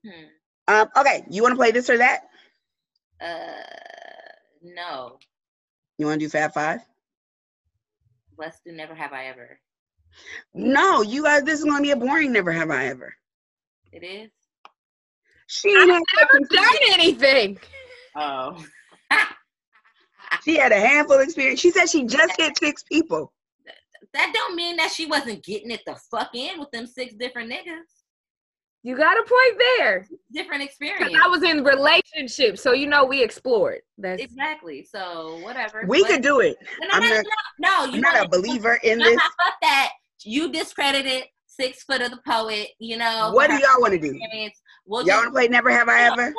Hmm. 0.06 0.26
Um, 0.68 0.88
okay, 0.98 1.26
you 1.30 1.42
want 1.42 1.54
to 1.54 1.58
play 1.58 1.72
this 1.72 1.90
or 1.90 1.98
that? 1.98 2.22
Uh, 3.22 3.62
no. 4.62 5.18
You 5.98 6.06
want 6.08 6.20
to 6.20 6.26
do 6.26 6.30
Fab 6.30 6.54
Five? 6.54 6.82
Let's 8.38 8.60
do 8.66 8.72
Never 8.72 8.94
Have 8.96 9.14
I 9.14 9.26
Ever. 9.26 9.60
No, 10.54 11.02
you 11.02 11.24
guys. 11.24 11.44
This 11.44 11.60
is 11.60 11.66
going 11.66 11.78
to 11.78 11.84
be 11.84 11.92
a 11.92 11.96
boring. 11.96 12.32
Never 12.32 12.52
have 12.52 12.70
I 12.72 12.86
ever. 12.88 13.14
It 13.92 14.04
is. 14.04 14.30
She 15.48 15.70
ain't 15.70 15.92
had 15.92 16.02
sex 16.18 16.28
Never 16.34 16.38
until- 16.38 16.64
done 16.64 17.00
anything. 17.00 17.60
Oh. 18.16 18.64
She 20.44 20.58
had 20.58 20.72
a 20.72 20.80
handful 20.80 21.16
of 21.16 21.24
experience. 21.24 21.60
She 21.60 21.72
said 21.72 21.90
she 21.90 22.06
just 22.06 22.34
hit 22.38 22.56
six 22.60 22.84
people. 22.84 23.34
that 24.14 24.32
don't 24.34 24.56
mean 24.56 24.76
that 24.78 24.92
she 24.92 25.08
wasn't 25.08 25.44
getting 25.44 25.72
it 25.72 25.82
the 25.88 25.96
fuck 26.12 26.30
in 26.36 26.60
with 26.60 26.70
them 26.70 26.86
six 26.86 27.16
different 27.16 27.52
niggas. 27.52 27.95
You 28.86 28.96
got 28.96 29.18
a 29.18 29.24
point 29.24 29.64
there. 29.80 30.06
Different 30.32 30.62
experience. 30.62 31.16
I 31.20 31.28
was 31.28 31.42
in 31.42 31.64
relationships, 31.64 32.62
so 32.62 32.74
you 32.74 32.86
know 32.86 33.04
we 33.04 33.24
explored. 33.24 33.80
That's 33.98 34.22
Exactly. 34.22 34.84
So 34.88 35.40
whatever. 35.42 35.86
We 35.88 36.04
But- 36.04 36.12
could 36.12 36.22
do 36.22 36.40
it. 36.42 36.56
No, 36.82 36.88
I'm 36.92 37.02
no, 37.02 37.10
no, 37.10 37.16
not- 37.16 37.26
no, 37.58 37.70
no, 37.80 37.86
you 37.86 37.94
I'm 37.96 38.02
not 38.02 38.26
a 38.28 38.30
believer 38.30 38.76
in 38.84 39.00
this. 39.00 39.16
no, 39.16 39.24
fuck 39.44 39.56
that. 39.64 39.90
You 40.24 40.52
discredited 40.52 41.24
six 41.48 41.82
foot 41.82 42.04
of 42.04 42.12
the 42.12 42.20
poet. 42.28 42.68
You 42.78 42.98
know. 42.98 43.32
What 43.34 43.50
do 43.50 43.56
y'all 43.56 43.80
want 43.82 43.94
to 43.94 44.00
do? 44.00 44.20
We'll 44.86 45.02
Y'all 45.02 45.08
just- 45.08 45.18
want 45.18 45.26
to 45.30 45.32
play 45.32 45.48
Never 45.48 45.72
Have 45.72 45.90
I 45.90 46.02
Ever? 46.04 46.18
No, 46.18 46.30
no, 46.30 46.34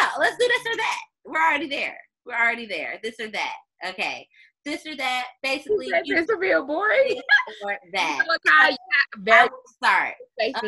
no. 0.00 0.06
Let's 0.18 0.36
do 0.38 0.48
this 0.48 0.72
or 0.74 0.76
that. 0.76 0.98
We're 1.24 1.38
already 1.40 1.68
there. 1.68 1.98
We're 2.26 2.34
already 2.34 2.66
there. 2.66 2.98
This 3.00 3.14
or 3.20 3.28
that. 3.28 3.54
Okay. 3.90 4.26
This 4.64 4.84
or 4.86 4.96
that. 4.96 5.26
Basically, 5.44 5.86
you 6.04 6.16
this 6.16 6.26
would 6.28 6.40
be 6.40 6.50
a 6.50 6.62
boring. 6.62 7.20
or 7.64 7.78
that. 7.92 8.24
Look 8.26 8.40
you 8.44 8.52
have 8.58 8.72
I 8.72 8.76
very 9.18 9.48
will 9.50 9.62
start. 9.76 10.14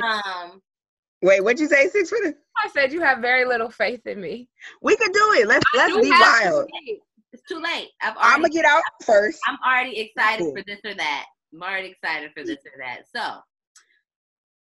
Um. 0.00 0.62
Wait, 1.24 1.42
what'd 1.42 1.58
you 1.58 1.68
say? 1.68 1.88
Six 1.88 2.10
foot? 2.10 2.36
I 2.62 2.68
said 2.68 2.92
you 2.92 3.00
have 3.00 3.20
very 3.20 3.46
little 3.46 3.70
faith 3.70 4.06
in 4.06 4.20
me. 4.20 4.46
We 4.82 4.94
could 4.94 5.12
do 5.12 5.32
it. 5.38 5.48
Let's 5.48 5.64
I 5.72 5.78
let's 5.78 5.98
be 5.98 6.10
wild. 6.10 6.68
faith. 6.86 6.98
It's 7.32 7.42
too 7.48 7.62
late. 7.62 7.88
I've 8.02 8.14
I'm 8.18 8.42
gonna 8.42 8.50
get 8.50 8.66
out 8.66 8.82
first. 9.02 9.40
I'm 9.48 9.56
already 9.66 9.98
excited 10.00 10.42
Cool. 10.44 10.54
for 10.54 10.62
this 10.66 10.80
or 10.84 10.94
that. 10.94 11.24
I'm 11.54 11.62
already 11.62 11.88
excited 11.88 12.30
for 12.36 12.44
this 12.44 12.58
or 12.66 12.72
that. 12.78 13.04
So, 13.16 13.38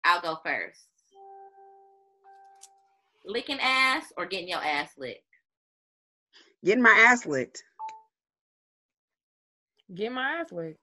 I'll 0.03 0.21
go 0.21 0.39
first. 0.43 0.79
Licking 3.23 3.59
ass 3.61 4.11
or 4.17 4.25
getting 4.25 4.49
your 4.49 4.63
ass 4.63 4.89
licked? 4.97 5.21
Getting 6.65 6.81
my 6.81 7.05
ass 7.07 7.27
licked. 7.27 7.63
Get 9.93 10.11
my 10.11 10.39
ass 10.41 10.51
licked. 10.51 10.79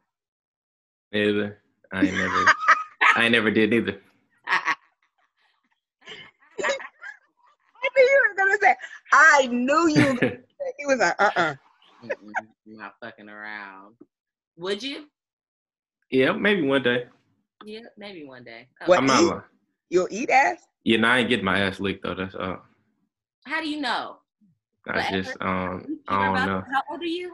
Neither. 1.11 1.59
I 1.93 2.05
ain't 2.05 2.17
never. 2.17 2.45
I 3.17 3.25
ain't 3.25 3.33
never 3.33 3.51
did 3.51 3.75
either. 3.75 4.01
I 4.47 4.75
knew 7.97 8.03
you 8.03 8.23
were 8.29 8.37
gonna 8.37 8.59
say. 8.61 8.75
I 9.13 9.47
knew 9.47 9.89
you. 9.89 10.03
Were 10.07 10.15
gonna 10.15 10.37
say. 10.61 10.73
He 10.79 10.87
was 10.87 10.99
like, 10.99 11.15
uh, 11.19 11.31
uh 11.37 11.55
Mm-mm, 12.05 12.35
not 12.67 12.95
fucking 13.01 13.29
around. 13.29 13.95
Would 14.57 14.83
you? 14.83 15.07
yeah, 16.11 16.33
maybe 16.33 16.63
one 16.63 16.83
day. 16.83 17.07
Yeah, 17.65 17.81
maybe 17.97 18.25
one 18.25 18.45
day. 18.45 18.69
Oh, 18.83 18.87
What? 18.87 18.99
I'm 18.99 19.07
not 19.07 19.23
eat? 19.23 19.27
lying. 19.27 19.43
You'll 19.91 20.09
eat 20.11 20.31
ass. 20.31 20.59
Yeah, 20.85 20.99
no, 20.99 21.09
I 21.09 21.19
ain't 21.19 21.29
getting 21.29 21.45
my 21.45 21.61
ass 21.61 21.81
licked 21.81 22.03
though. 22.03 22.15
That's 22.15 22.35
all. 22.35 22.63
How 23.47 23.61
do 23.61 23.69
you 23.69 23.81
know? 23.81 24.19
I 24.89 24.97
Whatever. 24.97 25.23
just 25.23 25.37
um 25.41 25.99
I 26.09 26.19
don't 26.19 26.47
know. 26.47 26.63
How 26.73 26.83
old 26.91 27.01
are 27.01 27.07
you? 27.07 27.33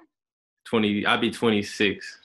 Twenty. 0.64 1.04
I'll 1.04 1.18
be 1.18 1.30
twenty 1.30 1.62
six 1.62 2.18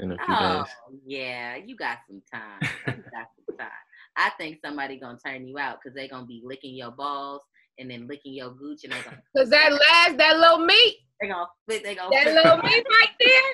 in 0.00 0.10
a 0.12 0.16
few 0.16 0.34
Oh, 0.34 0.62
days. 0.62 0.66
yeah, 1.06 1.56
you 1.56 1.76
got 1.76 1.98
some 2.08 2.22
time. 2.32 2.62
You 2.96 3.04
got 3.12 3.26
some 3.36 3.46
time. 3.58 3.70
I 4.16 4.30
think 4.38 4.58
somebody 4.64 4.98
gonna 4.98 5.18
turn 5.24 5.46
you 5.46 5.58
out 5.58 5.78
because 5.80 5.94
they 5.94 6.08
gonna 6.08 6.26
be 6.26 6.42
licking 6.44 6.74
your 6.74 6.90
balls 6.90 7.42
and 7.78 7.90
then 7.90 8.06
licking 8.06 8.34
your 8.34 8.50
gooch 8.50 8.84
and 8.84 8.92
they 8.92 8.98
Cause 9.36 9.50
that 9.50 9.72
last, 9.72 10.16
that 10.18 10.38
little 10.38 10.58
meat, 10.58 10.96
they 11.20 11.28
gonna 11.28 11.46
they 11.68 11.94
gonna 11.94 12.10
that 12.10 12.34
little 12.34 12.58
meat 12.58 12.86
right 12.88 13.10
there. 13.20 13.52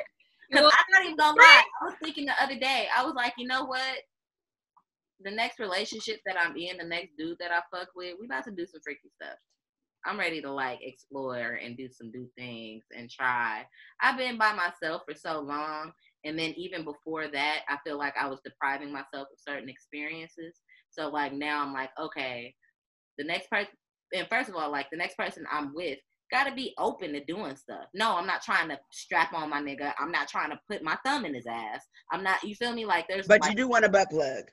Cause 0.53 0.71
I'm 0.71 0.93
not 0.93 1.05
even 1.05 1.17
gonna 1.17 1.41
lie. 1.41 1.63
I 1.81 1.85
was 1.85 1.95
thinking 2.03 2.27
the 2.27 2.43
other 2.43 2.59
day. 2.59 2.87
I 2.95 3.05
was 3.05 3.15
like, 3.15 3.33
you 3.39 3.47
know 3.47 3.65
what? 3.65 3.99
The 5.25 5.31
next 5.31 5.59
relationship 5.59 6.21
that 6.27 6.37
I'm 6.39 6.57
in, 6.57 6.77
the 6.79 6.85
next 6.85 7.17
dude 7.17 7.39
that 7.41 7.51
I 7.53 7.61
fuck 7.77 7.89
with, 7.95 8.17
we 8.21 8.27
about 8.27 8.45
to 8.45 8.51
do 8.51 8.67
some 8.67 8.81
freaky 8.83 9.11
stuff. 9.21 9.39
I'm 10.05 10.19
ready 10.19 10.43
to 10.43 10.51
like 10.51 10.81
explore 10.83 11.59
and 11.63 11.77
do 11.77 11.89
some 11.89 12.11
new 12.11 12.29
things 12.37 12.85
and 12.97 13.09
try. 13.09 13.65
I've 14.01 14.19
been 14.19 14.37
by 14.37 14.53
myself 14.53 15.03
for 15.09 15.15
so 15.15 15.41
long, 15.41 15.93
and 16.25 16.39
then 16.39 16.53
even 16.57 16.85
before 16.85 17.29
that, 17.29 17.61
I 17.69 17.79
feel 17.85 17.99
like 17.99 18.15
I 18.21 18.27
was 18.27 18.41
depriving 18.45 18.93
myself 18.93 19.29
of 19.33 19.39
certain 19.39 19.69
experiences. 19.69 20.61
So 20.91 21.09
like 21.09 21.33
now, 21.33 21.63
I'm 21.63 21.73
like, 21.73 21.91
okay, 21.99 22.55
the 23.17 23.25
next 23.25 23.49
person. 23.49 23.73
And 24.13 24.27
first 24.29 24.49
of 24.49 24.57
all, 24.57 24.71
like 24.71 24.89
the 24.91 24.97
next 24.97 25.17
person 25.17 25.45
I'm 25.51 25.75
with, 25.75 25.99
gotta 26.31 26.55
be 26.55 26.75
open 26.79 27.13
to 27.13 27.25
doing 27.25 27.57
stuff. 27.57 27.85
No, 27.95 28.17
I'm 28.17 28.27
not 28.27 28.43
trying 28.43 28.69
to 28.71 28.79
strap 28.91 29.33
on 29.35 29.51
my 29.51 29.61
nigga. 29.61 29.93
I'm 29.99 30.11
not 30.11 30.29
trying 30.29 30.51
to 30.51 30.61
put 30.71 30.83
my 30.83 30.97
thumb 31.05 31.25
in 31.25 31.35
his 31.35 31.47
ass. 31.47 31.85
I'm 32.11 32.23
not. 32.23 32.43
You 32.43 32.55
feel 32.55 32.73
me? 32.73 32.85
Like 32.87 33.07
there's. 33.09 33.27
But 33.27 33.43
like, 33.43 33.51
you 33.51 33.57
do 33.57 33.69
want 33.69 33.85
a 33.85 33.89
butt 33.89 34.11
plug. 34.11 34.45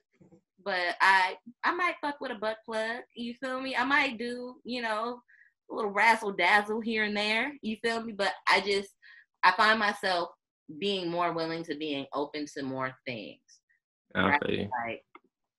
But 0.64 0.96
I, 1.00 1.38
I 1.64 1.72
might 1.74 1.96
fuck 2.02 2.20
with 2.20 2.32
a 2.32 2.36
butt 2.36 2.58
plug. 2.66 2.98
You 3.16 3.34
feel 3.36 3.62
me? 3.62 3.76
I 3.76 3.86
might 3.86 4.18
do, 4.18 4.56
you 4.66 4.82
know, 4.82 5.22
a 5.72 5.74
little 5.74 5.92
razzle 5.92 6.34
dazzle 6.34 6.82
here 6.82 7.06
and 7.06 7.16
there. 7.16 7.54
You 7.62 7.78
feel 7.82 8.04
me? 8.04 8.12
But 8.12 8.34
I 8.48 8.60
just, 8.60 8.90
I 9.42 9.52
find 9.54 9.80
myself 9.80 10.30
being 10.78 11.10
more 11.10 11.32
willing 11.32 11.64
to 11.64 11.76
being 11.76 12.06
open 12.14 12.46
to 12.58 12.64
more 12.64 12.94
things. 13.06 13.40
I 14.14 14.30
Right. 14.30 14.42
feel 14.46 14.56
you. 14.56 14.70
Like, 14.86 15.04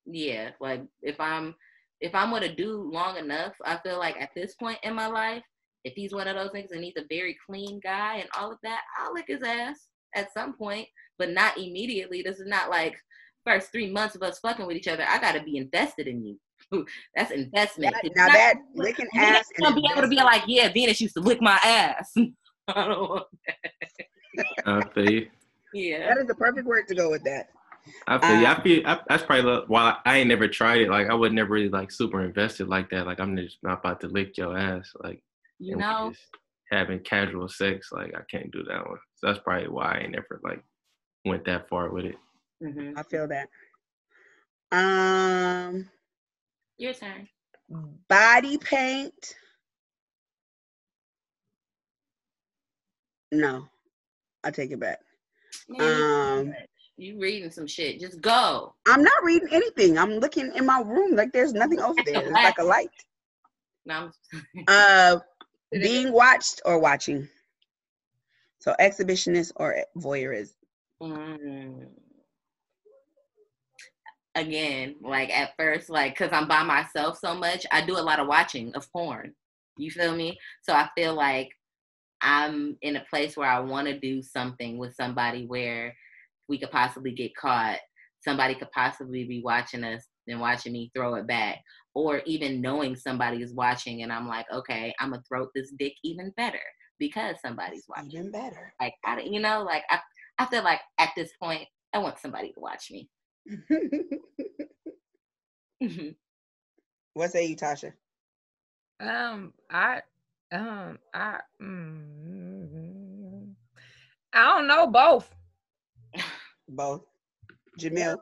yeah, 0.04 0.50
like 0.60 0.82
if 1.02 1.18
I'm 1.18 1.54
if 2.00 2.14
I'm 2.14 2.30
with 2.30 2.42
a 2.42 2.48
dude 2.48 2.86
long 2.92 3.16
enough, 3.16 3.52
I 3.64 3.76
feel 3.78 3.98
like 3.98 4.20
at 4.20 4.30
this 4.34 4.54
point 4.54 4.78
in 4.82 4.94
my 4.94 5.06
life, 5.06 5.42
if 5.84 5.94
he's 5.94 6.12
one 6.12 6.28
of 6.28 6.36
those 6.36 6.50
niggas 6.50 6.72
and 6.72 6.84
he's 6.84 6.96
a 6.96 7.04
very 7.08 7.36
clean 7.46 7.80
guy 7.82 8.16
and 8.16 8.28
all 8.38 8.52
of 8.52 8.58
that, 8.62 8.82
I'll 8.98 9.14
lick 9.14 9.26
his 9.28 9.42
ass 9.42 9.88
at 10.14 10.32
some 10.32 10.54
point, 10.54 10.86
but 11.18 11.30
not 11.30 11.56
immediately. 11.56 12.22
This 12.22 12.38
is 12.38 12.46
not 12.46 12.70
like 12.70 12.96
first 13.44 13.72
three 13.72 13.90
months 13.90 14.14
of 14.14 14.22
us 14.22 14.38
fucking 14.40 14.66
with 14.66 14.76
each 14.76 14.88
other. 14.88 15.04
I 15.08 15.18
gotta 15.18 15.42
be 15.42 15.56
invested 15.56 16.06
in 16.06 16.22
you. 16.24 16.38
That's 17.16 17.30
investment. 17.30 17.94
That- 18.02 18.12
now 18.16 18.26
not- 18.26 18.32
that 18.34 18.54
licking 18.74 19.08
I'm 19.14 19.20
ass 19.36 19.44
and 19.56 19.64
gonna 19.64 19.76
be 19.80 19.88
able 19.90 20.02
to 20.02 20.08
be 20.08 20.16
like, 20.16 20.42
yeah, 20.46 20.70
Venus 20.72 21.00
used 21.00 21.14
to 21.14 21.20
lick 21.20 21.40
my 21.40 21.58
ass. 21.64 22.12
I 22.68 22.86
don't 22.86 23.10
want- 23.10 23.26
I 24.66 24.82
feel 24.94 25.10
you. 25.10 25.28
yeah. 25.74 26.08
that 26.08 26.18
is 26.18 26.26
the 26.26 26.34
perfect 26.34 26.66
word 26.66 26.86
to 26.88 26.94
go 26.94 27.10
with 27.10 27.24
that. 27.24 27.48
I 28.06 28.18
feel 28.18 28.40
you. 28.40 28.46
Uh, 28.46 28.50
I 28.54 28.62
feel 28.62 28.86
I, 28.86 29.00
that's 29.08 29.22
probably 29.24 29.42
the- 29.50 29.64
why 29.68 29.96
I 30.04 30.18
ain't 30.18 30.28
never 30.28 30.48
tried 30.48 30.80
it. 30.82 30.90
Like 30.90 31.08
I 31.08 31.14
would 31.14 31.32
never 31.32 31.50
really 31.52 31.68
like 31.68 31.90
super 31.90 32.22
invested 32.24 32.68
like 32.68 32.90
that. 32.90 33.06
Like 33.06 33.20
I'm 33.20 33.36
just 33.36 33.58
not 33.62 33.78
about 33.80 34.00
to 34.00 34.08
lick 34.08 34.36
your 34.36 34.56
ass. 34.56 34.92
Like 35.02 35.22
You 35.58 35.76
know, 35.76 36.12
having 36.70 37.00
casual 37.00 37.48
sex. 37.48 37.90
Like 37.92 38.14
I 38.14 38.20
can't 38.30 38.50
do 38.50 38.62
that 38.64 38.86
one. 38.88 38.98
So 39.16 39.26
that's 39.28 39.38
probably 39.40 39.68
why 39.68 39.94
I 39.96 39.98
ain't 40.00 40.12
never 40.12 40.40
like 40.42 40.62
went 41.24 41.44
that 41.44 41.68
far 41.68 41.90
with 41.90 42.06
it. 42.06 42.16
Mhm. 42.62 42.94
I 42.96 43.02
feel 43.04 43.28
that. 43.28 43.48
Um, 44.72 45.88
your 46.78 46.94
turn. 46.94 47.28
body 48.08 48.56
paint. 48.58 49.34
No, 53.32 53.68
I 54.42 54.50
take 54.50 54.70
it 54.72 54.80
back. 54.80 54.98
Man, 55.68 55.78
you- 55.78 56.04
Um, 56.04 56.54
You 57.00 57.18
reading 57.18 57.50
some 57.50 57.66
shit. 57.66 57.98
Just 57.98 58.20
go. 58.20 58.74
I'm 58.86 59.02
not 59.02 59.24
reading 59.24 59.48
anything. 59.52 59.96
I'm 59.96 60.18
looking 60.18 60.52
in 60.54 60.66
my 60.66 60.82
room 60.82 61.16
like 61.16 61.32
there's 61.32 61.54
nothing 61.54 61.80
over 61.80 62.02
there. 62.04 62.20
It's 62.20 62.30
like 62.30 62.58
a 62.58 62.62
light. 62.62 62.90
No, 63.86 64.10
Uh, 64.68 65.18
being 65.72 66.12
watched 66.12 66.60
or 66.66 66.78
watching. 66.78 67.26
So 68.58 68.74
exhibitionist 68.78 69.52
or 69.56 69.82
voyeurism. 69.96 70.52
Mm. 71.02 71.86
Again, 74.34 74.96
like 75.00 75.30
at 75.30 75.56
first, 75.56 75.88
like, 75.88 76.14
cause 76.18 76.28
I'm 76.32 76.46
by 76.46 76.62
myself 76.64 77.16
so 77.18 77.34
much, 77.34 77.64
I 77.72 77.80
do 77.80 77.96
a 77.96 78.02
lot 78.02 78.20
of 78.20 78.26
watching 78.26 78.74
of 78.74 78.92
porn. 78.92 79.32
You 79.78 79.90
feel 79.90 80.14
me? 80.14 80.38
So 80.60 80.74
I 80.74 80.90
feel 80.94 81.14
like 81.14 81.48
I'm 82.20 82.76
in 82.82 82.96
a 82.96 83.04
place 83.08 83.38
where 83.38 83.48
I 83.48 83.60
want 83.60 83.88
to 83.88 83.98
do 83.98 84.22
something 84.22 84.76
with 84.76 84.94
somebody 84.94 85.46
where 85.46 85.96
we 86.50 86.58
could 86.58 86.70
possibly 86.72 87.12
get 87.12 87.34
caught. 87.36 87.78
Somebody 88.22 88.54
could 88.56 88.70
possibly 88.72 89.24
be 89.24 89.40
watching 89.42 89.84
us 89.84 90.04
and 90.28 90.40
watching 90.40 90.74
me 90.74 90.90
throw 90.94 91.14
it 91.14 91.26
back, 91.26 91.58
or 91.94 92.20
even 92.26 92.60
knowing 92.60 92.94
somebody 92.96 93.42
is 93.42 93.54
watching, 93.54 94.02
and 94.02 94.12
I'm 94.12 94.28
like, 94.28 94.44
okay, 94.52 94.94
I'm 95.00 95.12
gonna 95.12 95.22
throw 95.26 95.46
this 95.54 95.72
dick 95.78 95.94
even 96.04 96.32
better 96.36 96.60
because 96.98 97.36
somebody's 97.40 97.86
watching. 97.88 98.10
Even 98.12 98.30
better. 98.30 98.74
Like, 98.80 98.94
I, 99.06 99.16
don't- 99.16 99.32
you 99.32 99.40
know, 99.40 99.62
like 99.62 99.84
I, 99.90 100.00
I 100.38 100.46
feel 100.46 100.62
like 100.64 100.80
at 100.98 101.10
this 101.16 101.30
point, 101.42 101.66
I 101.94 101.98
want 101.98 102.18
somebody 102.18 102.52
to 102.52 102.60
watch 102.60 102.90
me. 102.90 103.08
what 107.14 107.30
say 107.30 107.46
you, 107.46 107.56
Tasha? 107.56 107.92
Um, 109.00 109.54
I, 109.70 110.02
um, 110.52 110.98
I, 111.14 111.38
mm, 111.62 113.54
I 114.34 114.44
don't 114.44 114.66
know 114.68 114.86
both. 114.88 115.34
Both. 116.70 117.02
Jamil. 117.78 118.16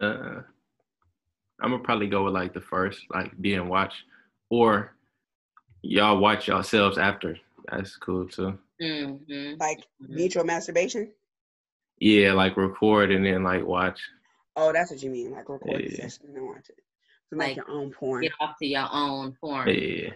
Uh, 0.00 0.40
I'm 1.60 1.70
gonna 1.70 1.78
probably 1.78 2.06
go 2.08 2.24
with 2.24 2.34
like 2.34 2.52
the 2.52 2.60
first, 2.60 3.00
like 3.10 3.32
being 3.40 3.68
watched, 3.68 4.04
or 4.50 4.94
y'all 5.82 6.18
watch 6.18 6.48
yourselves 6.48 6.98
after. 6.98 7.36
That's 7.70 7.96
cool 7.96 8.28
too. 8.28 8.58
mm-hmm. 8.80 9.54
Like 9.58 9.86
mutual 10.00 10.44
masturbation? 10.44 11.10
Yeah, 11.98 12.32
like 12.32 12.56
record 12.56 13.10
and 13.12 13.24
then 13.24 13.42
like 13.44 13.64
watch. 13.64 14.00
Oh, 14.56 14.72
that's 14.72 14.90
what 14.90 15.02
you 15.02 15.10
mean. 15.10 15.30
Like 15.30 15.48
record 15.48 15.82
the 15.84 15.94
session 15.96 16.26
and 16.26 16.36
then 16.36 16.46
watch 16.46 16.68
it. 16.68 16.78
To 17.30 17.36
make 17.36 17.56
Like, 17.56 17.56
your 17.56 17.70
own 17.70 17.90
porn. 17.90 18.22
Get 18.22 18.32
off 18.40 18.56
to 18.58 18.66
your 18.66 18.88
own 18.92 19.36
porn. 19.40 19.68
Yeah, 19.68 20.10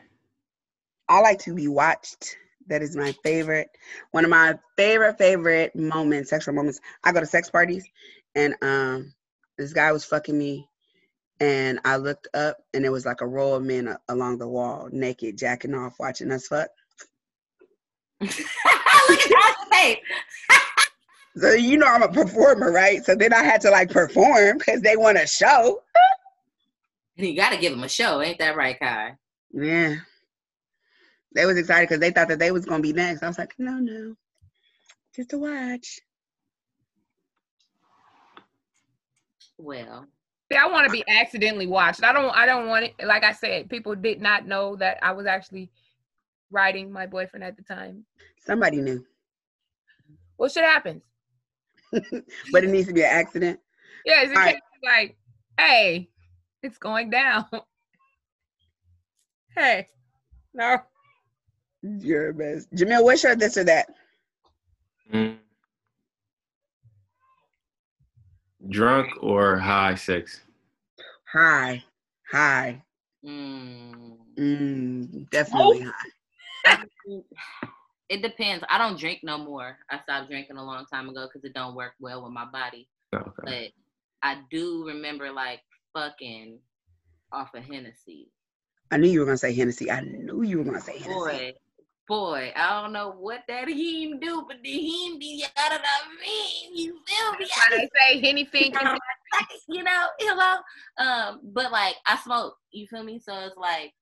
I 1.08 1.20
like 1.20 1.38
to 1.40 1.54
be 1.54 1.68
watched 1.68 2.36
That 2.68 2.82
is 2.82 2.96
my 2.96 3.12
favorite. 3.22 3.68
One 4.10 4.24
of 4.24 4.30
my 4.30 4.58
favorite 4.76 5.18
favorite 5.18 5.76
moments, 5.76 6.30
sexual 6.30 6.54
moments. 6.54 6.80
I 7.04 7.12
go 7.12 7.20
to 7.20 7.26
sex 7.26 7.50
parties, 7.50 7.84
and 8.34 8.54
um, 8.62 9.14
this 9.56 9.72
guy 9.72 9.92
was 9.92 10.04
fucking 10.04 10.36
me, 10.36 10.68
and 11.40 11.78
I 11.84 11.96
looked 11.96 12.28
up, 12.34 12.58
and 12.74 12.84
it 12.84 12.90
was 12.90 13.06
like 13.06 13.20
a 13.20 13.26
row 13.26 13.54
of 13.54 13.62
men 13.62 13.96
along 14.08 14.38
the 14.38 14.48
wall, 14.48 14.88
naked, 14.90 15.38
jacking 15.38 15.74
off, 15.74 15.94
watching 15.98 16.32
us 16.32 16.48
fuck. 16.48 16.68
Look 18.20 18.30
at 18.30 19.28
that 19.28 19.66
face. 19.70 19.98
So 21.36 21.52
you 21.52 21.76
know 21.76 21.86
I'm 21.86 22.02
a 22.02 22.08
performer, 22.08 22.72
right? 22.72 23.04
So 23.04 23.14
then 23.14 23.32
I 23.34 23.42
had 23.42 23.60
to 23.62 23.70
like 23.70 23.90
perform 23.90 24.58
because 24.58 24.80
they 24.80 24.96
want 24.96 25.18
a 25.18 25.26
show. 25.26 25.82
You 27.16 27.36
gotta 27.36 27.58
give 27.58 27.72
them 27.72 27.84
a 27.84 27.88
show, 27.88 28.22
ain't 28.22 28.38
that 28.38 28.56
right, 28.56 28.78
Kai? 28.78 29.16
Yeah. 29.52 29.96
They 31.34 31.46
was 31.46 31.58
excited 31.58 31.88
because 31.88 32.00
they 32.00 32.10
thought 32.10 32.28
that 32.28 32.38
they 32.38 32.50
was 32.50 32.64
gonna 32.64 32.82
be 32.82 32.92
next. 32.92 33.22
I 33.22 33.28
was 33.28 33.38
like, 33.38 33.54
no, 33.58 33.78
no, 33.78 34.14
just 35.14 35.30
to 35.30 35.38
watch. 35.38 36.00
Well, 39.58 40.06
See, 40.50 40.58
I 40.58 40.68
want 40.68 40.86
to 40.86 40.92
be 40.92 41.02
accidentally 41.08 41.66
watched. 41.66 42.04
I 42.04 42.12
don't. 42.12 42.34
I 42.36 42.46
don't 42.46 42.68
want 42.68 42.84
it. 42.84 42.94
Like 43.04 43.24
I 43.24 43.32
said, 43.32 43.68
people 43.68 43.96
did 43.96 44.20
not 44.20 44.46
know 44.46 44.76
that 44.76 44.98
I 45.02 45.12
was 45.12 45.26
actually 45.26 45.70
writing 46.52 46.92
my 46.92 47.06
boyfriend 47.06 47.42
at 47.42 47.56
the 47.56 47.64
time. 47.64 48.04
Somebody 48.44 48.76
knew, 48.76 49.04
Well, 50.38 50.48
shit 50.48 50.62
happens. 50.62 51.02
but 52.52 52.64
it 52.64 52.70
needs 52.70 52.86
to 52.86 52.94
be 52.94 53.02
an 53.02 53.10
accident. 53.10 53.58
Yeah, 54.04 54.22
it's 54.22 54.30
All 54.30 54.36
right. 54.36 54.56
like, 54.84 55.16
hey, 55.58 56.08
it's 56.62 56.78
going 56.78 57.10
down. 57.10 57.46
hey, 59.56 59.88
no. 60.54 60.78
You're 61.86 62.32
the 62.32 62.38
best. 62.38 62.74
Jamil, 62.74 63.04
what's 63.04 63.22
your 63.22 63.36
this 63.36 63.56
or 63.56 63.64
that? 63.64 63.88
Mm. 65.12 65.36
Drunk 68.68 69.12
or 69.20 69.58
high 69.58 69.94
sex? 69.94 70.40
High, 71.32 71.84
high, 72.30 72.82
mm, 73.24 74.16
mm, 74.38 75.30
definitely 75.30 75.80
high. 75.80 76.76
it 78.08 78.22
depends. 78.22 78.64
I 78.68 78.78
don't 78.78 78.98
drink 78.98 79.20
no 79.22 79.38
more. 79.38 79.76
I 79.90 80.00
stopped 80.00 80.30
drinking 80.30 80.56
a 80.56 80.64
long 80.64 80.86
time 80.86 81.08
ago 81.08 81.26
because 81.26 81.44
it 81.44 81.54
don't 81.54 81.74
work 81.74 81.92
well 82.00 82.24
with 82.24 82.32
my 82.32 82.46
body. 82.46 82.88
Okay. 83.14 83.30
But 83.44 83.70
I 84.22 84.42
do 84.50 84.84
remember 84.86 85.30
like 85.30 85.60
fucking 85.92 86.58
off 87.32 87.54
of 87.54 87.64
Hennessy. 87.64 88.30
I 88.90 88.96
knew 88.96 89.08
you 89.08 89.20
were 89.20 89.26
gonna 89.26 89.38
say 89.38 89.52
Hennessy. 89.52 89.90
I 89.90 90.00
knew 90.00 90.42
you 90.42 90.58
were 90.58 90.64
gonna 90.64 90.80
say 90.80 90.98
Hennessy. 90.98 91.14
Boy, 91.14 91.54
boy, 92.08 92.52
I 92.54 92.80
don't 92.80 92.92
know 92.92 93.10
what 93.10 93.42
that 93.48 93.68
heme 93.68 94.20
do, 94.20 94.44
but 94.46 94.58
the 94.62 94.70
heme 94.70 95.18
be 95.18 95.44
out 95.56 95.72
of 95.72 95.78
the 95.78 96.24
vein. 96.24 96.76
You 96.76 96.98
feel 97.06 97.32
me? 97.32 97.38
That's 97.40 97.56
why 97.56 97.68
they 97.70 97.88
say 97.98 98.28
anything 98.28 98.72
can 98.72 98.98
you 99.68 99.82
know, 99.82 100.06
hello. 100.18 100.56
Um, 100.98 101.40
but 101.42 101.72
like 101.72 101.96
I 102.06 102.16
smoke, 102.18 102.54
you 102.70 102.86
feel 102.86 103.02
me? 103.02 103.18
So 103.18 103.34
it's 103.46 103.56
like 103.56 103.92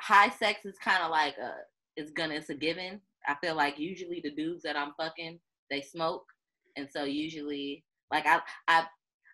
high 0.00 0.30
sex 0.30 0.64
is 0.64 0.78
kind 0.78 1.02
of 1.02 1.10
like 1.10 1.36
a 1.38 1.54
it's 1.96 2.12
gonna 2.12 2.34
it's 2.34 2.50
a 2.50 2.54
given. 2.54 3.00
I 3.26 3.34
feel 3.42 3.54
like 3.54 3.78
usually 3.78 4.20
the 4.22 4.30
dudes 4.30 4.62
that 4.62 4.76
I'm 4.76 4.92
fucking, 4.98 5.38
they 5.70 5.82
smoke. 5.82 6.24
And 6.76 6.88
so 6.90 7.04
usually 7.04 7.84
like 8.10 8.26
I 8.26 8.40
I 8.68 8.86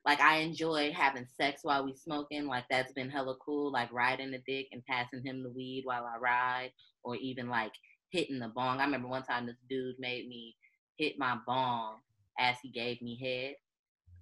like 0.04 0.20
I 0.20 0.38
enjoy 0.38 0.92
having 0.92 1.26
sex 1.40 1.60
while 1.62 1.84
we 1.84 1.94
smoking. 1.94 2.46
Like 2.46 2.64
that's 2.70 2.92
been 2.92 3.10
hella 3.10 3.36
cool. 3.44 3.72
Like 3.72 3.92
riding 3.92 4.30
the 4.30 4.42
dick 4.46 4.66
and 4.72 4.84
passing 4.84 5.22
him 5.24 5.42
the 5.42 5.50
weed 5.50 5.82
while 5.84 6.04
I 6.04 6.18
ride, 6.18 6.72
or 7.02 7.16
even 7.16 7.48
like 7.48 7.72
hitting 8.10 8.38
the 8.38 8.48
bong. 8.48 8.80
I 8.80 8.84
remember 8.84 9.08
one 9.08 9.22
time 9.22 9.46
this 9.46 9.56
dude 9.68 9.96
made 9.98 10.28
me 10.28 10.56
hit 10.98 11.18
my 11.18 11.36
bong 11.46 11.96
as 12.38 12.56
he 12.62 12.70
gave 12.70 13.00
me 13.00 13.18
head, 13.22 13.54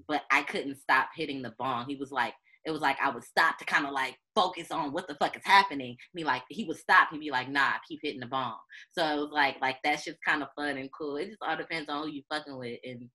but 0.07 0.23
I 0.31 0.43
couldn't 0.43 0.81
stop 0.81 1.09
hitting 1.17 1.43
the 1.43 1.55
bong. 1.59 1.87
He 1.89 1.97
was 1.97 2.13
like, 2.13 2.35
it 2.65 2.71
was 2.71 2.81
like 2.81 2.99
I 3.03 3.11
would 3.11 3.25
stop 3.25 3.59
to 3.59 3.65
kind 3.65 3.87
of 3.87 3.93
like 3.93 4.17
focus 4.37 4.71
on 4.71 4.93
what 4.93 5.09
the 5.09 5.17
fuck 5.17 5.37
is 5.37 5.43
happening. 5.45 5.97
Me 6.15 6.23
like 6.23 6.43
he 6.49 6.65
would 6.65 6.77
stop. 6.77 7.09
He'd 7.11 7.19
be 7.19 7.31
like, 7.33 7.49
nah, 7.49 7.73
keep 7.89 7.99
hitting 8.03 8.21
the 8.21 8.27
bong. 8.27 8.57
So 8.93 9.05
it 9.05 9.17
was 9.17 9.31
like 9.33 9.57
like 9.61 9.79
that's 9.83 10.05
just 10.05 10.19
kind 10.25 10.43
of 10.43 10.49
fun 10.55 10.77
and 10.77 10.91
cool. 10.97 11.17
It 11.17 11.27
just 11.27 11.43
all 11.43 11.57
depends 11.57 11.89
on 11.89 12.05
who 12.05 12.13
you 12.13 12.23
fucking 12.31 12.57
with 12.57 12.79
and 12.85 13.11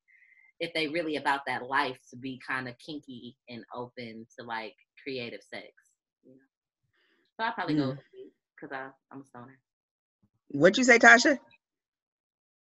if 0.60 0.74
they 0.74 0.88
really 0.88 1.18
about 1.18 1.42
that 1.48 1.64
life 1.68 1.98
to 2.12 2.18
be 2.18 2.40
kind 2.48 2.68
of 2.68 2.76
kinky 2.80 3.36
and 3.50 3.64
open 3.76 4.26
to 4.40 4.46
like 4.46 4.76
creative 5.04 5.42
sex. 5.42 5.68
You 6.24 6.32
know? 6.34 6.38
So 7.40 7.46
I 7.48 7.52
probably 7.52 7.76
go 7.76 7.90
Mm. 7.90 7.90
with 7.90 8.00
because 8.56 8.74
I 8.74 8.90
I'm 9.12 9.22
a 9.22 9.26
stoner. 9.30 9.60
What'd 10.50 10.78
you 10.78 10.84
say, 10.84 11.00
Tasha? 11.00 11.40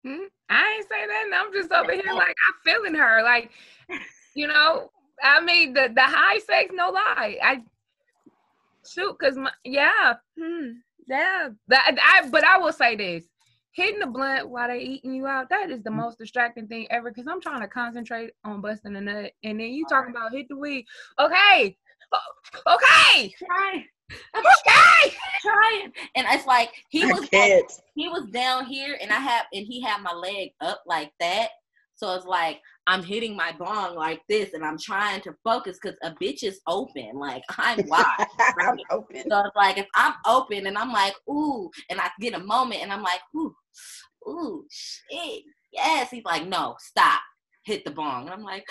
Hmm? 0.05 0.25
I 0.49 0.75
ain't 0.77 0.89
say 0.89 1.07
that. 1.07 1.31
I'm 1.35 1.53
just 1.53 1.73
over 1.73 1.93
here 1.93 2.13
like 2.17 2.37
I'm 2.49 2.55
feeling 2.65 2.95
her. 2.95 3.23
Like, 3.23 3.51
you 4.35 4.47
know, 4.47 4.91
I 5.23 5.41
mean 5.41 5.75
the 5.75 5.91
the 5.95 6.03
high 6.03 6.39
sex, 6.41 6.71
no 6.75 6.91
lie. 6.91 7.39
I 7.43 7.63
shoot, 8.87 9.19
cause 9.21 9.37
my 9.37 9.51
yeah, 9.65 10.15
hmm, 10.39 10.73
yeah. 11.07 11.51
That 11.69 11.97
I 12.03 12.29
but 12.31 12.45
I 12.45 12.59
will 12.59 12.73
say 12.73 12.97
this. 12.97 13.25
Hitting 13.79 14.01
the 14.01 14.07
blunt 14.07 14.49
while 14.51 14.67
they 14.67 14.81
eating 14.81 15.15
you 15.15 15.29
out, 15.29 15.49
that 15.51 15.71
is 15.71 15.85
the 15.85 15.91
mm. 15.91 15.99
most 15.99 16.19
distracting 16.19 16.67
thing 16.67 16.89
ever. 16.91 17.13
Cause 17.13 17.27
I'm 17.31 17.41
trying 17.41 17.61
to 17.61 17.69
concentrate 17.69 18.33
on 18.45 18.61
busting 18.61 18.97
a 18.97 19.01
nut, 19.01 19.31
and 19.45 19.61
then 19.61 19.69
you 19.69 19.87
talking 19.89 20.11
about 20.11 20.33
hit 20.33 20.49
the 20.49 20.57
weed. 20.57 20.85
Okay, 21.21 21.77
O- 22.13 22.75
okay, 22.75 23.33
Trying, 23.39 23.85
I'm 24.35 24.45
okay. 24.45 25.17
trying, 25.43 25.93
and 26.17 26.27
it's 26.31 26.47
like 26.47 26.73
he 26.89 27.05
was 27.07 27.29
like, 27.33 27.71
he 27.95 28.09
was 28.09 28.27
down 28.33 28.65
here 28.65 28.99
and 29.01 29.13
I 29.13 29.19
have 29.19 29.47
and 29.53 29.65
he 29.65 29.81
had 29.81 30.03
my 30.03 30.13
leg 30.13 30.51
up 30.61 30.83
like 30.87 31.13
that. 31.21 31.51
So 31.99 32.15
it's 32.15 32.27
like 32.27 32.61
I'm 32.87 33.03
hitting 33.03 33.37
my 33.37 33.53
bong 33.59 33.97
like 33.97 34.21
this 34.29 34.55
and 34.55 34.65
I'm 34.65 34.79
trying 34.79 35.21
to 35.23 35.35
focus 35.43 35.79
because 35.83 35.99
a 36.03 36.13
bitch 36.13 36.45
is 36.45 36.61
open. 36.69 37.11
Like 37.15 37.43
I'm 37.59 37.87
wide. 37.89 38.27
I'm 38.61 38.79
open. 38.93 39.25
So 39.29 39.41
it's 39.41 39.57
like 39.57 39.79
if 39.79 39.87
I'm 39.97 40.15
open 40.25 40.69
and 40.69 40.79
I'm 40.79 40.93
like, 40.93 41.15
ooh, 41.29 41.69
and 41.91 42.01
I 42.01 42.09
get 42.21 42.35
a 42.35 42.39
moment 42.39 42.83
and 42.83 42.93
I'm 42.93 43.03
like, 43.03 43.21
ooh, 43.37 43.53
ooh, 44.29 44.65
shit. 44.71 45.43
Yes. 45.73 46.11
He's 46.11 46.25
like, 46.25 46.47
no, 46.47 46.77
stop. 46.79 47.21
Hit 47.65 47.85
the 47.85 47.91
bong. 47.91 48.27
And 48.27 48.31
I'm 48.31 48.45
like, 48.45 48.65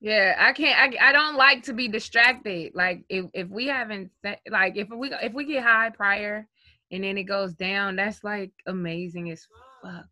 Yeah, 0.00 0.34
I 0.38 0.52
can't. 0.52 0.96
I, 0.98 1.08
I 1.08 1.12
don't 1.12 1.36
like 1.36 1.64
to 1.64 1.74
be 1.74 1.88
distracted. 1.88 2.72
Like 2.74 3.04
if 3.10 3.26
if 3.34 3.48
we 3.48 3.66
haven't 3.66 4.10
like 4.50 4.76
if 4.76 4.88
we 4.88 5.10
if 5.12 5.32
we 5.32 5.44
get 5.44 5.62
high 5.62 5.90
prior 5.90 6.46
and 6.90 7.04
then 7.04 7.18
it 7.18 7.24
goes 7.24 7.54
down, 7.54 7.96
that's 7.96 8.24
like 8.24 8.52
amazing 8.66 9.30
as 9.30 9.46
fuck. 9.86 10.06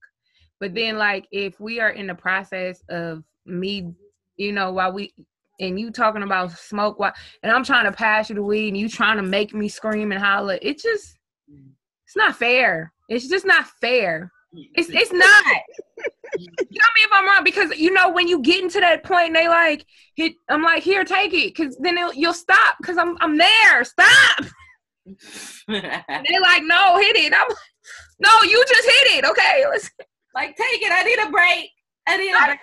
But 0.60 0.74
then 0.74 0.98
like 0.98 1.26
if 1.30 1.58
we 1.60 1.80
are 1.80 1.90
in 1.90 2.06
the 2.06 2.14
process 2.14 2.82
of 2.88 3.24
me, 3.46 3.92
you 4.36 4.52
know, 4.52 4.72
while 4.72 4.92
we 4.92 5.12
and 5.60 5.78
you 5.78 5.90
talking 5.90 6.22
about 6.22 6.52
smoke 6.52 6.98
while 6.98 7.12
and 7.42 7.52
I'm 7.52 7.64
trying 7.64 7.84
to 7.84 7.92
pass 7.92 8.28
you 8.28 8.34
the 8.34 8.42
weed 8.42 8.68
and 8.68 8.76
you 8.76 8.88
trying 8.88 9.16
to 9.16 9.22
make 9.22 9.54
me 9.54 9.68
scream 9.68 10.12
and 10.12 10.22
holler, 10.22 10.58
it 10.60 10.80
just 10.80 11.18
it's 12.06 12.16
not 12.16 12.36
fair. 12.36 12.92
It's 13.08 13.28
just 13.28 13.46
not 13.46 13.66
fair. 13.80 14.30
It's 14.52 14.88
it's 14.88 15.12
not. 15.12 15.44
Tell 16.36 16.42
me 16.66 17.02
if 17.02 17.12
I'm 17.12 17.26
wrong 17.26 17.44
because 17.44 17.76
you 17.78 17.92
know 17.92 18.10
when 18.10 18.26
you 18.26 18.40
get 18.42 18.62
into 18.62 18.80
that 18.80 19.04
point 19.04 19.28
and 19.28 19.36
they 19.36 19.48
like 19.48 19.84
hit, 20.16 20.34
I'm 20.48 20.62
like 20.62 20.82
here, 20.82 21.04
take 21.04 21.32
it, 21.32 21.54
because 21.54 21.76
then 21.78 21.96
it'll, 21.96 22.14
you'll 22.14 22.34
stop 22.34 22.76
because 22.80 22.98
I'm 22.98 23.16
I'm 23.20 23.36
there. 23.36 23.84
Stop. 23.84 24.46
And 25.68 26.26
they 26.26 26.38
like 26.40 26.62
no, 26.64 26.98
hit 26.98 27.16
it. 27.16 27.32
I'm 27.32 27.48
like, 27.48 27.58
no, 28.18 28.42
you 28.42 28.64
just 28.66 28.84
hit 28.84 29.18
it. 29.18 29.24
Okay, 29.24 29.64
let's. 29.70 29.90
like, 30.34 30.56
take 30.56 30.82
it. 30.82 30.92
I 30.92 31.02
need 31.02 31.18
a 31.18 31.30
break. 31.30 31.70
I 32.06 32.16
need 32.16 32.32
a 32.32 32.46
break. 32.46 32.58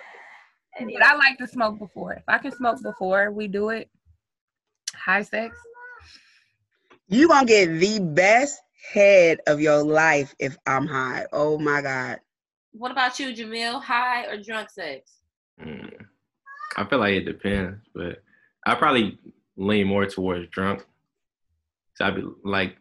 I 0.78 0.84
But 0.84 1.02
I 1.02 1.14
like 1.16 1.38
to 1.38 1.46
smoke 1.46 1.78
before. 1.78 2.14
If 2.14 2.24
I 2.28 2.38
can 2.38 2.52
smoke 2.52 2.82
before 2.82 3.30
we 3.30 3.48
do 3.48 3.70
it, 3.70 3.90
high 4.94 5.22
sex. 5.22 5.56
You 7.08 7.28
gonna 7.28 7.46
get 7.46 7.78
the 7.78 8.00
best 8.00 8.60
head 8.92 9.40
of 9.46 9.60
your 9.60 9.82
life 9.82 10.34
if 10.38 10.56
I'm 10.66 10.86
high. 10.86 11.26
Oh 11.32 11.58
my 11.58 11.82
god. 11.82 12.20
What 12.72 12.90
about 12.90 13.18
you, 13.20 13.28
Jamil? 13.34 13.82
High 13.82 14.26
or 14.26 14.38
drunk 14.42 14.70
sex? 14.70 15.18
Mm. 15.62 15.92
I 16.76 16.84
feel 16.86 16.98
like 17.00 17.14
it 17.14 17.24
depends, 17.24 17.78
but 17.94 18.22
I 18.64 18.74
probably 18.74 19.18
lean 19.56 19.86
more 19.86 20.06
towards 20.06 20.48
drunk. 20.50 20.86
So 21.94 22.04
I'd 22.04 22.16
be 22.16 22.24
like, 22.44 22.76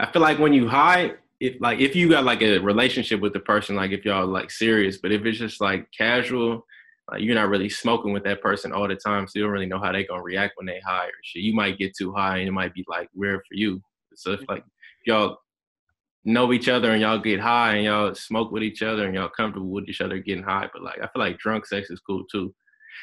I 0.00 0.10
feel 0.10 0.22
like 0.22 0.38
when 0.38 0.52
you 0.52 0.68
high, 0.68 1.14
if 1.40 1.60
like 1.60 1.80
if 1.80 1.94
you 1.94 2.08
got 2.08 2.24
like 2.24 2.42
a 2.42 2.58
relationship 2.58 3.20
with 3.20 3.32
the 3.32 3.40
person, 3.40 3.76
like 3.76 3.92
if 3.92 4.04
y'all 4.04 4.26
like 4.26 4.50
serious, 4.50 4.98
but 4.98 5.12
if 5.12 5.24
it's 5.24 5.38
just 5.38 5.60
like 5.60 5.90
casual, 5.96 6.66
like 7.10 7.22
you're 7.22 7.34
not 7.34 7.48
really 7.48 7.68
smoking 7.68 8.12
with 8.12 8.24
that 8.24 8.42
person 8.42 8.72
all 8.72 8.88
the 8.88 8.96
time, 8.96 9.26
so 9.26 9.38
you 9.38 9.44
don't 9.44 9.52
really 9.52 9.66
know 9.66 9.80
how 9.80 9.92
they 9.92 10.04
gonna 10.04 10.22
react 10.22 10.54
when 10.56 10.66
they 10.66 10.80
high 10.86 11.06
or 11.06 11.12
shit. 11.22 11.42
You 11.42 11.54
might 11.54 11.78
get 11.78 11.96
too 11.96 12.12
high 12.12 12.38
and 12.38 12.48
it 12.48 12.52
might 12.52 12.74
be 12.74 12.84
like 12.88 13.08
weird 13.14 13.40
for 13.48 13.54
you. 13.54 13.80
So 14.14 14.32
if 14.32 14.40
like 14.48 14.64
y'all 15.06 15.38
know 16.24 16.52
each 16.52 16.68
other 16.68 16.90
and 16.90 17.00
y'all 17.00 17.18
get 17.18 17.40
high 17.40 17.76
and 17.76 17.84
y'all 17.84 18.14
smoke 18.14 18.52
with 18.52 18.62
each 18.62 18.82
other 18.82 19.06
and 19.06 19.14
y'all 19.14 19.28
comfortable 19.28 19.70
with 19.70 19.88
each 19.88 20.00
other 20.00 20.18
getting 20.18 20.44
high, 20.44 20.68
but 20.72 20.82
like 20.82 20.98
I 20.98 21.06
feel 21.06 21.22
like 21.22 21.38
drunk 21.38 21.66
sex 21.66 21.90
is 21.90 22.00
cool 22.00 22.24
too. 22.30 22.54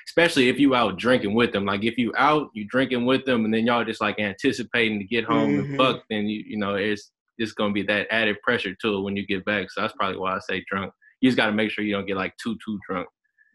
Especially 0.07 0.49
if 0.49 0.59
you 0.59 0.75
out 0.75 0.97
drinking 0.97 1.33
with 1.33 1.51
them. 1.51 1.65
Like 1.65 1.83
if 1.83 1.97
you 1.97 2.13
out, 2.17 2.49
you 2.53 2.65
drinking 2.65 3.05
with 3.05 3.25
them, 3.25 3.45
and 3.45 3.53
then 3.53 3.65
y'all 3.65 3.83
just 3.85 4.01
like 4.01 4.19
anticipating 4.19 4.99
to 4.99 5.05
get 5.05 5.23
home 5.25 5.55
Mhm. 5.55 5.59
and 5.65 5.77
fuck, 5.77 6.03
then 6.09 6.27
you 6.27 6.43
you 6.47 6.57
know 6.57 6.75
it's 6.75 7.11
it's 7.37 7.51
gonna 7.53 7.73
be 7.73 7.83
that 7.83 8.07
added 8.11 8.41
pressure 8.41 8.73
to 8.75 8.95
it 8.97 9.01
when 9.01 9.15
you 9.15 9.25
get 9.25 9.43
back. 9.45 9.69
So 9.71 9.81
that's 9.81 9.93
probably 9.93 10.17
why 10.17 10.35
I 10.35 10.39
say 10.39 10.63
drunk. 10.69 10.93
You 11.21 11.29
just 11.29 11.37
got 11.37 11.47
to 11.47 11.51
make 11.53 11.71
sure 11.71 11.83
you 11.83 11.93
don't 11.93 12.05
get 12.05 12.17
like 12.17 12.35
too 12.37 12.57
too 12.63 12.79
drunk. 12.87 13.07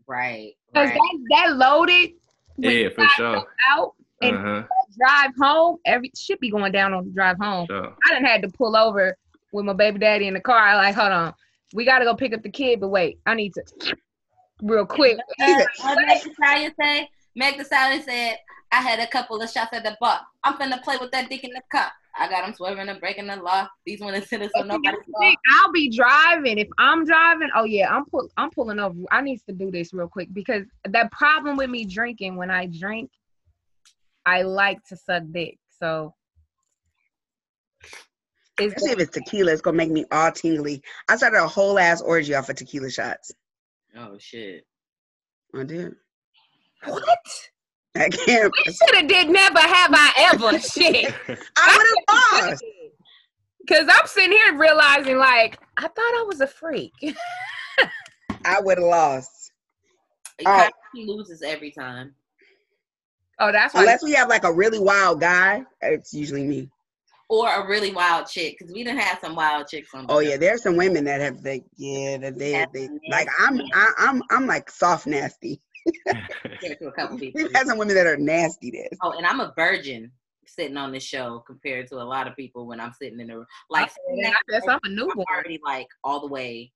Right. 0.06 0.52
Cause 0.74 0.88
right. 0.88 0.94
that 0.98 1.18
that 1.30 1.56
loaded 1.56 2.10
Yeah, 2.58 2.88
for 2.94 3.06
sure. 3.10 3.46
out 3.70 3.94
and 4.22 4.36
Uh 4.36 4.40
huh. 4.42 4.62
drive 4.98 5.30
home, 5.40 5.78
every 5.86 6.10
should 6.16 6.40
be 6.40 6.50
going 6.50 6.72
down 6.72 6.92
on 6.94 7.04
the 7.04 7.10
drive 7.10 7.38
home. 7.38 7.66
So 7.68 7.94
I 8.06 8.14
done 8.14 8.24
had 8.24 8.42
to 8.42 8.48
pull 8.48 8.76
over 8.76 9.16
with 9.52 9.64
my 9.64 9.72
baby 9.72 9.98
daddy 9.98 10.26
in 10.26 10.34
the 10.34 10.40
car. 10.40 10.58
I 10.58 10.74
like, 10.76 10.94
hold 10.94 11.12
on, 11.12 11.34
we 11.74 11.84
gotta 11.84 12.04
go 12.04 12.14
pick 12.14 12.32
up 12.34 12.42
the 12.42 12.50
kid, 12.50 12.80
but 12.80 12.88
wait, 12.88 13.18
I 13.26 13.34
need 13.34 13.54
to 13.54 13.62
real 14.62 14.86
quick. 14.86 15.18
Uh, 15.42 15.64
what 15.82 15.98
did 15.98 16.06
Meg 16.38 16.70
Thee 16.70 16.74
say? 16.80 17.08
Meg 17.34 17.58
Thee 17.58 17.64
Stallion 17.64 18.02
said, 18.02 18.38
I 18.72 18.82
had 18.82 19.00
a 19.00 19.06
couple 19.06 19.40
of 19.40 19.50
shots 19.50 19.72
at 19.72 19.82
the 19.82 19.96
bar. 20.00 20.20
I'm 20.44 20.54
finna 20.54 20.82
play 20.82 20.96
with 21.00 21.10
that 21.12 21.28
dick 21.28 21.44
in 21.44 21.50
the 21.50 21.62
cup. 21.72 21.92
I 22.18 22.28
got 22.28 22.44
him 22.44 22.54
swerving 22.54 22.88
and 22.88 23.00
breaking 23.00 23.26
the 23.26 23.36
law. 23.36 23.68
These 23.86 24.00
women 24.00 24.22
sit 24.22 24.42
so 24.54 24.62
nobody 24.62 24.96
saw. 25.10 25.34
I'll 25.52 25.72
be 25.72 25.88
driving. 25.88 26.58
If 26.58 26.68
I'm 26.78 27.04
driving, 27.04 27.50
oh 27.54 27.64
yeah, 27.64 27.88
I'm 27.88 28.04
pull, 28.04 28.28
I'm 28.36 28.50
pulling 28.50 28.78
over. 28.78 28.98
I 29.10 29.22
need 29.22 29.40
to 29.46 29.52
do 29.52 29.70
this 29.70 29.92
real 29.92 30.08
quick 30.08 30.28
because 30.32 30.64
that 30.88 31.10
problem 31.12 31.56
with 31.56 31.70
me 31.70 31.84
drinking 31.84 32.36
when 32.36 32.50
I 32.50 32.66
drink, 32.66 33.10
I 34.26 34.42
like 34.42 34.82
to 34.88 34.96
suck 34.96 35.22
dick. 35.30 35.58
So 35.78 36.14
Especially 38.58 38.90
if 38.90 38.98
it's 38.98 39.10
tequila, 39.12 39.52
it's 39.52 39.62
gonna 39.62 39.76
make 39.76 39.90
me 39.90 40.04
all 40.12 40.30
tingly. 40.32 40.82
I 41.08 41.16
started 41.16 41.42
a 41.42 41.48
whole 41.48 41.78
ass 41.78 42.02
orgy 42.02 42.34
off 42.34 42.50
of 42.50 42.56
tequila 42.56 42.90
shots. 42.90 43.32
Oh 43.96 44.16
shit. 44.18 44.64
I 45.54 45.64
did. 45.64 45.94
what? 46.84 47.18
I 47.96 48.08
can't. 48.08 48.52
We 48.66 48.72
should 48.72 48.94
have 48.96 49.08
did 49.08 49.28
never 49.28 49.58
have 49.58 49.90
I 49.92 50.30
ever 50.32 50.58
shit. 50.60 51.12
I 51.56 51.76
would 51.76 51.86
have 51.86 52.50
lost. 52.50 52.64
Cause 53.68 53.86
I'm 53.88 54.06
sitting 54.06 54.32
here 54.32 54.56
realizing 54.56 55.18
like 55.18 55.58
I 55.76 55.82
thought 55.82 55.98
I 55.98 56.24
was 56.26 56.40
a 56.40 56.46
freak. 56.46 56.92
I 58.44 58.60
would 58.60 58.78
have 58.78 58.86
lost. 58.86 59.52
Oh. 60.40 60.44
Kyrie 60.94 61.06
loses 61.06 61.42
every 61.42 61.70
time. 61.70 62.14
oh, 63.38 63.52
that's 63.52 63.74
why. 63.74 63.80
Unless 63.80 64.02
we 64.02 64.12
have 64.12 64.28
like 64.28 64.44
a 64.44 64.52
really 64.52 64.78
wild 64.78 65.20
guy, 65.20 65.64
it's 65.82 66.14
usually 66.14 66.44
me. 66.44 66.70
Or 67.30 67.48
a 67.48 67.66
really 67.68 67.92
wild 67.92 68.26
chick, 68.26 68.56
because 68.58 68.72
we 68.74 68.82
didn't 68.82 68.98
have 68.98 69.20
some 69.20 69.36
wild 69.36 69.68
chicks 69.68 69.94
on. 69.94 70.06
Oh 70.08 70.20
show. 70.20 70.28
yeah, 70.28 70.36
there's 70.36 70.64
some 70.64 70.76
women 70.76 71.04
that 71.04 71.20
have 71.20 71.42
the 71.44 71.62
yeah 71.76 72.18
that 72.18 72.36
they 72.36 72.50
That's 72.52 72.72
they 72.72 72.88
nasty. 72.88 73.08
like 73.08 73.28
I'm 73.38 73.60
I, 73.72 73.92
I'm 73.98 74.22
I'm 74.30 74.46
like 74.48 74.68
soft 74.68 75.06
nasty. 75.06 75.60
Give 76.60 76.72
it 76.72 76.78
to 76.80 76.88
a 76.88 76.92
couple 76.92 77.16
people. 77.20 77.40
We've 77.40 77.54
had 77.54 77.68
some 77.68 77.78
women 77.78 77.94
that 77.94 78.08
are 78.08 78.16
nasty. 78.16 78.72
This 78.72 78.98
Oh, 79.00 79.12
and 79.12 79.24
I'm 79.24 79.38
a 79.38 79.52
virgin 79.56 80.10
sitting 80.44 80.76
on 80.76 80.90
this 80.90 81.04
show 81.04 81.44
compared 81.46 81.86
to 81.90 81.96
a 81.96 82.02
lot 82.02 82.26
of 82.26 82.34
people 82.34 82.66
when 82.66 82.80
I'm 82.80 82.92
sitting 82.92 83.20
in 83.20 83.28
the 83.28 83.36
room. 83.36 83.46
Like 83.70 83.92
I 84.24 84.32
guess 84.48 84.62
I'm 84.66 84.80
a 84.82 84.88
I'm 84.88 84.96
newborn. 84.96 85.24
already 85.32 85.60
like 85.64 85.86
all 86.02 86.20
the 86.20 86.26
way. 86.26 86.72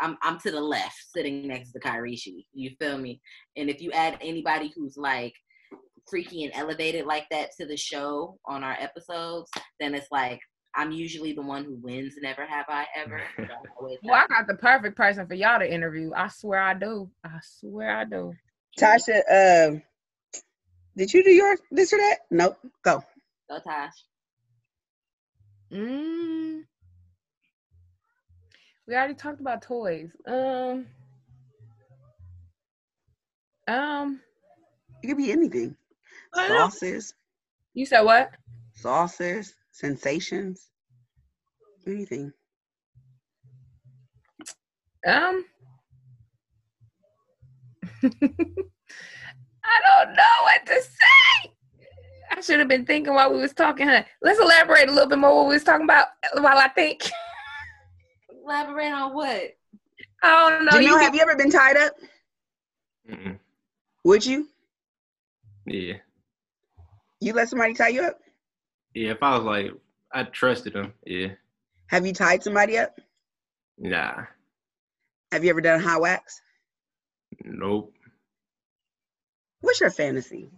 I'm 0.00 0.16
I'm 0.22 0.40
to 0.40 0.50
the 0.50 0.60
left, 0.60 0.96
sitting 1.14 1.46
next 1.46 1.72
to 1.72 1.80
Kyrishi. 1.80 2.46
You 2.54 2.70
feel 2.80 2.96
me? 2.96 3.20
And 3.58 3.68
if 3.68 3.82
you 3.82 3.92
add 3.92 4.16
anybody 4.22 4.72
who's 4.74 4.96
like 4.96 5.34
freaky 6.08 6.44
and 6.44 6.52
elevated 6.54 7.06
like 7.06 7.26
that 7.30 7.50
to 7.58 7.66
the 7.66 7.76
show 7.76 8.38
on 8.46 8.64
our 8.64 8.76
episodes, 8.78 9.50
then 9.80 9.94
it's 9.94 10.08
like 10.10 10.40
I'm 10.74 10.90
usually 10.92 11.32
the 11.32 11.42
one 11.42 11.64
who 11.64 11.76
wins. 11.82 12.14
Never 12.20 12.46
have 12.46 12.66
I 12.68 12.86
ever. 12.96 13.20
So 13.36 13.42
I'm 13.42 13.70
always 13.78 13.98
Well, 14.02 14.14
I 14.14 14.26
got 14.26 14.46
the 14.46 14.54
perfect 14.54 14.96
person 14.96 15.26
for 15.26 15.34
y'all 15.34 15.58
to 15.58 15.70
interview. 15.70 16.12
I 16.14 16.28
swear 16.28 16.60
I 16.62 16.74
do. 16.74 17.10
I 17.24 17.38
swear 17.42 17.96
I 17.96 18.04
do. 18.04 18.32
Tasha, 18.78 19.20
uh, 19.30 19.78
did 20.96 21.12
you 21.12 21.24
do 21.24 21.30
your 21.30 21.56
this 21.70 21.92
or 21.92 21.98
that? 21.98 22.18
Nope. 22.30 22.56
Go. 22.82 23.02
Go 23.50 23.58
Tosh. 23.58 23.92
Mm. 25.72 26.62
We 28.86 28.94
already 28.94 29.14
talked 29.14 29.40
about 29.40 29.62
toys. 29.62 30.10
Um. 30.26 30.86
Um. 33.68 34.20
It 35.02 35.08
could 35.08 35.16
be 35.16 35.32
anything. 35.32 35.76
I. 36.34 36.48
Sauces, 36.48 37.14
You 37.74 37.86
said 37.86 38.02
what? 38.02 38.30
sauces, 38.74 39.54
sensations, 39.70 40.68
anything. 41.86 42.32
Um. 45.06 45.44
I 49.64 49.80
don't 49.86 50.14
know 50.14 50.36
what 50.42 50.66
to 50.66 50.74
say. 50.82 51.52
I 52.30 52.40
should 52.40 52.58
have 52.58 52.68
been 52.68 52.86
thinking 52.86 53.14
while 53.14 53.32
we 53.32 53.40
was 53.40 53.52
talking. 53.52 53.88
Huh? 53.88 54.02
Let's 54.22 54.40
elaborate 54.40 54.88
a 54.88 54.92
little 54.92 55.08
bit 55.08 55.18
more 55.18 55.36
what 55.36 55.48
we 55.48 55.54
was 55.54 55.64
talking 55.64 55.84
about 55.84 56.08
while 56.34 56.58
I 56.58 56.68
think. 56.68 57.08
Elaborate 58.44 58.92
on 58.92 59.14
what? 59.14 59.50
I 60.22 60.50
don't 60.50 60.64
know. 60.64 60.72
Do 60.72 60.78
you 60.78 60.88
know? 60.90 60.96
you 60.96 61.02
Have 61.02 61.14
you 61.14 61.20
ever 61.20 61.36
been 61.36 61.50
tied 61.50 61.76
up? 61.76 61.92
Mm-mm. 63.10 63.38
Would 64.04 64.26
you? 64.26 64.48
Yeah, 65.66 65.94
You 67.22 67.32
let 67.34 67.48
somebody 67.48 67.72
tie 67.72 67.88
you 67.88 68.02
up? 68.02 68.18
yeah. 68.94 69.12
If 69.12 69.22
I 69.22 69.36
was 69.38 69.44
like, 69.44 69.70
I 70.12 70.24
trusted 70.24 70.74
him. 70.74 70.92
Yeah, 71.06 71.28
Have 71.86 72.04
you 72.04 72.12
tied 72.12 72.42
somebody 72.42 72.78
up? 72.78 72.98
nah, 73.78 74.24
Have 75.30 75.44
you 75.44 75.50
ever 75.50 75.60
done 75.60 75.80
high 75.80 75.98
wax? 75.98 76.40
nope. 77.44 77.94
What's 79.60 79.80
your 79.80 79.90
fantasy? 79.90 80.50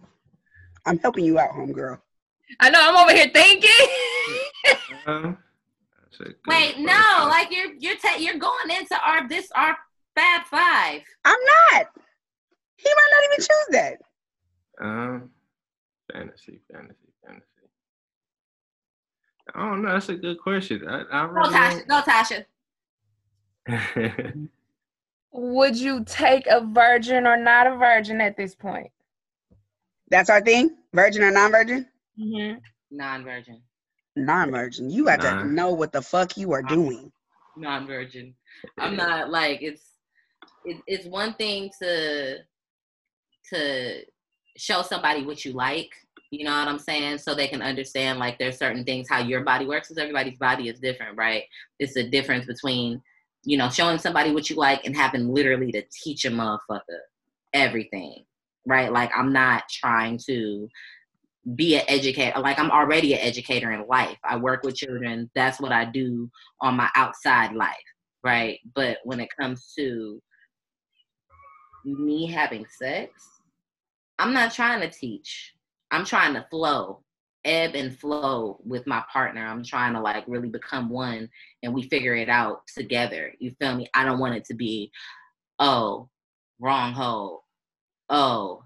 I'm 0.87 0.97
helping 0.97 1.23
you 1.23 1.37
out, 1.37 1.51
homegirl. 1.51 1.99
I 2.59 2.69
know. 2.71 2.79
I'm 2.81 2.97
over 2.97 3.13
here 3.15 3.29
thinking. 3.31 3.69
Uh, 5.05 5.21
that's 6.01 6.19
a 6.19 6.23
good 6.23 6.35
Wait, 6.47 6.79
no, 6.79 7.27
like 7.29 7.51
you're 7.51 7.73
you're 7.79 7.95
ta- 7.97 8.17
you're 8.17 8.39
going 8.39 8.71
into 8.71 8.99
our 9.05 9.27
this 9.27 9.51
our 9.55 9.77
Fab 10.15 10.45
Five. 10.47 11.01
I'm 11.25 11.37
not. 11.73 11.87
He 12.77 12.89
might 12.89 13.11
not 13.11 13.23
even 13.25 13.37
choose 13.37 13.67
that. 13.71 13.97
Um, 14.81 15.29
fantasy, 16.19 16.59
fantasy, 16.71 17.09
fantasy. 17.25 17.45
I 19.53 19.59
don't 19.69 19.81
know. 19.83 19.93
That's 19.93 20.09
a 20.09 20.15
good 20.15 20.39
question. 20.41 20.87
I, 20.87 21.03
I 21.11 21.27
Go 21.27 21.33
really 21.33 21.53
Tasha. 21.53 21.87
Go 21.87 22.01
Tasha. 22.01 22.45
don't- 23.95 24.49
Would 25.37 25.77
you 25.77 26.03
take 26.05 26.47
a 26.47 26.61
virgin 26.65 27.27
or 27.27 27.35
not 27.35 27.67
a 27.67 27.75
virgin 27.75 28.21
at 28.21 28.37
this 28.37 28.55
point? 28.55 28.87
That's 30.09 30.29
our 30.29 30.39
thing. 30.41 30.77
Virgin 30.93 31.23
or 31.23 31.31
non-virgin? 31.31 31.85
Mm-hmm. 32.17 32.59
Non-virgin. 32.91 33.61
Non-virgin. 34.15 34.89
You 34.89 35.03
got 35.05 35.19
Nah. 35.19 35.41
to 35.41 35.45
know 35.47 35.73
what 35.73 35.91
the 35.91 36.01
fuck 36.01 36.37
you 36.37 36.53
are 36.53 36.61
doing. 36.61 37.11
Non-virgin. 37.57 38.33
I'm 38.79 38.95
not 38.95 39.29
like 39.29 39.61
it's 39.61 39.83
it, 40.63 40.77
it's 40.87 41.05
one 41.05 41.33
thing 41.33 41.69
to 41.81 42.37
to 43.53 44.01
show 44.57 44.81
somebody 44.83 45.23
what 45.25 45.43
you 45.43 45.51
like. 45.51 45.89
You 46.31 46.45
know 46.45 46.57
what 46.57 46.67
I'm 46.67 46.79
saying? 46.79 47.19
So 47.19 47.33
they 47.33 47.47
can 47.47 47.61
understand 47.61 48.19
like 48.19 48.37
there's 48.39 48.57
certain 48.57 48.83
things 48.83 49.07
how 49.09 49.19
your 49.19 49.43
body 49.43 49.65
works 49.65 49.87
because 49.87 50.01
everybody's 50.01 50.37
body 50.37 50.69
is 50.69 50.79
different, 50.79 51.17
right? 51.17 51.43
It's 51.79 51.93
the 51.93 52.09
difference 52.09 52.45
between 52.45 53.01
you 53.43 53.57
know 53.57 53.69
showing 53.69 53.99
somebody 53.99 54.31
what 54.31 54.49
you 54.49 54.55
like 54.55 54.85
and 54.85 54.95
having 54.95 55.33
literally 55.33 55.71
to 55.71 55.83
teach 56.03 56.25
a 56.25 56.29
motherfucker 56.29 57.01
everything, 57.53 58.25
right? 58.65 58.91
Like 58.91 59.11
I'm 59.15 59.31
not 59.31 59.63
trying 59.69 60.19
to 60.25 60.67
be 61.53 61.75
an 61.75 61.83
educator. 61.87 62.39
Like 62.39 62.59
I'm 62.59 62.71
already 62.71 63.13
an 63.13 63.19
educator 63.19 63.71
in 63.71 63.85
life. 63.87 64.17
I 64.23 64.37
work 64.37 64.63
with 64.63 64.75
children. 64.75 65.29
That's 65.35 65.59
what 65.59 65.71
I 65.71 65.85
do 65.85 66.29
on 66.61 66.75
my 66.75 66.89
outside 66.95 67.53
life, 67.53 67.75
right? 68.23 68.59
But 68.73 68.97
when 69.03 69.19
it 69.19 69.29
comes 69.39 69.73
to 69.77 70.21
me 71.85 72.25
having 72.25 72.65
sex, 72.79 73.11
I'm 74.17 74.33
not 74.33 74.53
trying 74.53 74.81
to 74.81 74.89
teach. 74.89 75.54
I'm 75.91 76.05
trying 76.05 76.33
to 76.33 76.45
flow, 76.49 77.03
ebb 77.43 77.75
and 77.75 77.97
flow 77.97 78.59
with 78.65 78.87
my 78.87 79.03
partner. 79.11 79.45
I'm 79.45 79.63
trying 79.63 79.93
to 79.93 80.01
like 80.01 80.25
really 80.27 80.49
become 80.49 80.89
one 80.89 81.29
and 81.63 81.73
we 81.73 81.83
figure 81.89 82.15
it 82.15 82.29
out 82.29 82.61
together. 82.75 83.33
You 83.39 83.53
feel 83.59 83.75
me? 83.75 83.87
I 83.93 84.03
don't 84.03 84.19
want 84.19 84.35
it 84.35 84.45
to 84.45 84.53
be, 84.55 84.91
oh, 85.59 86.09
wrong 86.59 86.93
hole. 86.93 87.43
Oh, 88.09 88.63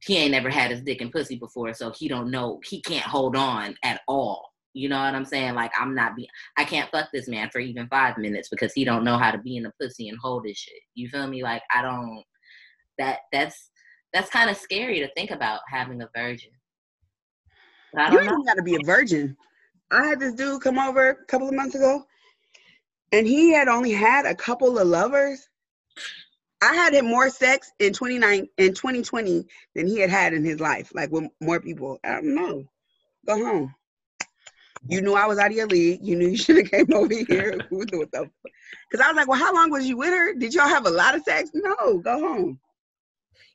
he 0.00 0.16
ain't 0.16 0.32
never 0.32 0.50
had 0.50 0.70
his 0.70 0.82
dick 0.82 1.00
and 1.00 1.12
pussy 1.12 1.36
before, 1.36 1.72
so 1.74 1.92
he 1.96 2.08
don't 2.08 2.30
know 2.30 2.60
he 2.64 2.80
can't 2.80 3.04
hold 3.04 3.36
on 3.36 3.76
at 3.84 4.00
all. 4.08 4.48
You 4.74 4.88
know 4.88 4.98
what 4.98 5.14
I'm 5.14 5.24
saying? 5.24 5.54
Like 5.54 5.72
I'm 5.78 5.94
not 5.94 6.16
be 6.16 6.28
I 6.56 6.64
can't 6.64 6.90
fuck 6.90 7.08
this 7.12 7.28
man 7.28 7.50
for 7.50 7.60
even 7.60 7.88
five 7.88 8.18
minutes 8.18 8.48
because 8.48 8.72
he 8.72 8.84
don't 8.84 9.04
know 9.04 9.18
how 9.18 9.30
to 9.30 9.38
be 9.38 9.56
in 9.56 9.66
a 9.66 9.72
pussy 9.80 10.08
and 10.08 10.18
hold 10.20 10.46
his 10.46 10.56
shit. 10.56 10.80
You 10.94 11.08
feel 11.08 11.26
me? 11.26 11.42
Like 11.42 11.62
I 11.74 11.82
don't 11.82 12.24
that 12.98 13.20
that's 13.32 13.70
that's 14.12 14.30
kind 14.30 14.50
of 14.50 14.56
scary 14.56 15.00
to 15.00 15.08
think 15.14 15.30
about 15.30 15.60
having 15.68 16.00
a 16.02 16.08
virgin. 16.14 16.50
You 17.94 18.18
don't 18.18 18.24
even 18.24 18.44
got 18.44 18.54
to 18.54 18.62
be 18.62 18.76
a 18.76 18.84
virgin. 18.84 19.36
I 19.90 20.06
had 20.06 20.20
this 20.20 20.34
dude 20.34 20.62
come 20.62 20.78
over 20.78 21.10
a 21.10 21.24
couple 21.26 21.48
of 21.48 21.54
months 21.54 21.74
ago, 21.74 22.04
and 23.12 23.26
he 23.26 23.52
had 23.52 23.68
only 23.68 23.92
had 23.92 24.24
a 24.24 24.34
couple 24.34 24.78
of 24.78 24.86
lovers. 24.86 25.48
I 26.62 26.74
had 26.74 26.94
him 26.94 27.06
more 27.06 27.28
sex 27.28 27.72
in 27.78 27.92
29 27.92 28.48
in 28.56 28.74
2020 28.74 29.44
than 29.74 29.86
he 29.86 29.98
had 29.98 30.10
had 30.10 30.32
in 30.32 30.44
his 30.44 30.60
life, 30.60 30.92
like 30.94 31.10
with 31.10 31.24
more 31.40 31.60
people. 31.60 31.98
I 32.04 32.12
don't 32.12 32.34
know. 32.34 32.64
Go 33.26 33.44
home. 33.44 33.74
You 34.88 35.00
knew 35.00 35.14
I 35.14 35.26
was 35.26 35.38
out 35.38 35.50
of 35.50 35.56
your 35.56 35.66
league. 35.66 36.00
You 36.02 36.16
knew 36.16 36.28
you 36.28 36.36
should 36.38 36.56
have 36.56 36.70
came 36.70 36.92
over 36.94 37.14
here. 37.14 37.58
Because 37.70 39.00
I 39.00 39.08
was 39.08 39.16
like, 39.16 39.28
well, 39.28 39.38
how 39.38 39.54
long 39.54 39.70
was 39.70 39.86
you 39.86 39.96
with 39.96 40.10
her? 40.10 40.34
Did 40.34 40.54
y'all 40.54 40.68
have 40.68 40.86
a 40.86 40.90
lot 40.90 41.14
of 41.14 41.22
sex? 41.22 41.50
No, 41.54 41.98
go 41.98 42.18
home. 42.20 42.60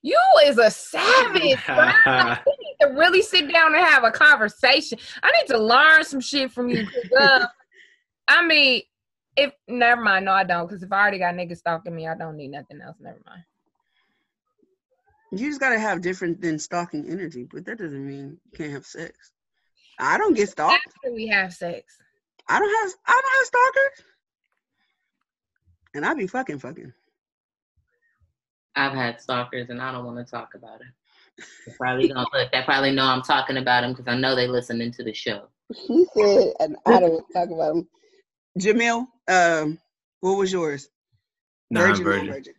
You 0.04 0.20
is 0.46 0.58
a 0.58 0.70
savage. 0.70 1.66
bro. 1.66 2.36
we 2.46 2.58
need 2.60 2.78
to 2.82 2.88
really 2.94 3.22
sit 3.22 3.52
down 3.52 3.76
and 3.76 3.84
have 3.84 4.04
a 4.04 4.12
conversation. 4.12 5.00
I 5.24 5.32
need 5.32 5.48
to 5.48 5.58
learn 5.58 6.04
some 6.04 6.22
shit 6.22 6.52
from 6.52 6.70
you. 6.70 6.88
uh, 7.20 7.48
I 8.28 8.46
mean, 8.46 8.82
if 9.36 9.54
never 9.68 10.02
mind, 10.02 10.26
no, 10.26 10.32
I 10.32 10.44
don't. 10.44 10.68
Because 10.68 10.84
if 10.84 10.92
I 10.92 11.02
already 11.02 11.20
got 11.20 11.36
niggas 11.36 11.58
stalking 11.58 11.96
me, 11.96 12.08
I 12.08 12.16
don't 12.16 12.36
need 12.36 12.50
nothing 12.50 12.82
else. 12.82 12.98
Never 13.00 13.20
mind. 13.26 13.44
You 15.32 15.50
just 15.50 15.60
gotta 15.60 15.80
have 15.80 16.02
different 16.02 16.42
than 16.42 16.58
stalking 16.58 17.10
energy, 17.10 17.46
but 17.52 17.66
that 17.66 17.78
doesn't 17.78 18.08
mean 18.08 18.38
you 18.46 18.58
can't 18.58 18.72
have 18.72 18.86
sex. 18.86 19.32
I 20.00 20.18
don't 20.18 20.34
get 20.34 20.50
stalked. 20.50 20.82
After 20.88 21.14
we 21.14 21.28
have 21.28 21.54
sex, 21.54 21.98
I 22.48 22.60
don't 22.60 22.70
have 22.70 22.94
I 23.06 23.22
don't 23.22 23.38
have 23.40 23.48
stalkers. 23.48 24.06
And 25.96 26.06
I 26.06 26.14
be 26.14 26.28
fucking 26.28 26.60
fucking. 26.60 26.94
I've 28.78 28.94
had 28.94 29.20
stalkers, 29.20 29.70
and 29.70 29.82
I 29.82 29.92
don't 29.92 30.06
want 30.06 30.18
to 30.26 30.32
talk 30.32 30.54
about 30.56 30.80
it. 30.82 31.44
They 31.66 31.74
probably 31.78 32.08
gonna 32.08 32.26
look. 32.34 32.52
They 32.52 32.62
probably 32.64 32.92
know 32.92 33.06
I'm 33.06 33.22
talking 33.22 33.58
about 33.58 33.82
them 33.82 33.92
because 33.94 34.08
I 34.08 34.16
know 34.18 34.36
they 34.36 34.48
listening 34.48 34.92
to 34.94 35.04
the 35.04 35.14
show. 35.14 35.48
He 35.74 36.06
said, 36.14 36.54
and 36.60 36.78
I 36.86 37.00
don't 37.00 37.26
talk 37.34 37.50
about 37.50 37.76
them. 37.76 37.88
Jamil, 38.60 39.08
um, 39.28 39.78
what 40.22 40.38
was 40.38 40.52
yours? 40.52 40.90
Nah, 41.70 41.82
Virgin, 41.82 42.04
virgin. 42.06 42.28
virgin? 42.28 42.54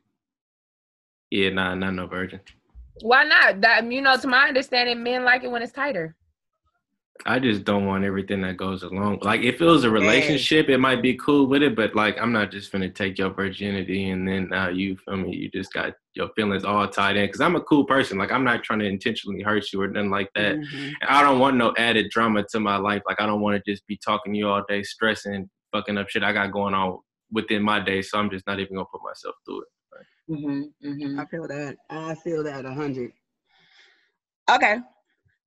Yeah, 1.31 1.51
nah, 1.51 1.74
not 1.74 1.95
no 1.95 2.07
virgin. 2.07 2.40
why 3.03 3.24
not? 3.24 3.61
That 3.62 3.90
you 3.90 4.03
know, 4.03 4.16
to 4.16 4.28
my 4.28 4.49
understanding, 4.49 5.03
men 5.03 5.24
like 5.24 5.45
it 5.45 5.51
when 5.51 5.62
it's 5.62 5.73
tighter. 5.73 6.15
I 7.27 7.39
just 7.39 7.65
don't 7.65 7.86
want 7.86 8.05
everything 8.05 8.40
that 8.43 8.57
goes 8.57 8.82
along. 8.82 9.19
Like 9.23 9.43
if 9.43 9.61
it 9.61 9.65
was 9.65 9.85
a 9.85 9.90
relationship, 9.90 10.69
it 10.69 10.78
might 10.78 11.03
be 11.03 11.15
cool 11.16 11.47
with 11.47 11.62
it, 11.62 11.74
but 11.77 11.95
like 11.95 12.16
I'm 12.20 12.32
not 12.32 12.51
just 12.51 12.70
gonna 12.73 12.89
take 12.89 13.19
your 13.19 13.31
virginity 13.31 14.11
and 14.11 14.27
then 14.27 14.53
uh, 14.53 14.69
you 14.69 14.97
feel 14.97 15.16
me, 15.16 15.35
you 15.36 15.51
just 15.51 15.73
got 15.73 15.95
your 16.15 16.28
feelings 16.36 16.65
all 16.65 16.86
tied 16.89 17.16
in. 17.16 17.28
Cause 17.31 17.40
I'm 17.40 17.57
a 17.57 17.61
cool 17.61 17.85
person. 17.85 18.19
Like 18.19 18.32
I'm 18.32 18.45
not 18.45 18.62
trying 18.62 18.78
to 18.81 18.86
intentionally 18.86 19.43
hurt 19.43 19.73
you 19.73 19.82
or 19.82 19.89
nothing 19.89 20.11
like 20.11 20.31
that. 20.35 20.57
Mhm. 20.57 20.93
I 21.09 21.23
don't 21.23 21.39
want 21.39 21.57
no 21.57 21.74
added 21.77 22.11
drama 22.11 22.45
to 22.51 22.61
my 22.61 22.77
life. 22.77 23.03
Like 23.07 23.20
I 23.20 23.27
don't 23.27 23.40
want 23.40 23.62
to 23.62 23.70
just 23.70 23.86
be 23.86 23.97
talking 23.97 24.32
to 24.32 24.39
you 24.39 24.49
all 24.49 24.65
day, 24.69 24.82
stressing, 24.82 25.49
fucking 25.73 25.99
up 25.99 26.09
shit 26.09 26.23
I 26.23 26.32
got 26.32 26.53
going 26.53 26.74
on 26.74 26.99
within 27.32 27.62
my 27.62 27.81
day. 27.81 28.03
So 28.03 28.19
I'm 28.19 28.31
just 28.31 28.47
not 28.47 28.61
even 28.61 28.77
gonna 28.77 28.86
put 28.93 29.03
myself 29.05 29.35
through 29.45 29.62
it. 29.62 29.69
hmm 30.28 30.62
hmm 30.82 31.19
I 31.20 31.24
feel 31.27 31.49
that. 31.49 31.77
I 31.90 32.15
feel 32.16 32.43
that 32.45 32.65
a 32.65 32.73
hundred. 32.73 33.12
Okay. 34.51 34.78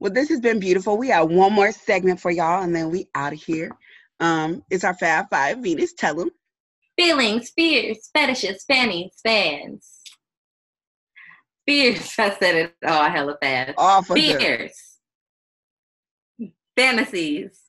Well, 0.02 0.11
this 0.11 0.30
has 0.30 0.40
been 0.40 0.60
beautiful. 0.60 0.98
We 0.98 1.10
have 1.10 1.30
one 1.30 1.53
more 1.53 1.72
segment 1.72 2.19
for 2.19 2.32
y'all, 2.32 2.64
and 2.64 2.76
then 2.76 2.90
we 2.90 3.07
out 3.14 3.34
of 3.34 3.44
here. 3.44 3.69
Um, 4.19 4.64
it's 4.72 4.84
our 4.84 4.95
Fab 4.95 5.30
Five. 5.30 5.60
Venus, 5.60 5.94
tell 5.94 6.15
them. 6.15 6.32
Feelings, 6.98 7.52
fears, 7.52 8.10
fetishes, 8.11 8.64
fannies, 8.64 9.14
fans. 9.23 9.88
Fears. 11.68 12.15
I 12.18 12.32
said 12.32 12.56
it 12.56 12.76
all 12.84 13.11
hella 13.11 13.38
fast. 13.40 13.73
Good. 14.15 14.41
Fears, 14.41 14.98
fantasies, 16.76 17.60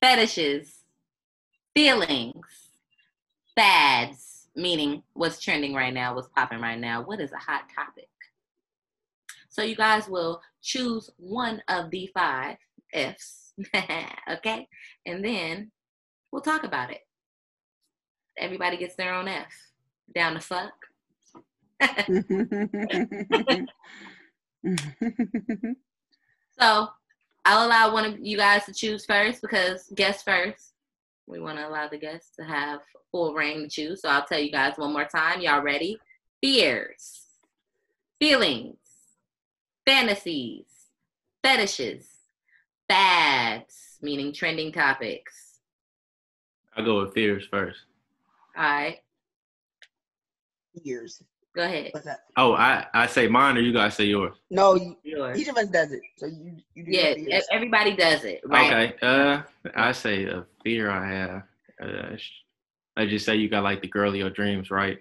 fetishes, 0.00 0.74
feelings, 1.74 2.46
fads, 3.54 4.48
meaning 4.56 5.02
what's 5.12 5.38
trending 5.38 5.74
right 5.74 5.92
now, 5.92 6.14
what's 6.14 6.28
popping 6.28 6.62
right 6.62 6.80
now, 6.80 7.02
what 7.02 7.20
is 7.20 7.32
a 7.32 7.36
hot 7.36 7.64
topic. 7.76 8.08
So 9.52 9.62
you 9.62 9.76
guys 9.76 10.08
will 10.08 10.42
choose 10.62 11.08
one 11.16 11.62
of 11.68 11.90
the 11.90 12.10
five 12.12 12.56
F's, 12.92 13.54
okay? 14.30 14.68
And 15.06 15.24
then 15.24 15.70
we'll 16.32 16.42
talk 16.42 16.64
about 16.64 16.90
it. 16.90 17.00
Everybody 18.38 18.76
gets 18.76 18.96
their 18.96 19.14
own 19.14 19.28
F. 19.28 19.52
Down 20.14 20.34
to 20.34 20.40
fuck. 20.40 20.74
So 26.60 26.86
I'll 27.44 27.66
allow 27.66 27.92
one 27.92 28.04
of 28.04 28.20
you 28.20 28.36
guys 28.36 28.64
to 28.66 28.72
choose 28.72 29.04
first 29.04 29.42
because 29.42 29.90
guest 29.94 30.24
first. 30.24 30.74
We 31.26 31.40
want 31.40 31.58
to 31.58 31.68
allow 31.68 31.88
the 31.88 31.98
guests 31.98 32.36
to 32.38 32.44
have 32.44 32.80
full 33.10 33.34
reign 33.34 33.62
to 33.62 33.68
choose. 33.68 34.02
So 34.02 34.08
I'll 34.08 34.24
tell 34.24 34.38
you 34.38 34.52
guys 34.52 34.74
one 34.76 34.92
more 34.92 35.06
time. 35.06 35.40
Y'all 35.40 35.62
ready? 35.62 35.98
Fears, 36.40 37.22
feelings, 38.20 38.76
fantasies, 39.86 40.66
fetishes, 41.42 42.08
fads, 42.88 43.98
meaning 44.00 44.32
trending 44.32 44.72
topics. 44.72 45.58
I'll 46.76 46.84
go 46.84 47.02
with 47.02 47.14
fears 47.14 47.46
first. 47.50 47.80
All 48.56 48.62
right, 48.64 48.98
Years. 50.82 51.22
go 51.54 51.62
ahead. 51.64 51.88
What's 51.92 52.06
that? 52.06 52.20
Oh, 52.36 52.54
I, 52.54 52.86
I 52.94 53.06
say 53.06 53.28
mine 53.28 53.56
or 53.58 53.60
you 53.60 53.72
guys 53.72 53.94
say 53.94 54.04
yours? 54.04 54.34
No, 54.50 54.74
you, 54.74 54.96
Yours. 55.04 55.38
each 55.38 55.48
of 55.48 55.56
us 55.56 55.66
does 55.68 55.92
it. 55.92 56.00
So 56.16 56.26
you, 56.26 56.56
you 56.74 56.84
do 56.84 56.90
Yeah, 56.90 57.08
your 57.14 57.26
fears. 57.26 57.46
everybody 57.52 57.94
does 57.94 58.24
it, 58.24 58.40
right? 58.46 58.72
Okay. 58.72 58.94
Uh, 59.02 59.42
I 59.74 59.92
say 59.92 60.24
a 60.24 60.44
fear 60.64 60.90
I 60.90 61.06
have. 61.08 61.42
Uh, 61.82 62.16
I 62.96 63.06
just 63.06 63.24
say 63.26 63.36
you 63.36 63.48
got 63.48 63.64
like 63.64 63.82
the 63.82 63.88
girl 63.88 64.10
of 64.10 64.16
your 64.16 64.30
dreams, 64.30 64.70
right? 64.70 64.98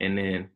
And 0.00 0.16
then 0.18 0.48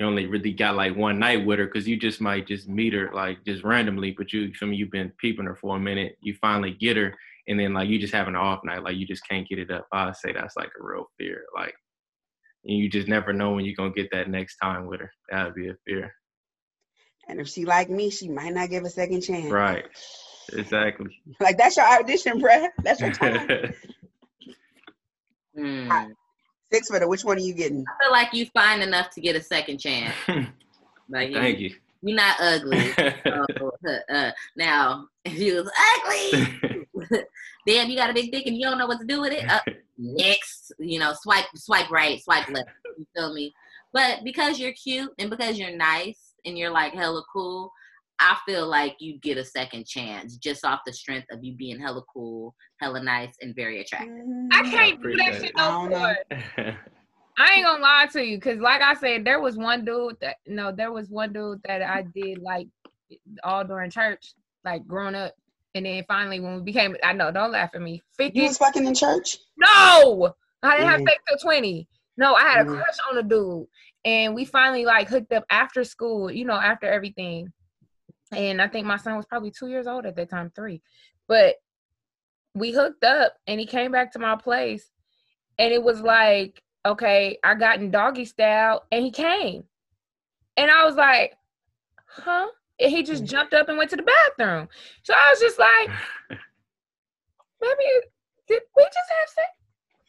you 0.00 0.06
only 0.06 0.24
really 0.24 0.52
got 0.52 0.76
like 0.76 0.96
one 0.96 1.18
night 1.18 1.44
with 1.44 1.58
her 1.58 1.66
because 1.66 1.86
you 1.86 1.94
just 1.94 2.22
might 2.22 2.46
just 2.46 2.66
meet 2.66 2.94
her 2.94 3.10
like 3.12 3.44
just 3.44 3.62
randomly, 3.62 4.12
but 4.16 4.32
you 4.32 4.50
feel 4.54 4.68
me? 4.70 4.76
You've 4.76 4.90
been 4.90 5.12
peeping 5.18 5.44
her 5.44 5.54
for 5.54 5.76
a 5.76 5.78
minute. 5.78 6.16
You 6.22 6.34
finally 6.40 6.70
get 6.70 6.96
her, 6.96 7.14
and 7.48 7.60
then 7.60 7.74
like 7.74 7.90
you 7.90 7.98
just 7.98 8.14
have 8.14 8.26
an 8.26 8.34
off 8.34 8.64
night, 8.64 8.82
like 8.82 8.96
you 8.96 9.06
just 9.06 9.28
can't 9.28 9.46
get 9.46 9.58
it 9.58 9.70
up. 9.70 9.86
I 9.92 10.10
say 10.12 10.32
that's 10.32 10.56
like 10.56 10.70
a 10.80 10.82
real 10.82 11.04
fear, 11.18 11.44
like. 11.54 11.74
And 12.64 12.78
you 12.78 12.88
just 12.88 13.08
never 13.08 13.34
know 13.34 13.52
when 13.52 13.66
you're 13.66 13.74
gonna 13.74 13.90
get 13.90 14.10
that 14.12 14.30
next 14.30 14.56
time 14.56 14.86
with 14.86 15.00
her. 15.00 15.12
That 15.30 15.44
would 15.44 15.54
be 15.54 15.68
a 15.68 15.74
fear. 15.86 16.14
And 17.28 17.38
if 17.38 17.48
she 17.48 17.66
like 17.66 17.90
me, 17.90 18.08
she 18.08 18.28
might 18.28 18.54
not 18.54 18.70
give 18.70 18.84
a 18.84 18.90
second 18.90 19.20
chance. 19.20 19.50
Right. 19.50 19.84
Exactly. 20.54 21.14
Like 21.40 21.58
that's 21.58 21.76
your 21.76 21.86
audition, 21.86 22.40
bruh. 22.40 22.68
That's 22.82 23.00
your 23.00 23.12
time. 23.12 23.74
Hmm. 25.56 25.90
Six 26.72 26.88
for 26.88 26.98
the. 27.00 27.08
Which 27.08 27.24
one 27.24 27.36
are 27.36 27.40
you 27.40 27.54
getting? 27.54 27.84
I 27.86 28.04
feel 28.04 28.12
like 28.12 28.32
you 28.32 28.46
fine 28.46 28.82
enough 28.82 29.10
to 29.10 29.20
get 29.20 29.36
a 29.36 29.42
second 29.42 29.78
chance. 29.78 30.14
Like 31.10 31.32
Thank 31.32 31.58
you. 31.58 31.74
You're 32.02 32.16
not 32.16 32.36
ugly. 32.40 32.92
So, 33.82 33.98
uh, 34.10 34.30
now, 34.56 35.06
if 35.24 35.38
you 35.38 35.54
was 35.56 35.70
ugly, 36.04 37.22
damn, 37.66 37.88
you 37.88 37.96
got 37.96 38.10
a 38.10 38.14
big 38.14 38.30
dick 38.30 38.46
and 38.46 38.54
you 38.54 38.62
don't 38.62 38.76
know 38.76 38.86
what 38.86 39.00
to 39.00 39.06
do 39.06 39.22
with 39.22 39.32
it. 39.32 39.48
Uh, 39.48 39.60
next, 39.96 40.72
you 40.78 40.98
know, 40.98 41.14
swipe, 41.18 41.46
swipe 41.54 41.90
right, 41.90 42.22
swipe 42.22 42.48
left. 42.50 42.68
You 42.98 43.06
feel 43.16 43.32
me? 43.32 43.54
But 43.94 44.20
because 44.22 44.60
you're 44.60 44.72
cute 44.72 45.10
and 45.18 45.30
because 45.30 45.58
you're 45.58 45.74
nice 45.74 46.34
and 46.44 46.58
you're 46.58 46.70
like 46.70 46.92
hella 46.92 47.22
cool, 47.32 47.72
I 48.20 48.36
feel 48.46 48.66
like 48.68 48.96
you 49.00 49.18
get 49.18 49.38
a 49.38 49.44
second 49.44 49.86
chance 49.86 50.36
just 50.36 50.64
off 50.64 50.80
the 50.84 50.92
strength 50.92 51.26
of 51.32 51.42
you 51.42 51.54
being 51.56 51.80
hella 51.80 52.02
cool, 52.12 52.54
hella 52.78 53.02
nice, 53.02 53.34
and 53.40 53.54
very 53.56 53.80
attractive. 53.80 54.24
I 54.52 54.62
can't 54.70 55.02
do 55.02 55.16
that 55.16 55.34
shit 55.34 55.44
it. 55.44 55.52
I 55.56 55.70
no 55.70 55.88
more. 55.88 56.16
I 57.38 57.54
ain't 57.54 57.64
gonna 57.64 57.82
lie 57.82 58.06
to 58.12 58.22
you, 58.22 58.38
cause 58.38 58.58
like 58.58 58.82
I 58.82 58.92
said, 58.94 59.24
there 59.24 59.40
was 59.40 59.56
one 59.56 59.84
dude 59.86 60.16
that 60.20 60.36
no, 60.46 60.70
there 60.70 60.92
was 60.92 61.08
one 61.08 61.32
dude 61.32 61.62
that 61.64 61.80
I 61.80 62.02
did 62.14 62.38
like 62.42 62.68
all 63.42 63.64
during 63.64 63.90
church, 63.90 64.34
like 64.64 64.86
growing 64.86 65.14
up, 65.14 65.32
and 65.74 65.86
then 65.86 66.04
finally 66.06 66.40
when 66.40 66.56
we 66.56 66.62
became, 66.62 66.96
I 67.02 67.14
know, 67.14 67.30
don't 67.30 67.52
laugh 67.52 67.70
at 67.74 67.80
me. 67.80 67.92
You 67.94 68.00
Fifty, 68.18 68.40
was 68.42 68.58
fucking 68.58 68.86
in 68.86 68.94
church. 68.94 69.38
no, 69.56 70.34
I 70.62 70.76
didn't 70.76 70.90
have 70.90 71.00
Mhm. 71.00 71.08
sex 71.08 71.22
till 71.26 71.38
twenty. 71.38 71.88
No, 72.18 72.34
I 72.34 72.42
had 72.42 72.60
a 72.60 72.64
Mhm. 72.68 72.76
crush 72.76 72.96
on 73.10 73.16
a 73.16 73.22
dude, 73.22 73.66
and 74.04 74.34
we 74.34 74.44
finally 74.44 74.84
like 74.84 75.08
hooked 75.08 75.32
up 75.32 75.44
after 75.48 75.84
school, 75.84 76.30
you 76.30 76.44
know, 76.44 76.54
after 76.56 76.86
everything. 76.86 77.50
And 78.32 78.62
I 78.62 78.68
think 78.68 78.86
my 78.86 78.96
son 78.96 79.16
was 79.16 79.26
probably 79.26 79.50
two 79.50 79.68
years 79.68 79.86
old 79.86 80.06
at 80.06 80.16
that 80.16 80.30
time, 80.30 80.52
three, 80.54 80.82
but 81.26 81.56
we 82.54 82.72
hooked 82.72 83.04
up, 83.04 83.34
and 83.46 83.58
he 83.60 83.66
came 83.66 83.92
back 83.92 84.12
to 84.12 84.18
my 84.18 84.36
place, 84.36 84.90
and 85.58 85.72
it 85.72 85.82
was 85.82 86.00
like 86.00 86.62
okay, 86.86 87.38
I 87.44 87.54
got 87.54 87.80
in 87.80 87.90
doggy 87.90 88.24
style 88.24 88.84
and 88.90 89.04
he 89.04 89.10
came. 89.10 89.64
And 90.56 90.70
I 90.70 90.84
was 90.84 90.96
like, 90.96 91.34
huh? 92.06 92.48
And 92.78 92.90
he 92.90 93.02
just 93.02 93.24
jumped 93.24 93.54
up 93.54 93.68
and 93.68 93.78
went 93.78 93.90
to 93.90 93.96
the 93.96 94.02
bathroom. 94.38 94.68
So 95.02 95.14
I 95.14 95.30
was 95.30 95.40
just 95.40 95.58
like, 95.58 95.90
maybe 97.60 97.84
did 98.48 98.62
we 98.76 98.84
just 98.84 98.96
have 99.18 99.28
sex? 99.28 99.48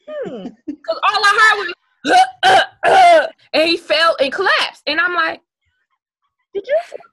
Hmm. 0.07 0.47
Because 0.67 0.99
all 1.03 1.23
I 1.23 1.55
heard 1.55 1.67
was 2.05 2.25
"Uh, 2.43 2.47
uh, 2.47 2.89
uh," 2.89 3.27
and 3.53 3.69
he 3.69 3.77
fell 3.77 4.15
and 4.19 4.33
collapsed. 4.33 4.81
And 4.87 4.99
I'm 4.99 5.13
like, 5.13 5.41
did 6.53 6.65
you 6.67 6.75
what? 6.89 7.10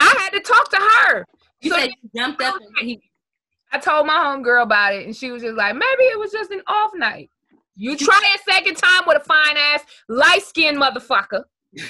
I 0.00 0.14
had 0.18 0.30
to 0.30 0.40
talk 0.40 0.70
to 0.70 0.76
her. 0.78 1.24
You 1.60 1.70
So 1.70 1.76
said 1.76 1.90
you 1.90 2.10
jumped 2.16 2.42
up 2.42 2.56
and 2.80 2.88
he 2.88 3.00
I 3.72 3.78
told 3.78 4.06
my 4.06 4.14
homegirl 4.14 4.62
about 4.64 4.94
it, 4.94 5.06
and 5.06 5.14
she 5.14 5.30
was 5.30 5.42
just 5.42 5.56
like, 5.56 5.74
maybe 5.74 6.02
it 6.04 6.18
was 6.18 6.32
just 6.32 6.50
an 6.50 6.60
off 6.66 6.90
night. 6.94 7.30
You 7.76 7.96
try 7.96 8.20
a 8.36 8.52
second 8.52 8.74
time 8.76 9.02
with 9.06 9.18
a 9.18 9.24
fine 9.24 9.56
ass, 9.56 9.84
light 10.08 10.42
skinned 10.42 10.78
motherfucker. 10.78 11.44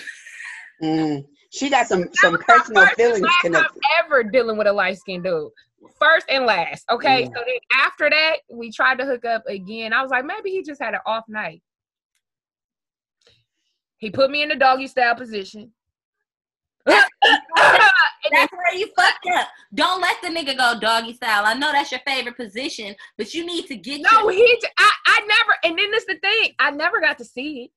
Mm. 0.83 1.27
She 1.51 1.69
got 1.69 1.87
some 1.89 2.01
That 2.01 2.17
some 2.17 2.33
was 2.33 2.41
my 2.49 2.55
personal 2.55 2.83
first 2.85 2.97
feelings 2.97 3.21
last 3.21 3.33
time 3.43 3.53
connected. 3.53 3.81
ever 3.99 4.25
dealing 4.25 4.57
with 4.57 4.67
a 4.67 4.73
light 4.73 4.97
skinned 4.97 5.25
dude. 5.25 5.51
First 5.99 6.25
and 6.31 6.47
last. 6.47 6.87
Okay. 6.91 7.21
Yeah. 7.25 7.27
So 7.27 7.33
then 7.35 7.59
after 7.79 8.09
that, 8.09 8.37
we 8.51 8.73
tried 8.73 8.97
to 8.99 9.05
hook 9.05 9.27
up 9.27 9.43
again. 9.47 9.93
I 9.93 10.01
was 10.01 10.11
like, 10.11 10.25
maybe 10.25 10.49
he 10.49 10.63
just 10.63 10.81
had 10.81 10.95
an 10.95 11.01
off 11.05 11.25
night. 11.29 11.63
He 13.99 14.09
put 14.11 14.31
me 14.31 14.41
in 14.43 14.49
the 14.49 14.57
doggy 14.57 14.87
style 14.87 15.15
position. 15.17 15.73
And 18.25 18.33
That's 18.33 18.53
where 18.53 18.75
you 18.75 18.87
fucked 18.97 19.27
up. 19.35 19.49
Don't 19.75 20.01
let 20.01 20.17
the 20.23 20.29
nigga 20.29 20.57
go 20.57 20.79
doggy 20.79 21.15
style. 21.15 21.45
I 21.47 21.55
know 21.55 21.73
that's 21.73 21.91
your 21.91 22.01
favorite 22.07 22.37
position, 22.37 22.95
but 23.17 23.33
you 23.35 23.45
need 23.47 23.67
to 23.67 23.77
get 23.77 24.03
no, 24.03 24.29
your- 24.29 24.33
he. 24.33 24.59
j- 24.61 24.69
I, 24.79 24.91
I 25.07 25.21
never. 25.27 25.57
And 25.65 25.79
then 25.79 25.91
this 25.91 26.05
the 26.05 26.17
thing. 26.21 26.55
I 26.59 26.71
never 26.71 27.01
got 27.01 27.19
to 27.19 27.25
see 27.25 27.65
it. 27.65 27.71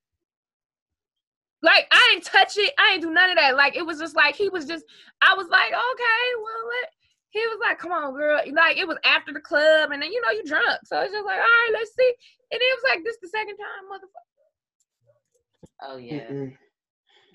Like 1.61 1.88
I 1.91 2.10
didn't 2.11 2.26
touch 2.26 2.57
it. 2.57 2.74
I 2.78 2.91
didn't 2.94 3.07
do 3.07 3.14
none 3.14 3.30
of 3.30 3.38
that. 3.38 3.56
Like 3.56 3.78
it 3.78 3.86
was 3.86 3.99
just 3.99 4.15
like 4.15 4.36
he 4.36 4.49
was 4.49 4.65
just. 4.65 4.84
I 5.22 5.34
was 5.36 5.48
like, 5.49 5.70
okay, 5.70 6.26
well, 6.38 6.68
let. 6.68 6.90
He 7.30 7.40
was 7.48 7.57
like, 7.61 7.80
come 7.80 7.91
on, 7.91 8.14
girl. 8.14 8.40
Like 8.53 8.78
it 8.78 8.88
was 8.88 8.98
after 9.06 9.34
the 9.34 9.40
club, 9.40 9.91
and 9.91 10.02
then 10.02 10.11
you 10.11 10.22
know 10.22 10.32
you 10.32 10.44
drunk, 10.44 10.80
so 10.84 10.99
it's 11.02 11.14
just 11.14 11.26
like, 11.26 11.38
all 11.38 11.41
right, 11.41 11.70
let's 11.74 11.91
see. 11.98 12.14
And 12.52 12.61
it 12.61 12.78
was 12.78 12.84
like 12.91 13.03
this 13.03 13.18
the 13.22 13.28
second 13.30 13.56
time, 13.57 13.90
motherfucker. 13.91 15.94
Oh 15.94 15.98
yeah. 15.98 16.28
Mm-mm. 16.30 16.57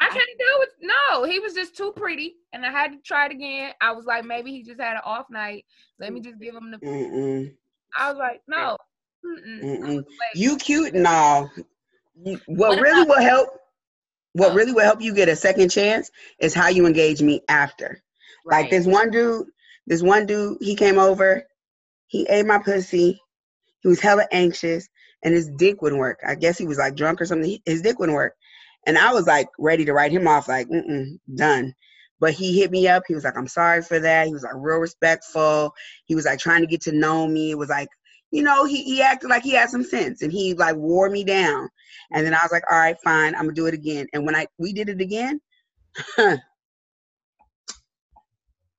I 0.00 0.08
can't 0.08 0.38
do 0.38 0.62
it. 0.62 0.68
No, 0.80 1.24
he 1.24 1.38
was 1.40 1.54
just 1.54 1.76
too 1.76 1.92
pretty, 1.96 2.36
and 2.52 2.64
I 2.64 2.70
had 2.70 2.92
to 2.92 2.98
try 2.98 3.26
it 3.26 3.32
again. 3.32 3.72
I 3.80 3.92
was 3.92 4.04
like, 4.04 4.24
maybe 4.24 4.50
he 4.52 4.62
just 4.62 4.80
had 4.80 4.94
an 4.94 5.02
off 5.04 5.30
night. 5.30 5.64
Let 5.98 6.12
me 6.12 6.20
just 6.20 6.38
give 6.38 6.54
him 6.54 6.70
the. 6.70 6.78
Mm-mm. 6.78 7.52
I 7.96 8.10
was 8.10 8.18
like, 8.18 8.42
no. 8.46 8.76
Mm-mm. 9.24 9.62
Mm-mm. 9.62 10.04
You 10.34 10.56
cute 10.56 10.94
and 10.94 11.06
all. 11.06 11.50
What, 12.14 12.40
What 12.46 12.80
really 12.80 13.04
will 13.04 13.20
help, 13.20 13.48
what 14.32 14.52
Oh. 14.52 14.54
really 14.54 14.72
will 14.72 14.84
help 14.84 15.00
you 15.00 15.14
get 15.14 15.28
a 15.28 15.36
second 15.36 15.70
chance 15.70 16.10
is 16.38 16.54
how 16.54 16.68
you 16.68 16.86
engage 16.86 17.22
me 17.22 17.42
after. 17.48 18.00
Like 18.44 18.70
this 18.70 18.86
one 18.86 19.10
dude, 19.10 19.46
this 19.86 20.02
one 20.02 20.26
dude, 20.26 20.58
he 20.60 20.74
came 20.74 20.98
over, 20.98 21.42
he 22.06 22.26
ate 22.28 22.46
my 22.46 22.58
pussy, 22.58 23.20
he 23.80 23.88
was 23.88 24.00
hella 24.00 24.26
anxious, 24.32 24.88
and 25.22 25.34
his 25.34 25.50
dick 25.50 25.82
wouldn't 25.82 26.00
work. 26.00 26.20
I 26.26 26.34
guess 26.34 26.56
he 26.56 26.66
was 26.66 26.78
like 26.78 26.94
drunk 26.94 27.20
or 27.20 27.26
something. 27.26 27.58
His 27.66 27.82
dick 27.82 27.98
wouldn't 27.98 28.16
work. 28.16 28.34
And 28.86 28.96
I 28.96 29.12
was 29.12 29.26
like 29.26 29.48
ready 29.58 29.84
to 29.84 29.92
write 29.92 30.12
him 30.12 30.26
off, 30.26 30.48
like, 30.48 30.68
done. 31.34 31.74
But 32.20 32.32
he 32.32 32.58
hit 32.58 32.70
me 32.70 32.88
up. 32.88 33.04
He 33.06 33.14
was 33.14 33.24
like, 33.24 33.36
I'm 33.36 33.46
sorry 33.46 33.82
for 33.82 34.00
that. 34.00 34.26
He 34.26 34.32
was 34.32 34.42
like 34.42 34.54
real 34.56 34.78
respectful. 34.78 35.72
He 36.06 36.14
was 36.14 36.24
like 36.24 36.38
trying 36.38 36.62
to 36.62 36.66
get 36.66 36.80
to 36.82 36.92
know 36.92 37.28
me. 37.28 37.52
It 37.52 37.58
was 37.58 37.68
like, 37.68 37.88
you 38.30 38.42
know, 38.42 38.64
he, 38.64 38.82
he 38.82 39.02
acted 39.02 39.30
like 39.30 39.42
he 39.42 39.52
had 39.52 39.70
some 39.70 39.84
sense 39.84 40.22
and 40.22 40.32
he 40.32 40.54
like 40.54 40.76
wore 40.76 41.08
me 41.08 41.24
down. 41.24 41.68
And 42.12 42.26
then 42.26 42.34
I 42.34 42.40
was 42.42 42.52
like, 42.52 42.64
all 42.70 42.78
right, 42.78 42.96
fine, 43.02 43.34
I'm 43.34 43.42
gonna 43.42 43.54
do 43.54 43.66
it 43.66 43.74
again. 43.74 44.06
And 44.12 44.26
when 44.26 44.36
I 44.36 44.46
we 44.58 44.72
did 44.72 44.88
it 44.88 45.00
again, 45.00 45.40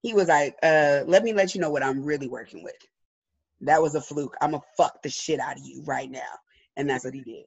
he 0.02 0.14
was 0.14 0.28
like, 0.28 0.56
uh, 0.62 1.02
let 1.08 1.24
me 1.24 1.34
let 1.34 1.56
you 1.56 1.62
know 1.62 1.72
what 1.72 1.84
I'm 1.84 2.04
really 2.04 2.28
working 2.28 2.64
with. 2.64 2.76
That 3.62 3.82
was 3.82 3.96
a 3.96 4.02
fluke. 4.02 4.36
I'm 4.42 4.52
gonna 4.52 4.64
fuck 4.78 5.02
the 5.02 5.10
shit 5.10 5.40
out 5.40 5.58
of 5.58 5.64
you 5.64 5.84
right 5.86 6.10
now. 6.10 6.20
And 6.78 6.90
that's 6.90 7.06
what 7.06 7.14
he 7.14 7.22
did. 7.22 7.46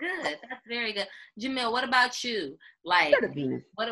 Good. 0.00 0.38
That's 0.48 0.66
very 0.66 0.92
good. 0.94 1.06
Jamil, 1.38 1.70
what 1.70 1.84
about 1.84 2.24
you? 2.24 2.56
Like 2.84 3.14
Shut 3.14 3.24
up, 3.24 3.34
Venus. 3.34 3.62
what 3.74 3.88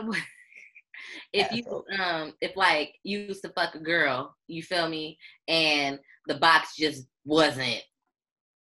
if, 1.32 1.52
you 1.52 1.84
um 1.98 2.32
if 2.40 2.56
like 2.56 2.94
you 3.04 3.20
used 3.20 3.42
to 3.42 3.50
fuck 3.50 3.74
a 3.74 3.78
girl, 3.78 4.34
you 4.46 4.62
feel 4.62 4.88
me, 4.88 5.18
and 5.46 5.98
the 6.26 6.36
box 6.36 6.76
just 6.76 7.06
wasn't 7.24 7.82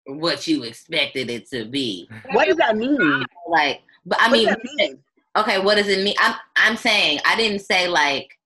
what 0.06 0.46
you 0.46 0.62
expected 0.64 1.30
it 1.30 1.48
to 1.50 1.64
be. 1.64 2.08
What 2.32 2.46
does 2.46 2.56
that 2.56 2.76
mean? 2.76 3.24
Like 3.48 3.80
but 4.04 4.18
I 4.20 4.30
mean 4.30 4.54
mean? 4.76 4.98
okay, 5.36 5.58
what 5.58 5.76
does 5.76 5.88
it 5.88 6.04
mean? 6.04 6.14
I'm 6.18 6.34
I'm 6.56 6.76
saying 6.76 7.20
I 7.24 7.36
didn't 7.36 7.60
say 7.60 7.88
like 7.88 8.37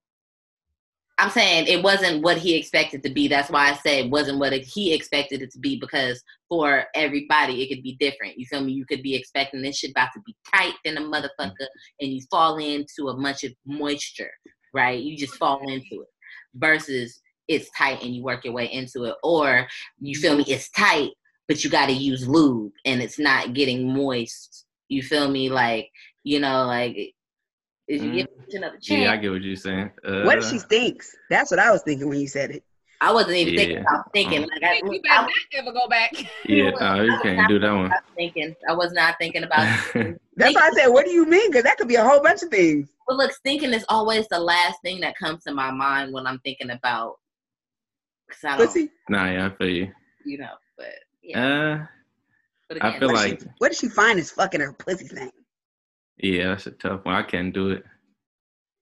I'm 1.18 1.30
saying 1.30 1.66
it 1.66 1.82
wasn't 1.82 2.22
what 2.22 2.39
he 2.39 2.56
expected 2.56 3.02
to 3.02 3.10
be. 3.10 3.28
That's 3.28 3.51
why 3.51 3.70
I 3.70 3.74
say 3.74 4.01
it 4.01 4.10
wasn't 4.10 4.39
what 4.39 4.52
it, 4.52 4.64
he 4.64 4.93
expected 4.93 5.43
it 5.43 5.52
to 5.52 5.59
be 5.59 5.78
because 5.78 6.22
for 6.48 6.84
everybody 6.94 7.62
it 7.62 7.74
could 7.74 7.82
be 7.82 7.97
different. 8.01 8.39
You 8.39 8.47
feel 8.47 8.62
me? 8.62 8.72
You 8.72 8.86
could 8.86 9.02
be 9.02 9.14
expecting 9.14 9.62
this 9.62 9.78
shit 9.78 9.90
about 9.90 10.09
to 10.14 10.20
be 10.24 10.34
tight 10.55 10.74
than 10.84 10.97
a 10.97 11.01
motherfucker 11.01 11.66
and 12.01 12.12
you 12.12 12.20
fall 12.30 12.59
into 12.59 13.09
a 13.09 13.16
bunch 13.16 13.44
of 13.44 13.52
moisture, 13.66 14.30
right? 14.72 15.01
You 15.01 15.16
just 15.16 15.36
fall 15.36 15.60
into 15.68 16.02
it 16.02 16.09
versus 16.55 17.20
it's 17.48 17.70
tight 17.76 18.02
and 18.02 18.14
you 18.14 18.22
work 18.22 18.44
your 18.44 18.55
way 18.55 18.66
into 18.66 19.05
it. 19.05 19.14
Or 19.22 19.66
you 20.01 20.18
feel 20.18 20.36
me? 20.36 20.44
It's 20.47 20.70
tight, 20.70 21.10
but 21.48 21.62
you 21.62 21.70
got 21.70 21.86
to 21.86 21.93
use 21.93 22.26
lube 22.26 22.72
and 22.84 23.02
it's 23.02 23.18
not 23.18 23.55
getting 23.55 23.93
moist. 23.94 24.64
You 24.89 25.02
feel 25.02 25.30
me? 25.30 25.51
Like, 25.51 25.89
you 26.24 26.40
know, 26.40 26.64
like, 26.64 27.14
is 27.88 28.02
you 28.02 28.12
give 28.12 28.26
it 28.48 28.54
another 28.54 28.76
chance? 28.76 28.88
Yeah, 29.02 29.12
I 29.12 29.16
get 29.16 29.30
what 29.30 29.42
you're 29.42 29.56
saying. 29.56 29.90
Uh, 30.04 30.22
what 30.22 30.38
if 30.38 30.44
she 30.48 30.59
stinks? 30.59 31.14
That's 31.30 31.50
what 31.50 31.60
I 31.60 31.70
was 31.70 31.82
thinking 31.82 32.09
when 32.09 32.20
you 32.20 32.28
said 32.28 32.50
it. 32.50 32.64
I 33.00 33.12
wasn't 33.12 33.34
even 33.36 33.56
thinking 33.56 33.78
about 33.78 34.12
thinking. 34.12 34.42
Like, 34.42 34.62
I, 34.62 34.74
you 34.76 35.00
I, 35.10 35.16
better 35.16 35.22
not 35.22 35.30
ever 35.54 35.72
go 35.72 35.88
back. 35.88 36.12
Yeah, 36.46 36.70
no, 36.70 37.02
you 37.02 37.18
can't 37.22 37.48
do 37.48 37.59
that 37.59 37.72
one. 37.72 37.90
thinking. 38.14 38.54
I 38.68 38.74
was 38.74 38.92
not 38.92 39.16
thinking 39.18 39.42
about. 39.42 39.62
That's 40.36 40.54
why 40.54 40.68
I 40.68 40.70
said, 40.76 40.86
what 40.86 41.04
do 41.04 41.10
you 41.10 41.26
mean? 41.26 41.50
Because 41.50 41.64
that 41.64 41.78
could 41.78 41.88
be 41.88 41.96
a 41.96 42.04
whole 42.04 42.22
bunch 42.22 42.42
of 42.44 42.50
things. 42.50 42.88
But 43.09 43.16
look, 43.16 43.32
thinking 43.42 43.72
is 43.72 43.84
always 43.88 44.28
the 44.28 44.38
last 44.38 44.80
thing 44.82 45.00
that 45.00 45.16
comes 45.18 45.42
to 45.44 45.52
my 45.52 45.72
mind 45.72 46.12
when 46.12 46.26
I'm 46.28 46.38
thinking 46.40 46.70
about. 46.70 47.16
Cause 48.30 48.44
I 48.44 48.56
don't, 48.56 48.66
Pussy. 48.68 48.90
nah, 49.09 49.26
yeah, 49.30 49.46
I 49.46 49.50
feel 49.56 49.68
you. 49.68 49.92
you 50.24 50.38
know, 50.38 50.54
but 50.78 50.86
yeah. 51.22 51.82
Uh, 51.82 51.86
but 52.68 52.84
I 52.84 52.98
feel 52.98 53.09
What, 53.09 53.16
like 53.16 53.40
she, 53.40 53.46
what 53.59 53.68
did 53.72 53.78
she 53.78 53.88
find 53.88 54.18
is 54.18 54.30
fucking 54.30 54.60
her 54.60 54.72
pussy 54.72 55.09
thing? 55.09 55.30
Yeah, 56.23 56.49
that's 56.49 56.66
a 56.66 56.70
tough 56.73 57.05
one. 57.05 57.15
I 57.15 57.23
can't 57.23 57.53
do 57.53 57.70
it. 57.70 57.85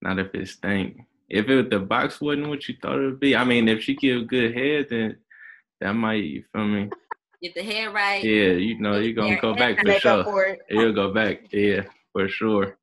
Not 0.03 0.19
if 0.19 0.35
it 0.35 0.49
stink. 0.49 1.01
If 1.29 1.49
it 1.49 1.71
the 1.71 1.79
box 1.79 2.21
wasn't 2.21 2.49
what 2.49 2.69
you 2.69 2.75
thought 2.81 2.99
it 2.99 3.05
would 3.07 3.21
be. 3.21 3.37
I 3.37 3.45
mean, 3.45 3.69
if 3.69 3.83
she 3.83 3.95
give 3.95 4.27
good 4.29 4.55
head, 4.57 4.87
then 4.91 5.17
that 5.81 5.93
might 5.95 6.25
you 6.25 6.45
feel 6.53 6.65
me. 6.67 6.91
get 7.43 7.55
the 7.55 7.63
head 7.63 7.93
right. 7.95 8.23
Yeah, 8.23 8.53
you 8.53 8.79
know 8.81 8.99
you're 8.99 9.15
gonna 9.15 9.41
go 9.41 9.55
back 9.55 9.79
for 9.81 9.93
sure. 10.01 10.25
for. 10.25 10.57
You'll 10.69 10.93
go 10.93 11.13
back. 11.13 11.53
Yeah, 11.53 11.83
for 12.13 12.29
sure. 12.29 12.77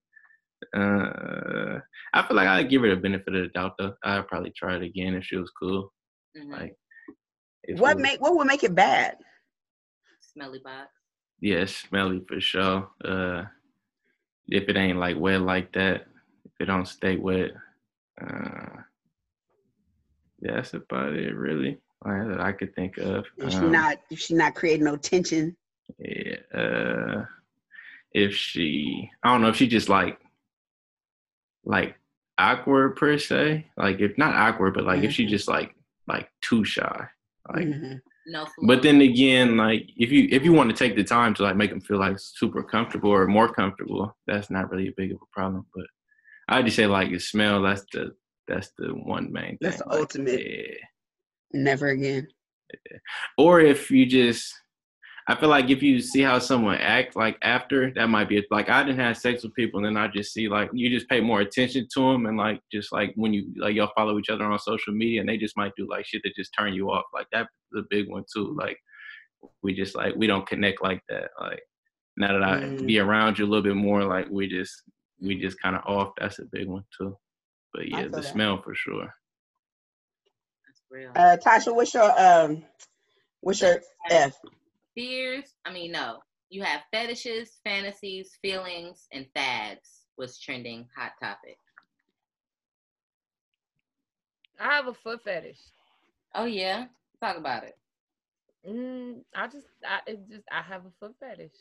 Uh, 0.76 1.80
I 2.14 2.26
feel 2.28 2.36
like 2.36 2.48
I'd 2.48 2.70
give 2.70 2.82
her 2.82 2.90
the 2.90 2.96
benefit 3.02 3.36
of 3.36 3.42
the 3.44 3.48
doubt 3.50 3.76
though. 3.78 3.94
I'd 4.04 4.28
probably 4.28 4.52
try 4.52 4.76
it 4.76 4.82
again 4.84 5.14
if 5.16 5.26
she 5.26 5.36
was 5.38 5.52
cool. 5.60 5.94
Mhm. 6.38 6.52
Like, 6.52 6.76
if 7.64 7.80
What 7.80 7.96
was- 7.98 8.04
make 8.04 8.22
what 8.22 8.36
would 8.36 8.48
make 8.48 8.64
it 8.64 8.74
bad? 8.76 9.18
Smelly 10.22 10.60
box. 10.64 10.90
Yeah, 11.42 11.66
smelly 11.66 12.24
for 12.28 12.40
sure. 12.40 12.90
Uh, 13.04 13.44
if 14.48 14.70
it 14.70 14.78
ain't 14.78 15.00
like 15.00 15.18
wet 15.20 15.42
like 15.42 15.74
that, 15.74 16.08
if 16.46 16.52
it 16.60 16.66
don't 16.66 16.88
stay 16.88 17.18
wet, 17.18 17.52
uh, 18.22 18.82
yeah, 20.42 20.56
that's 20.56 20.74
about 20.74 21.14
it 21.14 21.36
really. 21.36 21.78
Like, 22.06 22.28
that 22.28 22.40
I 22.42 22.52
could 22.52 22.76
think 22.76 22.98
of. 22.98 23.26
If 23.38 23.52
she 23.54 23.58
Um, 23.58 23.72
not 23.72 23.98
if 24.12 24.20
she 24.20 24.34
not 24.36 24.56
creating 24.56 24.86
no 24.86 24.96
tension. 24.98 25.56
Yeah. 26.00 26.36
Uh, 26.54 27.26
if 28.12 28.34
she, 28.36 29.10
I 29.24 29.32
don't 29.32 29.42
know 29.42 29.50
if 29.50 29.56
she 29.56 29.68
just 29.68 29.90
like, 29.90 30.20
like 31.66 31.96
awkward 32.38 32.96
per 32.96 33.18
se. 33.18 33.68
Like 33.78 34.00
if 34.00 34.18
not 34.18 34.36
awkward, 34.36 34.74
but 34.76 34.86
like 34.86 35.04
if 35.04 35.12
she 35.14 35.26
Mhm. 35.26 35.30
just 35.30 35.48
like 35.48 35.76
like 36.08 36.30
too 36.42 36.64
shy. 36.64 37.08
Like, 37.54 37.66
Mhm. 37.66 38.02
No. 38.30 38.46
but 38.64 38.84
then 38.84 39.00
again, 39.00 39.56
like 39.56 39.90
if 39.96 40.12
you 40.12 40.28
if 40.30 40.44
you 40.44 40.52
want 40.52 40.70
to 40.70 40.76
take 40.76 40.98
the 40.98 41.04
time 41.04 41.34
to 41.36 41.44
like 41.44 41.56
make 41.56 41.70
them 41.70 41.80
feel 41.80 41.98
like 41.98 42.20
super 42.20 42.62
comfortable 42.62 43.10
or 43.10 43.26
more 43.26 43.52
comfortable, 43.52 44.16
that's 44.28 44.50
not 44.50 44.70
really 44.70 44.90
a 44.90 44.94
big 44.98 45.12
of 45.12 45.18
a 45.22 45.34
problem. 45.34 45.66
But 45.74 45.86
I 46.50 46.62
just 46.62 46.76
say 46.76 46.88
like 46.88 47.10
the 47.10 47.20
smell. 47.20 47.62
That's 47.62 47.86
the 47.94 48.12
that's 48.48 48.72
the 48.78 48.90
one 48.90 49.32
main 49.32 49.52
thing. 49.52 49.58
That's 49.62 49.78
the 49.78 49.88
like, 49.88 50.00
ultimate. 50.00 50.42
Yeah. 50.46 50.76
Never 51.54 51.88
again. 51.88 52.28
or 53.38 53.62
if 53.62 53.90
you 53.90 54.06
just 54.06 54.54
i 55.30 55.36
feel 55.36 55.50
like 55.50 55.70
if 55.70 55.84
you 55.84 56.02
see 56.02 56.22
how 56.22 56.40
someone 56.40 56.78
act 56.78 57.16
like 57.16 57.38
after 57.44 57.92
that 57.96 58.10
might 58.10 58.30
be 58.30 58.44
like 58.52 58.70
i 58.70 58.84
didn't 58.84 59.00
have 59.00 59.18
sex 59.18 59.44
with 59.44 59.54
people 59.56 59.80
and 59.80 59.86
then 59.86 59.98
i 60.04 60.08
just 60.08 60.34
see 60.34 60.48
like 60.50 60.70
you 60.74 60.90
just 60.90 61.10
pay 61.10 61.22
more 61.22 61.42
attention 61.42 61.88
to 61.94 62.02
them 62.02 62.26
and 62.28 62.38
like 62.38 62.62
just 62.72 62.92
like 62.92 63.14
when 63.16 63.34
you 63.34 63.48
like 63.58 63.76
y'all 63.76 63.92
follow 63.96 64.20
each 64.20 64.30
other 64.30 64.46
on 64.46 64.60
social 64.60 64.94
media 64.94 65.22
and 65.22 65.30
they 65.30 65.38
just 65.38 65.58
might 65.58 65.74
do 65.78 65.88
like 65.90 66.06
shit 66.06 66.22
that 66.24 66.36
just 66.36 66.54
turn 66.58 66.74
you 66.74 66.90
off 66.92 67.06
like 67.14 67.28
that's 67.32 67.50
a 67.78 67.82
big 67.90 68.10
one 68.10 68.24
too 68.34 68.56
like 68.60 68.78
we 69.64 69.74
just 69.74 69.96
like 69.96 70.16
we 70.16 70.28
don't 70.28 70.48
connect 70.48 70.82
like 70.84 71.02
that 71.10 71.30
like 71.42 71.62
now 72.18 72.34
that 72.34 72.44
i 72.44 72.60
Mm. 72.60 72.86
be 72.88 73.00
around 73.00 73.40
you 73.40 73.46
a 73.46 73.48
little 73.50 73.64
bit 73.64 73.76
more 73.76 74.04
like 74.06 74.28
we 74.32 74.48
just 74.48 74.84
we 75.22 75.40
just 75.40 75.62
kind 75.62 75.76
of 75.76 75.84
off 75.86 76.14
that's 76.20 76.40
a 76.40 76.46
big 76.52 76.68
one 76.68 76.84
too 76.98 77.18
but 77.74 77.88
yeah 77.90 78.06
the 78.08 78.24
that. 78.24 78.24
smell 78.24 78.62
for 78.62 78.76
sure 78.76 79.08
That's 80.68 80.82
real. 80.92 81.12
Uh, 81.16 81.38
Tasha, 81.38 81.74
what's 81.76 81.94
your 81.94 82.12
um, 82.20 82.64
what's 83.42 83.62
your 83.62 83.82
F? 84.10 84.36
Fears. 84.98 85.54
I 85.64 85.72
mean, 85.72 85.92
no. 85.92 86.22
You 86.50 86.64
have 86.64 86.82
fetishes, 86.92 87.60
fantasies, 87.64 88.32
feelings, 88.42 89.08
and 89.14 89.28
fads. 89.36 90.06
Was 90.18 90.40
trending 90.40 90.88
hot 90.98 91.12
topic. 91.22 91.60
I 94.60 94.74
have 94.74 94.88
a 94.88 94.94
foot 94.96 95.24
fetish. 95.24 95.60
Oh 96.34 96.46
yeah. 96.46 96.86
Talk 97.22 97.38
about 97.38 97.64
it. 97.64 97.78
Mm, 98.68 99.20
I 99.36 99.46
just, 99.46 99.68
I 99.88 100.00
it 100.08 100.28
just, 100.28 100.46
I 100.52 100.64
have 100.64 100.82
a 100.88 100.92
foot 101.00 101.14
fetish. 101.20 101.52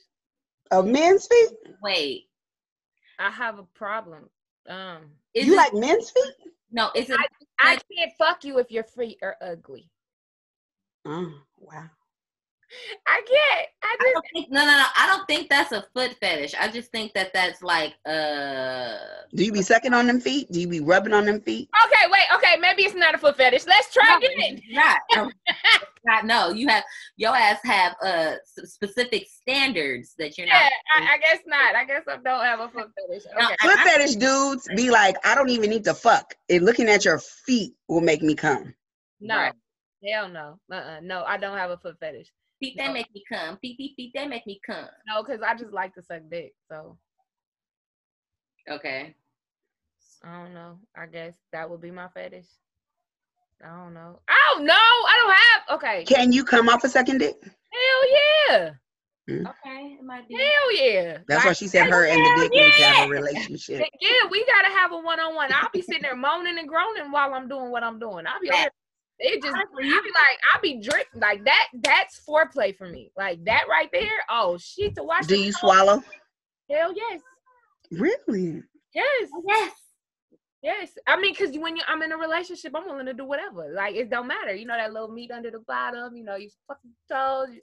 A 0.70 0.82
men's 0.82 1.26
feet? 1.26 1.50
Wait, 1.82 2.28
I 3.18 3.30
have 3.30 3.58
a 3.58 3.64
problem. 3.74 4.30
Um, 4.66 5.10
is 5.34 5.46
you 5.46 5.52
it, 5.52 5.56
like 5.56 5.74
men's 5.74 6.10
feet? 6.10 6.52
no? 6.72 6.88
it's. 6.94 7.10
it? 7.10 7.18
I 7.60 7.78
can't 7.94 8.12
fuck 8.18 8.44
you 8.44 8.58
if 8.58 8.70
your 8.70 8.84
feet 8.84 9.18
are 9.22 9.36
ugly. 9.42 9.90
Oh, 11.04 11.30
wow. 11.58 11.90
I 13.06 13.22
can't. 13.26 13.68
I 13.82 13.86
I 13.86 13.96
just, 14.02 14.14
don't 14.14 14.24
think, 14.32 14.50
no, 14.50 14.60
no, 14.60 14.72
no. 14.72 14.84
I 14.96 15.06
don't 15.06 15.26
think 15.26 15.48
that's 15.48 15.72
a 15.72 15.84
foot 15.94 16.16
fetish. 16.20 16.54
I 16.58 16.68
just 16.68 16.90
think 16.90 17.12
that 17.14 17.32
that's 17.32 17.62
like 17.62 17.94
uh. 18.04 18.96
Do 19.34 19.44
you 19.44 19.52
be 19.52 19.62
sucking 19.62 19.94
on 19.94 20.06
them 20.06 20.20
feet? 20.20 20.50
Do 20.50 20.60
you 20.60 20.68
be 20.68 20.80
rubbing 20.80 21.12
on 21.12 21.24
them 21.26 21.40
feet? 21.40 21.68
okay, 21.84 22.10
wait, 22.10 22.24
okay, 22.34 22.56
maybe 22.60 22.82
it's 22.84 22.94
not 22.94 23.14
a 23.14 23.18
foot 23.18 23.36
fetish. 23.36 23.66
Let's 23.66 23.92
try 23.92 24.18
No, 24.20 24.26
again. 24.28 24.60
Not. 24.70 24.98
No, 25.14 25.30
not. 26.04 26.24
No, 26.24 26.50
you 26.50 26.68
have 26.68 26.84
your 27.16 27.34
ass 27.34 27.58
have 27.64 27.94
uh 28.02 28.34
specific 28.46 29.26
standards 29.28 30.14
that 30.18 30.36
you're 30.38 30.46
Yeah, 30.46 30.68
not. 30.98 31.08
I, 31.08 31.14
I 31.14 31.18
guess 31.18 31.40
not. 31.46 31.74
I 31.74 31.84
guess 31.84 32.02
I 32.08 32.16
don't 32.16 32.44
have 32.44 32.60
a 32.60 32.68
foot 32.68 32.90
fetish. 33.08 33.24
No, 33.38 33.44
Okay. 33.46 33.56
I- 33.60 33.66
Foot 33.68 33.78
fetish 33.80 34.16
dudes 34.16 34.68
be 34.76 34.90
like, 34.90 35.16
I 35.24 35.34
don't 35.34 35.50
even 35.50 35.70
need 35.70 35.84
to 35.84 35.94
fuck. 35.94 36.34
And 36.48 36.64
looking 36.64 36.88
at 36.88 37.04
your 37.04 37.18
feet 37.18 37.74
will 37.88 38.00
make 38.00 38.22
me 38.22 38.34
come. 38.34 38.74
No, 39.20 39.36
Right. 39.36 39.52
hell 40.08 40.28
no. 40.28 40.58
Uh-uh. 40.70 41.00
No, 41.02 41.24
I 41.24 41.36
don't 41.38 41.56
have 41.58 41.70
a 41.70 41.76
foot 41.78 41.96
fetish. 41.98 42.28
Feet 42.60 42.74
they 42.78 42.86
No. 42.86 42.92
make 42.94 43.12
me 43.14 43.22
come. 43.30 43.58
Feet, 43.58 43.76
feet, 43.76 43.94
feet 43.96 44.12
they 44.14 44.26
make 44.26 44.46
me 44.46 44.60
come. 44.66 44.88
No, 45.06 45.22
because 45.22 45.42
I 45.42 45.54
just 45.54 45.72
like 45.72 45.94
to 45.94 46.02
suck 46.02 46.22
dick. 46.30 46.54
So 46.70 46.98
Okay. 48.68 49.14
I 50.24 50.42
don't 50.42 50.54
know. 50.54 50.78
I 50.96 51.06
guess 51.06 51.34
that 51.52 51.68
would 51.68 51.80
be 51.80 51.90
my 51.90 52.08
fetish. 52.08 52.46
I 53.64 53.68
don't 53.68 53.94
know. 53.94 54.20
I 54.28 54.34
don't 54.54 54.64
know. 54.66 54.72
I 54.74 55.16
don't 55.18 55.34
have. 55.36 55.78
Okay. 55.78 56.04
Can 56.04 56.32
you 56.32 56.44
come 56.44 56.68
off 56.68 56.84
a 56.84 56.88
second 56.88 57.18
dick? 57.18 57.36
Hell 57.42 58.10
yeah. 58.48 58.70
Hmm. 59.28 59.46
Okay. 59.46 59.96
It 59.98 60.04
might 60.04 60.28
be. 60.28 60.34
Hell 60.34 60.76
yeah. 60.76 61.18
That's 61.28 61.40
Like, 61.40 61.44
why 61.46 61.52
she 61.52 61.66
said 61.68 61.86
her 61.90 62.06
and 62.06 62.18
the 62.18 62.42
dick 62.42 62.52
need 62.52 62.72
to 62.72 62.82
have 62.84 63.06
a 63.08 63.10
relationship. 63.10 63.86
Yeah, 64.00 64.10
we 64.30 64.44
gotta 64.46 64.68
have 64.68 64.92
a 64.92 64.98
one 64.98 65.20
on 65.20 65.34
one. 65.34 65.52
I'll 65.52 65.68
be 65.72 65.82
sitting 65.82 66.02
there 66.02 66.16
moaning 66.16 66.58
and 66.58 66.68
groaning 66.68 67.10
while 67.12 67.34
I'm 67.34 67.48
doing 67.48 67.70
what 67.70 67.82
I'm 67.82 67.98
doing. 67.98 68.26
I'll 68.26 68.40
be 68.40 68.50
over 68.50 68.68
it 69.18 69.42
just 69.42 69.54
I'll 69.56 69.76
be 69.80 69.88
like 69.90 70.38
I'll 70.54 70.60
be 70.60 70.80
drip 70.80 71.06
like 71.14 71.44
that. 71.44 71.68
That's 71.82 72.20
foreplay 72.28 72.76
for 72.76 72.88
me. 72.88 73.10
Like 73.16 73.44
that 73.44 73.64
right 73.68 73.88
there. 73.92 74.10
Oh 74.30 74.58
shit! 74.58 74.94
To 74.96 75.02
watch. 75.04 75.26
Do 75.26 75.38
you 75.38 75.52
go, 75.52 75.58
swallow? 75.58 76.02
Hell 76.70 76.92
yes, 76.94 77.20
Really? 77.92 78.62
yes, 78.94 79.28
oh, 79.34 79.42
Yes. 79.46 79.72
yes. 80.62 80.90
I 81.06 81.20
mean, 81.20 81.34
cause 81.34 81.56
when 81.56 81.76
you 81.76 81.82
I'm 81.86 82.02
in 82.02 82.12
a 82.12 82.16
relationship, 82.16 82.72
I'm 82.74 82.84
willing 82.86 83.06
to 83.06 83.14
do 83.14 83.24
whatever. 83.24 83.72
Like 83.72 83.94
it 83.94 84.10
don't 84.10 84.26
matter. 84.26 84.54
You 84.54 84.66
know 84.66 84.76
that 84.76 84.92
little 84.92 85.08
meat 85.12 85.30
under 85.30 85.50
the 85.50 85.60
bottom. 85.60 86.16
You 86.16 86.24
know 86.24 86.36
you 86.36 86.50
fucking 86.68 86.92
toes. 87.10 87.54
you- 87.54 87.60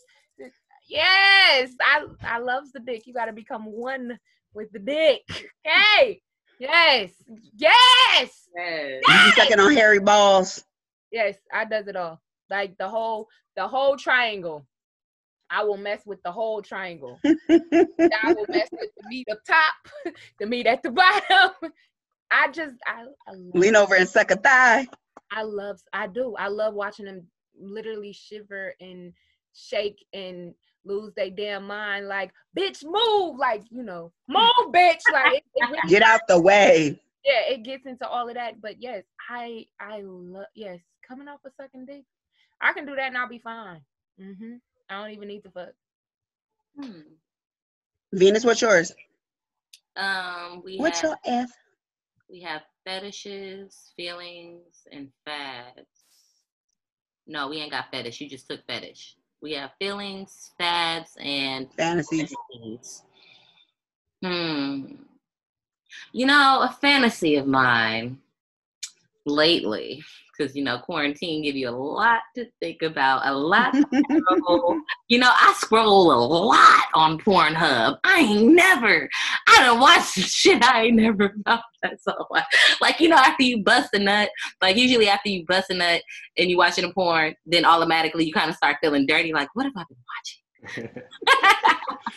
Yes, 0.90 1.72
I 1.82 2.06
I 2.24 2.40
loves 2.40 2.74
the 2.74 2.82
dick. 2.82 3.08
You 3.08 3.14
gotta 3.14 3.32
become 3.32 3.64
one 3.66 4.20
with 4.54 4.70
the 4.74 4.80
dick. 4.80 5.22
Okay. 5.66 6.22
Yes. 6.60 7.12
Yes. 7.56 8.48
Yes. 8.56 9.00
You 9.08 9.26
be 9.26 9.32
sucking 9.32 9.60
on 9.62 9.74
hairy 9.74 10.00
balls? 10.00 10.64
Yes, 11.14 11.36
I 11.54 11.64
does 11.64 11.88
it 11.88 11.96
all. 11.96 12.20
Like 12.50 12.76
the 12.80 12.90
whole 12.90 13.30
the 13.56 13.68
whole 13.68 13.96
triangle. 13.96 14.66
I 15.50 15.64
will 15.64 15.78
mess 15.78 16.02
with 16.06 16.22
the 16.24 16.32
whole 16.32 16.64
triangle. 16.64 17.20
I 17.26 18.34
will 18.34 18.48
mess 18.50 18.70
with 18.72 18.90
the 18.98 19.08
meat 19.08 19.28
up 19.32 19.38
top, 19.48 20.14
the 20.40 20.48
meat 20.48 20.66
at 20.66 20.82
the 20.82 20.90
bottom. 20.90 21.52
I 22.32 22.50
just 22.52 22.76
I 22.88 23.04
I 23.28 23.32
love, 23.32 23.54
Lean 23.54 23.76
over 23.76 23.96
and 23.96 24.10
suck 24.10 24.32
a 24.32 24.36
thigh. 24.36 24.88
I 25.32 25.44
love 25.44 25.80
I 25.94 26.08
do. 26.08 26.36
I 26.38 26.48
love 26.48 26.74
watching 26.74 27.06
them 27.06 27.28
literally 27.60 28.12
shiver 28.12 28.74
and 28.82 29.14
shake 29.54 30.04
and 30.14 30.56
lose 30.86 31.14
their 31.16 31.30
damn 31.30 31.68
mind 31.68 32.08
like 32.08 32.32
bitch 32.58 32.84
move 32.84 33.38
like 33.38 33.64
you 33.70 33.84
know 33.84 34.12
move 34.28 34.74
bitch 34.74 35.00
like 35.14 35.36
it, 35.36 35.44
it 35.56 35.70
really 35.70 35.90
Get 35.90 36.02
out 36.02 36.22
the 36.28 36.40
way. 36.40 37.00
yeah, 37.24 37.54
it 37.54 37.64
gets 37.64 37.86
into 37.86 38.08
all 38.08 38.28
of 38.28 38.34
that. 38.34 38.60
But 38.60 38.82
yes, 38.82 39.04
I 39.30 39.68
I 39.80 40.02
love 40.04 40.46
yes, 40.56 40.80
coming 41.08 41.28
off 41.28 41.40
a 41.46 41.52
second 41.52 41.88
dick. 41.88 42.04
I 42.62 42.74
can 42.74 42.86
do 42.86 42.96
that 42.96 43.08
and 43.08 43.18
I'll 43.18 43.28
be 43.30 43.40
fine. 43.40 43.82
hmm 44.20 44.56
I 44.90 45.02
don't 45.02 45.12
even 45.12 45.28
need 45.28 45.44
to 45.44 45.50
fuck. 45.52 45.70
Hmm. 46.80 47.02
Venus, 48.14 48.44
what's 48.46 48.62
yours? 48.62 48.92
Um, 49.96 50.62
we 50.64 50.78
What's 50.78 51.02
have 51.02 51.10
your 51.10 51.18
F? 51.26 51.52
we 52.30 52.42
have 52.42 52.62
fetishes, 52.86 53.94
feelings, 53.96 54.88
and 54.92 55.10
fads. 55.26 55.88
No, 57.28 57.48
we 57.50 57.58
ain't 57.58 57.72
got 57.72 57.92
fetish. 57.92 58.20
You 58.22 58.30
just 58.30 58.50
took 58.50 58.66
fetish. 58.66 59.16
We 59.42 59.54
have 59.54 59.72
feelings, 59.80 60.52
fads, 60.58 61.16
and 61.20 61.68
Fantasies. 61.74 62.34
fantasies. 62.52 63.04
Hmm. 64.24 64.86
You 66.12 66.26
know, 66.26 66.62
a 66.62 66.76
fantasy 66.82 67.36
of 67.36 67.46
mine 67.46 68.20
lately, 69.26 70.04
because 70.36 70.56
you 70.56 70.64
know, 70.64 70.80
quarantine 70.80 71.44
give 71.44 71.56
you 71.56 71.70
a 71.70 71.72
lot 71.72 72.22
to 72.36 72.46
think 72.60 72.82
about, 72.82 73.26
a 73.26 73.34
lot 73.34 73.74
to 73.74 73.86
scroll. 74.38 74.80
You 75.10 75.20
know, 75.20 75.32
I 75.32 75.54
scroll 75.58 76.12
a 76.12 76.20
lot 76.26 76.86
on 76.96 77.20
Pornhub. 77.20 78.00
I 78.04 78.20
ain't 78.20 78.56
never, 78.56 79.08
I 79.48 79.64
don't 79.64 79.80
watch 79.80 80.06
shit 80.06 80.64
I 80.64 80.86
ain't 80.86 80.96
never 80.96 81.36
found. 81.46 81.62
That's 81.84 82.08
all. 82.08 82.28
I, 82.34 82.44
like, 82.82 83.00
you 83.00 83.10
know, 83.10 83.18
after 83.18 83.44
you 83.44 83.62
bust 83.62 83.94
a 83.94 84.00
nut, 84.00 84.30
like 84.62 84.76
usually 84.76 85.10
after 85.10 85.30
you 85.30 85.46
bust 85.46 85.70
a 85.70 85.76
nut 85.76 86.02
and 86.38 86.50
you 86.50 86.58
watching 86.58 86.86
a 86.86 86.94
porn, 86.94 87.36
then 87.46 87.64
automatically 87.66 88.26
you 88.26 88.34
kind 88.34 88.50
of 88.50 88.56
start 88.56 88.78
feeling 88.82 89.06
dirty. 89.06 89.34
Like, 89.34 89.50
what 89.54 89.66
have 89.66 89.74
I 89.78 89.84
been 89.88 89.98
watching? 90.80 91.04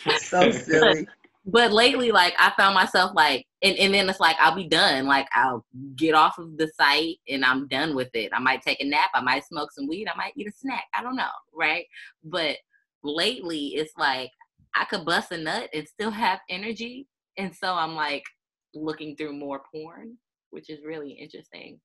so 0.19 0.51
silly. 0.51 1.07
But 1.49 1.71
lately 1.71 2.11
like 2.11 2.33
i 2.37 2.51
found 2.57 2.75
myself 2.75 3.11
like 3.15 3.45
and, 3.63 3.75
and 3.77 3.93
then 3.93 4.07
it's 4.09 4.19
like 4.19 4.35
i'll 4.39 4.53
be 4.55 4.67
done. 4.67 5.05
Like 5.07 5.27
i'll 5.33 5.65
get 5.95 6.13
off 6.13 6.37
of 6.37 6.57
the 6.57 6.69
site 6.79 7.17
and 7.27 7.43
i'm 7.45 7.67
done 7.67 7.95
with 7.95 8.09
it. 8.13 8.31
I 8.33 8.39
might 8.39 8.61
take 8.61 8.79
a 8.81 8.85
nap. 8.85 9.09
I 9.15 9.21
might 9.21 9.45
smoke 9.45 9.71
some 9.71 9.87
weed. 9.87 10.07
I 10.07 10.15
might 10.17 10.33
eat 10.35 10.47
a 10.47 10.51
snack. 10.51 10.83
I 10.93 11.01
don't 11.01 11.15
know 11.15 11.29
right? 11.55 11.85
But 12.23 12.57
lately 13.03 13.67
it's 13.75 13.93
like 13.97 14.29
i 14.75 14.83
could 14.85 15.05
bust 15.05 15.31
a 15.31 15.37
nut 15.37 15.69
and 15.73 15.87
still 15.87 16.11
have 16.11 16.39
energy. 16.49 17.07
And 17.37 17.55
so 17.55 17.73
i'm 17.73 17.95
like 17.95 18.23
looking 18.75 19.15
through 19.15 19.33
more 19.33 19.61
porn 19.73 20.17
which 20.51 20.69
is 20.69 20.79
really 20.85 21.11
interesting. 21.11 21.79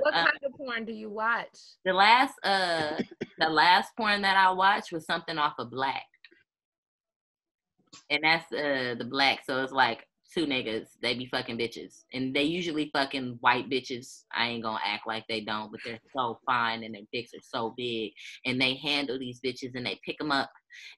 What 0.00 0.14
Uh, 0.14 0.24
kind 0.24 0.38
of 0.44 0.52
porn 0.54 0.84
do 0.84 0.92
you 0.92 1.08
watch? 1.10 1.56
the 1.84 1.92
last 1.92 2.34
uh 2.44 2.98
the 3.38 3.48
last 3.48 3.92
porn 3.96 4.20
that 4.22 4.36
i 4.36 4.50
watched 4.50 4.92
was 4.92 5.06
something 5.06 5.38
off 5.38 5.54
of 5.58 5.70
black 5.70 6.04
and 8.10 8.20
that's 8.22 8.50
uh 8.52 8.94
the 8.98 9.06
black 9.08 9.40
so 9.44 9.62
it's 9.62 9.72
like 9.72 10.06
two 10.32 10.46
niggas 10.46 10.88
they 11.00 11.14
be 11.14 11.26
fucking 11.26 11.58
bitches. 11.58 12.04
And 12.12 12.34
they 12.34 12.42
usually 12.42 12.90
fucking 12.92 13.38
white 13.40 13.70
bitches. 13.70 14.24
I 14.32 14.48
ain't 14.48 14.62
gonna 14.62 14.78
act 14.84 15.06
like 15.06 15.24
they 15.28 15.40
don't 15.40 15.70
but 15.70 15.80
they're 15.84 16.00
so 16.14 16.38
fine 16.46 16.84
and 16.84 16.94
their 16.94 17.02
dicks 17.12 17.32
are 17.34 17.42
so 17.42 17.74
big. 17.76 18.12
And 18.44 18.60
they 18.60 18.74
handle 18.76 19.18
these 19.18 19.40
bitches 19.40 19.74
and 19.74 19.86
they 19.86 19.98
pick 20.04 20.18
them 20.18 20.30
up. 20.30 20.50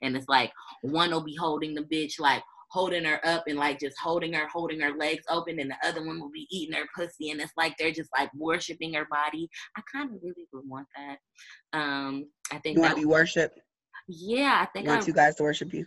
And 0.03 0.17
it's 0.17 0.29
like 0.29 0.53
one 0.83 1.11
will 1.11 1.23
be 1.25 1.37
holding 1.37 1.75
the 1.75 1.83
bitch 1.83 2.19
like 2.19 2.43
holding 2.71 3.05
her 3.05 3.21
up 3.27 3.45
and 3.49 3.59
like 3.59 3.81
just 3.81 3.99
holding 3.99 4.33
her 4.33 4.49
holding 4.49 4.81
her 4.81 4.97
legs 4.97 5.25
open. 5.29 5.61
And 5.61 5.71
the 5.71 5.89
other 5.89 6.05
one 6.05 6.21
will 6.21 6.31
be 6.31 6.49
eating 6.51 6.75
her 6.75 6.87
pussy. 6.97 7.31
And 7.31 7.41
it's 7.41 7.53
like 7.57 7.77
they're 7.79 7.93
just 7.93 8.11
like 8.17 8.31
worshiping 8.35 8.95
her 8.95 9.07
body. 9.11 9.49
I 9.77 9.83
kind 9.93 10.11
of 10.15 10.21
really 10.23 10.47
would 10.53 10.69
want 10.69 10.87
that. 10.97 11.79
Um 11.79 12.27
i 12.53 12.59
think 12.59 12.77
You 12.77 12.83
want 12.83 12.95
to 12.97 13.01
be 13.01 13.07
worshipped? 13.07 13.61
yeah 14.09 14.59
i 14.61 14.67
think 14.73 14.87
You 14.87 14.93
I 14.93 14.97
want 14.97 15.07
you 15.07 15.15
guys 15.15 15.37
to 15.37 15.45
worship 15.45 15.73
you? 15.73 15.87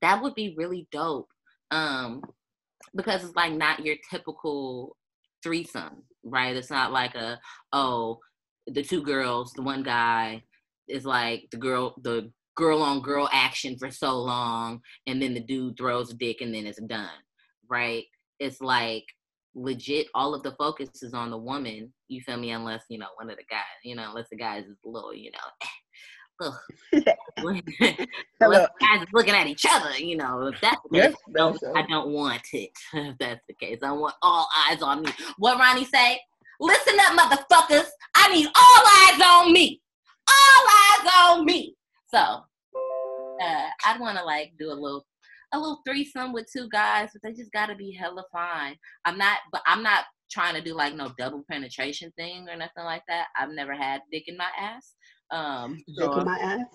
That 0.00 0.22
would 0.22 0.34
be 0.34 0.54
really 0.56 0.86
dope 0.92 1.28
um 1.70 2.22
because 2.94 3.24
it's 3.24 3.36
like 3.36 3.52
not 3.52 3.84
your 3.84 3.96
typical 4.10 4.96
threesome 5.42 6.02
right? 6.26 6.56
It's 6.56 6.70
not 6.70 6.92
like 6.92 7.14
a 7.14 7.38
oh 7.72 8.18
the 8.66 8.82
two 8.82 9.02
girls 9.02 9.52
the 9.52 9.62
one 9.62 9.82
guy 9.82 10.42
is 10.88 11.04
like 11.04 11.46
the 11.50 11.56
girl 11.56 11.94
the 12.02 12.30
girl 12.56 12.82
on 12.82 13.00
girl 13.00 13.28
action 13.32 13.76
for 13.78 13.90
so 13.90 14.18
long 14.18 14.80
and 15.06 15.20
then 15.20 15.34
the 15.34 15.40
dude 15.40 15.76
throws 15.76 16.10
a 16.10 16.14
dick 16.14 16.40
and 16.40 16.54
then 16.54 16.66
it's 16.66 16.80
done 16.82 17.08
right? 17.68 18.04
It's 18.38 18.60
like 18.60 19.04
legit 19.54 20.08
all 20.14 20.34
of 20.34 20.42
the 20.42 20.52
focus 20.58 21.02
is 21.02 21.14
on 21.14 21.30
the 21.30 21.38
woman 21.38 21.90
you 22.08 22.20
feel 22.20 22.36
me 22.36 22.50
unless 22.50 22.82
you 22.90 22.98
know 22.98 23.06
one 23.16 23.30
of 23.30 23.36
the 23.38 23.44
guys 23.48 23.62
you 23.82 23.96
know 23.96 24.04
unless 24.06 24.28
the 24.28 24.36
guys 24.36 24.66
is 24.66 24.76
a 24.84 24.88
little 24.88 25.14
you 25.14 25.30
know 25.30 25.66
Ugh. 26.40 26.54
Guys 28.40 29.02
is 29.02 29.06
looking 29.12 29.34
at 29.34 29.46
each 29.46 29.64
other, 29.68 29.98
you 29.98 30.16
know. 30.16 30.46
If 30.48 30.60
that's 30.60 30.80
the 30.90 30.98
Yes, 30.98 31.08
case, 31.08 31.16
I 31.28 31.32
don't, 31.38 31.60
so. 31.60 31.72
I 31.74 31.82
don't 31.86 32.08
want 32.10 32.42
it. 32.52 32.70
If 32.94 33.18
that's 33.18 33.40
the 33.48 33.54
case, 33.54 33.78
I 33.82 33.92
want 33.92 34.14
all 34.22 34.48
eyes 34.68 34.82
on 34.82 35.02
me. 35.02 35.10
What 35.38 35.58
Ronnie 35.58 35.84
say? 35.84 36.20
Listen 36.60 36.94
up, 37.00 37.18
motherfuckers. 37.18 37.88
I 38.14 38.32
need 38.32 38.46
all 38.46 38.82
eyes 38.86 39.20
on 39.46 39.52
me. 39.52 39.80
All 40.28 40.66
eyes 40.68 41.12
on 41.30 41.44
me. 41.44 41.74
So, 42.08 42.18
uh, 42.18 43.68
I'd 43.86 44.00
want 44.00 44.18
to 44.18 44.24
like 44.24 44.52
do 44.58 44.70
a 44.70 44.74
little, 44.74 45.06
a 45.52 45.58
little 45.58 45.80
threesome 45.86 46.32
with 46.32 46.48
two 46.50 46.68
guys, 46.70 47.10
but 47.12 47.22
they 47.22 47.34
just 47.34 47.52
gotta 47.52 47.74
be 47.74 47.92
hella 47.92 48.24
fine. 48.32 48.76
I'm 49.04 49.18
not, 49.18 49.38
but 49.52 49.62
I'm 49.66 49.82
not 49.82 50.04
trying 50.30 50.54
to 50.54 50.62
do 50.62 50.74
like 50.74 50.94
no 50.94 51.12
double 51.18 51.44
penetration 51.50 52.12
thing 52.16 52.48
or 52.48 52.56
nothing 52.56 52.84
like 52.84 53.02
that. 53.08 53.28
I've 53.38 53.50
never 53.50 53.74
had 53.74 54.00
dick 54.10 54.24
in 54.26 54.36
my 54.36 54.48
ass, 54.58 54.94
Um, 55.30 55.82
so- 55.96 56.24
my 56.24 56.38
ass. 56.38 56.66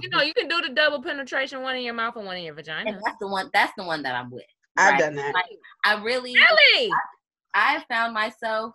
You 0.00 0.08
know, 0.10 0.22
you 0.22 0.32
can 0.32 0.48
do 0.48 0.60
the 0.60 0.70
double 0.70 1.02
penetration, 1.02 1.60
one 1.62 1.76
in 1.76 1.82
your 1.82 1.94
mouth 1.94 2.16
and 2.16 2.24
one 2.24 2.36
in 2.36 2.44
your 2.44 2.54
vagina. 2.54 2.90
and 2.90 3.00
that's 3.04 3.16
the 3.20 3.26
one. 3.26 3.50
That's 3.52 3.72
the 3.76 3.84
one 3.84 4.02
that 4.04 4.14
I'm 4.14 4.30
with. 4.30 4.44
I've 4.76 4.92
right? 4.92 5.00
done 5.00 5.14
that. 5.16 5.34
Like, 5.34 5.44
I 5.84 6.02
really, 6.02 6.34
Really? 6.34 6.90
I 7.54 7.84
found 7.90 8.14
myself 8.14 8.74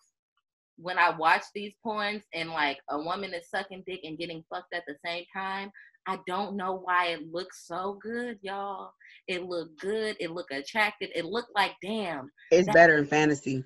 when 0.77 0.99
I 0.99 1.09
watch 1.09 1.43
these 1.55 1.73
porns 1.83 2.21
and 2.35 2.49
like 2.51 2.77
a 2.89 3.01
woman 3.01 3.33
is 3.33 3.49
sucking 3.49 3.83
dick 3.87 4.01
and 4.03 4.17
getting 4.17 4.43
fucked 4.53 4.73
at 4.73 4.83
the 4.87 4.95
same 5.03 5.23
time. 5.33 5.71
I 6.05 6.19
don't 6.27 6.55
know 6.55 6.81
why 6.83 7.07
it 7.07 7.31
looks 7.31 7.65
so 7.65 7.97
good, 8.01 8.37
y'all. 8.41 8.91
It 9.27 9.43
looked 9.43 9.79
good. 9.79 10.15
It 10.19 10.31
looked 10.31 10.53
attractive. 10.53 11.09
It 11.15 11.25
looked 11.25 11.55
like 11.55 11.71
damn. 11.81 12.29
It's 12.51 12.71
better 12.71 12.97
in 12.97 13.07
fantasy 13.07 13.63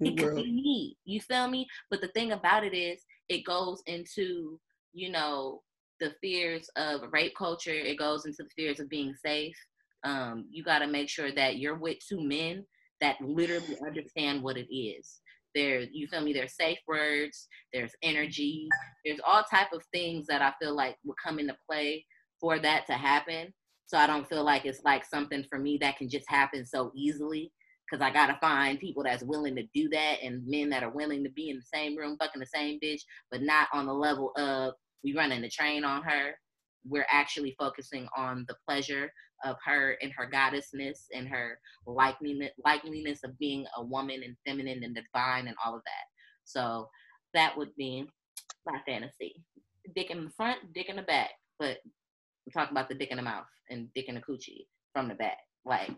it 0.00 0.18
could 0.18 0.36
be 0.36 0.52
me. 0.52 0.96
You 1.04 1.20
feel 1.20 1.48
me? 1.48 1.66
But 1.90 2.00
the 2.00 2.08
thing 2.08 2.32
about 2.32 2.64
it 2.64 2.74
is, 2.74 3.02
it 3.28 3.44
goes 3.44 3.82
into 3.86 4.58
you 4.96 5.10
know 5.10 5.62
the 6.00 6.12
fears 6.20 6.68
of 6.76 7.02
rape 7.12 7.34
culture. 7.36 7.70
It 7.70 7.98
goes 7.98 8.24
into 8.24 8.42
the 8.42 8.48
fears 8.56 8.80
of 8.80 8.88
being 8.88 9.14
safe. 9.24 9.56
Um, 10.04 10.46
you 10.50 10.64
got 10.64 10.80
to 10.80 10.86
make 10.86 11.08
sure 11.08 11.32
that 11.32 11.58
you're 11.58 11.78
with 11.78 11.98
two 12.06 12.20
men 12.20 12.64
that 13.00 13.20
literally 13.20 13.76
understand 13.86 14.42
what 14.42 14.56
it 14.56 14.74
is. 14.74 15.20
There, 15.54 15.80
you 15.80 16.06
feel 16.08 16.22
me? 16.22 16.32
There's 16.32 16.56
safe 16.56 16.78
words. 16.86 17.48
There's 17.72 17.92
energy. 18.02 18.68
There's 19.04 19.20
all 19.26 19.42
type 19.42 19.72
of 19.72 19.82
things 19.92 20.26
that 20.26 20.42
I 20.42 20.52
feel 20.60 20.74
like 20.74 20.96
would 21.04 21.16
come 21.22 21.38
into 21.38 21.56
play 21.68 22.04
for 22.40 22.58
that 22.58 22.86
to 22.86 22.94
happen. 22.94 23.52
So 23.86 23.96
I 23.96 24.06
don't 24.06 24.28
feel 24.28 24.44
like 24.44 24.66
it's 24.66 24.82
like 24.84 25.04
something 25.04 25.44
for 25.48 25.58
me 25.58 25.78
that 25.80 25.96
can 25.96 26.08
just 26.08 26.28
happen 26.28 26.66
so 26.66 26.90
easily 26.94 27.52
because 27.88 28.04
I 28.04 28.12
gotta 28.12 28.36
find 28.40 28.80
people 28.80 29.04
that's 29.04 29.22
willing 29.22 29.54
to 29.56 29.62
do 29.72 29.88
that 29.90 30.16
and 30.22 30.46
men 30.46 30.68
that 30.70 30.82
are 30.82 30.90
willing 30.90 31.22
to 31.24 31.30
be 31.30 31.50
in 31.50 31.56
the 31.56 31.78
same 31.78 31.96
room, 31.96 32.16
fucking 32.18 32.40
the 32.40 32.46
same 32.46 32.80
bitch, 32.82 33.02
but 33.30 33.42
not 33.42 33.68
on 33.72 33.86
the 33.86 33.94
level 33.94 34.32
of 34.36 34.74
we 35.04 35.14
running 35.14 35.42
the 35.42 35.48
train 35.48 35.84
on 35.84 36.02
her. 36.02 36.34
We're 36.88 37.06
actually 37.10 37.54
focusing 37.58 38.08
on 38.16 38.44
the 38.48 38.56
pleasure 38.66 39.10
of 39.44 39.56
her 39.64 39.96
and 40.00 40.12
her 40.16 40.28
goddessness 40.32 41.06
and 41.14 41.28
her 41.28 41.58
likeliness, 41.86 42.50
likeliness 42.64 43.22
of 43.24 43.38
being 43.38 43.66
a 43.76 43.84
woman 43.84 44.22
and 44.24 44.36
feminine 44.46 44.82
and 44.82 44.94
divine 44.94 45.48
and 45.48 45.56
all 45.64 45.74
of 45.74 45.82
that. 45.84 46.04
So 46.44 46.88
that 47.34 47.56
would 47.56 47.74
be 47.76 48.06
my 48.64 48.80
fantasy. 48.86 49.42
Dick 49.94 50.10
in 50.10 50.24
the 50.24 50.30
front, 50.30 50.58
dick 50.74 50.88
in 50.88 50.96
the 50.96 51.02
back, 51.02 51.30
but 51.58 51.78
we're 52.46 52.52
talking 52.60 52.76
about 52.76 52.88
the 52.88 52.94
dick 52.94 53.10
in 53.10 53.16
the 53.16 53.22
mouth 53.22 53.46
and 53.70 53.88
dick 53.94 54.08
in 54.08 54.14
the 54.14 54.20
coochie 54.20 54.66
from 54.92 55.08
the 55.08 55.14
back. 55.14 55.38
Like, 55.64 55.90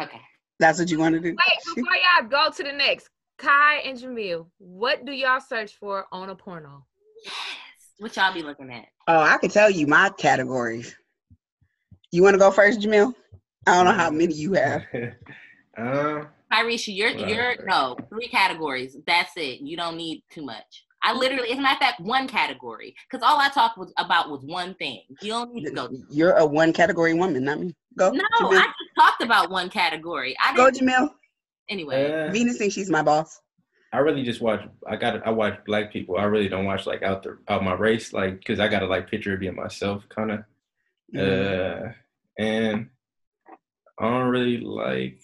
okay. 0.00 0.20
That's 0.58 0.78
what 0.78 0.90
you 0.90 0.98
want 0.98 1.14
to 1.14 1.20
do? 1.20 1.28
Wait, 1.28 1.74
before 1.74 1.92
y'all 1.94 2.28
go 2.28 2.50
to 2.50 2.62
the 2.62 2.72
next, 2.72 3.10
Kai 3.38 3.76
and 3.84 3.98
Jamil, 3.98 4.46
what 4.58 5.04
do 5.04 5.12
y'all 5.12 5.40
search 5.40 5.76
for 5.76 6.06
on 6.12 6.30
a 6.30 6.34
porno? 6.34 6.86
Yes. 7.24 7.34
What 7.98 8.16
y'all 8.16 8.34
be 8.34 8.42
looking 8.42 8.70
at? 8.72 8.86
Oh, 9.08 9.20
I 9.20 9.38
can 9.38 9.50
tell 9.50 9.70
you 9.70 9.86
my 9.86 10.10
categories. 10.18 10.94
You 12.12 12.22
want 12.22 12.34
to 12.34 12.38
go 12.38 12.50
first, 12.50 12.80
Jamil? 12.80 13.14
I 13.66 13.76
don't 13.76 13.84
know 13.86 13.92
how 13.92 14.10
many 14.10 14.34
you 14.34 14.52
have. 14.54 14.82
um, 15.78 16.28
Tyreesha, 16.52 16.94
you're 16.94 17.14
Right, 17.14 17.28
you're 17.28 17.66
no 17.66 17.96
three 18.08 18.28
categories. 18.28 18.96
That's 19.06 19.32
it. 19.36 19.60
You 19.60 19.76
don't 19.76 19.96
need 19.96 20.22
too 20.30 20.42
much. 20.42 20.84
I 21.02 21.12
literally, 21.12 21.50
it's 21.50 21.60
not 21.60 21.78
that 21.80 22.00
one 22.00 22.26
category 22.26 22.94
because 23.08 23.26
all 23.26 23.38
I 23.38 23.48
talked 23.48 23.78
was 23.78 23.92
about 23.98 24.30
was 24.30 24.42
one 24.44 24.74
thing. 24.74 25.02
You 25.22 25.32
don't 25.32 25.52
need 25.54 25.64
to 25.66 25.70
go. 25.70 25.88
You're 26.10 26.32
a 26.32 26.46
one 26.46 26.72
category 26.72 27.14
woman, 27.14 27.44
not 27.44 27.60
me. 27.60 27.74
Go. 27.98 28.10
No, 28.10 28.22
Jamil. 28.40 28.58
I 28.58 28.64
just 28.64 28.90
talked 28.98 29.22
about 29.22 29.50
one 29.50 29.68
category. 29.68 30.36
I 30.44 30.54
Go, 30.54 30.70
didn't. 30.70 30.88
Jamil. 30.88 31.10
Anyway, 31.68 32.12
uh, 32.12 32.30
Venus 32.30 32.58
thinks 32.58 32.74
she's 32.74 32.90
my 32.90 33.02
boss. 33.02 33.40
I 33.96 34.00
really 34.00 34.24
just 34.24 34.42
watch. 34.42 34.60
I 34.86 34.96
got. 34.96 35.26
I 35.26 35.30
watch 35.30 35.58
black 35.64 35.90
people. 35.90 36.18
I 36.18 36.24
really 36.24 36.50
don't 36.50 36.66
watch 36.66 36.84
like 36.84 37.02
out 37.02 37.22
the 37.22 37.38
out 37.48 37.64
my 37.64 37.72
race, 37.72 38.12
like 38.12 38.40
because 38.40 38.60
I 38.60 38.68
gotta 38.68 38.84
like 38.86 39.10
picture 39.10 39.32
it 39.32 39.40
being 39.40 39.56
myself, 39.56 40.06
kind 40.10 40.32
of. 40.32 40.44
Mhm. 41.14 41.88
Uh, 41.88 41.92
and 42.38 42.90
I 43.98 44.04
don't 44.10 44.28
really 44.28 44.58
like. 44.58 45.20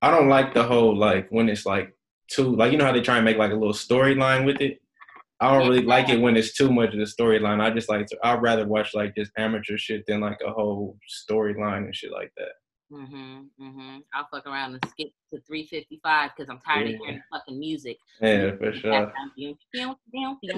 I 0.00 0.10
don't 0.10 0.30
like 0.30 0.54
the 0.54 0.62
whole 0.64 0.96
like 0.96 1.28
when 1.28 1.50
it's 1.50 1.66
like 1.66 1.94
too 2.28 2.56
like 2.56 2.72
you 2.72 2.78
know 2.78 2.86
how 2.86 2.92
they 2.92 3.02
try 3.02 3.16
and 3.16 3.24
make 3.26 3.36
like 3.36 3.52
a 3.52 3.54
little 3.54 3.74
storyline 3.74 4.46
with 4.46 4.62
it. 4.62 4.80
I 5.38 5.50
don't 5.52 5.68
really 5.68 5.84
like 5.84 6.08
it 6.08 6.18
when 6.18 6.38
it's 6.38 6.54
too 6.54 6.72
much 6.72 6.94
of 6.94 6.98
the 6.98 7.04
storyline. 7.04 7.60
I 7.60 7.68
just 7.70 7.90
like 7.90 8.06
to, 8.06 8.16
I'd 8.24 8.40
rather 8.40 8.66
watch 8.66 8.94
like 8.94 9.14
just 9.14 9.30
amateur 9.36 9.76
shit 9.76 10.06
than 10.06 10.20
like 10.22 10.38
a 10.42 10.50
whole 10.50 10.96
storyline 11.30 11.84
and 11.84 11.94
shit 11.94 12.12
like 12.12 12.32
that. 12.38 12.52
Mhm, 12.92 13.46
mhm. 13.60 14.02
I'll 14.14 14.28
fuck 14.30 14.46
around 14.46 14.74
and 14.74 14.84
skip 14.90 15.08
to 15.32 15.40
355 15.40 16.30
because 16.36 16.50
I'm 16.50 16.60
tired 16.60 16.88
Yeah. 16.88 16.94
of 16.94 17.00
hearing 17.00 17.22
fucking 17.32 17.58
music. 17.58 17.98
Yeah, 18.20 18.56
for 18.56 18.72
sure. 18.72 19.12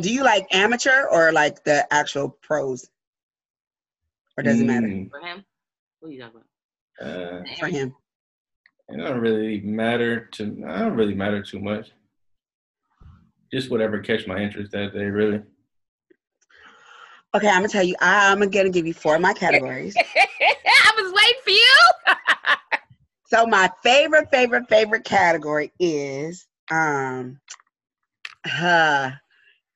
Do 0.01 0.13
you 0.13 0.23
like 0.23 0.47
amateur 0.53 1.05
or 1.11 1.33
like 1.33 1.65
the 1.65 1.87
actual 1.93 2.31
pros? 2.31 2.91
Or 4.37 4.43
does 4.43 4.61
it 4.61 4.65
matter 4.67 4.87
Mm, 4.87 5.11
for 5.11 5.21
him? 5.21 5.45
What 6.01 6.09
are 6.09 6.13
you 6.13 6.21
talking 6.21 6.41
uh, 7.01 7.41
about? 7.41 7.59
for 7.59 7.67
him? 7.67 7.95
It 8.91 8.97
don't 8.97 9.21
really 9.21 9.61
matter 9.61 10.27
to. 10.33 10.65
I 10.67 10.79
don't 10.79 10.95
really 10.95 11.15
matter 11.15 11.43
too 11.43 11.59
much. 11.61 11.91
Just 13.53 13.71
whatever 13.71 13.99
catch 13.99 14.27
my 14.27 14.39
interest 14.39 14.73
that 14.73 14.95
day, 14.95 15.05
really. 15.05 15.43
Okay, 17.35 17.49
I'm 17.49 17.57
gonna 17.57 17.69
tell 17.69 17.83
you. 17.83 17.97
I'm 18.01 18.39
gonna 18.49 18.71
give 18.71 18.87
you 18.87 18.95
four 18.95 19.17
of 19.17 19.21
my 19.21 19.35
categories. 19.45 19.95
I 19.97 20.93
was 20.97 21.13
waiting 21.13 21.41
for 21.45 21.51
you. 21.51 21.77
So 23.29 23.47
my 23.47 23.71
favorite, 23.83 24.31
favorite, 24.31 24.69
favorite 24.69 25.05
category 25.05 25.71
is 25.79 26.47
um, 26.71 27.39
uh, 28.61 29.11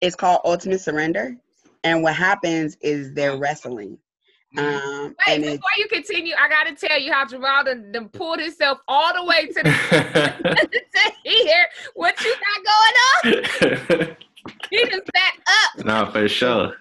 it's 0.01 0.17
called 0.17 0.41
Ultimate 0.45 0.81
Surrender, 0.81 1.37
and 1.85 2.03
what 2.03 2.17
happens 2.17 2.79
is 2.81 3.13
they're 3.13 3.37
wrestling. 3.37 3.99
Um, 4.57 5.15
Wait, 5.27 5.35
and 5.35 5.43
before 5.43 5.71
you 5.77 5.87
continue, 5.89 6.35
I 6.39 6.49
gotta 6.49 6.75
tell 6.75 6.99
you 6.99 7.13
how 7.13 7.27
Jamal 7.27 7.65
done, 7.65 7.93
done 7.93 8.09
pulled 8.09 8.41
himself 8.41 8.79
all 8.89 9.15
the 9.15 9.25
way 9.25 9.47
to 9.47 9.55
the 9.55 9.61
to 11.25 11.31
here. 11.31 11.67
What 11.95 12.19
you 12.25 12.35
got 13.23 13.63
going 13.63 14.01
on? 14.01 14.17
He 14.71 14.85
just 14.87 15.13
back 15.13 15.39
up. 15.79 15.85
No, 15.85 16.11
for 16.11 16.29
sure. 16.29 16.75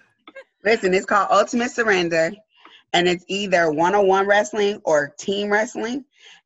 listen, 0.64 0.94
it's 0.94 1.06
called 1.06 1.28
Ultimate 1.30 1.70
Surrender, 1.70 2.32
and 2.92 3.06
it's 3.06 3.24
either 3.28 3.70
one-on-one 3.70 4.26
wrestling 4.26 4.80
or 4.84 5.14
team 5.16 5.48
wrestling. 5.48 6.04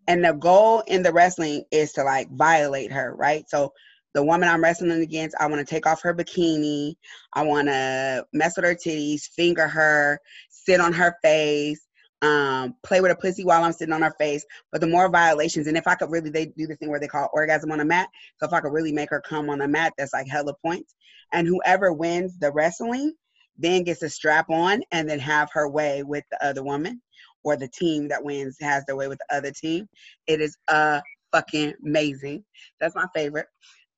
And 0.08 0.24
the 0.24 0.32
goal 0.32 0.80
in 0.86 1.02
the 1.02 1.12
wrestling 1.12 1.64
is 1.70 1.92
to 1.94 2.04
like 2.04 2.30
violate 2.30 2.92
her, 2.92 3.14
right? 3.16 3.48
So 3.48 3.72
the 4.14 4.22
woman 4.22 4.48
I'm 4.48 4.62
wrestling 4.62 4.90
against, 4.92 5.36
I 5.38 5.46
want 5.46 5.66
to 5.66 5.74
take 5.74 5.86
off 5.86 6.02
her 6.02 6.14
bikini. 6.14 6.94
I 7.32 7.42
want 7.42 7.68
to 7.68 8.24
mess 8.32 8.56
with 8.56 8.64
her 8.64 8.74
titties, 8.74 9.24
finger 9.24 9.68
her, 9.68 10.18
sit 10.48 10.80
on 10.80 10.92
her 10.94 11.16
face, 11.22 11.86
um, 12.22 12.74
play 12.82 13.00
with 13.00 13.10
her 13.10 13.16
pussy 13.16 13.44
while 13.44 13.62
I'm 13.62 13.72
sitting 13.72 13.92
on 13.92 14.02
her 14.02 14.14
face. 14.18 14.44
But 14.72 14.80
the 14.80 14.86
more 14.86 15.10
violations, 15.10 15.66
and 15.66 15.76
if 15.76 15.86
I 15.86 15.96
could 15.96 16.10
really, 16.10 16.30
they 16.30 16.46
do 16.46 16.66
this 16.66 16.78
thing 16.78 16.88
where 16.88 17.00
they 17.00 17.08
call 17.08 17.28
orgasm 17.32 17.72
on 17.72 17.80
a 17.80 17.84
mat. 17.84 18.08
So 18.38 18.46
if 18.46 18.52
I 18.52 18.60
could 18.60 18.72
really 18.72 18.92
make 18.92 19.10
her 19.10 19.20
come 19.20 19.50
on 19.50 19.58
the 19.58 19.68
mat, 19.68 19.92
that's 19.98 20.14
like 20.14 20.28
hella 20.28 20.54
points. 20.64 20.94
And 21.32 21.46
whoever 21.46 21.92
wins 21.92 22.38
the 22.38 22.52
wrestling 22.52 23.12
then 23.58 23.82
gets 23.82 24.02
a 24.02 24.08
strap 24.08 24.48
on 24.50 24.82
and 24.92 25.08
then 25.08 25.18
have 25.18 25.50
her 25.52 25.68
way 25.68 26.02
with 26.02 26.24
the 26.30 26.42
other 26.44 26.62
woman 26.62 27.02
or 27.46 27.56
the 27.56 27.68
team 27.68 28.08
that 28.08 28.24
wins 28.24 28.56
has 28.60 28.84
their 28.84 28.96
way 28.96 29.06
with 29.06 29.18
the 29.18 29.36
other 29.36 29.52
team. 29.52 29.88
It 30.26 30.40
is 30.40 30.58
uh 30.66 31.00
fucking 31.32 31.74
amazing. 31.84 32.44
That's 32.80 32.96
my 32.96 33.06
favorite. 33.14 33.46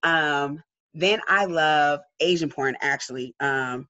Um 0.03 0.63
then 0.93 1.21
I 1.29 1.47
love 1.47 2.01
Asian 2.21 2.51
porn 2.51 2.77
actually. 2.83 3.35
Um 3.41 3.89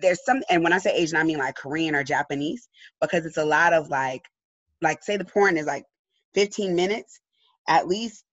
there's 0.00 0.24
some 0.24 0.42
and 0.48 0.64
when 0.64 0.72
I 0.72 0.78
say 0.78 0.96
Asian 0.96 1.18
I 1.18 1.22
mean 1.22 1.38
like 1.38 1.54
Korean 1.54 1.94
or 1.94 2.02
Japanese 2.02 2.66
because 3.00 3.26
it's 3.26 3.36
a 3.36 3.44
lot 3.44 3.74
of 3.74 3.90
like 3.90 4.22
like 4.80 5.04
say 5.04 5.18
the 5.18 5.24
porn 5.26 5.58
is 5.58 5.66
like 5.66 5.84
15 6.34 6.74
minutes 6.74 7.20
at 7.68 7.86
least 7.86 8.24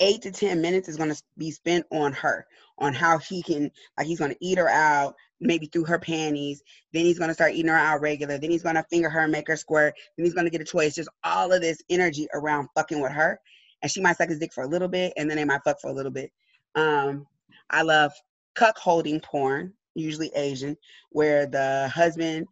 8 0.00 0.22
to 0.22 0.30
10 0.30 0.62
minutes 0.62 0.88
is 0.88 0.96
going 0.96 1.10
to 1.12 1.22
be 1.36 1.50
spent 1.50 1.84
on 1.92 2.12
her 2.14 2.46
on 2.78 2.94
how 2.94 3.18
he 3.18 3.42
can 3.42 3.70
like 3.96 4.06
he's 4.06 4.18
to 4.18 4.36
eat 4.40 4.58
her 4.58 4.68
out 4.68 5.14
maybe 5.40 5.66
through 5.66 5.84
her 5.84 5.98
panties. 5.98 6.62
Then 6.92 7.04
he's 7.04 7.18
gonna 7.18 7.34
start 7.34 7.52
eating 7.52 7.68
her 7.68 7.76
out 7.76 8.00
regular. 8.00 8.38
Then 8.38 8.50
he's 8.50 8.62
gonna 8.62 8.84
finger 8.90 9.08
her 9.10 9.20
and 9.20 9.32
make 9.32 9.48
her 9.48 9.56
squirt. 9.56 9.94
Then 10.16 10.24
he's 10.24 10.34
gonna 10.34 10.50
get 10.50 10.60
a. 10.60 10.78
It's 10.78 10.96
just 10.96 11.08
all 11.24 11.52
of 11.52 11.60
this 11.60 11.82
energy 11.90 12.28
around 12.34 12.68
fucking 12.74 13.00
with 13.00 13.12
her. 13.12 13.40
And 13.82 13.90
she 13.90 14.00
might 14.00 14.16
suck 14.16 14.28
his 14.28 14.38
dick 14.38 14.52
for 14.52 14.64
a 14.64 14.68
little 14.68 14.88
bit 14.88 15.12
and 15.16 15.30
then 15.30 15.36
they 15.36 15.44
might 15.44 15.62
fuck 15.64 15.80
for 15.80 15.90
a 15.90 15.94
little 15.94 16.10
bit. 16.10 16.32
Um, 16.74 17.26
I 17.70 17.82
love 17.82 18.12
cuckolding 18.56 19.22
porn, 19.22 19.72
usually 19.94 20.30
Asian, 20.34 20.76
where 21.10 21.46
the 21.46 21.90
husband 21.94 22.46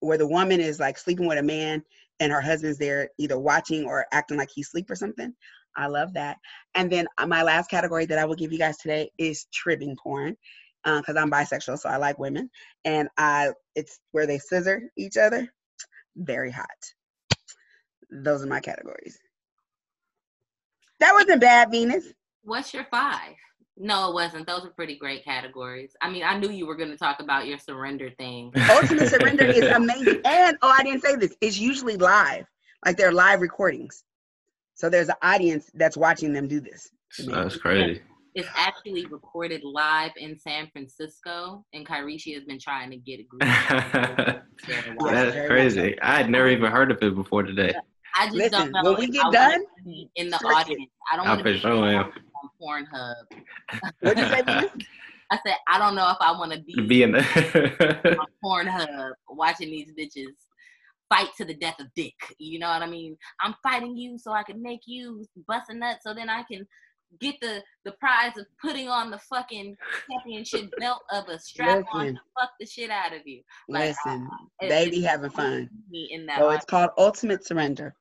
where 0.00 0.18
the 0.18 0.26
woman 0.26 0.60
is 0.60 0.80
like 0.80 0.96
sleeping 0.96 1.26
with 1.26 1.38
a 1.38 1.42
man 1.42 1.82
and 2.20 2.32
her 2.32 2.40
husband's 2.40 2.78
there 2.78 3.10
either 3.18 3.38
watching 3.38 3.84
or 3.84 4.06
acting 4.12 4.36
like 4.38 4.50
he's 4.54 4.68
asleep 4.68 4.90
or 4.90 4.96
something. 4.96 5.34
I 5.76 5.86
love 5.86 6.12
that. 6.14 6.36
And 6.74 6.90
then 6.90 7.06
uh, 7.18 7.26
my 7.26 7.42
last 7.42 7.70
category 7.70 8.06
that 8.06 8.18
I 8.18 8.24
will 8.24 8.34
give 8.34 8.52
you 8.52 8.58
guys 8.58 8.78
today 8.78 9.10
is 9.18 9.46
tribbing 9.52 9.96
porn 10.02 10.36
because 10.84 11.16
I'm 11.16 11.30
bisexual, 11.30 11.78
so 11.78 11.88
I 11.88 11.96
like 11.96 12.18
women, 12.18 12.48
and 12.84 13.08
I 13.18 13.50
it's 13.74 14.00
where 14.12 14.26
they 14.26 14.38
scissor 14.38 14.90
each 14.96 15.16
other. 15.16 15.48
Very 16.16 16.50
hot. 16.50 16.66
Those 18.10 18.42
are 18.42 18.48
my 18.48 18.60
categories. 18.60 19.18
That 21.00 21.12
wasn't 21.14 21.40
bad, 21.40 21.70
Venus. 21.70 22.06
What's 22.42 22.74
your 22.74 22.84
five? 22.90 23.34
No, 23.76 24.10
it 24.10 24.14
wasn't. 24.14 24.46
Those 24.46 24.66
are 24.66 24.70
pretty 24.70 24.96
great 24.96 25.24
categories. 25.24 25.92
I 26.02 26.10
mean, 26.10 26.22
I 26.22 26.38
knew 26.38 26.50
you 26.50 26.66
were 26.66 26.76
going 26.76 26.90
to 26.90 26.98
talk 26.98 27.20
about 27.20 27.46
your 27.46 27.56
surrender 27.56 28.10
thing. 28.10 28.52
Ultimate 28.70 29.08
Surrender 29.08 29.46
is 29.46 29.64
amazing. 29.64 30.20
And 30.26 30.58
oh, 30.60 30.74
I 30.76 30.82
didn't 30.82 31.02
say 31.02 31.16
this. 31.16 31.34
It's 31.40 31.58
usually 31.58 31.96
live. 31.96 32.44
Like 32.84 32.98
they're 32.98 33.12
live 33.12 33.40
recordings. 33.40 34.04
So 34.80 34.88
there's 34.88 35.10
an 35.10 35.16
audience 35.20 35.70
that's 35.74 35.94
watching 35.94 36.32
them 36.32 36.48
do 36.48 36.58
this. 36.58 36.90
That's 37.26 37.54
crazy. 37.58 38.00
It's 38.34 38.48
actually 38.56 39.04
recorded 39.08 39.62
live 39.62 40.12
in 40.16 40.38
San 40.38 40.70
Francisco, 40.72 41.66
and 41.74 41.86
Kyrishi 41.86 42.32
has 42.32 42.44
been 42.44 42.58
trying 42.58 42.88
to 42.90 42.96
get 42.96 43.20
a 43.20 43.24
group. 43.24 43.42
together 43.42 44.42
to 44.64 44.94
watch 44.96 45.12
Yeah. 45.12 45.22
it. 45.24 45.34
That's 45.34 45.46
crazy. 45.48 46.00
I 46.00 46.16
had 46.16 46.30
never 46.30 46.48
even 46.48 46.72
heard 46.72 46.90
of 46.90 47.02
it 47.02 47.14
before 47.14 47.42
today. 47.42 47.74
I 48.16 48.24
just 48.28 48.36
Listen, 48.38 48.72
don't 48.72 48.72
know. 48.72 48.92
when 48.92 49.00
we 49.00 49.08
get 49.10 49.22
I 49.22 49.28
wanna 49.28 49.38
done, 49.84 50.06
in 50.16 50.30
the 50.30 50.38
search 50.38 50.50
it. 50.50 50.56
audience. 50.56 50.90
I 51.12 51.16
don't 51.16 51.26
I 51.26 51.28
want 51.34 51.38
to 51.40 51.44
for 51.44 51.52
be 51.52 51.58
sure 51.58 51.84
am. 51.84 52.12
on 52.42 52.50
Pornhub. 52.58 53.14
What'd 54.00 54.18
you 54.18 54.30
say, 54.30 54.42
I 55.30 55.38
said 55.46 55.56
I 55.68 55.78
don't 55.78 55.94
know 55.94 56.08
if 56.10 56.16
I 56.20 56.32
want 56.32 56.52
to 56.52 56.60
be 56.62 56.80
Being 56.86 57.14
on 57.16 58.26
Pornhub 58.42 59.12
watching 59.28 59.68
these 59.70 59.92
bitches 59.92 60.32
fight 61.10 61.28
to 61.36 61.44
the 61.44 61.54
death 61.54 61.78
of 61.80 61.92
dick. 61.94 62.14
You 62.38 62.58
know 62.58 62.68
what 62.68 62.82
I 62.82 62.86
mean? 62.86 63.18
I'm 63.40 63.54
fighting 63.62 63.96
you 63.96 64.16
so 64.18 64.32
I 64.32 64.42
can 64.42 64.62
make 64.62 64.80
you 64.86 65.24
bust 65.46 65.68
a 65.68 65.74
nut 65.74 65.98
so 66.02 66.14
then 66.14 66.30
I 66.30 66.44
can 66.44 66.66
get 67.18 67.34
the 67.40 67.62
the 67.84 67.92
prize 67.92 68.36
of 68.38 68.46
putting 68.62 68.88
on 68.88 69.10
the 69.10 69.18
fucking 69.18 69.76
championship 70.08 70.70
belt 70.78 71.02
of 71.12 71.28
a 71.28 71.38
strap 71.38 71.84
on 71.92 72.00
Listen. 72.00 72.14
to 72.14 72.20
fuck 72.38 72.50
the 72.60 72.66
shit 72.66 72.90
out 72.90 73.12
of 73.12 73.26
you. 73.26 73.42
Like, 73.68 73.88
Listen, 73.88 74.28
they 74.60 74.90
be 74.90 75.02
having 75.02 75.30
fun. 75.30 75.68
In 76.10 76.26
that. 76.26 76.38
So 76.38 76.50
it's 76.50 76.64
called 76.64 76.90
Ultimate 76.96 77.44
Surrender. 77.44 77.94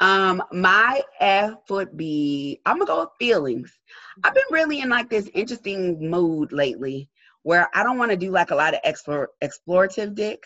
Um, 0.00 0.42
my 0.52 1.02
F 1.20 1.54
would 1.70 1.96
be 1.96 2.60
I'm 2.66 2.78
gonna 2.78 2.86
go 2.86 3.00
with 3.00 3.10
feelings. 3.18 3.78
I've 4.24 4.34
been 4.34 4.44
really 4.50 4.80
in 4.80 4.88
like 4.88 5.08
this 5.08 5.30
interesting 5.34 6.10
mood 6.10 6.52
lately 6.52 7.08
where 7.42 7.68
I 7.74 7.84
don't 7.84 7.98
want 7.98 8.10
to 8.10 8.16
do 8.16 8.30
like 8.30 8.50
a 8.50 8.56
lot 8.56 8.74
of 8.74 8.80
explore 8.84 9.30
explorative 9.42 10.14
dick. 10.14 10.42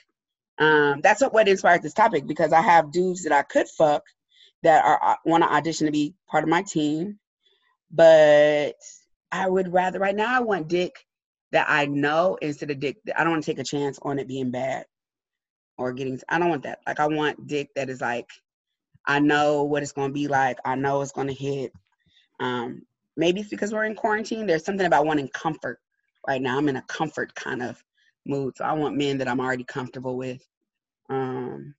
Um, 0.60 1.00
that's 1.00 1.22
what, 1.22 1.32
what 1.32 1.48
inspired 1.48 1.82
this 1.82 1.94
topic 1.94 2.26
because 2.26 2.52
I 2.52 2.60
have 2.60 2.92
dudes 2.92 3.24
that 3.24 3.32
I 3.32 3.42
could 3.42 3.66
fuck 3.66 4.04
that 4.62 4.84
are 4.84 5.18
want 5.24 5.42
to 5.42 5.50
audition 5.50 5.86
to 5.86 5.92
be 5.92 6.14
part 6.28 6.44
of 6.44 6.50
my 6.50 6.62
team, 6.62 7.18
but 7.90 8.74
I 9.32 9.48
would 9.48 9.72
rather 9.72 9.98
right 9.98 10.14
now 10.14 10.36
I 10.36 10.40
want 10.40 10.68
dick 10.68 10.94
that 11.52 11.66
I 11.68 11.86
know 11.86 12.36
instead 12.42 12.70
of 12.70 12.78
dick 12.78 12.98
that 13.06 13.18
I 13.18 13.24
don't 13.24 13.32
want 13.32 13.44
to 13.44 13.50
take 13.50 13.58
a 13.58 13.64
chance 13.64 13.98
on 14.02 14.18
it 14.18 14.28
being 14.28 14.50
bad 14.50 14.84
or 15.78 15.94
getting 15.94 16.20
I 16.28 16.38
don't 16.38 16.50
want 16.50 16.64
that. 16.64 16.80
Like 16.86 17.00
I 17.00 17.06
want 17.06 17.46
dick 17.46 17.70
that 17.74 17.88
is 17.88 18.02
like 18.02 18.28
I 19.06 19.18
know 19.18 19.64
what 19.64 19.82
it's 19.82 19.92
gonna 19.92 20.12
be 20.12 20.28
like. 20.28 20.58
I 20.64 20.74
know 20.74 21.00
it's 21.00 21.12
gonna 21.12 21.32
hit. 21.32 21.72
Um, 22.38 22.82
maybe 23.16 23.40
it's 23.40 23.50
because 23.50 23.72
we're 23.72 23.84
in 23.84 23.94
quarantine. 23.94 24.46
There's 24.46 24.64
something 24.64 24.86
about 24.86 25.06
wanting 25.06 25.28
comfort 25.28 25.80
right 26.28 26.40
now. 26.40 26.58
I'm 26.58 26.68
in 26.68 26.76
a 26.76 26.82
comfort 26.82 27.34
kind 27.34 27.62
of 27.62 27.82
mood. 28.26 28.56
So 28.56 28.64
I 28.64 28.72
want 28.72 28.96
men 28.96 29.18
that 29.18 29.28
I'm 29.28 29.40
already 29.40 29.64
comfortable 29.64 30.16
with. 30.16 30.46
Um 31.08 31.74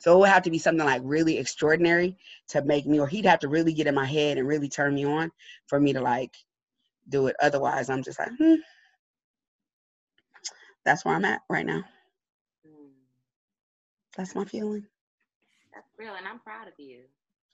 so 0.00 0.14
it 0.14 0.18
would 0.20 0.28
have 0.28 0.42
to 0.42 0.50
be 0.50 0.58
something 0.58 0.84
like 0.84 1.00
really 1.04 1.38
extraordinary 1.38 2.16
to 2.48 2.62
make 2.62 2.86
me 2.86 3.00
or 3.00 3.06
he'd 3.08 3.24
have 3.26 3.38
to 3.40 3.48
really 3.48 3.72
get 3.72 3.86
in 3.86 3.94
my 3.94 4.04
head 4.04 4.36
and 4.38 4.46
really 4.46 4.68
turn 4.68 4.94
me 4.94 5.04
on 5.06 5.30
for 5.66 5.80
me 5.80 5.92
to 5.94 6.00
like 6.00 6.34
do 7.08 7.26
it. 7.28 7.36
Otherwise 7.40 7.88
I'm 7.90 8.02
just 8.02 8.18
like, 8.18 8.30
hmm. 8.38 8.56
That's 10.84 11.04
where 11.04 11.14
I'm 11.14 11.24
at 11.24 11.40
right 11.48 11.64
now. 11.64 11.82
Mm, 12.66 12.90
That's 14.16 14.34
my 14.34 14.44
feeling. 14.44 14.86
that's 15.74 15.88
real, 15.98 16.14
and 16.14 16.28
I'm 16.28 16.38
proud 16.40 16.68
of 16.68 16.74
you. 16.78 17.00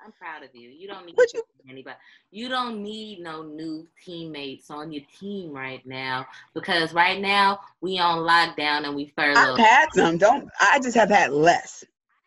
I'm 0.05 0.12
proud 0.12 0.43
of 0.43 0.51
you. 0.55 0.70
You 0.70 0.89
don't 0.89 1.05
need 1.05 1.16
you? 1.35 1.43
anybody. 1.68 1.97
You 2.31 2.48
don't 2.48 2.82
need 2.82 3.20
no 3.20 3.43
new 3.43 3.86
teammates 4.02 4.70
on 4.70 4.93
your 4.93 5.02
team 5.18 5.52
right 5.52 5.85
now 5.86 6.27
because 6.55 6.93
right 6.93 7.20
now 7.20 7.60
we 7.81 7.98
on 7.98 8.18
lockdown 8.18 8.86
and 8.86 8.94
we 8.94 9.12
furloughed. 9.16 9.59
I've 9.60 9.66
had 9.66 9.89
some. 9.94 10.18
Don't 10.18 10.48
I 10.60 10.78
just 10.81 10.97
have 10.97 11.10
had 11.10 11.32
less. 11.32 11.85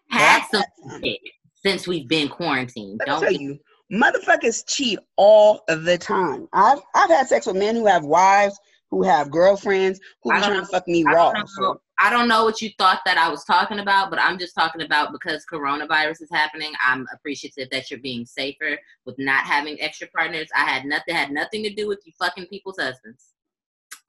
Had 0.09 0.45
some 0.51 0.63
had 0.87 1.01
some. 1.01 1.15
since 1.63 1.87
we've 1.87 2.07
been 2.07 2.29
quarantined. 2.29 2.99
Let 2.99 3.07
Don't 3.07 3.21
tell 3.21 3.31
you, 3.31 3.59
motherfuckers 3.91 4.63
cheat 4.67 4.99
all 5.15 5.63
the 5.67 5.97
time. 5.97 6.47
I've 6.53 6.79
I've 6.93 7.09
had 7.09 7.27
sex 7.27 7.47
with 7.47 7.55
men 7.55 7.75
who 7.75 7.87
have 7.87 8.03
wives, 8.03 8.59
who 8.93 9.01
have 9.03 9.31
girlfriends, 9.31 9.99
who 10.21 10.31
I 10.31 10.39
be 10.39 10.45
trying 10.45 10.59
to 10.59 10.65
fuck 10.67 10.87
me 10.87 11.03
I 11.07 11.11
raw. 11.13 11.31
don't, 11.31 11.49
So 11.49 11.81
I 11.99 12.11
don't 12.11 12.27
know 12.27 12.43
what 12.45 12.61
you 12.61 12.69
thought 12.77 13.01
that 13.05 13.17
I 13.17 13.27
was 13.27 13.43
talking 13.43 13.79
about, 13.79 14.11
but 14.11 14.19
I'm 14.19 14.37
just 14.37 14.53
talking 14.53 14.83
about 14.83 15.11
because 15.11 15.43
coronavirus 15.51 16.21
is 16.21 16.29
happening. 16.31 16.71
I'm 16.85 17.07
appreciative 17.11 17.69
that 17.71 17.89
you're 17.89 17.99
being 18.01 18.23
safer 18.25 18.77
with 19.05 19.15
not 19.17 19.45
having 19.45 19.81
extra 19.81 20.07
partners. 20.15 20.47
I 20.55 20.65
had 20.69 20.85
nothing 20.85 21.15
had 21.15 21.31
nothing 21.31 21.63
to 21.63 21.73
do 21.73 21.87
with 21.87 22.01
you 22.05 22.13
fucking 22.19 22.45
people's 22.47 22.77
husbands. 22.79 23.29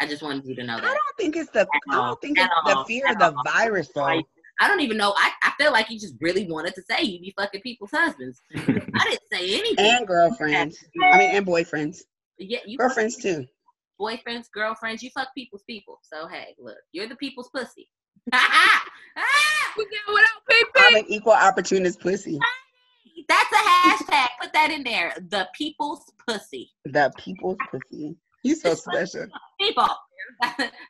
I 0.00 0.06
just 0.06 0.22
wanted 0.22 0.44
you 0.44 0.54
to 0.56 0.64
know 0.64 0.76
I 0.76 0.80
don't 0.80 0.98
think 1.18 1.36
it's 1.36 1.50
the 1.50 1.66
I 1.90 1.94
don't 1.94 2.20
think 2.20 2.38
At 2.38 2.50
it's 2.50 2.70
the 2.72 2.76
all. 2.76 2.84
fear 2.84 3.06
of 3.10 3.18
the 3.18 3.32
all. 3.34 3.42
virus 3.46 3.88
though. 3.94 4.02
Right. 4.04 4.24
I 4.60 4.68
don't 4.68 4.80
even 4.80 4.98
know. 4.98 5.14
I, 5.16 5.30
I 5.42 5.52
feel 5.58 5.72
like 5.72 5.88
you 5.90 5.98
just 5.98 6.14
really 6.20 6.46
wanted 6.46 6.74
to 6.74 6.82
say 6.82 7.02
you 7.02 7.20
be 7.20 7.32
fucking 7.38 7.62
people's 7.62 7.90
husbands. 7.90 8.42
I 8.54 8.60
didn't 8.60 9.22
say 9.32 9.58
anything. 9.58 9.78
And 9.86 10.06
girlfriends. 10.06 10.76
I 11.12 11.16
mean 11.18 11.30
and 11.36 11.46
boyfriends. 11.46 12.02
yeah, 12.38 12.58
you 12.66 12.76
fuck 12.76 12.88
Girlfriends 12.88 13.16
too. 13.16 13.46
Boyfriends, 14.00 14.46
girlfriends, 14.52 15.02
you 15.02 15.10
fuck 15.14 15.28
people's 15.34 15.64
people. 15.64 16.00
So 16.02 16.26
hey, 16.28 16.54
look, 16.58 16.76
you're 16.92 17.08
the 17.08 17.16
people's 17.16 17.50
pussy. 17.54 17.88
Ah! 19.16 19.74
We 19.76 19.84
get 19.84 20.00
without 20.08 20.34
I'm 20.76 20.96
an 20.96 21.04
equal 21.08 21.32
opportunist 21.32 22.00
pussy. 22.00 22.38
That's 23.28 23.52
a 23.52 23.56
hashtag. 23.56 24.26
Put 24.40 24.52
that 24.52 24.70
in 24.70 24.84
there. 24.84 25.14
The 25.30 25.48
people's 25.56 26.04
pussy. 26.26 26.70
The 26.84 27.12
people's 27.18 27.56
pussy. 27.70 28.16
You 28.42 28.54
so 28.54 28.74
special. 28.74 29.26
People. 29.60 29.88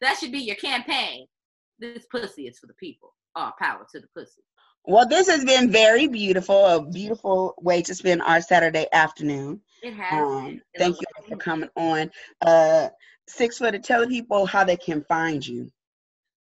that 0.00 0.16
should 0.18 0.32
be 0.32 0.40
your 0.40 0.56
campaign. 0.56 1.26
This 1.78 2.06
pussy 2.10 2.46
is 2.46 2.58
for 2.58 2.66
the 2.66 2.74
people. 2.74 3.14
All 3.36 3.52
power 3.58 3.86
to 3.92 4.00
the 4.00 4.08
pussy. 4.16 4.42
Well, 4.86 5.06
this 5.06 5.28
has 5.28 5.44
been 5.44 5.70
very 5.70 6.06
beautiful. 6.08 6.66
A 6.66 6.82
beautiful 6.84 7.54
way 7.60 7.80
to 7.82 7.94
spend 7.94 8.20
our 8.22 8.40
Saturday 8.40 8.86
afternoon. 8.92 9.60
It 9.82 9.94
has. 9.94 10.22
Um, 10.22 10.60
thank 10.76 10.96
you 11.00 11.06
for 11.28 11.36
coming 11.36 11.70
on. 11.76 12.10
Uh, 12.42 12.88
six 13.26 13.58
foot. 13.58 13.82
Tell 13.82 14.06
people 14.06 14.44
how 14.44 14.64
they 14.64 14.76
can 14.76 15.02
find 15.04 15.46
you. 15.46 15.70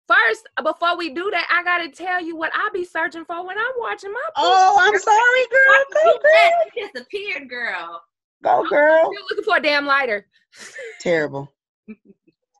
First, 0.08 0.48
before 0.62 0.96
we 0.96 1.10
do 1.14 1.30
that, 1.30 1.46
I 1.50 1.62
gotta 1.62 1.88
tell 1.88 2.20
you 2.20 2.36
what 2.36 2.50
I 2.52 2.68
be 2.72 2.84
searching 2.84 3.24
for 3.24 3.46
when 3.46 3.56
I'm 3.56 3.72
watching 3.78 4.12
my. 4.12 4.20
Oh, 4.36 4.76
I'm 4.80 4.98
sorry, 4.98 5.46
girl. 5.50 5.84
Go, 5.94 6.18
girl. 6.18 6.90
Disappeared, 6.92 7.48
girl. 7.48 8.02
Go, 8.42 8.68
girl. 8.68 9.12
Still 9.12 9.24
looking 9.30 9.44
for 9.44 9.56
a 9.58 9.62
damn 9.62 9.86
lighter. 9.86 10.26
Terrible. 11.00 11.52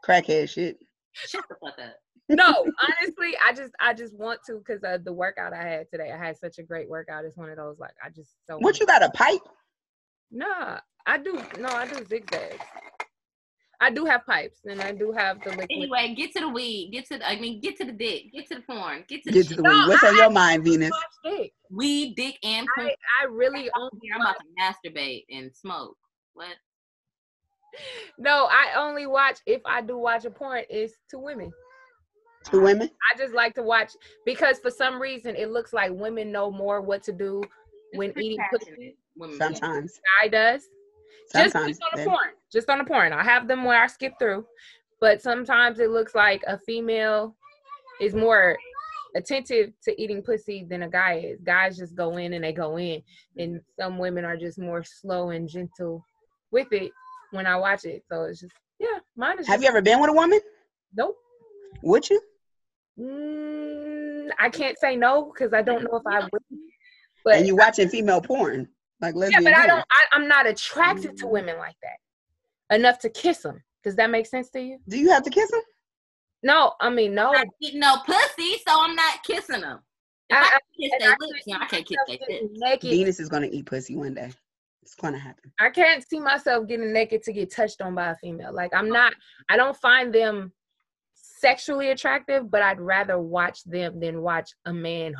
Crackhead 0.06 0.48
shit. 0.48 0.78
Shut 1.12 1.44
the 1.48 1.56
fuck 1.60 1.78
up. 1.78 1.94
No, 2.32 2.66
honestly, 3.00 3.36
I 3.44 3.52
just 3.52 3.72
I 3.80 3.94
just 3.94 4.14
want 4.14 4.40
to 4.46 4.58
because 4.58 4.82
of 4.84 5.04
the 5.04 5.12
workout 5.12 5.52
I 5.52 5.62
had 5.62 5.90
today. 5.90 6.10
I 6.12 6.16
had 6.16 6.36
such 6.36 6.58
a 6.58 6.62
great 6.62 6.88
workout. 6.88 7.24
It's 7.24 7.36
one 7.36 7.50
of 7.50 7.56
those 7.56 7.78
like 7.78 7.94
I 8.04 8.08
just 8.08 8.30
so. 8.46 8.58
What 8.58 8.80
you 8.80 8.86
got 8.86 9.02
a 9.02 9.10
pipe? 9.10 9.40
Nah, 10.30 10.80
I 11.06 11.18
do. 11.18 11.42
No, 11.58 11.68
I 11.68 11.86
do 11.86 12.04
zigzags. 12.06 12.64
I 13.80 13.90
do 13.90 14.04
have 14.04 14.24
pipes, 14.24 14.60
and 14.64 14.80
I 14.80 14.92
do 14.92 15.10
have 15.10 15.42
the 15.42 15.50
liquid. 15.50 15.66
Anyway, 15.68 16.14
get 16.16 16.32
to 16.34 16.40
the 16.40 16.48
weed. 16.48 16.90
Get 16.92 17.08
to 17.08 17.18
the, 17.18 17.28
I 17.28 17.38
mean, 17.40 17.60
get 17.60 17.76
to 17.78 17.84
the 17.84 17.90
dick. 17.90 18.32
Get 18.32 18.48
to 18.48 18.54
the 18.54 18.60
porn. 18.60 19.04
Get 19.08 19.24
to 19.24 19.32
the, 19.32 19.42
Get 19.42 19.48
to 19.48 19.56
the 19.56 19.62
weed. 19.64 19.88
What's 19.88 20.04
on 20.04 20.16
your 20.16 20.30
mind, 20.30 20.62
Venus? 20.62 20.92
Dick. 21.24 21.52
weed, 21.68 22.14
dick, 22.14 22.38
and 22.44 22.68
I. 22.78 22.94
I 23.20 23.24
really 23.28 23.68
only 23.76 23.90
I'm 24.14 24.20
about 24.20 24.36
to 24.38 24.44
masturbate 24.88 25.24
and 25.30 25.50
smoke. 25.52 25.96
What? 26.34 26.54
no. 28.18 28.48
I 28.52 28.74
only 28.76 29.06
watch 29.06 29.38
if 29.46 29.60
I 29.66 29.82
do 29.82 29.98
watch 29.98 30.24
a 30.26 30.30
porn. 30.30 30.62
It's 30.70 30.94
two 31.10 31.18
women. 31.18 31.52
Two 32.44 32.60
women? 32.60 32.90
I 33.12 33.18
just 33.18 33.34
like 33.34 33.54
to 33.54 33.62
watch 33.62 33.92
because 34.24 34.58
for 34.58 34.70
some 34.70 35.00
reason 35.00 35.36
it 35.36 35.50
looks 35.50 35.72
like 35.72 35.92
women 35.92 36.32
know 36.32 36.50
more 36.50 36.80
what 36.80 37.02
to 37.04 37.12
do 37.12 37.42
It's 37.42 37.98
when 37.98 38.12
pretty 38.12 38.28
eating 38.28 38.38
passionate, 38.38 38.76
pussy. 38.76 38.96
Women. 39.16 39.36
Sometimes. 39.36 40.00
Guy 40.20 40.28
does. 40.28 40.62
Just, 41.32 41.52
Sometimes. 41.52 41.78
just 41.78 41.82
on 41.82 41.88
the 41.92 41.96
baby. 41.98 42.10
porn. 42.10 42.28
Just 42.52 42.70
on 42.70 42.78
the 42.78 42.84
porn. 42.84 43.12
I 43.12 43.22
have 43.22 43.48
them 43.48 43.64
where 43.64 43.82
I 43.82 43.86
skip 43.86 44.14
through, 44.18 44.44
but 45.00 45.22
sometimes 45.22 45.78
it 45.78 45.90
looks 45.90 46.14
like 46.14 46.42
a 46.46 46.58
female 46.58 47.36
is 48.00 48.14
more 48.14 48.56
attentive 49.14 49.72
to 49.84 50.02
eating 50.02 50.22
pussy 50.22 50.66
than 50.68 50.82
a 50.82 50.88
guy 50.88 51.18
is. 51.24 51.40
Guys 51.42 51.76
just 51.76 51.94
go 51.94 52.16
in 52.16 52.32
and 52.32 52.44
they 52.44 52.52
go 52.52 52.78
in, 52.78 53.02
and 53.38 53.60
some 53.78 53.98
women 53.98 54.24
are 54.24 54.36
just 54.36 54.58
more 54.58 54.82
slow 54.82 55.30
and 55.30 55.48
gentle 55.48 56.04
with 56.50 56.68
it 56.72 56.90
when 57.30 57.46
I 57.46 57.56
watch 57.56 57.84
it. 57.84 58.02
So 58.10 58.24
it's 58.24 58.40
just 58.40 58.54
yeah, 58.78 58.98
mine 59.16 59.38
is. 59.38 59.46
Have 59.46 59.56
just, 59.56 59.62
you 59.62 59.68
ever 59.68 59.82
been 59.82 60.00
with 60.00 60.10
a 60.10 60.14
woman? 60.14 60.40
Nope. 60.94 61.16
Would 61.82 62.10
you? 62.10 62.20
Mm, 62.98 64.28
I 64.38 64.48
can't 64.50 64.78
say 64.78 64.96
no 64.96 65.32
because 65.32 65.52
I 65.52 65.62
don't 65.62 65.82
know 65.84 65.96
if 65.98 66.02
I 66.06 66.20
would. 66.20 66.42
But 67.24 67.36
and 67.36 67.46
you 67.46 67.56
watching 67.56 67.88
female 67.88 68.20
porn, 68.20 68.68
like 69.00 69.14
yeah, 69.14 69.20
lesbian 69.20 69.44
but 69.44 69.54
I 69.54 69.66
don't. 69.66 69.80
I, 69.80 70.04
I'm 70.16 70.28
not 70.28 70.46
attracted 70.46 71.16
to 71.18 71.26
women 71.26 71.56
like 71.58 71.76
that 71.82 72.76
enough 72.76 72.98
to 73.00 73.08
kiss 73.10 73.38
them. 73.38 73.62
Does 73.84 73.96
that 73.96 74.10
make 74.10 74.26
sense 74.26 74.50
to 74.50 74.60
you? 74.60 74.78
Do 74.88 74.98
you 74.98 75.10
have 75.10 75.22
to 75.24 75.30
kiss 75.30 75.50
them? 75.50 75.60
No, 76.42 76.72
I 76.80 76.90
mean 76.90 77.14
no. 77.14 77.28
I'm 77.28 77.32
not 77.34 77.46
eating 77.60 77.80
no 77.80 77.96
pussy, 78.04 78.56
so 78.66 78.74
I'm 78.80 78.94
not 78.96 79.22
kissing 79.24 79.60
them. 79.60 79.78
If 80.28 80.36
I, 80.36 80.40
I- 80.40 80.48
can 80.50 80.60
kiss 80.80 80.92
and 80.92 81.00
their 81.02 81.10
I 81.10 81.16
lips, 81.20 81.44
can't 81.46 81.62
I 81.62 81.66
can't 81.66 81.86
kiss 81.86 81.96
their 82.08 82.16
Getting 82.18 82.48
lips. 82.48 82.60
naked. 82.60 82.90
Venus 82.90 83.20
is 83.20 83.28
gonna 83.28 83.48
eat 83.50 83.66
pussy 83.66 83.96
one 83.96 84.14
day. 84.14 84.32
It's 84.82 84.96
gonna 84.96 85.18
happen. 85.18 85.52
I 85.60 85.70
can't 85.70 86.04
see 86.06 86.18
myself 86.18 86.66
getting 86.66 86.92
naked 86.92 87.22
to 87.22 87.32
get 87.32 87.54
touched 87.54 87.80
on 87.80 87.94
by 87.94 88.10
a 88.10 88.16
female. 88.16 88.52
Like 88.52 88.74
I'm 88.74 88.88
not. 88.88 89.14
I 89.48 89.56
don't 89.56 89.76
find 89.76 90.12
them 90.12 90.52
sexually 91.42 91.90
attractive, 91.90 92.50
but 92.50 92.62
I'd 92.62 92.80
rather 92.80 93.18
watch 93.18 93.62
them 93.64 94.00
than 94.00 94.22
watch 94.22 94.52
a 94.64 94.72
man. 94.72 95.14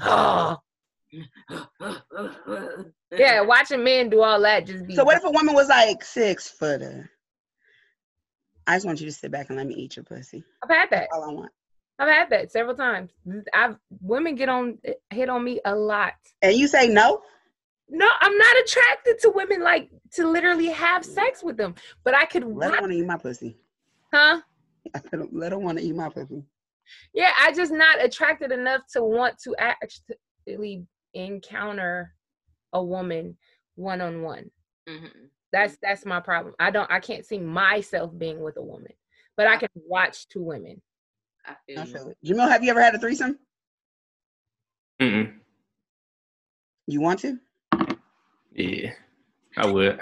yeah, 3.13 3.41
watching 3.43 3.85
men 3.85 4.09
do 4.09 4.23
all 4.23 4.41
that 4.41 4.67
just 4.67 4.87
be. 4.87 4.95
So 4.95 5.05
what 5.05 5.17
if 5.19 5.25
a 5.25 5.31
woman 5.31 5.55
was 5.55 5.69
like 5.69 6.03
six 6.05 6.49
footer? 6.49 7.11
I 8.67 8.77
just 8.77 8.87
want 8.87 9.01
you 9.01 9.07
to 9.07 9.13
sit 9.13 9.33
back 9.33 9.49
and 9.49 9.59
let 9.59 9.67
me 9.67 9.75
eat 9.75 9.97
your 9.97 10.05
pussy. 10.05 10.45
I've 10.63 10.71
had 10.71 10.91
that. 10.91 11.09
All 11.13 11.29
I 11.29 11.33
want. 11.35 11.51
I've 11.99 12.09
had 12.09 12.31
that 12.31 12.53
several 12.53 12.77
times. 12.77 13.11
I've 13.53 13.77
women 14.01 14.37
get 14.37 14.49
on 14.49 14.79
hit 15.11 15.29
on 15.29 15.45
me 15.45 15.61
a 15.65 15.75
lot. 15.75 16.15
And 16.41 16.55
you 16.55 16.69
say 16.69 16.89
no? 16.89 17.21
No, 17.89 18.09
I'm 18.21 18.39
not 18.39 18.57
attracted 18.61 19.19
to 19.23 19.31
women 19.31 19.63
like 19.63 19.91
to 20.15 20.27
literally 20.27 20.69
have 20.69 21.05
sex 21.05 21.43
with 21.43 21.57
them. 21.57 21.75
But 22.05 22.15
I 22.15 22.25
could 22.25 22.45
let 22.45 22.73
her 22.73 22.81
want 22.81 22.93
to 22.93 22.99
eat 22.99 23.07
my 23.07 23.19
pussy. 23.19 23.59
Huh? 24.15 24.41
I 24.95 25.01
don't 25.13 25.35
let 25.35 25.53
her 25.53 25.59
want 25.59 25.79
to 25.79 25.85
eat 25.85 25.95
my 25.95 26.09
pussy. 26.09 26.45
Yeah, 27.15 27.31
I 27.41 27.53
just 27.53 27.73
not 27.73 28.03
attracted 28.03 28.53
enough 28.53 28.83
to 28.93 29.03
want 29.03 29.39
to 29.45 29.55
actually 29.59 30.87
encounter 31.15 32.15
a 32.73 32.83
woman 32.83 33.37
one 33.77 34.01
on 34.01 34.23
one. 34.23 34.51
That's 35.53 35.77
that's 35.83 36.05
my 36.07 36.21
problem. 36.21 36.55
I 36.59 36.71
don't 36.71 36.91
I 36.91 37.01
can't 37.01 37.27
see 37.27 37.39
myself 37.39 38.17
being 38.17 38.41
with 38.41 38.57
a 38.57 38.63
woman, 38.63 38.93
but 39.37 39.47
I 39.47 39.57
can 39.57 39.69
watch 39.75 40.29
two 40.29 40.43
women. 40.43 40.81
I 41.47 41.55
feel, 41.67 41.81
I 41.81 41.85
feel 41.85 42.09
it. 42.09 42.19
Jamil, 42.25 42.49
have 42.49 42.65
you 42.65 42.71
ever 42.71 42.83
had 42.83 42.95
a 42.95 42.99
threesome? 42.99 43.39
Mm-mm. 45.01 45.35
You 46.87 47.01
want 47.01 47.21
to? 47.21 47.39
Yeah, 48.55 48.93
I 49.57 49.67
would. 49.67 50.01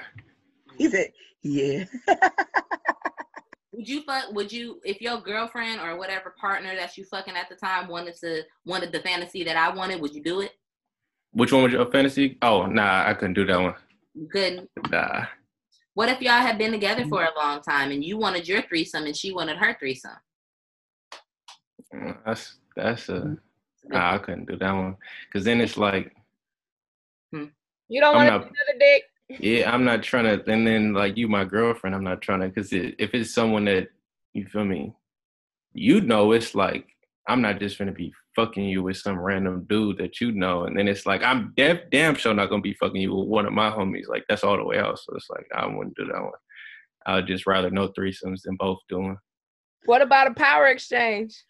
He 0.77 0.89
said, 0.89 1.13
"Yeah." 1.43 1.85
would 3.73 3.89
you 3.89 4.03
fuck? 4.03 4.33
Would 4.33 4.53
you, 4.53 4.81
if 4.85 5.01
your 5.01 5.21
girlfriend 5.21 5.81
or 5.81 5.97
whatever 5.97 6.35
partner 6.41 6.75
that 6.77 6.97
you 6.97 7.05
fucking 7.05 7.37
at 7.37 7.49
the 7.49 7.55
time 7.57 7.89
wanted 7.89 8.17
to 8.17 8.43
wanted 8.65 8.93
the 8.93 9.01
fantasy 9.01 9.45
that 9.45 9.57
I 9.57 9.75
wanted? 9.75 10.01
Would 10.01 10.15
you 10.15 10.23
do 10.23 10.41
it? 10.41 10.53
Which 11.33 11.53
one 11.53 11.63
was 11.63 11.73
your 11.73 11.91
fantasy? 11.91 12.37
Oh, 12.43 12.67
nah, 12.67 13.09
I 13.09 13.15
couldn't 13.15 13.35
do 13.35 13.47
that 13.47 13.61
one. 13.61 13.75
You 14.15 14.29
couldn't. 14.29 14.69
Nah. 14.91 15.27
What 15.95 16.09
if 16.09 16.21
y'all 16.21 16.33
had 16.41 16.59
been 16.59 16.73
together 16.73 17.05
for 17.07 17.23
a 17.23 17.31
long 17.37 17.63
time 17.63 17.91
and 17.93 18.03
you 18.05 18.17
wanted 18.17 18.49
your 18.49 18.63
threesome 18.63 19.05
and 19.07 19.17
she 19.17 19.33
wanted 19.33 19.57
her 19.59 19.77
threesome? 19.79 20.17
Mm, 21.95 22.17
That's 22.25 22.57
that's 22.77 23.09
a 23.09 23.37
nah, 23.85 24.15
I 24.15 24.19
couldn't 24.19 24.47
do 24.49 24.57
that 24.57 24.73
one 24.73 24.97
because 25.29 25.45
then 25.45 25.61
it's 25.61 25.77
like 25.77 26.13
You 27.33 28.01
don't 28.01 28.15
I'm 28.17 28.27
want 28.27 28.29
not- 28.29 28.41
another 28.43 28.79
dick. 28.79 29.03
Yeah, 29.39 29.73
I'm 29.73 29.85
not 29.85 30.03
trying 30.03 30.25
to. 30.25 30.51
And 30.51 30.67
then 30.67 30.93
like 30.93 31.17
you, 31.17 31.29
my 31.29 31.45
girlfriend, 31.45 31.95
I'm 31.95 32.05
not 32.05 32.21
trying 32.21 32.41
to 32.41 32.49
because 32.49 32.73
it, 32.73 32.97
if 32.99 33.15
it's 33.15 33.33
someone 33.33 33.65
that 33.67 33.89
you 34.33 34.47
feel 34.47 34.65
me, 34.65 34.95
you 35.73 36.01
know, 36.01 36.33
it's 36.33 36.55
like 36.55 36.87
I'm 37.29 37.41
not 37.41 37.61
just 37.61 37.79
gonna 37.79 37.93
be 37.93 38.13
fucking 38.35 38.65
you 38.65 38.83
with 38.83 38.97
some 38.97 39.19
random 39.19 39.67
dude 39.69 39.99
that 39.99 40.21
you 40.21 40.33
know, 40.33 40.65
and 40.65 40.77
then 40.77 40.89
it's 40.89 41.07
like 41.07 41.23
I'm 41.23 41.53
damn 41.57 41.81
damn 41.93 42.15
sure 42.15 42.35
not 42.35 42.51
gonna 42.51 42.63
be 42.63 42.75
fucking 42.75 43.01
you 43.01 43.15
with 43.15 43.29
one 43.29 43.47
of 43.47 43.53
my 43.53 43.71
homies. 43.71 44.09
Like 44.09 44.25
that's 44.29 44.43
all 44.43 44.57
the 44.57 44.65
way 44.65 44.79
out. 44.79 44.99
So 44.99 45.15
it's 45.15 45.31
like 45.31 45.47
I 45.55 45.67
wouldn't 45.67 45.97
do 45.97 46.07
that 46.07 46.21
one. 46.21 46.33
I'd 47.07 47.27
just 47.27 47.47
rather 47.47 47.71
no 47.71 47.89
threesomes 47.89 48.43
than 48.43 48.57
both 48.57 48.79
doing. 48.89 49.17
What 49.87 50.03
about 50.03 50.31
a 50.31 50.35
power 50.35 50.67
exchange? 50.67 51.45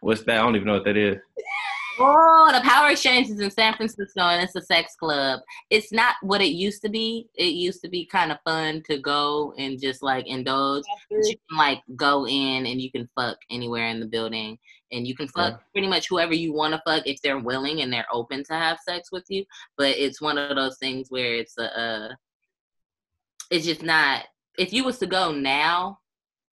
What's 0.00 0.22
that? 0.24 0.38
I 0.38 0.42
don't 0.42 0.56
even 0.56 0.66
know 0.66 0.74
what 0.74 0.84
that 0.84 0.96
is. 0.96 1.16
Oh, 1.98 2.50
the 2.52 2.60
Power 2.60 2.90
Exchange 2.90 3.30
is 3.30 3.40
in 3.40 3.50
San 3.50 3.74
Francisco 3.74 4.20
and 4.20 4.42
it's 4.42 4.54
a 4.54 4.62
sex 4.62 4.94
club. 4.96 5.40
It's 5.70 5.92
not 5.92 6.16
what 6.22 6.40
it 6.40 6.50
used 6.52 6.82
to 6.82 6.88
be. 6.88 7.28
It 7.34 7.54
used 7.54 7.80
to 7.82 7.88
be 7.88 8.04
kind 8.06 8.30
of 8.32 8.38
fun 8.44 8.82
to 8.90 8.98
go 8.98 9.54
and 9.58 9.80
just 9.80 10.02
like 10.02 10.26
indulge. 10.26 10.84
But 11.10 11.26
you 11.26 11.36
can 11.48 11.58
like 11.58 11.82
go 11.96 12.26
in 12.26 12.66
and 12.66 12.80
you 12.80 12.90
can 12.90 13.08
fuck 13.14 13.38
anywhere 13.50 13.88
in 13.88 14.00
the 14.00 14.06
building 14.06 14.58
and 14.92 15.06
you 15.06 15.16
can 15.16 15.28
fuck 15.28 15.54
Yeah. 15.54 15.58
pretty 15.72 15.88
much 15.88 16.08
whoever 16.08 16.34
you 16.34 16.52
want 16.52 16.74
to 16.74 16.82
fuck 16.86 17.06
if 17.06 17.20
they're 17.22 17.38
willing 17.40 17.80
and 17.80 17.92
they're 17.92 18.06
open 18.12 18.44
to 18.44 18.52
have 18.54 18.78
sex 18.86 19.10
with 19.10 19.24
you. 19.28 19.44
But 19.76 19.96
it's 19.96 20.20
one 20.20 20.38
of 20.38 20.54
those 20.56 20.78
things 20.78 21.06
where 21.10 21.34
it's 21.34 21.56
a, 21.58 21.78
uh, 21.80 22.08
it's 23.50 23.64
just 23.64 23.82
not. 23.82 24.24
If 24.58 24.72
you 24.72 24.84
was 24.84 24.98
to 24.98 25.06
go 25.06 25.32
now, 25.32 25.98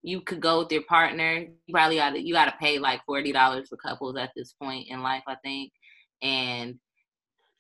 you 0.04 0.22
could 0.22 0.42
go 0.42 0.60
with 0.60 0.72
your 0.72 0.84
partner. 0.84 1.48
You 1.66 1.74
probably 1.74 1.96
got 1.96 2.12
to 2.12 2.22
you 2.22 2.34
got 2.34 2.46
to 2.46 2.56
pay 2.60 2.78
like 2.78 3.04
forty 3.06 3.32
dollars 3.32 3.70
for 3.70 3.78
couples 3.78 4.18
at 4.18 4.32
this 4.36 4.54
point 4.62 4.88
in 4.90 5.02
life, 5.02 5.24
I 5.28 5.36
think. 5.44 5.72
And 6.22 6.78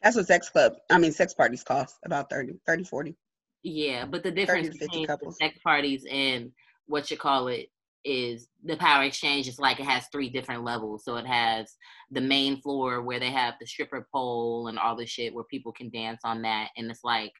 That's 0.02 0.15
what 0.15 0.28
sex 0.28 0.49
club. 0.49 0.74
I 0.91 0.98
mean, 0.99 1.11
sex 1.14 1.34
parties 1.34 1.64
cost 1.64 1.98
about 2.06 2.30
30, 2.30 2.60
30, 2.68 2.84
40. 2.84 3.15
yeah, 3.64 4.06
but 4.06 4.24
the 4.24 4.32
difference 4.32 4.78
between 4.78 5.07
couples. 5.07 5.38
sex 5.38 5.57
parties 5.64 6.06
and 6.11 6.52
what 6.86 7.10
you 7.10 7.18
call 7.18 7.48
it 7.48 7.70
is 8.06 8.48
the 8.65 8.76
power 8.76 9.03
exchange 9.03 9.48
is 9.48 9.60
like 9.60 9.80
it 9.80 9.86
has 9.86 10.07
three 10.11 10.30
different 10.30 10.65
levels. 10.65 11.06
So 11.06 11.15
it 11.15 11.26
has 11.26 11.74
the 12.11 12.22
main 12.22 12.61
floor 12.61 13.02
where 13.02 13.20
they 13.20 13.32
have 13.32 13.53
the 13.60 13.65
stripper 13.65 14.06
pole 14.14 14.68
and 14.68 14.78
all 14.78 14.98
the 14.98 15.06
shit 15.06 15.34
where 15.34 15.45
people 15.45 15.72
can 15.72 15.90
dance 15.90 16.22
on 16.26 16.41
that, 16.41 16.70
and 16.76 16.91
it's 16.91 17.06
like 17.06 17.32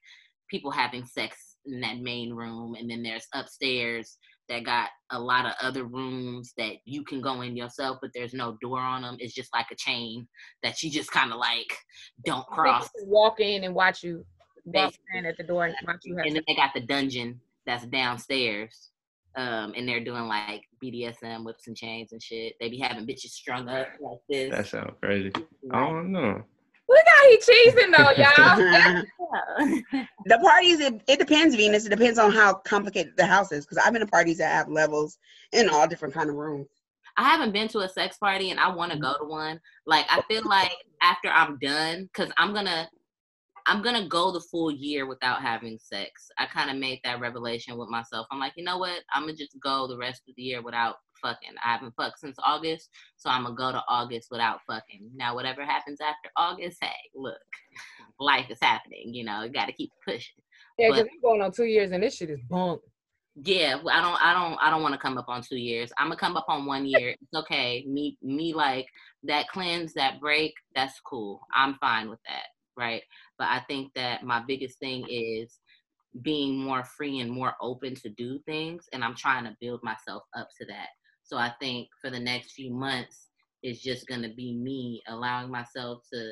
people 0.50 0.72
having 0.72 1.06
sex 1.06 1.58
in 1.66 1.82
that 1.82 2.00
main 2.00 2.34
room, 2.34 2.76
and 2.76 2.90
then 2.90 3.04
there's 3.04 3.28
upstairs 3.34 4.18
that 4.50 4.66
got 4.66 4.90
a 5.12 5.20
lot 5.20 5.46
of 5.46 5.54
other 5.62 5.86
rooms 5.86 6.54
that 6.58 6.76
you 6.86 7.04
can 7.04 7.22
go 7.22 7.42
in 7.42 7.56
yourself, 7.56 8.00
but 8.02 8.12
there's 8.14 8.34
no 8.34 8.58
door 8.62 8.80
on 8.80 9.02
them. 9.04 9.18
It's 9.20 9.34
just 9.34 9.54
like 9.54 9.68
a 9.72 9.76
chain 9.76 10.28
that 10.64 10.82
you 10.84 10.92
just 10.92 11.12
kind 11.12 11.32
of 11.32 11.40
like 11.40 11.78
don't 12.26 12.46
cross. 12.48 12.90
People 12.98 13.14
Walk 13.14 13.40
in 13.40 13.64
and 13.64 13.74
watch 13.74 14.04
you 14.04 14.26
walk 14.66 14.92
Basically. 14.92 15.20
in 15.20 15.26
at 15.26 15.38
the 15.38 15.44
door 15.44 15.66
and 15.66 15.76
watch 15.86 16.02
you 16.04 16.18
have 16.18 16.26
And 16.26 16.36
then 16.36 16.44
they 16.48 16.56
got 16.56 16.72
the 16.74 16.82
dungeon 16.82 17.40
that's 17.66 17.86
downstairs. 17.86 18.90
Um, 19.36 19.74
and 19.76 19.88
they're 19.88 20.04
doing 20.04 20.28
like 20.28 20.62
BDSM 20.84 21.44
whips 21.44 21.68
and 21.68 21.76
chains 21.76 22.12
and 22.12 22.22
shit. 22.22 22.54
They 22.60 22.70
be 22.70 22.78
having 22.78 23.08
bitches 23.08 23.30
strung 23.30 23.68
up 23.68 23.88
like 24.00 24.20
this. 24.30 24.52
That 24.52 24.68
sounds 24.68 24.94
crazy. 25.02 25.32
I 25.72 25.80
don't 25.80 26.12
know. 26.12 26.44
Look 26.90 27.06
how 27.08 27.30
he 27.30 27.38
cheesing 27.38 27.96
though, 27.96 28.12
y'all. 28.22 29.04
the 30.26 30.40
parties, 30.40 30.80
it, 30.80 31.02
it 31.08 31.20
depends, 31.20 31.56
Venus. 31.56 31.86
It 31.86 31.90
depends 31.90 32.20
on 32.20 32.32
how 32.32 32.56
complicated 32.56 33.14
the 33.18 33.26
house 33.26 33.52
is. 33.52 33.66
Because 33.66 33.84
I've 33.84 33.94
been 33.94 34.02
to 34.02 34.08
parties 34.08 34.38
that 34.40 34.52
have 34.52 34.70
levels 34.70 35.18
in 35.52 35.70
all 35.70 35.88
different 35.88 36.14
kind 36.14 36.30
of 36.30 36.36
rooms. 36.36 36.68
I 37.16 37.24
haven't 37.24 37.52
been 37.52 37.68
to 37.70 37.80
a 37.80 37.90
sex 37.90 38.18
party 38.18 38.50
and 38.50 38.60
I 38.60 38.74
want 38.74 38.92
to 38.92 39.00
go 39.00 39.16
to 39.20 39.26
one. 39.26 39.60
Like 39.86 40.06
I 40.10 40.22
feel 40.28 40.44
like 40.48 40.72
after 41.02 41.30
I'm 41.30 41.58
done, 41.60 42.10
cause 42.14 42.30
I'm 42.38 42.54
gonna, 42.54 42.90
I'm 43.68 43.84
gonna 43.84 44.08
go 44.08 44.32
the 44.32 44.42
full 44.42 44.72
year 44.72 45.06
without 45.06 45.42
having 45.42 45.78
sex. 45.80 46.30
I 46.40 46.48
kind 46.48 46.72
of 46.72 46.78
made 46.78 47.00
that 47.04 47.20
revelation 47.20 47.78
with 47.78 47.90
myself. 47.90 48.28
I'm 48.32 48.40
like, 48.40 48.54
you 48.56 48.64
know 48.64 48.80
what? 48.80 49.04
I'm 49.14 49.24
gonna 49.24 49.36
just 49.36 49.56
go 49.62 49.88
the 49.88 49.98
rest 49.98 50.24
of 50.28 50.36
the 50.36 50.42
year 50.42 50.62
without 50.64 50.96
fucking. 51.24 51.56
I 51.64 51.72
haven't 51.74 51.96
fucked 51.96 52.20
since 52.20 52.38
August, 52.44 52.90
so 53.18 53.30
I'm 53.30 53.44
gonna 53.44 53.56
go 53.56 53.72
to 53.72 53.84
August 53.88 54.28
without 54.30 54.60
fucking. 54.68 55.10
Now, 55.16 55.34
whatever 55.34 55.66
happens 55.66 56.00
after 56.02 56.30
August, 56.38 56.78
hey, 56.82 56.92
look, 57.16 57.38
life 58.20 58.50
is 58.50 58.60
happening. 58.62 59.14
You 59.14 59.24
know, 59.24 59.44
you 59.44 59.50
got 59.50 59.66
to 59.66 59.74
keep 59.74 59.92
pushing. 60.06 60.36
Yeah, 60.78 60.90
because 60.90 61.04
I'm 61.04 61.22
going 61.22 61.42
on 61.42 61.52
two 61.52 61.66
years 61.66 61.92
and 61.92 62.04
this 62.04 62.16
shit 62.16 62.30
is 62.30 62.42
bunk. 62.50 62.82
Yeah, 63.36 63.78
I 63.90 64.02
don't, 64.02 64.24
I 64.24 64.34
don't, 64.34 64.58
I 64.62 64.70
don't 64.70 64.84
want 64.84 64.94
to 64.94 65.00
come 65.00 65.18
up 65.18 65.28
on 65.28 65.42
two 65.42 65.58
years. 65.58 65.92
I'm 65.98 66.08
gonna 66.08 66.20
come 66.20 66.38
up 66.38 66.46
on 66.48 66.66
one 66.66 66.86
year. 66.86 67.16
It's 67.20 67.34
okay. 67.34 67.84
Me, 67.88 68.16
me, 68.22 68.54
like 68.54 68.86
that 69.24 69.48
cleanse, 69.48 69.94
that 69.94 70.20
break. 70.20 70.54
That's 70.76 71.00
cool. 71.00 71.42
I'm 71.54 71.76
fine 71.76 72.10
with 72.10 72.20
that, 72.28 72.46
right? 72.78 73.02
But 73.40 73.46
I 73.46 73.62
think 73.68 73.92
that 73.96 74.24
my 74.24 74.44
biggest 74.48 74.78
thing 74.78 75.08
is 75.10 75.60
being 76.22 76.58
more 76.58 76.84
free 76.84 77.20
and 77.22 77.32
more 77.32 77.56
open 77.60 77.96
to 77.96 78.10
do 78.10 78.40
things, 78.46 78.88
and 78.94 79.04
I'm 79.04 79.16
trying 79.16 79.46
to 79.46 79.58
build 79.60 79.82
myself 79.82 80.24
up 80.38 80.50
to 80.60 80.68
that. 80.68 80.90
So 81.24 81.38
I 81.38 81.52
think 81.60 81.90
for 82.02 82.10
the 82.10 82.20
next 82.20 82.52
few 82.52 82.72
months, 82.72 83.28
it's 83.62 83.82
just 83.82 84.08
gonna 84.08 84.30
be 84.30 84.54
me 84.54 85.02
allowing 85.08 85.50
myself 85.50 86.04
to, 86.12 86.32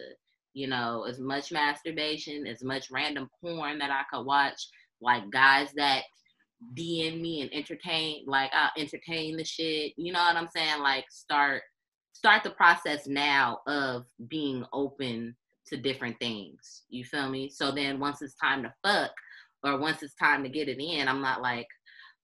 you 0.53 0.68
know, 0.68 1.05
as 1.07 1.19
much 1.19 1.51
masturbation, 1.51 2.45
as 2.45 2.63
much 2.63 2.91
random 2.91 3.30
porn 3.39 3.80
that 3.80 3.91
I 3.91 4.03
could 4.11 4.26
watch, 4.26 4.68
like 5.01 5.30
guys 5.31 5.72
that 5.76 6.03
DM 6.77 7.22
me 7.22 7.41
and 7.41 7.53
entertain, 7.53 8.23
like 8.27 8.51
I'll 8.53 8.72
entertain 8.77 9.38
the 9.38 9.43
shit. 9.43 9.93
You 9.97 10.13
know 10.13 10.19
what 10.19 10.35
I'm 10.35 10.49
saying? 10.55 10.81
Like 10.81 11.05
start 11.09 11.63
start 12.13 12.43
the 12.43 12.51
process 12.51 13.07
now 13.07 13.59
of 13.68 14.05
being 14.27 14.63
open 14.73 15.35
to 15.68 15.77
different 15.77 16.19
things. 16.19 16.84
You 16.89 17.03
feel 17.03 17.30
me? 17.30 17.49
So 17.49 17.72
then 17.72 17.99
once 17.99 18.22
it's 18.22 18.35
time 18.35 18.63
to 18.63 18.73
fuck 18.84 19.11
or 19.63 19.80
once 19.80 20.03
it's 20.03 20.15
time 20.15 20.43
to 20.43 20.49
get 20.49 20.68
it 20.68 20.80
in, 20.80 21.07
I'm 21.07 21.22
not 21.22 21.41
like, 21.41 21.68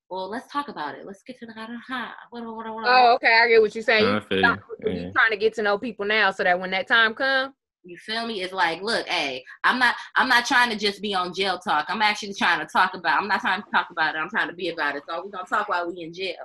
well, 0.10 0.30
let's 0.30 0.52
talk 0.52 0.70
about 0.70 0.96
it. 0.96 1.06
Let's 1.06 1.22
get 1.24 1.38
to 1.40 1.46
the 1.46 1.54
ha. 1.54 2.16
What, 2.30 2.44
what, 2.46 2.56
what, 2.56 2.84
Oh, 2.88 3.14
okay, 3.16 3.40
I 3.44 3.48
get 3.50 3.62
what 3.62 3.76
you're 3.76 3.84
saying. 3.84 4.06
I 4.06 4.14
You, 4.16 4.22
feel 4.22 4.40
stop- 4.40 4.60
you. 4.86 4.92
you 4.92 5.00
Yeah. 5.02 5.12
trying 5.12 5.32
to 5.32 5.38
get 5.38 5.54
to 5.56 5.62
know 5.62 5.78
people 5.78 6.06
now 6.06 6.32
so 6.32 6.44
that 6.44 6.60
when 6.60 6.72
that 6.72 6.88
time 6.88 7.14
comes, 7.14 7.54
You 7.84 7.98
feel 7.98 8.26
me? 8.28 8.42
It's 8.42 8.54
like, 8.54 8.82
look, 8.82 9.08
hey, 9.08 9.44
I'm 9.64 9.80
not 9.80 9.96
I'm 10.16 10.28
not 10.30 10.46
trying 10.46 10.70
to 10.72 10.78
just 10.78 11.02
be 11.02 11.14
on 11.14 11.34
jail 11.34 11.58
talk. 11.60 11.86
I'm 11.90 12.02
actually 12.02 12.34
trying 12.34 12.60
to 12.60 12.66
talk 12.66 12.94
about 12.96 13.22
I'm 13.22 13.28
not 13.28 13.42
trying 13.42 13.62
to 13.64 13.70
talk 13.72 13.88
about 13.92 14.16
it. 14.16 14.20
I'm 14.20 14.30
trying 14.30 14.50
to 14.50 14.56
be 14.56 14.70
about 14.70 14.96
it. 14.96 15.04
So 15.08 15.24
we're 15.24 15.32
gonna 15.32 15.46
talk 15.48 15.68
while 15.70 15.88
we 15.92 16.02
in 16.04 16.14
jail. 16.14 16.36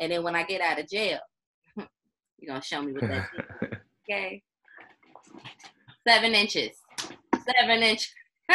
And 0.00 0.12
then 0.12 0.22
when 0.22 0.34
I 0.34 0.42
get 0.44 0.60
out 0.60 0.78
of 0.78 0.88
jail, 0.88 1.18
you're 1.76 2.48
gonna 2.48 2.62
show 2.62 2.82
me 2.82 2.92
what 2.92 3.02
that 3.08 3.26
is. 3.62 3.68
Okay. 4.08 4.42
Seven 6.06 6.32
inches. 6.34 6.76
Seven 7.46 7.82
inch. 7.82 8.12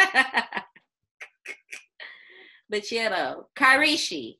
But 2.70 2.90
yeah, 2.90 3.10
though, 3.10 3.48
Karishi. 3.54 4.38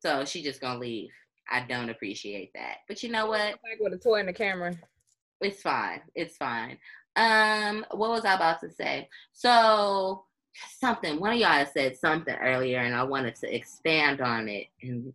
So 0.00 0.24
she 0.24 0.42
just 0.42 0.60
gonna 0.60 0.80
leave. 0.80 1.10
I 1.50 1.64
don't 1.68 1.90
appreciate 1.90 2.52
that. 2.54 2.78
But 2.88 3.02
you 3.02 3.10
know 3.10 3.26
what? 3.26 3.40
Like 3.40 3.78
with 3.80 3.92
a 3.92 3.98
toy 3.98 4.20
in 4.20 4.26
the 4.26 4.32
camera. 4.32 4.74
It's 5.40 5.62
fine. 5.62 6.00
It's 6.14 6.36
fine. 6.36 6.78
Um, 7.16 7.84
what 7.92 8.10
was 8.10 8.24
I 8.24 8.34
about 8.34 8.60
to 8.60 8.70
say? 8.70 9.08
So 9.32 10.24
something. 10.78 11.20
One 11.20 11.32
of 11.32 11.38
y'all 11.38 11.66
said 11.72 11.96
something 11.96 12.34
earlier, 12.34 12.78
and 12.78 12.94
I 12.94 13.02
wanted 13.02 13.34
to 13.36 13.54
expand 13.54 14.20
on 14.20 14.48
it, 14.48 14.66
and 14.82 15.12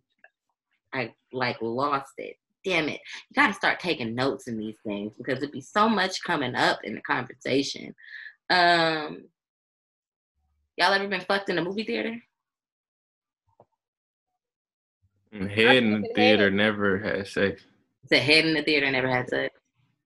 I 0.92 1.14
like 1.32 1.56
lost 1.60 2.12
it. 2.18 2.36
Damn 2.64 2.88
it! 2.88 3.00
You 3.30 3.34
got 3.34 3.48
to 3.48 3.54
start 3.54 3.80
taking 3.80 4.14
notes 4.14 4.48
in 4.48 4.58
these 4.58 4.76
things 4.84 5.14
because 5.16 5.38
it'd 5.38 5.52
be 5.52 5.60
so 5.60 5.88
much 5.88 6.22
coming 6.24 6.54
up 6.54 6.80
in 6.84 6.94
the 6.94 7.02
conversation. 7.02 7.94
Um, 8.50 9.24
y'all 10.76 10.92
ever 10.92 11.08
been 11.08 11.20
fucked 11.20 11.48
in 11.48 11.58
a 11.58 11.62
movie 11.62 11.84
theater? 11.84 12.16
Head 15.44 15.76
in 15.76 16.02
the 16.02 16.08
theater 16.14 16.50
never 16.50 16.98
had 16.98 17.26
sex. 17.26 17.62
The 18.08 18.18
head 18.18 18.44
in 18.46 18.54
the 18.54 18.62
theater 18.62 18.90
never 18.90 19.08
had 19.08 19.28
sex. 19.28 19.54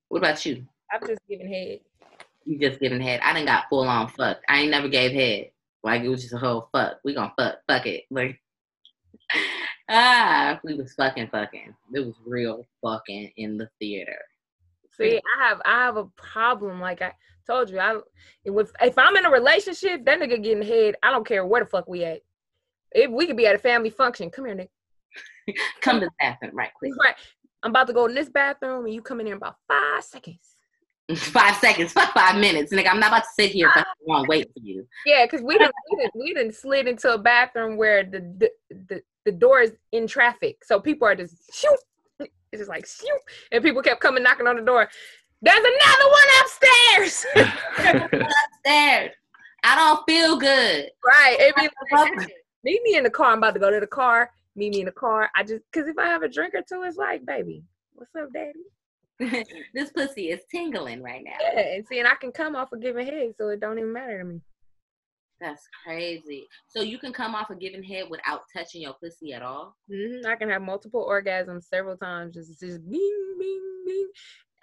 What 0.08 0.18
about 0.18 0.44
you? 0.44 0.66
I'm 0.92 1.06
just 1.06 1.20
giving 1.28 1.48
head. 1.48 1.80
You 2.44 2.58
just 2.58 2.80
giving 2.80 3.00
head. 3.00 3.20
I 3.22 3.32
didn't 3.32 3.46
got 3.46 3.68
full 3.68 3.88
on 3.88 4.08
fuck. 4.08 4.38
I 4.48 4.60
ain't 4.60 4.70
never 4.70 4.88
gave 4.88 5.12
head. 5.12 5.50
Like 5.82 6.02
it 6.02 6.08
was 6.08 6.22
just 6.22 6.34
a 6.34 6.38
whole 6.38 6.68
fuck. 6.72 6.98
We 7.04 7.14
gonna 7.14 7.32
fuck. 7.36 7.58
Fuck 7.68 7.86
it. 7.86 8.04
Like 8.10 8.40
ah, 9.88 10.60
we 10.64 10.74
was 10.74 10.92
fucking 10.94 11.28
fucking. 11.28 11.74
It 11.94 12.00
was 12.00 12.14
real 12.26 12.66
fucking 12.82 13.32
in 13.36 13.58
the 13.58 13.68
theater. 13.78 14.18
See, 14.90 15.20
I 15.38 15.48
have 15.48 15.60
I 15.64 15.84
have 15.84 15.96
a 15.96 16.06
problem. 16.16 16.80
Like 16.80 17.02
I 17.02 17.12
told 17.46 17.70
you, 17.70 17.78
I 17.78 17.98
if 18.44 18.70
if 18.80 18.98
I'm 18.98 19.16
in 19.16 19.26
a 19.26 19.30
relationship, 19.30 20.04
that 20.04 20.20
nigga 20.20 20.42
getting 20.42 20.62
head. 20.62 20.96
I 21.02 21.10
don't 21.10 21.26
care 21.26 21.46
where 21.46 21.62
the 21.62 21.70
fuck 21.70 21.88
we 21.88 22.04
at. 22.04 22.20
If 22.92 23.10
we 23.10 23.26
could 23.26 23.36
be 23.36 23.46
at 23.46 23.54
a 23.54 23.58
family 23.58 23.90
function, 23.90 24.30
come 24.30 24.46
here, 24.46 24.56
nigga. 24.56 24.68
Come 25.80 26.00
to 26.00 26.06
the 26.06 26.12
bathroom 26.18 26.56
right 26.56 26.70
quick. 26.74 26.92
Right. 27.00 27.14
I'm 27.62 27.70
about 27.70 27.86
to 27.88 27.92
go 27.92 28.06
in 28.06 28.14
this 28.14 28.28
bathroom, 28.28 28.86
and 28.86 28.94
you 28.94 29.02
come 29.02 29.20
in 29.20 29.26
here 29.26 29.34
in 29.34 29.36
about 29.36 29.56
five 29.68 30.02
seconds. 30.02 30.56
five 31.16 31.56
seconds, 31.56 31.92
fuck 31.92 32.12
five 32.14 32.40
minutes. 32.40 32.72
Nigga, 32.72 32.88
I'm 32.88 33.00
not 33.00 33.08
about 33.08 33.24
to 33.24 33.28
sit 33.34 33.50
here 33.50 33.70
for 33.72 33.84
long 34.06 34.26
wait 34.28 34.46
for 34.46 34.60
you. 34.62 34.86
Yeah, 35.04 35.26
because 35.26 35.42
we 35.42 35.58
didn't 35.58 35.74
we 35.90 35.96
didn't 35.96 36.14
we 36.14 36.34
didn't 36.34 36.54
slid 36.54 36.88
into 36.88 37.12
a 37.12 37.18
bathroom 37.18 37.76
where 37.76 38.04
the 38.04 38.20
the, 38.38 38.50
the 38.88 39.02
the 39.24 39.32
door 39.32 39.60
is 39.60 39.72
in 39.92 40.06
traffic, 40.06 40.64
so 40.64 40.80
people 40.80 41.06
are 41.06 41.14
just 41.14 41.36
shoot. 41.52 41.78
It's 42.52 42.60
just 42.60 42.68
like 42.68 42.86
shoot, 42.86 43.20
and 43.52 43.62
people 43.62 43.82
kept 43.82 44.00
coming 44.00 44.22
knocking 44.22 44.46
on 44.46 44.56
the 44.56 44.62
door. 44.62 44.88
There's 45.42 45.58
another 45.58 46.10
one 46.10 46.28
upstairs. 46.42 47.26
Upstairs. 47.78 49.14
I 49.62 49.76
don't 49.76 50.02
feel 50.06 50.36
good. 50.36 50.90
right. 51.04 51.36
It 51.38 51.56
be 51.56 51.68
like, 51.92 52.32
meet 52.62 52.82
me 52.82 52.96
in 52.96 53.04
the 53.04 53.10
car. 53.10 53.32
I'm 53.32 53.38
about 53.38 53.54
to 53.54 53.60
go 53.60 53.70
to 53.70 53.80
the 53.80 53.86
car. 53.86 54.30
Meet 54.60 54.72
me 54.74 54.80
in 54.80 54.86
the 54.86 54.92
car. 54.92 55.30
I 55.34 55.42
just 55.42 55.62
because 55.72 55.88
if 55.88 55.96
I 55.98 56.04
have 56.04 56.22
a 56.22 56.28
drink 56.28 56.52
or 56.52 56.60
two, 56.60 56.82
it's 56.82 56.98
like, 56.98 57.24
baby, 57.24 57.62
what's 57.94 58.14
up, 58.14 58.28
daddy? 58.34 59.46
this 59.74 59.90
pussy 59.90 60.28
is 60.28 60.40
tingling 60.50 61.02
right 61.02 61.24
now. 61.24 61.32
Yeah, 61.40 61.60
and 61.60 61.86
see, 61.86 61.98
and 61.98 62.06
I 62.06 62.14
can 62.14 62.30
come 62.30 62.54
off 62.54 62.70
of 62.72 62.82
giving 62.82 63.06
head, 63.06 63.32
so 63.38 63.48
it 63.48 63.58
don't 63.60 63.78
even 63.78 63.90
matter 63.90 64.18
to 64.18 64.24
me. 64.24 64.40
That's 65.40 65.66
crazy. 65.82 66.46
So 66.68 66.82
you 66.82 66.98
can 66.98 67.14
come 67.14 67.34
off 67.34 67.48
a 67.48 67.54
given 67.54 67.82
head 67.82 68.04
without 68.10 68.42
touching 68.54 68.82
your 68.82 68.92
pussy 69.02 69.32
at 69.32 69.40
all. 69.40 69.76
hmm 69.90 70.26
I 70.26 70.36
can 70.36 70.50
have 70.50 70.60
multiple 70.60 71.06
orgasms 71.10 71.64
several 71.64 71.96
times, 71.96 72.34
just 72.34 72.60
just 72.60 72.86
bing, 72.90 73.36
bing, 73.38 73.82
bing. 73.86 74.08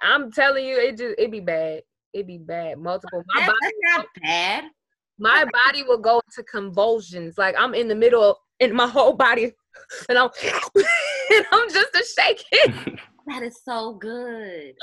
I'm 0.04 0.32
telling 0.32 0.64
you, 0.64 0.78
it 0.78 0.96
just 1.00 1.16
it 1.18 1.32
be 1.32 1.40
bad. 1.40 1.82
It 2.14 2.28
be 2.28 2.38
bad. 2.38 2.78
Multiple. 2.78 3.24
My 3.34 3.40
That- 3.42 3.48
body, 3.48 3.74
That's 3.84 3.98
not 3.98 4.08
bad. 4.22 4.64
My 5.20 5.46
body 5.66 5.84
will 5.84 5.98
go 6.00 6.22
into 6.28 6.44
convulsions. 6.44 7.38
Like 7.38 7.56
I'm 7.58 7.74
in 7.74 7.88
the 7.88 7.96
middle, 7.96 8.40
and 8.60 8.74
my 8.74 8.88
whole 8.88 9.14
body, 9.14 9.54
and 10.10 10.18
I'm, 10.18 10.30
and 10.76 11.46
I'm 11.52 11.70
just 11.72 11.96
a 11.96 12.04
shaking. 12.22 13.00
That 13.30 13.44
is 13.44 13.60
so 13.66 13.96
good. 13.96 14.74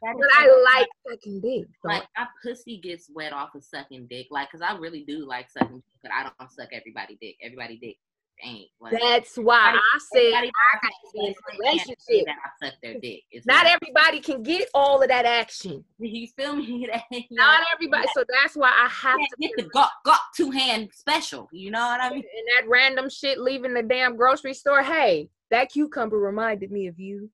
That 0.00 0.12
is 0.12 0.16
But 0.18 0.30
so 0.32 0.40
I 0.40 0.46
good. 0.46 0.64
like 0.64 0.88
sucking 1.06 1.40
dick. 1.42 1.66
so 1.82 1.88
like 1.88 2.04
my 2.16 2.26
pussy 2.42 2.78
gets 2.80 3.10
wet 3.14 3.34
off 3.34 3.54
of 3.54 3.62
sucking 3.62 4.06
dick. 4.08 4.28
Like, 4.30 4.50
cause 4.50 4.62
I 4.62 4.74
really 4.78 5.04
do 5.06 5.26
like 5.26 5.50
sucking 5.50 5.76
dick, 5.76 6.00
but 6.02 6.10
I 6.10 6.22
don't 6.22 6.50
suck 6.50 6.70
everybody 6.72 7.18
dick. 7.20 7.36
Everybody 7.42 7.76
dick 7.76 7.98
ain't. 8.42 8.68
Like, 8.80 8.98
That's 9.00 9.36
why 9.36 9.78
I 9.78 9.98
said 10.12 10.32
I 10.34 10.50
got 10.82 10.92
this 11.14 11.36
relationship. 11.58 12.26
that 12.26 12.36
I 12.44 12.66
suck 12.66 12.74
their 12.82 12.98
dick. 13.00 13.22
It's 13.30 13.46
Not 13.46 13.66
everybody 13.66 14.20
can 14.20 14.42
get 14.42 14.68
all 14.74 15.02
of 15.02 15.08
that 15.08 15.24
action. 15.24 15.84
You 15.98 16.28
feel 16.36 16.56
me? 16.56 16.88
Not 17.30 17.64
everybody. 17.72 18.06
So 18.14 18.24
that's 18.28 18.54
why 18.54 18.68
I 18.68 18.88
have 18.88 19.18
to 19.18 19.36
get 19.40 19.52
the 19.56 19.64
got 19.64 19.90
got 20.04 20.20
two 20.36 20.50
hand 20.50 20.90
special. 20.92 21.48
You 21.52 21.70
know 21.70 21.80
what 21.80 22.00
I 22.00 22.10
mean? 22.10 22.18
and 22.18 22.48
that 22.56 22.68
random 22.68 23.08
shit 23.08 23.38
leaving 23.38 23.74
the 23.74 23.82
damn 23.82 24.16
grocery 24.16 24.54
store. 24.54 24.82
Hey, 24.82 25.28
that 25.50 25.70
cucumber 25.72 26.18
reminded 26.18 26.70
me 26.70 26.88
of 26.88 26.98
you. 26.98 27.30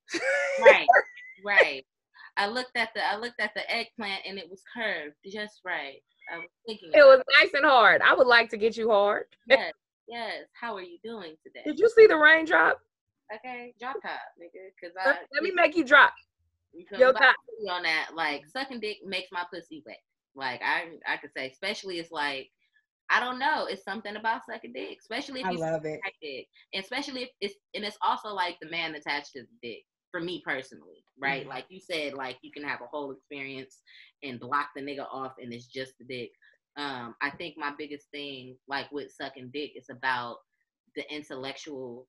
Right, 0.63 0.87
right. 1.45 1.85
I 2.37 2.47
looked 2.47 2.77
at 2.77 2.91
the 2.95 3.05
I 3.05 3.17
looked 3.17 3.41
at 3.41 3.53
the 3.55 3.69
eggplant 3.71 4.23
and 4.27 4.39
it 4.39 4.49
was 4.49 4.63
curved 4.75 5.17
just 5.27 5.61
right. 5.65 6.01
I 6.33 6.39
was 6.39 6.49
thinking. 6.67 6.91
It 6.95 7.03
was 7.03 7.23
nice 7.41 7.53
and 7.55 7.65
hard. 7.67 8.03
I 8.03 8.15
would 8.15 8.27
like 8.27 8.51
to 8.51 8.57
get 8.57 8.77
you 8.77 8.91
hard. 8.91 9.25
Yes, 9.49 9.73
yes. 10.09 10.45
How 10.61 10.77
are 10.77 10.83
you 10.83 10.99
doing 11.05 11.35
today? 11.45 11.63
Did 11.65 11.79
you 11.79 11.89
see 11.89 12.07
the 12.07 12.17
raindrop? 12.17 12.79
Okay, 13.35 13.75
drop 13.81 13.97
top, 14.03 14.21
nigga. 14.41 14.71
Cause 14.83 14.93
Let, 14.97 15.15
I 15.15 15.19
let 15.35 15.43
me 15.43 15.53
make 15.55 15.77
you 15.77 15.85
drop. 15.85 16.13
yo, 16.99 17.13
top. 17.13 17.37
on 17.71 17.83
that. 17.85 18.11
Like 18.15 18.43
sucking 18.49 18.81
dick 18.81 18.99
makes 19.05 19.31
my 19.31 19.45
pussy 19.53 19.83
wet. 19.87 19.99
Like 20.35 20.61
I 20.63 20.89
I 21.07 21.17
could 21.17 21.31
say, 21.37 21.49
especially 21.49 21.99
it's 21.99 22.11
like 22.11 22.51
I 23.11 23.19
don't 23.21 23.39
know. 23.39 23.67
It's 23.69 23.85
something 23.85 24.17
about 24.17 24.43
sucking 24.49 24.73
dick, 24.73 24.99
especially 25.01 25.41
if 25.41 25.47
I 25.47 25.51
you 25.51 25.59
love 25.59 25.85
it. 25.85 26.01
dick, 26.23 26.47
and 26.73 26.83
especially 26.83 27.23
if 27.25 27.31
it's 27.41 27.55
and 27.75 27.85
it's 27.85 27.99
also 28.03 28.29
like 28.29 28.57
the 28.61 28.71
man 28.71 28.95
attached 28.95 29.33
to 29.33 29.43
the 29.43 29.69
dick. 29.69 29.83
For 30.11 30.19
me 30.19 30.43
personally, 30.45 31.05
right? 31.21 31.47
Mhm. 31.47 31.51
Like 31.51 31.67
you 31.69 31.79
said, 31.79 32.15
like 32.15 32.39
you 32.43 32.51
can 32.51 32.65
have 32.65 32.81
a 32.81 32.87
whole 32.87 33.13
experience 33.13 33.81
and 34.25 34.41
block 34.41 34.71
the 34.75 34.83
nigga 34.83 35.07
off, 35.09 35.35
and 35.41 35.53
it's 35.53 35.67
just 35.69 35.97
the 35.99 36.05
dick. 36.05 36.33
Um, 36.77 37.15
I 37.21 37.31
think 37.31 37.57
my 37.59 37.73
biggest 37.77 38.07
thing, 38.11 38.57
like 38.69 38.91
with 38.93 39.13
sucking 39.13 39.51
dick, 39.53 39.73
is 39.77 39.87
about 39.91 40.37
the 40.97 41.03
intellectual, 41.13 42.07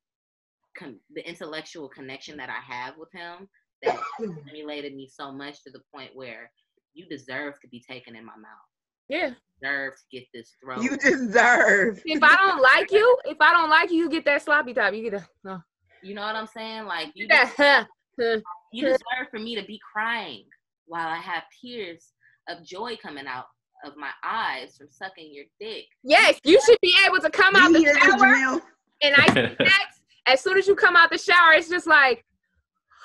con- 0.77 0.99
the 1.13 1.27
intellectual 1.27 1.89
connection 1.89 2.37
that 2.37 2.49
I 2.49 2.73
have 2.73 2.95
with 2.97 3.09
him 3.11 3.47
that 3.83 3.99
stimulated 4.47 4.95
me 4.95 5.09
so 5.11 5.31
much 5.31 5.63
to 5.63 5.71
the 5.71 5.81
point 5.93 6.11
where 6.13 6.51
you 6.93 7.05
deserve 7.09 7.59
to 7.61 7.67
be 7.67 7.83
taken 7.87 8.15
in 8.15 8.25
my 8.25 8.35
mouth. 8.35 8.69
Yeah. 9.09 9.31
Deserve 9.61 9.93
to 9.93 10.17
get 10.17 10.27
this 10.33 10.55
throat. 10.63 10.83
You 10.83 10.97
deserve. 10.97 12.01
If 12.05 12.23
I 12.23 12.35
don't 12.35 12.61
like 12.61 12.91
you, 12.91 13.17
if 13.25 13.37
I 13.41 13.51
don't 13.51 13.69
like 13.69 13.91
you, 13.91 13.97
you 13.97 14.09
get 14.09 14.25
that 14.25 14.41
sloppy 14.43 14.73
top. 14.73 14.93
You 14.93 15.09
get 15.09 15.21
a 15.21 15.27
no. 15.43 15.59
You 16.01 16.15
know 16.15 16.21
what 16.21 16.35
I'm 16.35 16.47
saying? 16.47 16.85
Like 16.85 17.11
you, 17.13 17.27
That, 17.27 17.53
huh, 17.57 17.85
huh. 18.19 18.39
you 18.71 18.85
deserve 18.85 19.29
for 19.29 19.39
me 19.39 19.55
to 19.55 19.63
be 19.65 19.79
crying 19.93 20.45
while 20.85 21.07
I 21.07 21.17
have 21.17 21.43
tears 21.61 22.07
of 22.49 22.65
joy 22.65 22.97
coming 23.01 23.27
out 23.27 23.45
of 23.85 23.95
my 23.97 24.11
eyes 24.23 24.77
from 24.77 24.87
sucking 24.89 25.33
your 25.33 25.45
dick. 25.59 25.85
Yes, 26.03 26.39
you 26.43 26.59
should 26.65 26.79
be 26.81 26.93
able 27.05 27.19
to 27.19 27.29
come 27.29 27.55
out 27.55 27.71
You 27.71 27.83
the 27.83 27.99
shower 27.99 28.61
and 29.01 29.15
I 29.15 29.25
sex. 29.33 29.61
As 30.27 30.39
soon 30.41 30.57
as 30.57 30.67
you 30.67 30.75
come 30.75 30.95
out 30.95 31.09
the 31.09 31.17
shower, 31.17 31.53
it's 31.53 31.67
just 31.67 31.87
like, 31.87 32.23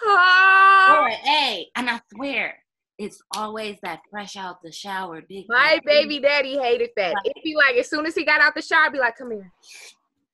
ah. 0.04 1.04
Or 1.04 1.08
hey, 1.08 1.66
and 1.74 1.88
I 1.88 1.98
swear, 2.14 2.58
it's 2.98 3.22
always 3.34 3.78
that 3.82 4.00
fresh 4.10 4.36
out 4.36 4.62
the 4.62 4.70
shower 4.70 5.22
dick. 5.22 5.46
My 5.48 5.80
baby 5.84 6.20
daddy 6.20 6.58
hated 6.58 6.90
that. 6.96 7.14
It'd 7.24 7.42
be 7.42 7.56
like, 7.56 7.76
as 7.76 7.88
soon 7.88 8.04
as 8.04 8.14
he 8.14 8.24
got 8.24 8.42
out 8.42 8.54
the 8.54 8.62
shower, 8.62 8.86
I'd 8.86 8.92
be 8.92 8.98
like, 8.98 9.16
come 9.16 9.30
here. 9.30 9.50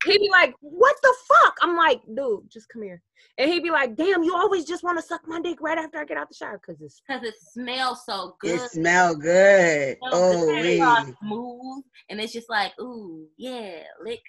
He'd 0.04 0.18
be 0.18 0.30
like, 0.30 0.54
what 0.60 0.96
the 1.02 1.14
fuck? 1.28 1.56
I'm 1.62 1.76
like, 1.76 2.00
dude, 2.14 2.50
just 2.50 2.68
come 2.68 2.82
here. 2.82 3.00
And 3.38 3.50
he'd 3.50 3.62
be 3.62 3.70
like, 3.70 3.96
damn, 3.96 4.22
you 4.22 4.34
always 4.34 4.64
just 4.64 4.82
want 4.82 4.98
to 4.98 5.02
suck 5.04 5.22
my 5.26 5.40
dick 5.40 5.60
right 5.60 5.78
after 5.78 5.98
I 5.98 6.04
get 6.04 6.16
out 6.16 6.28
the 6.28 6.34
shower 6.34 6.60
because 6.64 6.80
it's 6.82 7.00
because 7.06 7.22
it 7.22 7.34
smells 7.52 8.04
so 8.04 8.36
good. 8.40 8.54
It 8.54 8.70
smell 8.70 9.14
good. 9.14 9.96
so 10.02 10.08
Oh, 10.12 10.46
good, 10.46 10.64
it's 10.66 10.82
all 10.82 11.04
wee. 11.04 11.14
smooth, 11.22 11.84
and 12.10 12.20
it's 12.20 12.32
just 12.32 12.50
like, 12.50 12.72
ooh, 12.80 13.26
yeah, 13.36 13.82
lick, 14.04 14.22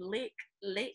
lick, 0.00 0.32
lick. 0.62 0.94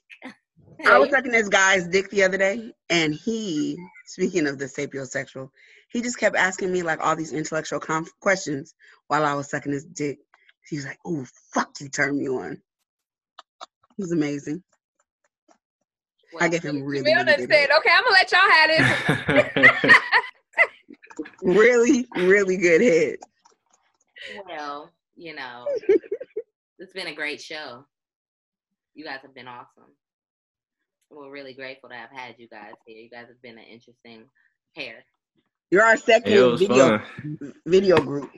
I 0.86 0.98
was 1.00 1.10
sucking 1.10 1.32
this 1.32 1.48
guy's 1.50 1.88
dick 1.88 2.10
the 2.10 2.24
other 2.24 2.38
day, 2.38 2.74
and 2.90 3.14
he, 3.14 3.78
speaking 4.06 4.48
of 4.48 4.58
the 4.60 4.66
sapiosexual, 4.66 5.50
he 5.90 6.02
just 6.02 6.20
kept 6.20 6.36
asking 6.36 6.72
me 6.74 6.84
like 6.84 7.00
all 7.02 7.16
these 7.16 7.32
intellectual 7.32 7.80
conf- 7.80 8.12
questions 8.20 8.76
while 9.08 9.24
I 9.26 9.34
was 9.34 9.50
sucking 9.50 9.72
his 9.72 9.86
dick. 9.86 10.20
He 10.70 10.76
was 10.76 10.86
like, 10.86 11.00
"Oh, 11.06 11.26
fuck, 11.54 11.70
you 11.80 11.88
turned 11.88 12.18
me 12.18 12.28
on." 12.28 12.62
It 13.98 14.02
was 14.02 14.12
amazing. 14.12 14.62
I 16.40 16.50
gave 16.50 16.64
him 16.64 16.84
really, 16.84 17.12
Jamil 17.12 17.26
really 17.26 17.48
good 17.48 17.50
said, 17.50 17.70
okay, 17.78 17.90
I'm 17.96 18.04
gonna 18.04 18.12
let 18.12 18.32
y'all 18.32 18.52
have 18.52 19.84
this. 19.84 19.96
really, 21.42 22.08
really 22.18 22.58
good 22.58 22.82
head. 22.82 23.16
Well, 24.46 24.92
you 25.16 25.34
know, 25.34 25.66
it's 26.80 26.94
been 26.94 27.08
a 27.08 27.16
great 27.16 27.42
show. 27.42 27.86
You 28.96 29.06
guys 29.06 29.20
have 29.22 29.34
been 29.34 29.48
awesome. 29.48 29.92
We're 31.10 31.32
really 31.32 31.54
grateful 31.54 31.90
to 31.90 31.96
have 31.96 32.10
had 32.12 32.36
you 32.38 32.50
guys 32.50 32.74
here. 32.86 32.98
You 32.98 33.10
guys 33.10 33.28
have 33.28 33.42
been 33.42 33.58
an 33.58 33.66
interesting 33.72 34.26
pair. 34.76 35.06
You're 35.72 35.84
our 35.84 35.98
second 35.98 36.34
it 36.34 36.60
video 36.60 37.00
fun. 37.00 37.54
video 37.66 37.98
group. 37.98 38.30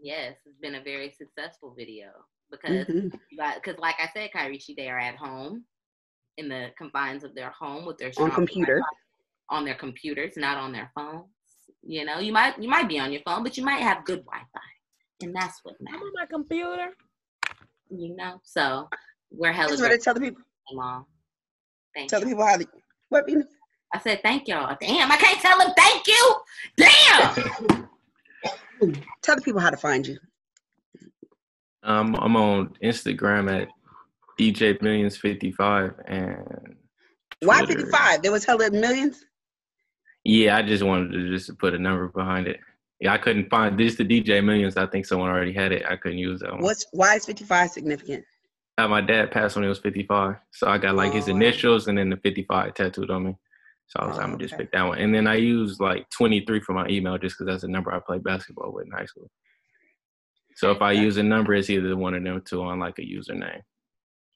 Yes, 0.00 0.34
it's 0.44 0.58
been 0.60 0.74
a 0.74 0.82
very 0.82 1.10
successful 1.16 1.74
video. 1.76 2.08
Because 2.62 2.86
mm-hmm. 2.86 3.08
you 3.30 3.38
got 3.38 3.56
because 3.56 3.78
like 3.78 3.96
I 3.98 4.08
said, 4.14 4.30
Kyrie, 4.32 4.60
they 4.76 4.88
are 4.88 4.98
at 4.98 5.16
home 5.16 5.64
in 6.36 6.48
the 6.48 6.68
confines 6.76 7.24
of 7.24 7.34
their 7.34 7.50
home 7.50 7.86
with 7.86 7.98
their 7.98 8.12
On 8.18 8.30
computer. 8.30 8.82
On 9.50 9.64
their 9.64 9.74
computers, 9.74 10.34
not 10.36 10.56
on 10.56 10.72
their 10.72 10.90
phones. 10.94 11.26
You 11.82 12.04
know, 12.04 12.18
you 12.18 12.32
might 12.32 12.60
you 12.60 12.68
might 12.68 12.88
be 12.88 12.98
on 12.98 13.12
your 13.12 13.22
phone, 13.22 13.42
but 13.42 13.56
you 13.56 13.64
might 13.64 13.80
have 13.80 14.04
good 14.04 14.24
Wi-Fi, 14.24 14.60
and 15.22 15.34
that's 15.34 15.60
what 15.62 15.74
matters. 15.80 16.00
I'm 16.00 16.12
matters. 16.12 16.12
on 16.16 16.22
my 16.22 16.26
computer. 16.26 16.96
You 17.90 18.16
know, 18.16 18.40
so 18.42 18.88
we're 19.30 19.52
hella 19.52 19.68
That's 19.70 19.82
what 19.82 19.92
I 19.92 19.98
tell 19.98 20.14
the 20.14 20.20
people. 20.20 20.42
Mom. 20.72 21.04
Thank 21.94 22.08
Tell 22.08 22.20
the 22.20 22.26
people 22.26 22.44
how 22.44 22.56
to. 22.56 22.66
What? 23.10 23.26
Venus? 23.26 23.46
I 23.92 24.00
said 24.00 24.20
thank 24.22 24.48
y'all. 24.48 24.76
Damn, 24.80 25.12
I 25.12 25.16
can't 25.16 25.40
tell 25.40 25.58
them 25.58 25.72
thank 25.76 26.06
you. 26.06 26.36
Damn. 26.76 27.88
Tell 29.22 29.36
the 29.36 29.42
people 29.42 29.60
how 29.60 29.70
to 29.70 29.76
find 29.76 30.06
you. 30.06 30.18
Um, 31.84 32.16
I'm 32.16 32.36
on 32.36 32.74
Instagram 32.82 33.52
at 33.62 33.68
DJ 34.38 34.80
Millions 34.80 35.16
55 35.16 35.92
and 36.06 36.76
Why 37.40 37.64
fifty 37.66 37.84
five? 37.90 38.22
There 38.22 38.32
was 38.32 38.44
hella 38.44 38.70
millions. 38.70 39.24
Yeah, 40.24 40.56
I 40.56 40.62
just 40.62 40.82
wanted 40.82 41.12
to 41.12 41.30
just 41.30 41.56
put 41.58 41.74
a 41.74 41.78
number 41.78 42.08
behind 42.08 42.46
it. 42.48 42.58
Yeah, 43.00 43.12
I 43.12 43.18
couldn't 43.18 43.50
find 43.50 43.78
this 43.78 43.96
the 43.96 44.04
DJ 44.04 44.42
Millions. 44.42 44.76
I 44.78 44.86
think 44.86 45.04
someone 45.04 45.28
already 45.28 45.52
had 45.52 45.72
it. 45.72 45.84
I 45.88 45.96
couldn't 45.96 46.18
use 46.18 46.40
that 46.40 46.52
one. 46.52 46.62
What's 46.62 46.86
why 46.92 47.16
is 47.16 47.26
55 47.26 47.70
significant? 47.70 48.24
Uh, 48.78 48.88
my 48.88 49.00
dad 49.02 49.30
passed 49.30 49.54
when 49.54 49.62
he 49.62 49.68
was 49.68 49.78
55, 49.78 50.36
so 50.52 50.66
I 50.66 50.78
got 50.78 50.96
like 50.96 51.12
his 51.12 51.28
Oh. 51.28 51.32
initials 51.32 51.86
and 51.86 51.96
then 51.98 52.08
the 52.10 52.16
55 52.16 52.74
tattooed 52.74 53.10
on 53.10 53.24
me. 53.24 53.36
So 53.86 54.00
I 54.00 54.06
was 54.06 54.18
Oh, 54.18 54.22
I'm 54.22 54.30
gonna 54.32 54.42
just 54.42 54.56
pick 54.56 54.72
that 54.72 54.82
one. 54.82 54.98
And 54.98 55.14
then 55.14 55.26
I 55.26 55.34
used 55.34 55.80
like 55.80 56.08
23 56.10 56.60
for 56.60 56.72
my 56.72 56.86
email 56.88 57.18
just 57.18 57.36
because 57.36 57.52
that's 57.52 57.62
the 57.62 57.68
number 57.68 57.92
I 57.92 58.00
played 58.00 58.24
basketball 58.24 58.72
with 58.72 58.86
in 58.86 58.92
high 58.92 59.04
school. 59.04 59.30
So 60.56 60.70
if 60.70 60.82
I 60.82 60.92
use 60.92 61.16
a 61.16 61.22
number, 61.22 61.54
it's 61.54 61.70
either 61.70 61.96
one 61.96 62.14
of 62.14 62.22
them 62.22 62.42
two 62.44 62.62
on 62.62 62.78
like 62.78 62.98
a 62.98 63.02
username. 63.02 63.62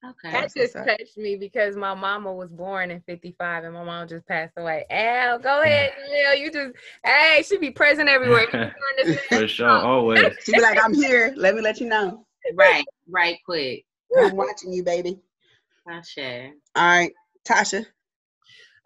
Okay. 0.05 0.31
That 0.31 0.55
just 0.55 0.77
what's 0.77 0.87
touched 0.87 1.19
me 1.19 1.37
because 1.37 1.75
my 1.75 1.93
mama 1.93 2.33
was 2.33 2.51
born 2.51 2.93
in 2.93 3.01
55 3.01 3.65
and 3.65 3.75
my 3.75 3.83
mom 3.83 4.07
just 4.07 4.27
passed 4.29 4.53
away. 4.57 4.85
Al, 4.91 5.41
go 5.41 5.63
ahead, 5.63 5.91
Al. 6.27 6.37
You 6.37 6.53
just, 6.53 6.73
hey, 7.05 7.43
she 7.47 7.59
be 7.59 7.71
present 7.71 8.09
everywhere. 8.09 8.47
You 8.53 8.59
turn 8.59 8.73
this 8.99 9.19
in. 9.31 9.39
For 9.39 9.49
sure, 9.49 9.69
always. 9.69 10.21
She 10.45 10.53
be 10.53 10.61
like, 10.61 10.79
I'm 10.83 10.95
here. 10.95 11.35
Let 11.37 11.55
me 11.57 11.63
let 11.63 11.81
you 11.81 11.89
know. 11.89 12.25
Right, 12.55 12.85
right 13.09 13.39
quick. 13.45 13.85
I'm 14.17 14.37
watching 14.37 14.73
you, 14.73 14.85
baby. 14.85 15.21
I 15.87 16.01
share. 16.03 16.53
All 16.77 16.87
right, 16.87 17.13
Tasha. 17.47 17.85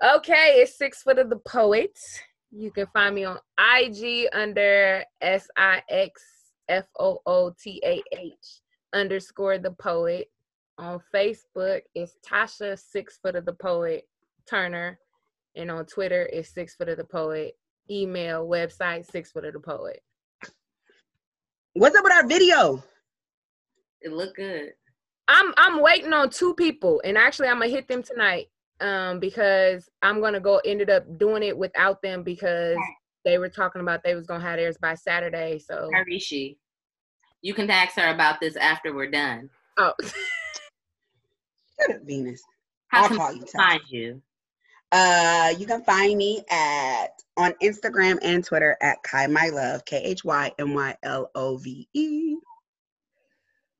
Okay, 0.02 0.56
it's 0.56 0.78
Six 0.78 1.02
Footah 1.04 1.28
the 1.28 1.36
Poet. 1.36 1.96
You 2.50 2.70
can 2.70 2.86
find 2.92 3.14
me 3.14 3.24
on 3.24 3.38
IG 3.58 4.28
under 4.32 5.04
S 5.20 5.46
I 5.56 5.82
X 5.88 6.22
F 6.72 6.86
O 6.98 7.20
O 7.26 7.54
T 7.62 7.82
A 7.84 8.02
H 8.12 8.60
underscore 8.94 9.58
the 9.58 9.72
poet. 9.72 10.28
On 10.78 10.98
Facebook, 11.14 11.82
it's 11.94 12.16
Tasha 12.26 12.78
Six 12.78 13.18
Footah 13.22 13.44
the 13.44 13.52
Poet 13.52 14.08
Turner. 14.48 14.98
And 15.54 15.70
on 15.70 15.84
Twitter, 15.84 16.28
it's 16.32 16.54
Six 16.54 16.74
Footah 16.76 16.96
the 16.96 17.04
Poet. 17.04 17.52
Email, 17.90 18.48
website, 18.48 19.04
Six 19.10 19.30
Footah 19.32 19.52
the 19.52 19.60
Poet. 19.60 20.00
What's 21.74 21.94
up 21.94 22.04
with 22.04 22.12
our 22.12 22.26
video? 22.26 22.82
It 24.00 24.12
looked 24.12 24.36
good. 24.36 24.72
I'm 25.28 25.52
I'm 25.58 25.82
waiting 25.82 26.14
on 26.14 26.30
two 26.30 26.54
people, 26.54 27.02
and 27.04 27.18
actually 27.18 27.48
I'm 27.48 27.58
gonna 27.58 27.68
hit 27.68 27.86
them 27.86 28.02
tonight. 28.02 28.46
Um, 28.80 29.20
because 29.20 29.88
I'm 30.00 30.20
gonna 30.20 30.40
go 30.40 30.60
ended 30.64 30.90
up 30.90 31.04
doing 31.18 31.42
it 31.42 31.56
without 31.56 32.02
them 32.02 32.22
because 32.24 32.78
they 33.24 33.38
were 33.38 33.48
talking 33.48 33.80
about 33.80 34.02
they 34.02 34.14
was 34.14 34.26
gonna 34.26 34.42
have 34.42 34.56
theirs 34.56 34.76
by 34.80 34.94
Saturday. 34.94 35.58
So 35.58 35.88
Harishi, 35.94 36.56
you 37.42 37.54
can 37.54 37.70
ask 37.70 37.96
her 37.96 38.08
about 38.08 38.40
this 38.40 38.56
after 38.56 38.94
we're 38.94 39.10
done. 39.10 39.50
oh 39.78 39.92
Shut 40.02 41.90
up, 41.96 42.02
Venus. 42.04 42.42
How 42.88 43.02
I'll 43.02 43.08
can 43.08 43.16
call 43.18 43.32
you, 43.32 43.40
we 43.40 43.46
Tasha. 43.46 43.52
find 43.56 43.80
you? 43.88 44.22
Uh, 44.92 45.54
you 45.58 45.66
can 45.66 45.82
find 45.84 46.16
me 46.18 46.42
at 46.50 47.08
on 47.36 47.52
Instagram 47.62 48.18
and 48.22 48.44
Twitter 48.44 48.76
at 48.82 49.02
Khy 49.02 49.30
My 49.30 49.48
Love, 49.48 49.84
K 49.86 49.96
H 50.02 50.24
Y 50.24 50.52
M 50.58 50.74
Y 50.74 50.96
L 51.02 51.30
O 51.34 51.56
V 51.56 51.88
E. 51.94 52.36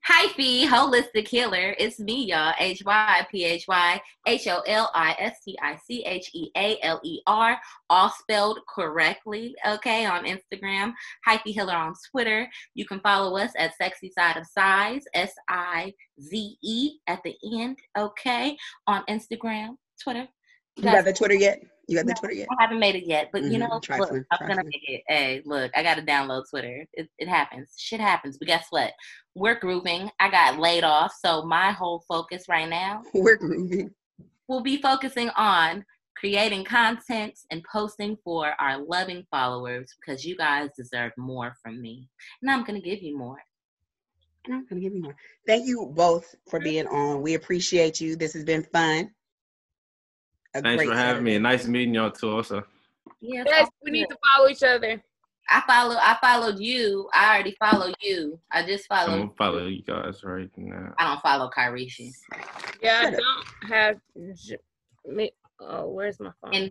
Hyphy, 0.09 0.65
holistic 0.66 1.29
healer. 1.29 1.77
It's 1.79 2.01
me, 2.01 2.24
y'all. 2.24 2.53
H 2.59 2.83
Y 2.85 3.27
P 3.31 3.45
H 3.45 3.66
Y 3.69 4.01
H 4.27 4.49
O 4.49 4.61
L 4.66 4.91
I 4.97 5.15
S 5.16 5.39
T 5.45 5.57
I 5.62 5.77
C 5.77 6.03
H 6.05 6.29
E 6.35 6.51
A 6.57 6.77
L 6.83 7.01
E 7.05 7.20
R, 7.29 7.57
all 7.89 8.11
spelled 8.11 8.59
correctly. 8.69 9.55
Okay, 9.65 10.05
on 10.05 10.24
Instagram. 10.24 10.93
Hyphy 11.27 11.53
Healer 11.53 11.77
on 11.77 11.95
Twitter. 12.11 12.49
You 12.74 12.85
can 12.85 12.99
follow 12.99 13.37
us 13.37 13.53
at 13.57 13.77
Sexy 13.77 14.11
Side 14.11 14.37
of 14.37 14.47
Size, 14.47 15.05
S 15.15 15.35
I 15.49 15.93
Z 16.20 16.57
E 16.65 16.99
at 17.07 17.23
the 17.23 17.37
end. 17.61 17.79
Okay, 17.97 18.57
on 18.89 19.05
Instagram, 19.09 19.77
Twitter. 20.03 20.27
You 20.79 20.83
got 20.83 21.05
the 21.05 21.12
Twitter 21.12 21.35
yet? 21.35 21.62
You 21.88 21.96
got 21.96 22.06
the 22.06 22.14
Twitter 22.14 22.34
yet? 22.34 22.48
I 22.50 22.62
haven't 22.62 22.78
made 22.80 22.94
it 22.94 23.06
yet, 23.06 23.30
but 23.32 23.42
you 23.42 23.59
Mhm, 23.59 23.60
know, 23.60 23.74
look, 23.74 23.82
trifling, 23.82 24.24
I'm 24.30 24.48
gonna 24.48 24.64
make 24.64 24.88
it. 24.88 25.02
Hey, 25.09 25.42
look, 25.44 25.70
I 25.76 25.82
gotta 25.82 26.02
download 26.02 26.48
Twitter. 26.48 26.86
It, 26.92 27.09
it 27.18 27.28
happens. 27.28 27.74
Shit 27.76 28.00
happens. 28.00 28.38
But 28.38 28.48
guess 28.48 28.66
what? 28.70 28.92
We're 29.34 29.59
grooving. 29.59 30.10
I 30.20 30.30
got 30.30 30.59
laid 30.59 30.84
off, 30.84 31.12
so 31.24 31.42
my 31.44 31.72
whole 31.72 32.04
focus 32.09 32.44
right 32.48 32.68
now 32.68 33.02
We're 33.14 33.36
grooving. 33.36 33.90
We'll 34.48 34.62
be 34.62 34.80
focusing 34.80 35.30
on 35.30 35.84
creating 36.16 36.64
content 36.64 37.38
and 37.50 37.64
posting 37.64 38.16
for 38.22 38.54
our 38.60 38.78
loving 38.78 39.24
followers 39.30 39.92
because 39.98 40.24
you 40.24 40.36
guys 40.36 40.70
deserve 40.76 41.12
more 41.16 41.54
from 41.62 41.80
me, 41.80 42.09
and 42.42 42.50
I'm 42.50 42.64
gonna 42.64 42.80
give 42.80 43.02
you 43.02 43.16
more. 43.18 43.38
And 44.44 44.54
I'm 44.54 44.66
gonna 44.66 44.80
give 44.80 44.94
you 44.94 45.02
more. 45.02 45.16
Thank 45.46 45.66
you 45.66 45.90
both 45.94 46.34
for 46.50 46.60
being 46.60 46.86
on. 46.86 47.22
We 47.22 47.34
appreciate 47.34 48.00
you. 48.00 48.16
This 48.16 48.32
has 48.34 48.44
been 48.44 48.62
fun. 48.64 49.10
A 50.55 50.61
Thanks 50.62 50.83
great 50.83 50.89
for 50.91 50.95
having 50.95 51.24
me. 51.24 51.39
Nice 51.39 51.66
meeting 51.66 51.95
y'all 51.95 52.11
too. 52.11 52.31
Also, 52.31 52.62
Yes, 53.20 53.47
yes, 53.49 53.62
I'm 53.66 53.69
we 53.85 53.91
need 53.91 54.09
to 54.09 54.16
follow 54.24 54.49
each 54.49 54.62
other. 54.62 55.03
I 55.49 55.62
follow. 55.66 55.97
I 55.99 56.16
followed 56.20 56.59
you. 56.59 57.09
I 57.15 57.35
already 57.35 57.57
follow 57.59 57.93
you. 58.01 58.39
I 58.51 58.65
just 58.66 58.87
follow. 58.87 59.12
I'm 59.12 59.31
followed. 59.31 59.59
follow 59.59 59.66
you 59.66 59.83
guys 59.83 60.23
right 60.24 60.51
now. 60.57 60.95
I 60.99 61.05
don't 61.09 61.20
follow 61.20 61.51
Kyrishi. 61.57 62.11
Yeah, 62.83 63.05
I 63.07 63.11
don't 63.11 63.70
have. 63.73 63.97
me- 65.07 65.33
Oh, 65.61 65.89
where's 65.89 66.19
my 66.19 66.33
phone? 66.41 66.55
And 66.55 66.70